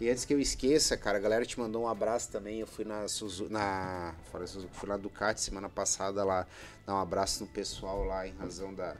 E 0.00 0.08
antes 0.08 0.24
que 0.24 0.32
eu 0.32 0.40
esqueça, 0.40 0.96
cara, 0.96 1.18
a 1.18 1.20
galera 1.20 1.44
te 1.44 1.60
mandou 1.60 1.82
um 1.82 1.86
abraço 1.88 2.32
também. 2.32 2.60
Eu 2.60 2.66
fui 2.66 2.86
na 2.86 3.06
Suzuki, 3.06 3.52
na, 3.52 4.14
fora 4.32 4.46
Suzuki, 4.46 4.74
fui 4.74 4.88
na 4.88 4.96
Ducati 4.96 5.38
semana 5.38 5.68
passada 5.68 6.24
lá, 6.24 6.46
dar 6.86 6.94
um 6.94 6.98
abraço 6.98 7.44
no 7.44 7.50
pessoal 7.50 8.04
lá 8.04 8.26
em 8.26 8.32
razão 8.32 8.72
da, 8.72 8.96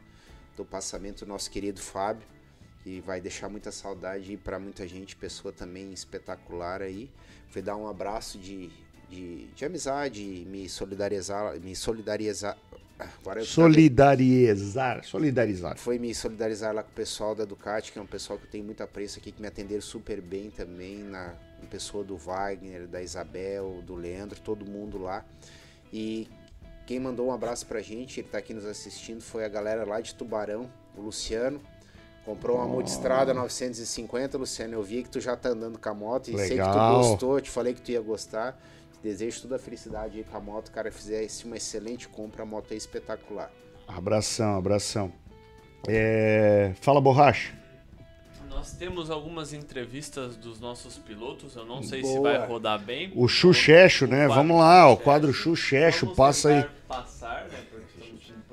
do 0.55 0.67
passamento 0.67 1.25
do 1.25 1.29
nosso 1.31 1.51
querido 1.51 1.81
Fábio, 1.81 2.27
que 2.83 3.01
vai 3.01 3.23
deixar 3.23 3.49
muita 3.49 3.73
saudade 3.73 4.37
para 4.37 4.59
muita 4.59 4.87
gente, 4.87 5.17
pessoa 5.17 5.51
também 5.51 5.95
espetacular 5.95 6.83
aí. 6.83 7.11
Fui 7.49 7.63
dar 7.63 7.75
um 7.77 7.89
abraço 7.89 8.39
de, 8.39 8.71
de, 9.11 9.47
de 9.47 9.65
amizade, 9.65 10.47
me 10.49 10.69
solidarizar, 10.69 11.59
me 11.61 11.75
solidarizar. 11.75 12.57
Agora 12.99 13.41
eu 13.41 13.45
Solidarizar. 13.45 15.05
Solidarizar. 15.05 15.77
foi 15.77 15.99
me 15.99 16.15
solidarizar 16.15 16.73
lá 16.73 16.83
com 16.83 16.91
o 16.91 16.95
pessoal 16.95 17.35
da 17.35 17.45
Ducati, 17.45 17.93
que 17.93 17.99
é 17.99 18.03
um 18.03 18.07
pessoal 18.07 18.39
que 18.39 18.47
eu 18.47 18.51
tenho 18.51 18.65
muito 18.65 18.83
apreço 18.83 19.19
aqui, 19.19 19.33
que 19.33 19.43
me 19.43 19.49
atenderam 19.49 19.83
super 19.83 20.21
bem 20.21 20.51
também, 20.51 20.99
na 20.99 21.35
em 21.63 21.67
pessoa 21.67 22.05
do 22.05 22.17
Wagner, 22.17 22.87
da 22.87 23.03
Isabel, 23.03 23.83
do 23.87 23.95
Leandro, 23.95 24.39
todo 24.41 24.65
mundo 24.67 24.99
lá. 24.99 25.25
E 25.93 26.29
quem 26.87 27.01
mandou 27.01 27.29
um 27.29 27.33
abraço 27.33 27.67
pra 27.67 27.81
gente, 27.81 28.21
ele 28.21 28.29
tá 28.29 28.39
aqui 28.39 28.53
nos 28.53 28.67
assistindo, 28.67 29.23
foi 29.23 29.45
a 29.45 29.49
galera 29.49 29.85
lá 29.85 30.01
de 30.01 30.15
Tubarão, 30.15 30.71
o 30.97 31.01
Luciano. 31.01 31.61
Comprou 32.25 32.57
uma 32.57 32.67
Multistrada 32.67 33.35
950, 33.35 34.39
Luciano, 34.39 34.75
eu 34.75 34.83
vi 34.83 35.03
que 35.03 35.11
tu 35.11 35.21
já 35.21 35.37
tá 35.37 35.51
andando 35.51 35.79
com 35.79 35.89
a 35.89 35.95
moto 35.95 36.29
e 36.29 36.39
sei 36.39 36.51
que 36.51 36.63
tu 36.63 36.69
Legal. 36.69 36.97
gostou, 36.97 37.41
te 37.41 37.51
falei 37.51 37.75
que 37.75 37.83
tu 37.83 37.91
ia 37.91 38.01
gostar. 38.01 38.59
Desejo 39.05 39.43
toda 39.43 39.57
a 39.57 39.59
felicidade 39.59 40.17
aí 40.17 40.25
com 40.25 40.35
a 40.35 40.41
moto, 40.41 40.71
cara, 40.71 40.91
fizesse 40.91 41.45
uma 41.45 41.59
excelente 41.59 42.09
compra, 42.09 42.43
a 42.43 42.47
moto 42.47 42.73
é 42.73 42.75
espetacular. 42.75 43.51
Abração, 43.87 44.57
abração. 44.57 45.13
É, 45.87 46.73
Fala, 46.81 47.03
borracha. 47.03 47.53
Nós 48.49 48.73
temos 48.73 49.11
algumas 49.11 49.53
entrevistas 49.53 50.37
dos 50.39 50.59
nossos 50.59 50.97
pilotos, 50.97 51.55
eu 51.55 51.67
não 51.67 51.83
sei 51.83 52.03
se 52.03 52.15
Boa. 52.15 52.39
vai 52.39 52.49
rodar 52.49 52.79
bem. 52.83 53.13
O 53.15 53.29
Xuxecho, 53.29 54.07
né? 54.07 54.27
Vamos 54.27 54.57
lá, 54.57 54.89
o 54.89 54.97
quadro 54.97 55.35
Xuxecho, 55.35 56.15
passa 56.17 56.49
aí. 56.49 56.67
Passar, 56.89 57.47
né? 57.49 57.63
Porque 57.71 57.94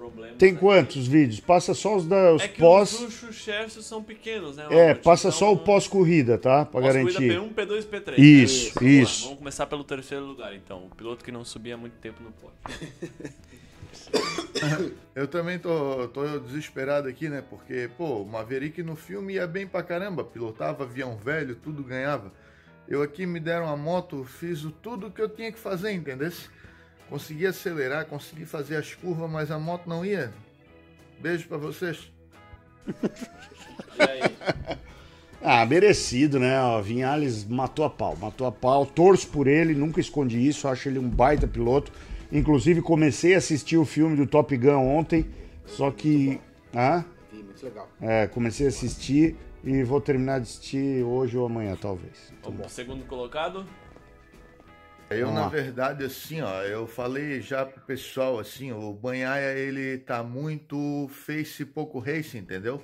problemas. 0.01 0.37
Tem 0.37 0.51
aqui. 0.51 0.59
quantos 0.59 1.07
vídeos? 1.07 1.39
Passa 1.39 1.75
só 1.75 1.95
os, 1.95 2.07
da, 2.07 2.33
os 2.33 2.41
É 2.41 2.47
que 2.47 2.59
pós. 2.59 2.99
os 2.99 3.13
Xuxechos 3.13 3.85
são 3.85 4.01
pequenos, 4.03 4.57
né? 4.57 4.63
É, 4.63 4.87
Robert? 4.87 5.03
passa 5.03 5.27
Então, 5.27 5.39
só 5.39 5.53
o 5.53 5.57
pós-corrida, 5.57 6.37
tá? 6.39 6.65
Pra 6.65 6.81
garantir. 6.81 7.31
P1, 7.31 7.53
P2 7.53 7.83
P3. 7.83 8.17
Isso, 8.17 8.73
Vamos 8.73 8.83
lá, 8.83 9.01
isso. 9.03 9.23
Vamos 9.25 9.37
começar 9.37 9.67
pelo 9.67 9.83
terceiro 9.83 10.25
lugar, 10.25 10.55
então. 10.55 10.85
O 10.85 10.95
piloto 10.95 11.23
que 11.23 11.31
não 11.31 11.45
subia 11.45 11.75
há 11.75 11.77
muito 11.77 11.93
tempo 11.99 12.23
no 12.23 12.31
pódio. 12.31 12.57
Eu 15.15 15.27
também 15.27 15.59
tô, 15.59 16.07
tô 16.09 16.39
desesperado 16.39 17.07
aqui, 17.07 17.29
né? 17.29 17.43
Porque, 17.47 17.89
pô, 17.97 18.21
o 18.21 18.25
Maverick 18.25 18.81
no 18.81 18.95
filme 18.95 19.33
ia 19.33 19.45
bem 19.45 19.67
pra 19.67 19.83
caramba, 19.83 20.23
pilotava 20.23 20.83
avião 20.83 21.17
velho, 21.17 21.55
tudo 21.55 21.83
ganhava. 21.83 22.31
Eu 22.87 23.01
aqui 23.01 23.25
me 23.25 23.39
deram 23.39 23.65
uma 23.65 23.77
moto, 23.77 24.23
fiz 24.23 24.63
o 24.63 24.71
tudo 24.71 25.11
que 25.11 25.21
eu 25.21 25.29
tinha 25.29 25.51
que 25.51 25.59
fazer, 25.59 25.91
entendeu? 25.91 26.31
Consegui 27.11 27.45
acelerar, 27.45 28.05
consegui 28.05 28.45
fazer 28.45 28.77
as 28.77 28.95
curvas, 28.95 29.29
mas 29.29 29.51
a 29.51 29.59
moto 29.59 29.85
não 29.85 30.05
ia. 30.05 30.31
Beijo 31.19 31.45
pra 31.45 31.57
vocês. 31.57 32.09
E 32.87 34.01
aí? 34.01 34.21
Ah, 35.43 35.65
merecido, 35.65 36.39
né? 36.39 36.61
O 36.61 36.83
Vinhales 36.83 37.43
matou 37.45 37.83
a 37.83 37.89
pau, 37.89 38.15
matou 38.15 38.45
a 38.45 38.51
pau. 38.51 38.85
Torço 38.85 39.27
por 39.27 39.47
ele, 39.47 39.73
nunca 39.73 39.99
escondi 39.99 40.47
isso, 40.47 40.67
acho 40.67 40.87
ele 40.87 40.99
um 40.99 41.09
baita 41.09 41.47
piloto. 41.47 41.91
Inclusive, 42.31 42.79
comecei 42.79 43.33
a 43.33 43.39
assistir 43.39 43.75
o 43.75 43.83
filme 43.83 44.15
do 44.15 44.27
Top 44.27 44.55
Gun 44.55 44.77
ontem, 44.77 45.25
só 45.65 45.89
que. 45.89 46.39
Ah, 46.75 47.03
muito 47.33 47.65
legal. 47.65 47.89
é, 47.99 48.27
comecei 48.27 48.67
a 48.67 48.69
assistir 48.69 49.35
e 49.63 49.81
vou 49.81 49.99
terminar 49.99 50.37
de 50.41 50.43
assistir 50.43 51.03
hoje 51.03 51.35
ou 51.35 51.47
amanhã, 51.47 51.75
talvez. 51.75 52.31
Pro 52.43 52.69
segundo 52.69 53.03
colocado. 53.05 53.65
Eu, 55.11 55.27
Vamos 55.27 55.35
na 55.35 55.41
lá. 55.41 55.49
verdade, 55.49 56.05
assim, 56.05 56.41
ó, 56.41 56.61
eu 56.63 56.87
falei 56.87 57.41
já 57.41 57.65
pro 57.65 57.81
pessoal, 57.81 58.39
assim, 58.39 58.71
o 58.71 58.93
Banhaia, 58.93 59.57
ele 59.57 59.97
tá 59.97 60.23
muito 60.23 61.07
face, 61.09 61.65
pouco 61.65 61.99
race, 61.99 62.37
entendeu? 62.37 62.81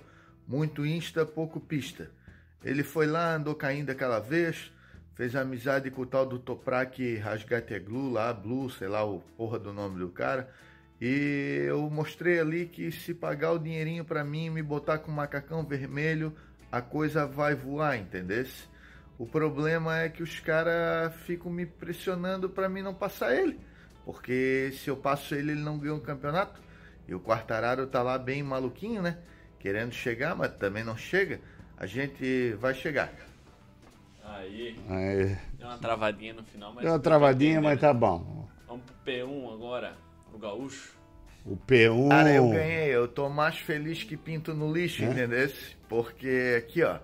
Muito 0.47 0.85
insta, 0.85 1.25
pouco 1.25 1.59
pista. 1.59 2.11
Ele 2.63 2.83
foi 2.83 3.07
lá, 3.07 3.35
andou 3.35 3.55
caindo 3.55 3.89
aquela 3.91 4.19
vez, 4.19 4.71
fez 5.15 5.35
amizade 5.35 5.89
com 5.89 6.01
o 6.01 6.05
tal 6.05 6.25
do 6.25 6.37
Toprak 6.39 7.15
Rasgateglu 7.17 8.11
lá, 8.11 8.33
Blue, 8.33 8.69
sei 8.69 8.87
lá 8.89 9.03
o 9.05 9.19
porra 9.37 9.57
do 9.57 9.71
nome 9.71 9.99
do 9.99 10.09
cara. 10.09 10.49
E 10.99 11.63
eu 11.67 11.89
mostrei 11.89 12.39
ali 12.39 12.65
que 12.65 12.91
se 12.91 13.13
pagar 13.13 13.51
o 13.53 13.59
dinheirinho 13.59 14.03
pra 14.03 14.23
mim 14.23 14.45
e 14.45 14.49
me 14.49 14.63
botar 14.63 14.97
com 14.97 15.11
macacão 15.11 15.63
vermelho, 15.63 16.35
a 16.71 16.81
coisa 16.81 17.25
vai 17.25 17.55
voar, 17.55 17.97
entendesse? 17.97 18.67
O 19.18 19.26
problema 19.26 19.99
é 19.99 20.10
que 20.10 20.22
os 20.22 20.39
caras 20.39 21.14
ficam 21.26 21.52
me 21.52 21.65
pressionando 21.65 22.49
para 22.49 22.69
mim 22.69 22.81
não 22.81 22.94
passar 22.94 23.35
ele. 23.35 23.60
Porque 24.06 24.72
se 24.73 24.89
eu 24.89 24.95
passo 24.98 25.34
ele, 25.35 25.52
ele 25.52 25.61
não 25.61 25.77
ganha 25.77 25.95
o 25.95 26.02
campeonato. 26.02 26.61
E 27.07 27.15
o 27.15 27.19
Quartararo 27.19 27.88
tá 27.88 28.02
lá 28.03 28.18
bem 28.18 28.44
maluquinho, 28.44 29.02
né? 29.02 29.18
Querendo 29.60 29.91
chegar, 29.91 30.35
mas 30.35 30.53
também 30.53 30.84
não 30.84 30.95
chega. 30.95 31.41
A 31.77 31.85
gente 31.85 32.53
vai 32.60 32.73
chegar. 32.73 33.11
Aí, 34.23 34.77
É, 34.89 35.38
deu 35.53 35.68
uma 35.68 35.77
travadinha 35.77 36.34
no 36.34 36.44
final, 36.44 36.73
mas. 36.73 36.84
deu 36.84 36.94
uma 36.94 36.99
travadinha, 36.99 37.61
mas 37.61 37.76
né? 37.76 37.81
tá 37.81 37.94
bom. 37.94 38.48
Vamos 38.68 38.84
pro 38.85 38.95
P1 39.14 39.53
agora, 39.53 39.95
o 40.34 40.38
Gaúcho. 40.38 40.94
O 41.45 41.56
P1. 41.56 42.10
Cara, 42.10 42.34
eu 42.34 42.49
ganhei. 42.49 42.89
Eu 42.94 43.07
tô 43.07 43.30
mais 43.30 43.57
feliz 43.57 44.03
que 44.03 44.18
pinto 44.18 44.53
no 44.53 44.72
lixo, 44.72 45.03
É? 45.03 45.06
entendesse? 45.06 45.76
Porque 45.88 46.56
aqui, 46.57 46.84
ó, 46.84 46.99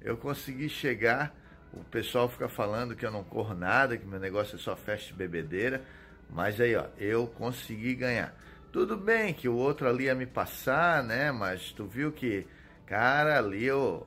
eu 0.00 0.16
consegui 0.16 0.68
chegar. 0.68 1.34
O 1.72 1.84
pessoal 1.84 2.28
fica 2.28 2.48
falando 2.48 2.96
que 2.96 3.04
eu 3.04 3.10
não 3.10 3.22
corro 3.22 3.54
nada, 3.54 3.96
que 3.96 4.06
meu 4.06 4.18
negócio 4.18 4.56
é 4.56 4.58
só 4.58 4.74
festa 4.74 5.12
e 5.12 5.16
bebedeira. 5.16 5.82
Mas 6.30 6.60
aí, 6.60 6.74
ó, 6.76 6.86
eu 6.98 7.26
consegui 7.26 7.94
ganhar. 7.94 8.34
Tudo 8.72 8.96
bem 8.96 9.32
que 9.32 9.48
o 9.48 9.54
outro 9.54 9.88
ali 9.88 10.04
ia 10.04 10.14
me 10.14 10.26
passar, 10.26 11.02
né? 11.02 11.32
Mas 11.32 11.72
tu 11.72 11.86
viu 11.86 12.12
que, 12.12 12.46
cara, 12.86 13.38
ali 13.38 13.64
eu, 13.64 14.06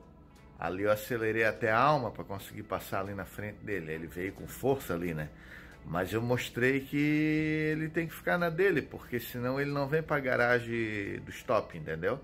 ali 0.58 0.84
eu 0.84 0.90
acelerei 0.92 1.44
até 1.44 1.70
a 1.70 1.78
alma 1.78 2.10
para 2.10 2.24
conseguir 2.24 2.62
passar 2.62 3.00
ali 3.00 3.14
na 3.14 3.24
frente 3.24 3.58
dele. 3.64 3.92
Ele 3.92 4.06
veio 4.06 4.32
com 4.32 4.46
força 4.46 4.94
ali, 4.94 5.14
né? 5.14 5.28
Mas 5.84 6.12
eu 6.12 6.22
mostrei 6.22 6.80
que 6.80 6.96
ele 6.96 7.88
tem 7.88 8.06
que 8.06 8.14
ficar 8.14 8.38
na 8.38 8.48
dele, 8.48 8.82
porque 8.82 9.18
senão 9.18 9.60
ele 9.60 9.70
não 9.70 9.88
vem 9.88 10.02
pra 10.02 10.20
garagem 10.20 11.18
do 11.24 11.30
stop, 11.30 11.76
entendeu? 11.76 12.20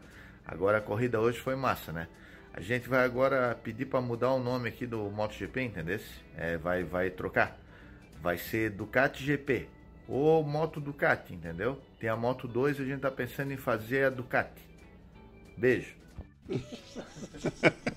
Agora 0.47 0.79
a 0.79 0.81
corrida 0.81 1.21
hoje 1.21 1.41
foi 1.41 1.57
massa, 1.57 1.93
né? 1.93 2.09
A 2.53 2.61
gente 2.61 2.89
vai 2.89 3.05
agora 3.05 3.55
pedir 3.63 3.87
para 3.87 4.01
mudar 4.01 4.33
o 4.33 4.41
nome 4.41 4.69
aqui 4.69 4.87
do 4.87 5.11
MotoGP, 5.11 5.63
entendeu? 5.63 6.01
É, 6.37 6.57
vai, 6.57 6.83
vai 6.83 7.11
trocar. 7.11 7.59
Vai 8.21 8.37
ser 8.37 8.71
Ducati 8.71 9.23
GP 9.23 9.69
ou 10.09 10.43
Moto 10.43 10.81
Ducati, 10.81 11.35
entendeu? 11.35 11.81
Tem 12.01 12.09
a 12.09 12.17
Moto 12.17 12.49
2 12.49 12.81
a 12.81 12.85
gente 12.85 13.01
tá 13.01 13.11
pensando 13.11 13.53
em 13.53 13.57
fazer 13.57 14.05
a 14.05 14.11
Ducati. 14.11 14.67
Beijo. 15.57 15.98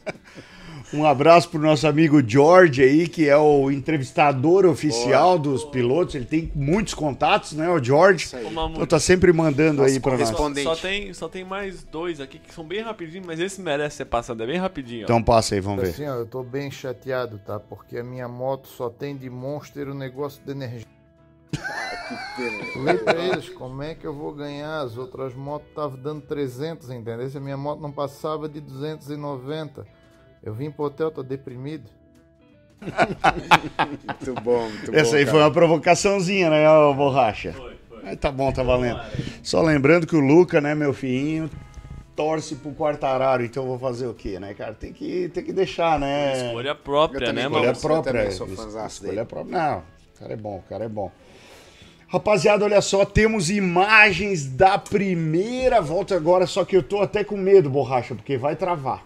Um 0.94 1.06
abraço 1.06 1.48
pro 1.48 1.60
nosso 1.60 1.88
amigo 1.88 2.22
George 2.26 2.84
aí, 2.84 3.08
que 3.08 3.30
é 3.30 3.38
o 3.38 3.72
entrevistador 3.72 4.66
oficial 4.66 5.40
dos 5.40 5.64
pilotos. 5.64 6.16
Ele 6.16 6.26
tem 6.26 6.52
muitos 6.54 6.94
contatos, 6.94 7.54
né, 7.54 7.70
o 7.70 7.82
George? 7.82 8.28
Então 8.74 8.86
tá 8.86 9.00
sempre 9.00 9.32
mandando 9.32 9.84
aí 9.84 10.00
pra 10.02 10.18
nós. 10.18 10.30
Só 10.30 10.76
tem, 10.76 11.14
só 11.14 11.30
tem 11.30 11.46
mais 11.46 11.84
dois 11.84 12.20
aqui 12.20 12.40
que 12.40 12.54
são 12.54 12.66
bem 12.66 12.82
rapidinhos, 12.82 13.26
mas 13.26 13.40
esse 13.40 13.62
merece 13.62 13.98
ser 13.98 14.06
passado, 14.06 14.44
é 14.44 14.46
bem 14.46 14.58
rapidinho. 14.58 15.02
ó. 15.02 15.04
Então 15.06 15.24
passa 15.24 15.56
aí, 15.56 15.62
vamos 15.62 15.82
ver. 15.82 15.90
Assim, 15.92 16.06
ó, 16.08 16.16
eu 16.16 16.26
tô 16.26 16.44
bem 16.44 16.70
chateado, 16.70 17.40
tá? 17.40 17.58
Porque 17.58 17.98
a 17.98 18.04
minha 18.04 18.28
moto 18.28 18.68
só 18.68 18.90
tem 18.90 19.16
de 19.16 19.30
Monster 19.30 19.88
o 19.88 19.94
negócio 19.94 20.42
de 20.46 20.52
energia. 20.52 20.86
Falei 22.74 22.98
pra 22.98 23.16
eles, 23.16 23.50
como 23.50 23.84
é 23.84 23.94
que 23.96 24.06
eu 24.06 24.14
vou 24.14 24.34
ganhar? 24.34 24.82
As 24.82 24.98
outras 24.98 25.34
motos 25.34 25.68
estavam 25.70 25.98
dando 25.98 26.22
300, 26.22 26.90
entendeu? 26.90 27.30
Se 27.30 27.38
a 27.38 27.42
minha 27.42 27.58
moto 27.58 27.82
não 27.82 27.92
passava 27.92 28.50
de 28.50 28.60
290. 28.60 29.86
Eu 30.44 30.54
vim 30.54 30.72
pro 30.72 30.86
hotel, 30.86 31.12
tô 31.12 31.22
deprimido. 31.22 31.90
Muito 32.82 34.42
bom, 34.42 34.70
muito 34.70 34.96
Essa 34.96 35.12
bom. 35.12 35.18
aí 35.18 35.26
cara. 35.26 35.32
foi 35.38 35.40
uma 35.42 35.52
provocação,zinha, 35.52 36.50
né, 36.50 36.70
ô 36.70 36.94
borracha? 36.96 37.54
Foi, 37.54 37.76
foi. 37.88 38.00
Mas 38.04 38.18
tá 38.18 38.32
bom, 38.32 38.52
tá 38.52 38.64
valendo. 38.64 39.00
Só 39.44 39.62
lembrando 39.62 40.08
que 40.08 40.16
o 40.16 40.20
Luca, 40.20 40.60
né, 40.60 40.74
meu 40.74 40.92
filhinho, 40.92 41.48
torce 42.16 42.56
pro 42.56 42.72
Quartararo, 42.72 43.44
então 43.44 43.64
eu 43.64 43.70
vou 43.70 43.80
fazer 43.80 44.08
o 44.08 44.16
quê, 44.16 44.40
né, 44.40 44.56
cara? 44.56 44.74
Tem 44.74 44.92
que, 44.92 45.30
tem 45.30 45.44
que 45.44 45.54
deixar, 45.54 46.00
né? 46.00 46.48
Escolha 46.48 46.74
própria, 46.74 47.32
né. 47.32 47.44
Escolha 47.44 47.60
mano? 47.60 47.72
Eu 47.74 47.80
própria. 47.80 48.28
escolha 48.28 49.26
própria. 49.26 49.58
Não, 49.58 49.80
o 49.80 50.20
cara 50.20 50.34
é 50.34 50.38
bom, 50.38 50.58
o 50.58 50.64
cara 50.70 50.86
é 50.86 50.90
bom. 50.90 51.12
Rapaziada, 52.12 52.66
olha 52.66 52.82
só, 52.82 53.06
temos 53.06 53.50
imagens 53.50 54.46
da 54.46 54.78
primeira 54.78 55.80
volta 55.82 56.14
agora, 56.16 56.46
só 56.46 56.66
que 56.66 56.76
eu 56.76 56.84
tô 56.84 57.00
até 57.02 57.24
com 57.24 57.38
medo, 57.38 57.70
borracha, 57.70 58.14
porque 58.14 58.38
vai 58.38 58.54
travar. 58.56 59.06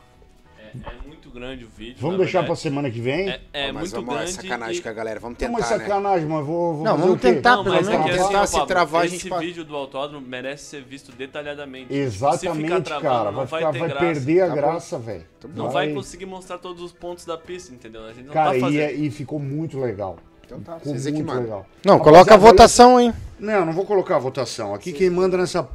É, 0.58 0.70
é 0.90 1.08
muito 1.08 1.30
grande 1.30 1.66
o 1.66 1.68
vídeo. 1.70 1.98
Vamos 2.00 2.18
deixar 2.18 2.40
pra 2.40 2.56
verdade. 2.56 2.62
semana 2.62 2.90
que 2.90 3.00
vem? 3.00 3.30
É, 3.30 3.40
é 3.54 3.72
mas 3.72 3.92
muito 3.94 3.96
vamos 3.98 4.10
lá, 4.10 4.22
grande. 4.22 4.32
sacanagem 4.34 4.78
e- 4.78 4.82
com 4.82 4.90
a 4.90 4.94
galera. 4.94 5.20
Vamos 5.20 5.38
Não, 5.40 5.48
tentar, 5.48 5.52
mas 5.62 5.70
né? 5.70 5.78
sacanagem, 5.78 6.28
mas 6.28 6.46
vou, 6.46 6.74
vou 6.78 6.84
Não, 6.84 6.98
vamos 6.98 7.22
tentar, 7.22 7.58
Não, 7.58 7.64
pelo 7.64 7.76
é 7.76 7.82
menos. 7.84 7.90
que 7.92 7.98
Vamos 7.98 8.12
assim, 8.16 8.28
tentar 8.28 8.42
ó, 8.42 8.46
se 8.48 8.66
travar, 8.66 9.02
a 9.02 9.06
esse 9.06 9.18
gente 9.20 9.38
vídeo 9.40 9.64
do 9.64 9.76
autódromo 9.76 10.26
merece 10.28 10.64
ser 10.64 10.82
visto 10.84 11.12
detalhadamente. 11.12 11.94
Exatamente, 11.94 12.58
Se 12.58 12.64
ficar 12.64 12.82
travando, 12.82 13.08
cara. 13.16 13.32
não 13.32 13.46
Vai, 13.46 13.60
ficar, 13.60 13.72
vai 13.72 13.90
graça. 13.90 14.06
perder 14.06 14.42
a 14.42 14.48
Tá 14.48 14.56
graça, 14.56 14.98
velho. 14.98 15.26
Não 15.56 15.70
vai 15.70 15.94
conseguir 15.94 16.26
mostrar 16.26 16.58
todos 16.58 16.82
os 16.82 16.92
pontos 16.92 17.24
da 17.24 17.38
pista, 17.38 17.72
entendeu? 17.72 18.04
A 18.06 18.14
gente 18.14 18.26
não 18.26 18.34
Cara, 18.34 18.50
tá 18.50 18.58
e, 18.58 18.62
fazendo. 18.62 18.80
é- 18.82 18.94
e 18.94 19.12
ficou 19.12 19.38
muito 19.38 19.80
legal. 19.80 20.18
Então 20.46 20.60
tá, 20.60 20.78
Ficou 20.78 20.94
vocês 20.94 21.08
é 21.08 21.10
que 21.12 21.16
muito 21.18 21.28
mandam. 21.28 21.44
legal. 21.44 21.66
Não, 21.86 22.00
coloca 22.00 22.34
a 22.34 22.38
votação, 22.38 23.00
hein? 23.00 23.14
Não, 23.40 23.66
não 23.66 23.74
vou 23.74 23.86
colocar 23.86 24.16
a 24.16 24.20
votação. 24.20 24.74
Aqui 24.74 24.92
quem 24.94 25.10
manda 25.10 25.38
nessa 25.38 25.68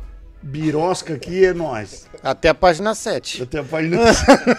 birosca 0.43 1.15
aqui 1.15 1.45
é 1.45 1.53
nós. 1.53 2.07
Até 2.23 2.49
a 2.49 2.55
página 2.55 2.95
7. 2.95 3.43
Até 3.43 3.59
a 3.59 3.65
página. 3.65 3.99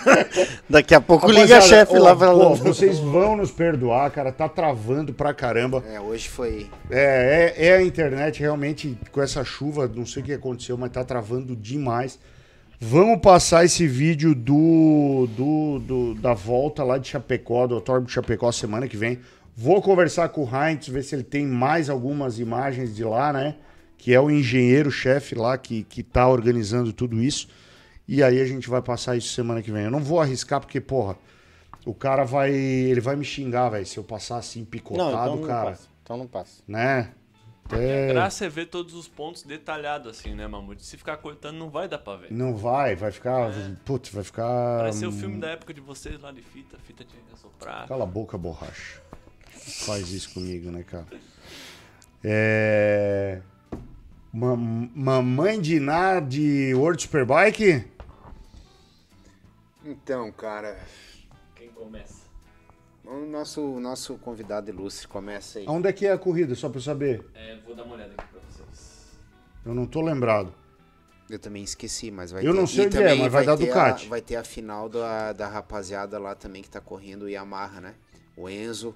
Daqui 0.70 0.94
a 0.94 1.02
pouco 1.02 1.28
liga 1.28 1.56
a 1.58 1.60
Rapaziada, 1.60 1.66
chefe 1.86 1.98
ó, 1.98 2.04
lá 2.04 2.16
pra 2.16 2.32
pô, 2.32 2.56
Vocês 2.56 3.00
vão 3.00 3.36
nos 3.38 3.52
perdoar, 3.52 4.12
cara. 4.12 4.32
Tá 4.32 4.48
travando 4.48 5.14
pra 5.14 5.34
caramba. 5.34 5.84
É, 5.92 6.00
hoje 6.00 6.30
foi. 6.30 6.70
É, 6.90 7.54
é, 7.58 7.68
é 7.68 7.74
a 7.78 7.82
internet 7.84 8.40
realmente 8.40 8.98
com 9.12 9.22
essa 9.22 9.44
chuva, 9.44 9.90
não 9.94 10.06
sei 10.06 10.22
o 10.22 10.26
que 10.26 10.34
aconteceu, 10.34 10.78
mas 10.78 10.92
tá 10.92 11.04
travando 11.04 11.56
demais. 11.56 12.20
Vamos 12.80 13.20
passar 13.22 13.64
esse 13.64 13.86
vídeo 13.88 14.34
do, 14.34 15.28
do, 15.38 15.80
do- 15.80 16.16
da 16.16 16.34
volta 16.34 16.84
lá 16.84 16.98
de 16.98 17.08
Chapecó, 17.08 17.68
do 17.68 17.76
Autódromo 17.76 18.08
de 18.08 18.14
Chapecó 18.14 18.52
semana 18.52 18.88
que 18.88 18.98
vem. 18.98 19.20
Vou 19.56 19.82
conversar 19.82 20.30
com 20.30 20.44
o 20.44 20.50
Heinz, 20.50 20.88
ver 20.88 21.04
se 21.04 21.14
ele 21.16 21.24
tem 21.24 21.46
mais 21.46 21.90
algumas 21.90 22.40
imagens 22.40 22.96
de 22.96 23.04
lá, 23.04 23.32
né? 23.34 23.56
Que 23.98 24.14
é 24.14 24.20
o 24.20 24.32
engenheiro-chefe 24.32 25.36
lá 25.36 25.58
que, 25.58 25.84
que 25.84 26.02
tá 26.02 26.28
organizando 26.28 26.92
tudo 26.94 27.22
isso. 27.22 27.48
E 28.08 28.24
aí 28.24 28.42
a 28.42 28.46
gente 28.46 28.70
vai 28.70 28.82
passar 28.82 29.16
isso 29.16 29.34
semana 29.34 29.62
que 29.62 29.72
vem. 29.72 29.84
Eu 29.86 29.92
não 29.92 30.00
vou 30.00 30.20
arriscar 30.20 30.60
porque, 30.60 30.82
porra, 30.82 31.16
o 31.86 31.94
cara 31.94 32.24
vai. 32.24 32.52
Ele 32.52 33.00
vai 33.02 33.16
me 33.16 33.24
xingar, 33.26 33.70
velho, 33.70 33.86
se 33.86 33.98
eu 33.98 34.04
passar 34.04 34.38
assim 34.38 34.62
Não, 34.62 34.66
picotado, 34.66 35.12
então 35.12 35.36
não 35.36 35.44
cara. 35.44 35.70
passa. 35.72 35.88
Então 36.04 36.18
não 36.18 36.28
passa. 36.28 36.64
Né? 36.68 37.12
A 37.70 37.78
É, 37.78 38.08
graça 38.12 38.46
é 38.46 38.50
ver 38.50 38.66
todos 38.66 38.94
os 38.94 39.08
pontos 39.08 39.44
detalhados 39.44 40.08
assim, 40.10 40.34
né, 40.36 40.46
Mamute? 40.46 40.84
Se 40.84 40.98
ficar 40.98 41.16
cortando, 41.18 41.56
não 41.58 41.70
vai 41.70 41.88
dar 41.88 42.00
pra 42.00 42.18
ver. 42.18 42.32
não 42.32 42.54
vai, 42.56 42.96
vai 42.96 43.12
ficar. 43.12 43.50
Putz, 43.86 44.10
vai 44.10 44.24
ficar. 44.24 44.80
Pareceu 44.80 45.10
o 45.10 45.14
hum, 45.14 45.18
filme 45.18 45.38
da 45.40 45.50
época 45.52 45.74
de 45.74 45.80
vocês 45.80 46.20
lá 46.20 46.32
de 46.32 46.42
fita, 46.42 46.76
a 46.76 46.80
fita 46.80 47.06
tinha 47.06 47.22
que 47.26 47.34
assoprar. 47.34 47.88
Cala 47.88 48.04
a 48.04 48.08
boca, 48.08 48.38
borracha. 48.38 49.02
Faz 49.52 50.10
isso 50.12 50.34
comigo, 50.34 50.72
né, 50.72 50.84
cara? 50.84 51.08
É. 52.24 53.42
Mam- 54.34 54.90
Mamãe 54.96 55.60
de 55.60 55.80
Ná 55.80 56.20
de 56.20 56.74
World 56.74 57.02
Superbike? 57.04 57.86
Então, 59.86 60.32
cara. 60.32 60.78
Quem 61.56 61.70
começa? 61.70 62.22
O 63.04 63.26
nosso, 63.26 63.80
nosso 63.80 64.16
convidado 64.20 64.70
ilustre 64.70 65.08
começa 65.08 65.60
aí. 65.60 65.66
Onde 65.68 65.90
é 65.90 65.94
que 65.94 66.06
é 66.06 66.12
a 66.12 66.18
corrida, 66.18 66.56
só 66.56 66.70
pra 66.70 66.78
eu 66.78 66.84
saber? 66.84 67.26
É, 67.36 67.58
vou 67.66 67.76
dar 67.76 67.84
uma 67.84 67.96
olhada 67.96 68.14
aqui 68.18 68.26
pra 68.32 68.40
vocês. 68.50 69.18
Eu 69.66 69.74
não 69.74 69.86
tô 69.86 70.02
lembrado. 70.02 70.54
Eu 71.30 71.40
também 71.40 71.64
esqueci, 71.64 72.12
mas 72.12 72.32
vai 72.32 72.46
Eu 72.46 72.54
ter. 72.54 72.60
não 72.60 72.68
sei 72.68 72.84
e 72.84 72.88
onde 72.88 72.98
é, 72.98 73.00
também 73.02 73.20
mas 73.24 73.32
vai 73.32 73.46
dar 73.46 73.58
ter 73.58 73.66
Ducati. 73.68 74.06
A, 74.06 74.10
vai 74.10 74.22
ter 74.22 74.36
a 74.36 74.44
final 74.44 74.88
da, 74.88 75.34
da 75.34 75.48
rapaziada 75.48 76.20
lá 76.20 76.36
também 76.36 76.62
que 76.62 76.70
tá 76.70 76.80
correndo 76.80 77.24
o 77.24 77.30
Yamaha, 77.30 77.82
né? 77.82 77.96
O 78.38 78.50
Enzo. 78.50 78.96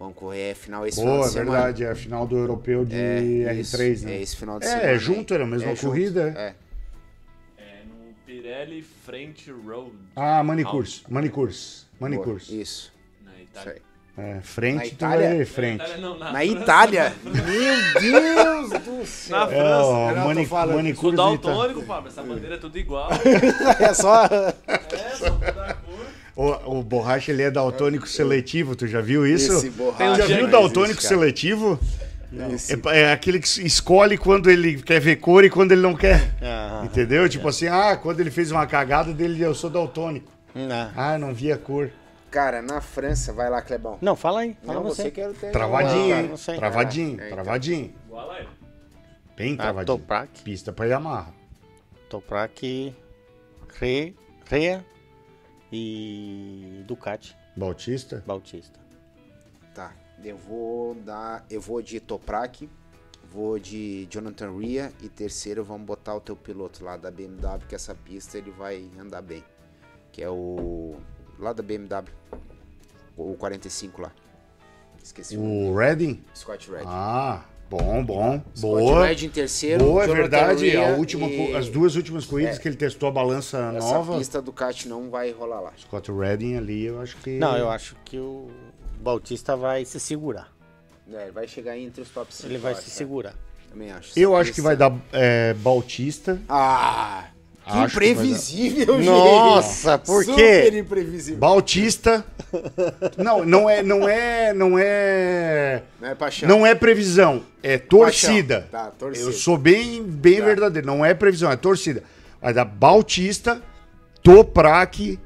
Vão 0.00 0.14
correr 0.14 0.52
a 0.52 0.54
final 0.54 0.86
esse 0.86 0.98
final 0.98 1.16
Boa, 1.16 1.26
de 1.26 1.32
semana. 1.34 1.50
verdade, 1.50 1.84
é 1.84 1.90
a 1.90 1.94
final 1.94 2.26
do 2.26 2.34
europeu 2.38 2.86
de 2.86 2.96
É, 2.96 3.52
R3, 3.54 3.92
isso, 3.92 4.06
né? 4.06 4.12
É 4.16 4.22
esse 4.22 4.34
final 4.34 4.58
de 4.58 4.64
É, 4.64 4.68
semana. 4.70 4.88
é 4.88 4.98
junto, 4.98 5.34
era 5.34 5.44
a 5.44 5.46
mesma 5.46 5.68
junto, 5.74 5.86
corrida, 5.88 6.34
é. 6.34 6.40
É. 6.40 7.62
É 7.62 7.82
no 7.84 8.14
Pirelli 8.26 8.80
Frente 9.04 9.50
Road, 9.52 9.92
Ah, 10.16 10.42
Manicurs, 10.42 11.04
Manicurs, 11.06 11.86
Manicurs. 12.00 12.48
Boa, 12.48 12.62
Isso. 12.62 12.92
na 13.22 13.32
Isso 13.32 13.42
Itália. 13.52 13.72
aí. 13.74 13.80
É, 14.16 14.40
frente, 14.42 14.74
Na 14.76 14.80
tu 14.82 14.86
Itália? 14.88 15.28
vai 15.28 15.38
Na 15.38 15.46
frente. 15.46 15.80
Itália 15.82 15.96
não, 15.98 16.18
na, 16.18 16.24
Na 16.32 16.40
França. 16.40 16.44
Itália? 16.62 17.14
Meu 17.24 18.00
Deus 18.00 18.70
do 18.82 19.06
céu. 19.06 19.36
Na 19.36 19.44
É, 19.44 19.46
França. 19.48 19.84
ó, 19.86 20.10
eu 20.10 20.14
tô 20.14 20.20
mani 20.22 20.46
falando. 20.46 20.96
Sou 20.96 21.12
daltônico, 21.12 21.82
Pablo. 21.84 22.08
Essa 22.08 22.22
bandeira 22.22 22.54
é 22.56 22.58
tudo 22.58 22.78
igual. 22.78 23.08
É 23.78 23.94
só. 23.94 24.24
é, 24.26 25.14
só. 25.16 25.38
O, 26.42 26.78
o 26.78 26.82
borracha 26.82 27.30
ele 27.32 27.42
é 27.42 27.50
daltônico 27.50 28.08
seletivo, 28.08 28.74
tu 28.74 28.86
já 28.86 29.02
viu 29.02 29.26
isso? 29.26 29.52
Esse 29.52 29.68
borracha 29.68 30.22
já 30.22 30.26
viu 30.26 30.44
não 30.44 30.50
daltônico 30.50 30.92
existe, 30.98 31.08
seletivo? 31.08 31.78
É, 32.92 33.00
é 33.00 33.12
aquele 33.12 33.40
que 33.40 33.46
escolhe 33.66 34.16
quando 34.16 34.48
ele 34.48 34.80
quer 34.80 35.00
ver 35.00 35.16
cor 35.16 35.44
e 35.44 35.50
quando 35.50 35.72
ele 35.72 35.82
não 35.82 35.94
quer. 35.94 36.32
Ah, 36.40 36.80
Entendeu? 36.82 37.28
Tipo 37.28 37.48
assim, 37.48 37.66
ah, 37.66 37.94
quando 37.94 38.20
ele 38.20 38.30
fez 38.30 38.50
uma 38.50 38.66
cagada 38.66 39.12
dele, 39.12 39.42
eu 39.42 39.54
sou 39.54 39.68
daltônico. 39.68 40.32
não. 40.54 40.90
Ah, 40.96 41.18
não 41.18 41.34
via 41.34 41.58
cor. 41.58 41.90
Cara, 42.30 42.62
na 42.62 42.80
França, 42.80 43.32
vai 43.34 43.50
lá, 43.50 43.60
Clebão. 43.60 43.98
Não, 44.00 44.16
fala 44.16 44.40
aí. 44.40 44.56
Fala 44.64 44.78
Não, 44.80 44.88
você. 44.88 45.02
você 45.02 45.10
quer 45.10 45.32
ter. 45.34 45.50
Travadinho, 45.50 46.16
não, 46.16 46.22
hein? 46.22 46.56
Travadinho, 46.56 47.20
É, 47.20 47.24
então. 47.26 47.30
travadinho. 47.42 47.94
Igual 48.06 48.30
a 48.30 48.38
ele. 48.38 48.48
Bem 49.36 49.54
Ah, 49.58 49.62
travadinho. 49.64 49.98
Toprak. 49.98 50.42
Pista 50.42 50.72
pra 50.72 50.86
Yamaha. 50.86 51.34
Toprak, 52.08 52.94
Re, 53.78 54.14
Rea 54.48 54.84
e 55.72 56.82
Ducati 56.86 57.36
Bautista. 57.56 58.22
Bautista. 58.26 58.80
Tá, 59.74 59.92
eu 60.22 60.36
vou 60.36 60.94
dar. 60.94 61.44
Eu 61.50 61.60
vou 61.60 61.82
de 61.82 62.00
Toprak, 62.00 62.68
vou 63.24 63.58
de 63.58 64.06
Jonathan 64.10 64.58
Ria 64.58 64.92
e 65.02 65.08
terceiro 65.08 65.64
vamos 65.64 65.86
botar 65.86 66.14
o 66.14 66.20
teu 66.20 66.36
piloto 66.36 66.84
lá 66.84 66.96
da 66.96 67.10
BMW, 67.10 67.66
que 67.68 67.74
essa 67.74 67.94
pista 67.94 68.38
ele 68.38 68.50
vai 68.50 68.88
andar 68.98 69.22
bem. 69.22 69.44
Que 70.12 70.22
é 70.22 70.30
o. 70.30 70.96
Lá 71.38 71.52
da 71.52 71.62
BMW. 71.62 72.12
O 73.16 73.34
45 73.34 74.02
lá. 74.02 74.12
Esqueci 75.02 75.36
o. 75.36 75.42
O 75.42 75.76
Redding. 75.76 76.22
Scott 76.34 76.70
Red. 76.70 76.84
Ah, 76.86 77.44
bom, 77.70 78.04
bom. 78.04 78.42
Scott 78.54 78.60
Boa. 78.60 79.06
Red 79.06 79.24
em 79.24 79.28
terceiro. 79.30 79.84
Boa, 79.84 80.04
é 80.04 80.06
verdade. 80.08 80.76
A 80.76 80.88
última, 80.96 81.26
e 81.26 81.54
as 81.56 81.68
duas 81.68 81.94
últimas 81.96 82.26
corridas 82.26 82.56
É. 82.56 82.58
que 82.60 82.68
ele 82.68 82.76
testou 82.76 83.08
a 83.08 83.12
balança 83.12 83.72
Essa 83.76 83.92
nova. 83.94 84.18
pista 84.18 84.42
do 84.42 84.52
Kart 84.52 84.84
não 84.86 85.08
vai 85.08 85.30
rolar 85.30 85.60
lá. 85.60 85.72
Scott 85.78 86.10
Redding 86.12 86.56
ali, 86.56 86.84
eu 86.84 87.00
acho 87.00 87.16
que. 87.18 87.38
Não, 87.38 87.56
eu 87.56 87.70
acho 87.70 87.96
que 88.04 88.18
o 88.18 88.48
Bautista 89.00 89.56
vai 89.56 89.84
se 89.84 89.98
segurar. 90.00 90.52
É, 91.12 91.22
ele 91.22 91.32
vai 91.32 91.48
chegar 91.48 91.78
entre 91.78 92.02
os 92.02 92.10
top 92.10 92.32
5. 92.34 92.48
Ele 92.48 92.58
vai 92.58 92.74
se 92.74 92.90
segurar. 92.90 93.34
Também 93.70 93.90
acho. 93.90 94.12
Eu 94.18 94.32
Essa 94.32 94.42
acho 94.42 94.52
que 94.52 94.60
vai 94.60 94.76
dar 94.76 94.92
é, 95.12 95.54
Bautista. 95.54 96.40
Ah! 96.48 97.29
Que 97.70 97.76
Acho 97.78 97.94
vai 98.00 98.08
imprevisível, 98.10 98.96
gente! 98.98 99.06
Nossa, 99.06 99.98
por 99.98 100.24
Super 100.24 100.70
quê? 100.72 100.78
imprevisível. 100.78 101.38
Bautista. 101.38 102.24
Não, 103.16 103.44
não 103.44 103.70
é, 103.70 103.82
não 103.82 104.08
é, 104.08 104.52
não 104.52 104.76
é, 104.78 105.82
Não 106.00 106.08
é 106.08 106.14
paixão. 106.16 106.48
não 106.48 106.66
é 106.66 106.74
previsão, 106.74 107.44
é 107.62 107.78
torcida. 107.78 108.66
Paixão. 108.70 108.90
Tá, 108.90 108.90
torcida. 108.98 109.26
Eu 109.28 109.32
sou 109.32 109.56
bem, 109.56 110.02
bem 110.02 110.38
Tá. 110.40 110.44
verdadeiro. 110.46 110.86
Não 110.86 111.04
é 111.04 111.14
previsão, 111.14 111.50
é 111.50 111.56
torcida. 111.56 112.02
Vai 112.42 112.52
dar 112.52 112.64
Bautista, 112.64 113.62
Toprak 114.22 115.18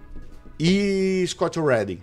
e 0.59 1.25
Scott 1.27 1.59
Redding. 1.61 2.01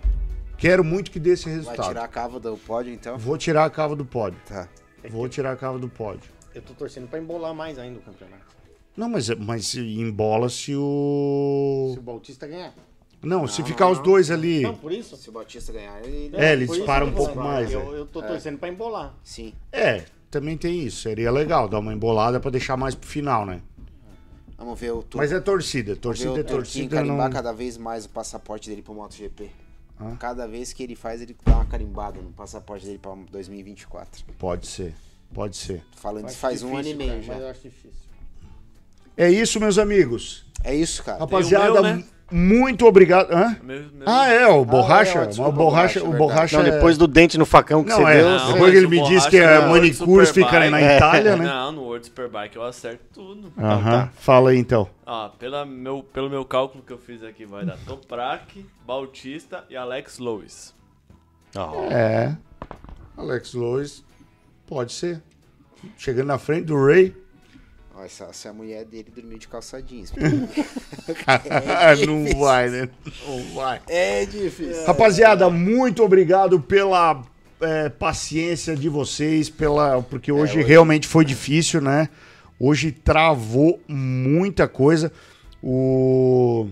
Quero 0.58 0.84
muito 0.84 1.12
que 1.12 1.20
dê 1.20 1.32
esse 1.32 1.46
Vai 1.46 1.54
resultado. 1.56 1.88
tirar 1.88 2.04
a 2.04 2.08
cava 2.08 2.40
do 2.40 2.56
pódio, 2.58 2.94
então? 2.94 3.18
Vou 3.18 3.38
tirar 3.38 3.66
a 3.66 3.70
cava 3.70 3.96
do 3.96 4.06
pódio. 4.06 4.40
Tá. 4.48 4.68
Vou 5.10 5.28
tirar 5.28 5.52
a 5.52 5.56
cava 5.56 5.80
do 5.80 5.88
pódio. 5.90 6.30
Eu 6.54 6.62
tô 6.62 6.74
torcendo 6.74 7.08
pra 7.08 7.18
embolar 7.20 7.54
mais 7.54 7.80
ainda 7.80 7.98
o 8.00 8.02
campeonato. 8.02 8.51
Não, 8.96 9.10
mas, 9.10 9.30
mas 9.30 9.76
embola 9.76 10.50
se 10.50 10.76
o. 10.76 11.92
Se 11.94 12.00
o 12.00 12.02
Bautista 12.02 12.48
ganhar. 12.48 12.74
Não, 13.24 13.48
se 13.48 13.62
Não, 13.62 13.68
ficar 13.68 13.86
não, 13.86 13.92
os 13.92 13.98
não. 14.00 14.06
dois 14.06 14.32
ali. 14.32 14.62
Não, 14.62 14.76
por 14.76 14.92
isso. 14.92 15.16
Se 15.16 15.30
o 15.30 15.32
Bautista 15.32 15.72
ganhar, 15.72 16.04
ele... 16.04 16.36
É, 16.36 16.54
ele 16.54 16.66
dispara 16.66 17.06
um 17.06 17.12
pouco 17.12 17.38
mais. 17.38 17.72
Eu, 17.72 17.96
é. 17.96 18.00
eu 18.00 18.06
tô 18.06 18.22
torcendo 18.22 18.58
pra 18.58 18.68
embolar. 18.68 19.14
Sim. 19.24 19.54
É, 19.72 20.06
também 20.32 20.58
tem 20.58 20.86
isso. 20.86 21.04
Seria 21.04 21.30
legal 21.30 21.70
dar 21.70 21.80
uma 21.80 21.94
embolada 21.94 22.40
pra 22.40 22.50
deixar 22.50 22.76
mais 22.76 22.96
pro 22.96 23.08
final, 23.08 23.46
né? 23.46 23.62
Vamos 24.58 24.80
ver 24.80 24.92
o... 24.92 25.04
Tu... 25.04 25.18
Mas 25.18 25.32
é 25.32 25.40
torcida. 25.40 25.96
Torcida 25.96 26.40
é 26.40 26.44
torcida. 26.44 26.98
carimbar 26.98 27.30
Não... 27.30 27.32
cada 27.32 27.52
vez 27.52 27.78
mais 27.78 28.06
o 28.06 28.10
passaporte 28.10 28.70
dele 28.70 28.82
pro 28.82 28.94
MotoGP. 28.94 29.50
Hã? 30.00 30.16
Cada 30.18 30.48
vez 30.48 30.74
que 30.74 30.84
ele 30.84 30.96
faz, 30.96 31.22
ele 31.22 31.36
dá 31.46 31.56
uma 31.56 31.66
carimbada 31.66 32.20
no 32.22 32.32
passaporte 32.32 32.86
dele 32.86 33.00
pra 33.00 33.14
2024. 33.30 34.24
Pode 34.38 34.68
ser. 34.68 34.96
Pode 35.34 35.56
ser. 35.56 35.84
Tô 35.92 35.98
falando 35.98 36.28
isso 36.28 36.38
faz 36.38 36.64
um 36.64 36.76
ano 36.76 36.88
e 36.88 36.94
difícil, 36.94 36.98
meio 36.98 37.24
já. 37.24 37.34
Mas 37.34 37.42
eu 37.42 37.50
acho 37.50 37.62
difícil. 37.62 38.11
É 39.18 39.30
isso, 39.30 39.60
meus 39.60 39.78
amigos. 39.78 40.46
É 40.64 40.74
isso, 40.76 41.04
cara. 41.04 41.20
Rapaziada, 41.20 41.74
meu, 41.74 41.84
né? 41.84 42.04
muito 42.32 42.86
obrigado. 42.86 43.32
Hã? 43.32 43.58
Meu- 43.64 43.80
meu- 43.92 44.04
Ah, 44.06 44.28
é, 44.30 44.48
o 44.48 44.64
borracha. 44.64 45.18
é, 45.18 45.22
ó, 45.22 45.24
o 45.26 45.28
desculpa, 45.28 45.52
borracha, 45.52 46.00
borracha, 46.00 46.16
o 46.16 46.18
borracha. 46.18 46.58
Não, 46.60 46.66
é- 46.66 46.72
depois 46.72 46.98
do 46.98 47.08
dente 47.08 47.38
no 47.38 47.46
facão 47.46 47.84
que 47.84 47.90
Não, 47.90 47.98
você 47.98 48.04
é, 48.04 48.18
deu. 48.18 48.30
Não, 48.30 48.54
depois 48.54 48.72
que 48.72 48.78
ele 48.78 48.88
me 48.88 49.04
disse 49.04 49.30
que 49.30 49.38
é 49.38 49.60
manicure 49.68 50.26
fica 50.28 50.70
na 50.70 50.80
É. 50.80 50.96
Itália, 50.98 51.36
né? 51.36 51.46
Não, 51.46 51.72
no 51.74 51.82
World 51.84 52.06
Superbike 52.06 52.56
eu 52.56 52.64
acerto 52.64 53.04
tudo. 53.14 53.52
Aham. 53.58 54.10
Fala 54.16 54.52
aí 54.52 54.58
então. 54.58 54.88
Ó, 55.06 55.30
pela 55.30 55.66
meu, 55.66 56.04
pelo 56.04 56.30
meu 56.30 56.46
cálculo 56.46 56.84
que 56.86 56.94
eu 56.94 56.98
fiz 57.00 57.22
aqui, 57.24 57.46
vai 57.46 57.66
dar 57.66 57.78
Toprak, 57.86 58.66
Bautista 58.86 59.66
e 59.70 59.76
Alex 59.76 60.20
Lewis. 60.20 60.74
Ó, 61.56 61.84
É. 61.92 62.36
Alex 63.18 63.54
Lois, 63.54 64.04
pode 64.66 64.94
ser. 64.94 65.22
Chegando 65.98 66.28
na 66.28 66.38
frente 66.38 66.66
do 66.66 66.76
Ray. 66.86 67.14
Essa, 68.04 68.32
se 68.34 68.48
a 68.48 68.54
mulher 68.54 68.86
dele 68.86 69.12
dormiu 69.16 69.38
de 69.38 69.48
calça 69.48 69.82
jeans. 69.82 70.12
não 72.06 72.40
vai, 72.40 72.70
né? 72.70 72.90
Não 73.28 73.54
vai. 73.54 73.82
é 73.88 74.26
difícil. 74.26 74.86
Rapaziada, 74.86 75.50
muito 75.50 76.04
obrigado 76.04 76.60
pela 76.60 77.24
é, 77.62 77.90
paciência 77.90 78.76
de 78.76 78.90
vocês, 78.90 79.50
pela 79.50 80.02
porque 80.02 80.32
hoje, 80.32 80.62
realmente 80.62 81.08
foi 81.08 81.24
difícil, 81.24 81.82
né? 81.82 82.10
Hoje 82.60 82.92
travou 82.92 83.80
muita 83.88 84.68
coisa. 84.68 85.12
O 85.64 86.68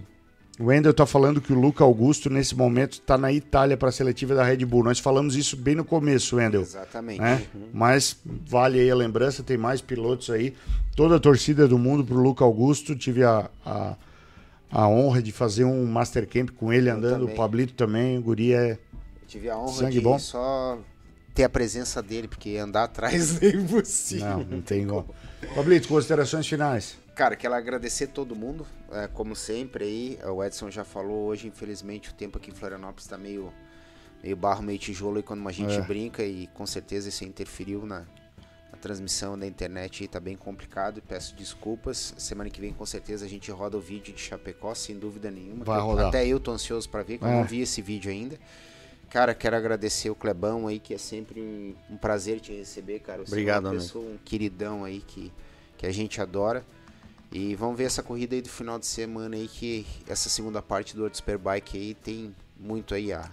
o 0.60 0.66
Wendel 0.66 0.94
tá 0.94 1.06
falando 1.06 1.40
que 1.40 1.54
o 1.54 1.56
Luca 1.60 1.86
Augusto, 1.86 2.30
nesse 2.30 2.54
momento, 2.54 2.94
está 2.94 3.18
na 3.18 3.32
Itália 3.32 3.78
para 3.78 3.88
a 3.88 3.92
seletiva 3.94 4.36
da 4.36 4.44
Red 4.44 4.66
Bull. 4.66 4.84
Nós 4.84 5.00
falamos 5.00 5.38
isso 5.38 5.56
bem 5.56 5.74
no 5.74 5.86
começo, 5.86 6.36
Wendel. 6.36 6.62
Exatamente. 6.64 7.22
né? 7.22 7.46
Mas 7.74 8.18
vale 8.46 8.78
aí 8.78 8.92
a 8.92 8.96
lembrança, 8.96 9.42
tem 9.42 9.58
mais 9.58 9.80
pilotos 9.80 10.30
aí. 10.30 10.54
Toda 10.98 11.16
a 11.16 11.20
torcida 11.20 11.66
do 11.66 11.80
mundo 11.80 12.04
pro 12.04 12.18
Luca 12.18 12.44
Augusto. 12.44 12.94
Tive 12.94 13.24
a, 13.24 13.50
a, 13.66 13.96
a 14.70 14.88
honra 14.90 15.22
de 15.22 15.32
fazer 15.32 15.64
um 15.64 15.86
Master 15.86 16.28
Camp 16.28 16.50
com 16.50 16.74
ele 16.74 16.90
andando. 16.90 17.20
também. 17.22 17.34
O 17.34 17.38
Pablito 17.38 17.74
também. 17.74 18.18
O 18.18 18.22
Guri 18.22 18.54
é. 18.54 18.72
Eu 18.72 19.28
tive 19.28 19.50
a 19.50 19.58
honra 19.58 19.72
Sangue 19.72 19.92
de 19.94 20.02
bom? 20.02 20.20
só 20.20 20.78
ter 21.34 21.46
a 21.46 21.50
presença 21.50 22.04
dele, 22.04 22.28
porque 22.28 22.58
andar 22.58 22.84
atrás 22.86 23.42
é 23.42 23.48
impossível. 23.48 24.28
Não, 24.28 24.44
não 24.44 24.62
tem 24.62 24.82
igual. 24.82 25.08
Pablito, 25.56 25.88
considerações 25.88 26.46
finais. 26.46 26.98
Cara, 27.20 27.36
quero 27.36 27.54
agradecer 27.54 28.08
todo 28.08 28.34
mundo, 28.34 28.66
é, 28.94 29.06
como 29.10 29.36
sempre 29.36 29.84
aí. 29.84 30.20
O 30.26 30.42
Edson 30.42 30.72
já 30.72 30.86
falou 30.86 31.26
hoje, 31.28 31.50
infelizmente, 31.50 32.12
o 32.12 32.14
tempo 32.14 32.38
aqui 32.38 32.50
em 32.50 32.54
Florianópolis 32.54 33.08
tá 33.08 33.18
meio, 33.18 33.52
meio 34.24 34.38
barro, 34.38 34.64
meio 34.64 34.80
tijolo 34.80 35.18
aí 35.18 35.24
quando 35.24 35.46
a 35.46 35.52
gente 35.52 35.74
É. 35.74 35.82
brinca 35.82 36.24
e 36.24 36.48
com 36.54 36.66
certeza 36.66 37.10
isso 37.10 37.26
interferiu 37.26 37.86
na, 37.86 38.06
na 38.72 38.78
transmissão 38.80 39.38
da 39.38 39.46
internet 39.46 40.02
aí, 40.04 40.08
tá 40.08 40.18
bem 40.18 40.38
complicado 40.38 41.00
e 41.00 41.02
peço 41.02 41.36
desculpas. 41.36 42.14
Semana 42.18 42.50
que 42.50 42.62
vem 42.62 42.72
com 42.72 42.86
certeza 42.86 43.26
a 43.26 43.28
gente 43.28 43.52
roda 43.52 43.76
o 43.76 43.82
vídeo 43.82 44.14
de 44.16 44.22
Chapecó, 44.22 44.74
sem 44.74 44.98
dúvida 44.98 45.30
nenhuma. 45.30 45.66
Vai 45.66 45.78
eu- 45.80 45.84
rodar. 45.88 46.08
Até 46.08 46.26
eu 46.26 46.40
tô 46.40 46.52
ansioso 46.52 46.90
pra 46.90 47.04
ver, 47.04 47.18
que 47.18 47.26
eu 47.26 47.28
É. 47.28 47.34
não 47.34 47.44
vi 47.44 47.60
esse 47.60 47.82
vídeo 47.82 48.10
ainda. 48.10 48.40
Cara, 49.10 49.36
quero 49.36 49.58
agradecer 49.58 50.10
o 50.10 50.16
Clebão 50.16 50.68
aí, 50.70 50.80
que 50.80 50.94
é 50.94 50.98
sempre 50.98 51.42
um, 51.42 51.76
um 51.90 51.98
prazer 51.98 52.40
te 52.40 52.54
receber, 52.54 53.00
cara. 53.02 53.26
Você 53.26 53.32
Obrigado, 53.34 53.66
é 53.68 53.72
uma 53.72 53.76
pessoa, 53.76 54.06
um 54.10 54.18
queridão 54.24 54.86
aí 54.86 55.02
que, 55.02 55.34
que 55.78 55.86
a 55.86 55.92
gente 55.92 56.22
adora. 56.22 56.64
E 57.32 57.54
vamos 57.54 57.78
ver 57.78 57.84
essa 57.84 58.02
corrida 58.02 58.36
aí 58.36 58.42
do 58.42 58.50
final 58.50 58.80
de 58.80 58.88
semana 58.88 59.36
aí, 59.36 59.48
que 59.48 59.86
essa 60.08 60.30
segunda 60.30 60.62
parte 60.62 60.96
do 60.96 61.02
World 61.02 61.16
Superbike 61.16 61.78
aí 61.78 61.94
tem 61.94 62.36
muito 62.60 62.96
aí 62.96 63.14
a, 63.14 63.30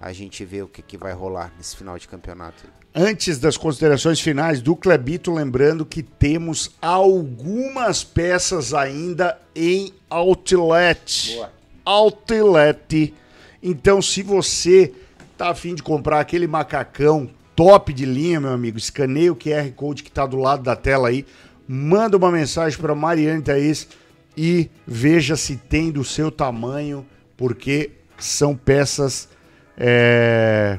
a 0.00 0.12
gente 0.12 0.44
ver 0.44 0.62
o 0.62 0.68
que, 0.68 0.82
que 0.82 0.96
vai 0.96 1.12
rolar 1.12 1.52
nesse 1.56 1.76
final 1.76 1.98
de 1.98 2.06
campeonato. 2.06 2.64
Antes 2.94 3.40
das 3.40 3.56
considerações 3.56 4.20
finais 4.20 4.62
do 4.62 4.76
Clebito, 4.76 5.32
lembrando 5.32 5.84
que 5.84 6.00
temos 6.00 6.70
algumas 6.80 8.04
peças 8.04 8.72
ainda 8.72 9.36
em 9.52 9.92
outlet. 10.08 11.34
Boa. 11.34 11.52
Outlet. 11.84 13.12
Então, 13.60 14.00
se 14.00 14.22
você 14.22 14.92
tá 15.36 15.50
afim 15.50 15.74
de 15.74 15.82
comprar 15.82 16.20
aquele 16.20 16.46
macacão 16.46 17.28
top 17.56 17.92
de 17.92 18.04
linha, 18.04 18.40
meu 18.40 18.52
amigo, 18.52 18.78
escaneia 18.78 19.32
o 19.32 19.36
QR 19.36 19.70
Code 19.74 20.04
que 20.04 20.10
tá 20.10 20.24
do 20.24 20.36
lado 20.36 20.62
da 20.62 20.76
tela 20.76 21.08
aí, 21.08 21.26
manda 21.66 22.16
uma 22.16 22.30
mensagem 22.30 22.78
para 22.78 22.94
Mariane 22.94 23.42
Thaís 23.42 23.88
e 24.36 24.70
veja 24.86 25.36
se 25.36 25.56
tem 25.56 25.90
do 25.90 26.04
seu 26.04 26.30
tamanho, 26.30 27.06
porque 27.36 27.90
são 28.18 28.56
peças 28.56 29.28
é, 29.76 30.78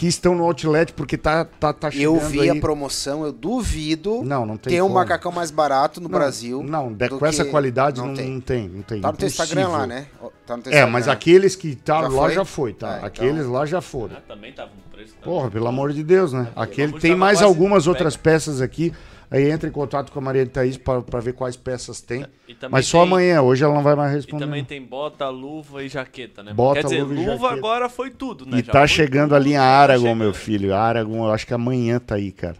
que 0.00 0.06
estão 0.06 0.34
no 0.34 0.44
outlet, 0.44 0.94
porque 0.94 1.18
tá, 1.18 1.44
tá, 1.44 1.74
tá 1.74 1.90
chegando 1.90 2.04
Eu 2.16 2.18
vi 2.26 2.40
aí. 2.40 2.48
a 2.48 2.56
promoção, 2.58 3.22
eu 3.22 3.30
duvido 3.30 4.22
Não, 4.24 4.46
não 4.46 4.56
tem 4.56 4.72
ter 4.72 4.80
um 4.80 4.84
como. 4.84 4.94
macacão 4.94 5.30
mais 5.30 5.50
barato 5.50 6.00
no 6.00 6.08
Não, 6.08 6.18
Brasil. 6.18 6.62
Não, 6.62 6.90
de- 6.90 7.10
com 7.10 7.26
essa 7.26 7.44
que- 7.44 7.50
qualidade 7.50 7.98
não, 7.98 8.06
não 8.06 8.14
não, 8.14 8.16
tem. 8.16 8.40
tem. 8.40 8.66
não 8.68 8.80
tem, 8.80 9.00
Tá 9.02 9.12
no 9.12 9.18
teu 9.18 9.28
Instagram 9.28 9.68
lá, 9.68 9.86
né? 9.86 10.06
Tá 10.46 10.56
no 10.56 10.62
teu 10.62 10.72
É, 10.72 10.76
Instagram. 10.76 10.90
mas 10.90 11.06
aqueles 11.06 11.54
que 11.54 11.76
tá 11.76 12.00
Já 12.00 12.08
lá 12.08 12.22
foi? 12.24 12.34
já 12.34 12.44
foi, 12.46 12.72
tá? 12.72 12.88
É, 12.88 12.96
então- 12.96 13.06
Aqueles 13.08 13.46
lá 13.46 13.66
já 13.66 13.82
foram. 13.82 14.16
Ah, 14.16 14.22
também 14.26 14.54
tava 14.54 14.70
no 14.70 14.90
preço. 14.96 15.12
Tá? 15.16 15.20
Porra, 15.22 15.50
pelo 15.50 15.66
amor 15.68 15.92
de 15.92 16.02
Deus, 16.02 16.32
né? 16.32 16.48
Aquele 16.56 16.94
tem 16.98 17.14
mais 17.14 17.40
quase 17.40 17.44
algumas 17.44 17.86
outras 17.86 18.16
peças 18.16 18.62
aqui. 18.62 18.94
Aí 19.30 19.48
entra 19.48 19.68
em 19.68 19.72
contato 19.72 20.10
com 20.10 20.18
a 20.18 20.22
Maria 20.22 20.44
Thaís 20.44 20.76
pra, 20.76 21.00
pra 21.02 21.20
ver 21.20 21.34
quais 21.34 21.56
peças 21.56 22.00
tem. 22.00 22.26
E 22.48 22.56
Mas 22.68 22.86
só 22.86 22.98
tem- 22.98 23.06
amanhã, 23.06 23.40
hoje 23.42 23.62
ela 23.62 23.72
não 23.74 23.82
vai 23.82 23.94
mais 23.94 24.12
E 24.12 24.16
responder. 24.16 24.44
também 24.44 24.64
tem 24.64 24.82
bota, 24.82 25.28
luva 25.28 25.84
e 25.84 25.88
jaqueta, 25.88 26.42
né? 26.42 26.52
Bota, 26.52 26.80
Quer 26.80 26.86
dizer, 26.88 27.02
luva 27.04 27.14
e 27.14 27.26
luva 27.30 27.52
agora 27.52 27.88
foi 27.88 28.10
tudo, 28.10 28.44
né? 28.44 28.58
E 28.58 28.64
Já 28.64 28.72
tá 28.72 28.86
chegando 28.88 29.28
tudo, 29.28 29.36
a 29.36 29.38
linha 29.38 29.60
tá 29.60 29.64
Aragon, 29.66 30.14
meu 30.16 30.34
filho. 30.34 30.74
Aragon, 30.74 31.24
eu 31.26 31.32
acho 31.32 31.46
que 31.46 31.54
amanhã 31.54 32.00
tá 32.00 32.16
aí, 32.16 32.32
cara. 32.32 32.56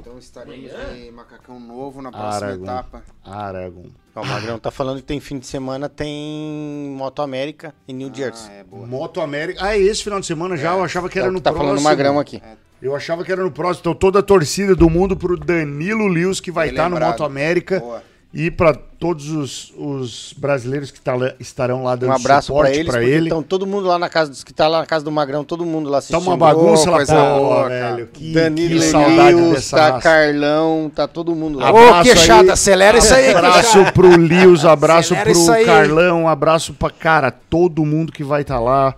Então 0.00 0.18
estaremos 0.18 0.70
aí, 0.90 1.10
macacão 1.10 1.58
novo 1.60 2.00
na 2.00 2.10
próxima 2.10 2.46
Aragon. 2.46 2.64
etapa. 2.64 3.02
Aragon. 3.24 3.84
Ó, 4.16 4.22
o 4.22 4.26
Magrão 4.26 4.58
tá 4.58 4.70
falando 4.70 4.98
que 4.98 5.02
tem 5.04 5.18
fim 5.20 5.38
de 5.38 5.46
semana, 5.46 5.88
tem 5.88 6.94
Moto 6.96 7.20
América 7.20 7.74
em 7.88 7.92
New 7.92 8.10
Jersey. 8.14 8.48
Ah, 8.50 8.54
é 8.60 8.64
boa. 8.64 8.86
Moto 8.86 9.20
América. 9.20 9.58
Ah, 9.64 9.76
é 9.76 9.80
esse 9.80 10.04
final 10.04 10.20
de 10.20 10.26
semana 10.26 10.56
já? 10.56 10.72
Eu 10.72 10.84
achava 10.84 11.08
que 11.08 11.18
É 11.18 11.22
era 11.22 11.30
o 11.30 11.32
no 11.34 11.40
tá 11.40 11.50
próximo. 11.50 11.66
falando 11.68 11.80
o 11.80 11.82
Magrão 11.82 12.18
aqui. 12.20 12.40
Eu 12.84 12.94
achava 12.94 13.24
que 13.24 13.32
era 13.32 13.42
no 13.42 13.50
próximo. 13.50 13.80
Então 13.80 13.94
toda 13.94 14.18
a 14.18 14.22
torcida 14.22 14.74
do 14.76 14.90
mundo 14.90 15.16
pro 15.16 15.36
Danilo 15.38 16.06
Lewis, 16.06 16.38
que 16.38 16.50
vai 16.52 16.68
estar 16.68 16.84
no 16.88 16.96
lembrado. 16.96 17.12
Moto 17.12 17.24
América. 17.24 17.80
Boa. 17.80 18.02
E 18.36 18.50
para 18.50 18.74
todos 18.74 19.30
os, 19.30 19.72
os 19.78 20.34
brasileiros 20.36 20.90
que 20.90 21.00
tá 21.00 21.14
lá- 21.14 21.34
estarão 21.38 21.84
lá 21.84 21.94
dando 21.94 22.10
Um 22.10 22.14
abraço 22.16 22.52
pra 22.52 22.56
suporte 22.64 22.78
eles, 22.80 22.90
pra 22.92 23.00
ele. 23.04 23.26
estão 23.26 23.44
todo 23.44 23.64
mundo 23.64 23.86
lá 23.86 23.96
na 23.96 24.08
casa 24.08 24.28
dos 24.28 24.42
que 24.42 24.52
tá 24.52 24.66
lá 24.66 24.80
na 24.80 24.86
casa 24.86 25.04
do 25.04 25.12
Magrão, 25.12 25.44
todo 25.44 25.64
mundo 25.64 25.86
lá 25.88 25.98
Tá 25.98 25.98
assistindo. 25.98 26.26
uma 26.26 26.36
bagunça 26.36 26.88
Ô, 26.88 26.90
lá, 26.90 26.96
coisa 26.96 27.14
pô, 27.14 27.68
velho. 27.68 28.08
Que, 28.12 28.32
Danilo 28.32 28.80
que 28.80 28.86
saudade 28.90 29.34
Lewis, 29.36 29.52
dessa 29.54 29.76
tá 29.76 29.88
raça. 29.90 30.00
Carlão, 30.02 30.90
tá 30.92 31.06
todo 31.06 31.32
mundo 31.32 31.60
lá. 31.60 31.68
Abraço 31.68 32.00
Ô, 32.00 32.02
queixada, 32.02 32.42
aí. 32.42 32.50
acelera 32.50 32.98
isso 32.98 33.14
aí, 33.14 33.30
Abraço 33.32 33.92
pro 33.94 34.16
Lios, 34.16 34.64
abraço 34.66 35.14
Acelera 35.14 35.32
pro. 35.56 35.64
Carlão, 35.64 36.28
abraço 36.28 36.74
pra, 36.74 36.90
cara, 36.90 37.30
todo 37.30 37.84
mundo 37.86 38.12
que 38.12 38.24
vai 38.24 38.42
estar 38.42 38.58
lá. 38.58 38.96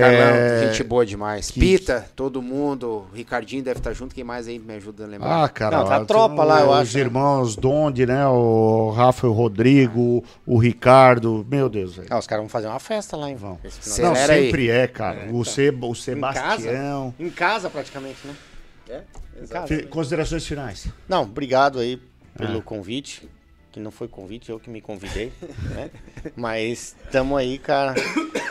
Carlão, 0.00 0.18
É, 0.18 0.66
gente 0.66 0.82
boa 0.84 1.04
demais. 1.06 1.50
que- 1.50 1.60
Pita, 1.60 2.06
todo 2.16 2.40
mundo. 2.42 3.06
O 3.12 3.14
Ricardinho 3.14 3.62
deve 3.62 3.78
estar 3.80 3.92
junto. 3.92 4.14
Quem 4.14 4.24
mais 4.24 4.46
aí 4.48 4.58
me 4.58 4.74
ajuda 4.74 5.04
a 5.04 5.06
lembrar? 5.06 5.44
Ah, 5.44 5.48
cara, 5.48 5.78
Não, 5.78 5.84
tá 5.86 5.96
a 5.96 6.04
tropa 6.04 6.42
lá, 6.44 6.60
eu 6.60 6.70
os 6.70 6.76
acho, 6.78 6.94
né? 6.96 7.00
irmãos 7.04 7.56
Donde, 7.56 8.06
né? 8.06 8.26
O 8.26 8.90
Rafa 8.90 9.26
o 9.26 9.32
Rodrigo, 9.32 10.24
o 10.46 10.58
Ricardo. 10.58 11.46
Meu 11.50 11.68
Deus, 11.68 11.96
velho. 11.96 12.08
Ah, 12.10 12.18
os 12.18 12.26
caras 12.26 12.42
vão 12.42 12.48
fazer 12.48 12.66
uma 12.66 12.78
festa 12.80 13.16
lá, 13.16 13.28
hein? 13.30 13.36
Vão. 13.36 13.58
Esse 13.64 13.80
final 13.80 13.98
Não, 13.98 14.12
Acelera 14.12 14.32
aí. 14.34 14.44
sempre 14.46 14.70
é, 14.70 14.86
cara. 14.86 15.28
o, 15.32 15.44
Se, 15.44 15.70
o 15.70 15.90
Em 15.90 15.94
Sebastião. 15.94 17.14
Em 17.18 17.30
casa, 17.30 17.70
praticamente, 17.70 18.18
né? 18.24 18.34
É, 18.88 19.00
em 19.42 19.46
casa. 19.46 19.66
Fi- 19.66 19.82
Considerações 19.84 20.46
finais. 20.46 20.86
Não, 21.08 21.22
obrigado 21.22 21.78
aí 21.78 22.00
Ah. 22.34 22.38
pelo 22.46 22.60
convite. 22.62 23.28
Que 23.74 23.80
não 23.80 23.90
foi 23.90 24.06
convite, 24.06 24.50
eu 24.50 24.60
que 24.60 24.70
me 24.70 24.80
convidei, 24.80 25.32
né? 25.74 25.90
Mas 26.36 26.94
tamo 27.10 27.36
aí, 27.36 27.58
cara. 27.58 27.92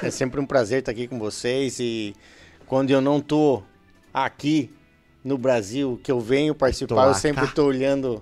É 0.02 0.12
sempre 0.12 0.38
um 0.38 0.46
prazer 0.46 0.80
estar 0.80 0.92
aqui 0.92 1.08
com 1.08 1.18
vocês. 1.18 1.80
E 1.80 2.14
quando 2.68 2.92
eu 2.92 3.00
não 3.00 3.22
tô 3.22 3.64
aqui 4.14 4.70
no 5.24 5.38
Brasil, 5.38 5.98
que 6.04 6.12
eu 6.12 6.20
venho 6.20 6.54
participar, 6.54 7.08
eu 7.08 7.14
sempre 7.14 7.48
cá. 7.48 7.54
tô 7.54 7.64
olhando 7.64 8.22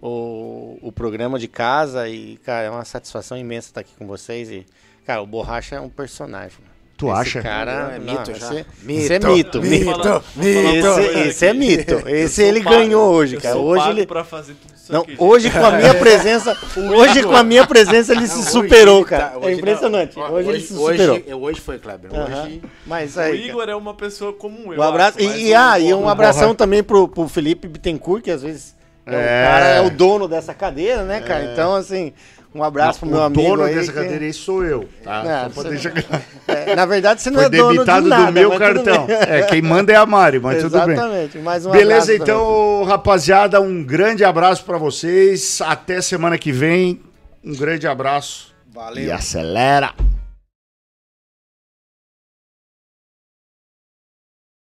o, 0.00 0.78
o 0.80 0.90
programa 0.90 1.38
de 1.38 1.48
casa. 1.48 2.08
E, 2.08 2.38
cara, 2.38 2.68
é 2.68 2.70
uma 2.70 2.86
satisfação 2.86 3.36
imensa 3.36 3.68
estar 3.68 3.82
aqui 3.82 3.94
com 3.94 4.06
vocês. 4.06 4.50
E, 4.50 4.64
cara, 5.04 5.20
o 5.20 5.26
Borracha 5.26 5.76
é 5.76 5.80
um 5.82 5.90
personagem. 5.90 6.64
Tu 7.02 7.08
Esse 7.10 7.20
acha? 7.20 7.42
cara 7.42 7.92
É 7.96 7.98
não, 7.98 8.12
mito 8.12 8.32
já. 8.38 8.46
esse- 8.46 8.66
Mito, 8.82 9.00
Esse 9.00 9.12
é 9.14 9.18
mito. 9.18 9.60
mito, 9.60 9.62
mito. 9.62 10.22
Uma 10.36 11.26
Esse, 11.26 11.46
é 11.46 11.52
mito. 11.52 12.08
Esse 12.08 12.42
ele 12.44 12.62
pago- 12.62 12.76
ganhou 12.76 13.12
hoje, 13.12 13.36
cara. 13.38 13.56
Hoje 13.56 13.88
ele. 13.90 14.06
pra 14.06 14.22
fazer 14.22 14.54
tudo 14.54 14.72
isso 14.76 14.92
Não, 14.92 15.00
aqui, 15.02 15.14
hoje 15.18 15.50
com 15.50 15.64
a 15.66 15.70
minha 15.72 15.94
presença, 15.98 16.56
hoje 16.96 17.22
com 17.24 17.34
a 17.36 17.42
minha 17.42 17.66
presença 17.66 18.12
ele 18.12 18.28
se 18.28 18.36
Não, 18.36 18.42
superou, 18.44 18.98
ele 19.00 19.04
cara. 19.08 19.24
tá- 19.40 19.48
é 19.48 19.52
impressionante. 19.52 20.16
não. 20.16 20.32
Hoje, 20.32 20.48
ele 20.48 20.60
se 20.60 20.74
superou. 20.74 21.16
Hoje, 21.16 21.34
hoje 21.34 21.60
foi, 21.60 21.78
Kleber. 21.78 22.10
Hoje. 22.12 22.62
Mas 22.86 23.16
O 23.16 23.20
aí, 23.20 23.32
cara. 23.38 23.48
Igor 23.50 23.68
é 23.68 23.74
uma 23.74 23.94
pessoa 23.94 24.32
como 24.32 24.72
eu. 24.72 24.78
um 24.78 24.82
abraço 24.82 25.18
acho, 25.18 25.26
e, 25.28 25.48
e, 25.48 25.52
o- 25.52 25.58
ah, 25.58 25.78
e 25.80 25.92
um 25.94 26.04
o- 26.04 26.08
abração 26.08 26.54
também 26.54 26.82
pro, 26.84 27.08
pro 27.08 27.26
Felipe 27.26 27.66
Bittencourt, 27.66 28.22
que 28.22 28.30
às 28.30 28.42
vezes 28.42 28.76
é. 29.06 29.10
o 29.10 29.14
É. 29.18 29.44
cara 29.44 29.66
é 29.66 29.80
o 29.80 29.90
dono 29.90 30.28
dessa 30.28 30.54
cadeira, 30.54 31.02
né, 31.02 31.20
cara? 31.20 31.50
Então 31.52 31.74
assim, 31.74 32.12
um 32.54 32.62
abraço 32.62 33.00
pro 33.00 33.08
meu 33.08 33.18
o 33.18 33.22
amigo 33.22 33.42
dono 33.42 33.62
aí. 33.64 33.74
dessa 33.74 33.92
que- 33.92 33.98
cadeira 33.98 34.24
aí 34.24 34.32
sou 34.32 34.64
eu. 34.64 34.88
Tá? 35.02 35.22
Não, 35.22 35.50
Só 35.54 35.62
pra 35.62 35.62
você 35.62 35.68
deixar. 35.90 36.22
É, 36.48 36.74
na 36.76 36.84
verdade, 36.86 37.22
você 37.22 37.30
não 37.30 37.38
Foi 37.38 37.46
é 37.46 37.48
dono 37.50 37.78
de 37.84 37.86
nada, 37.86 38.26
do 38.26 38.32
meu 38.32 38.50
cartão. 38.58 39.06
É, 39.08 39.42
quem 39.42 39.62
manda 39.62 39.92
é 39.92 39.96
a 39.96 40.04
Mari, 40.06 40.38
mas 40.40 40.62
tudo 40.62 40.78
bem. 40.84 40.94
Exatamente. 40.94 41.38
Mais 41.38 41.64
um 41.66 41.70
Beleza, 41.70 42.12
abraço 42.12 42.22
então, 42.22 42.84
rapaziada, 42.84 43.60
um 43.60 43.82
grande 43.82 44.24
abraço 44.24 44.64
pra 44.64 44.76
vocês. 44.78 45.60
Até 45.62 46.00
semana 46.00 46.36
que 46.38 46.52
vem. 46.52 47.00
Um 47.44 47.54
grande 47.56 47.86
abraço. 47.86 48.52
Valeu. 48.72 49.04
E 49.04 49.10
acelera. 49.10 49.92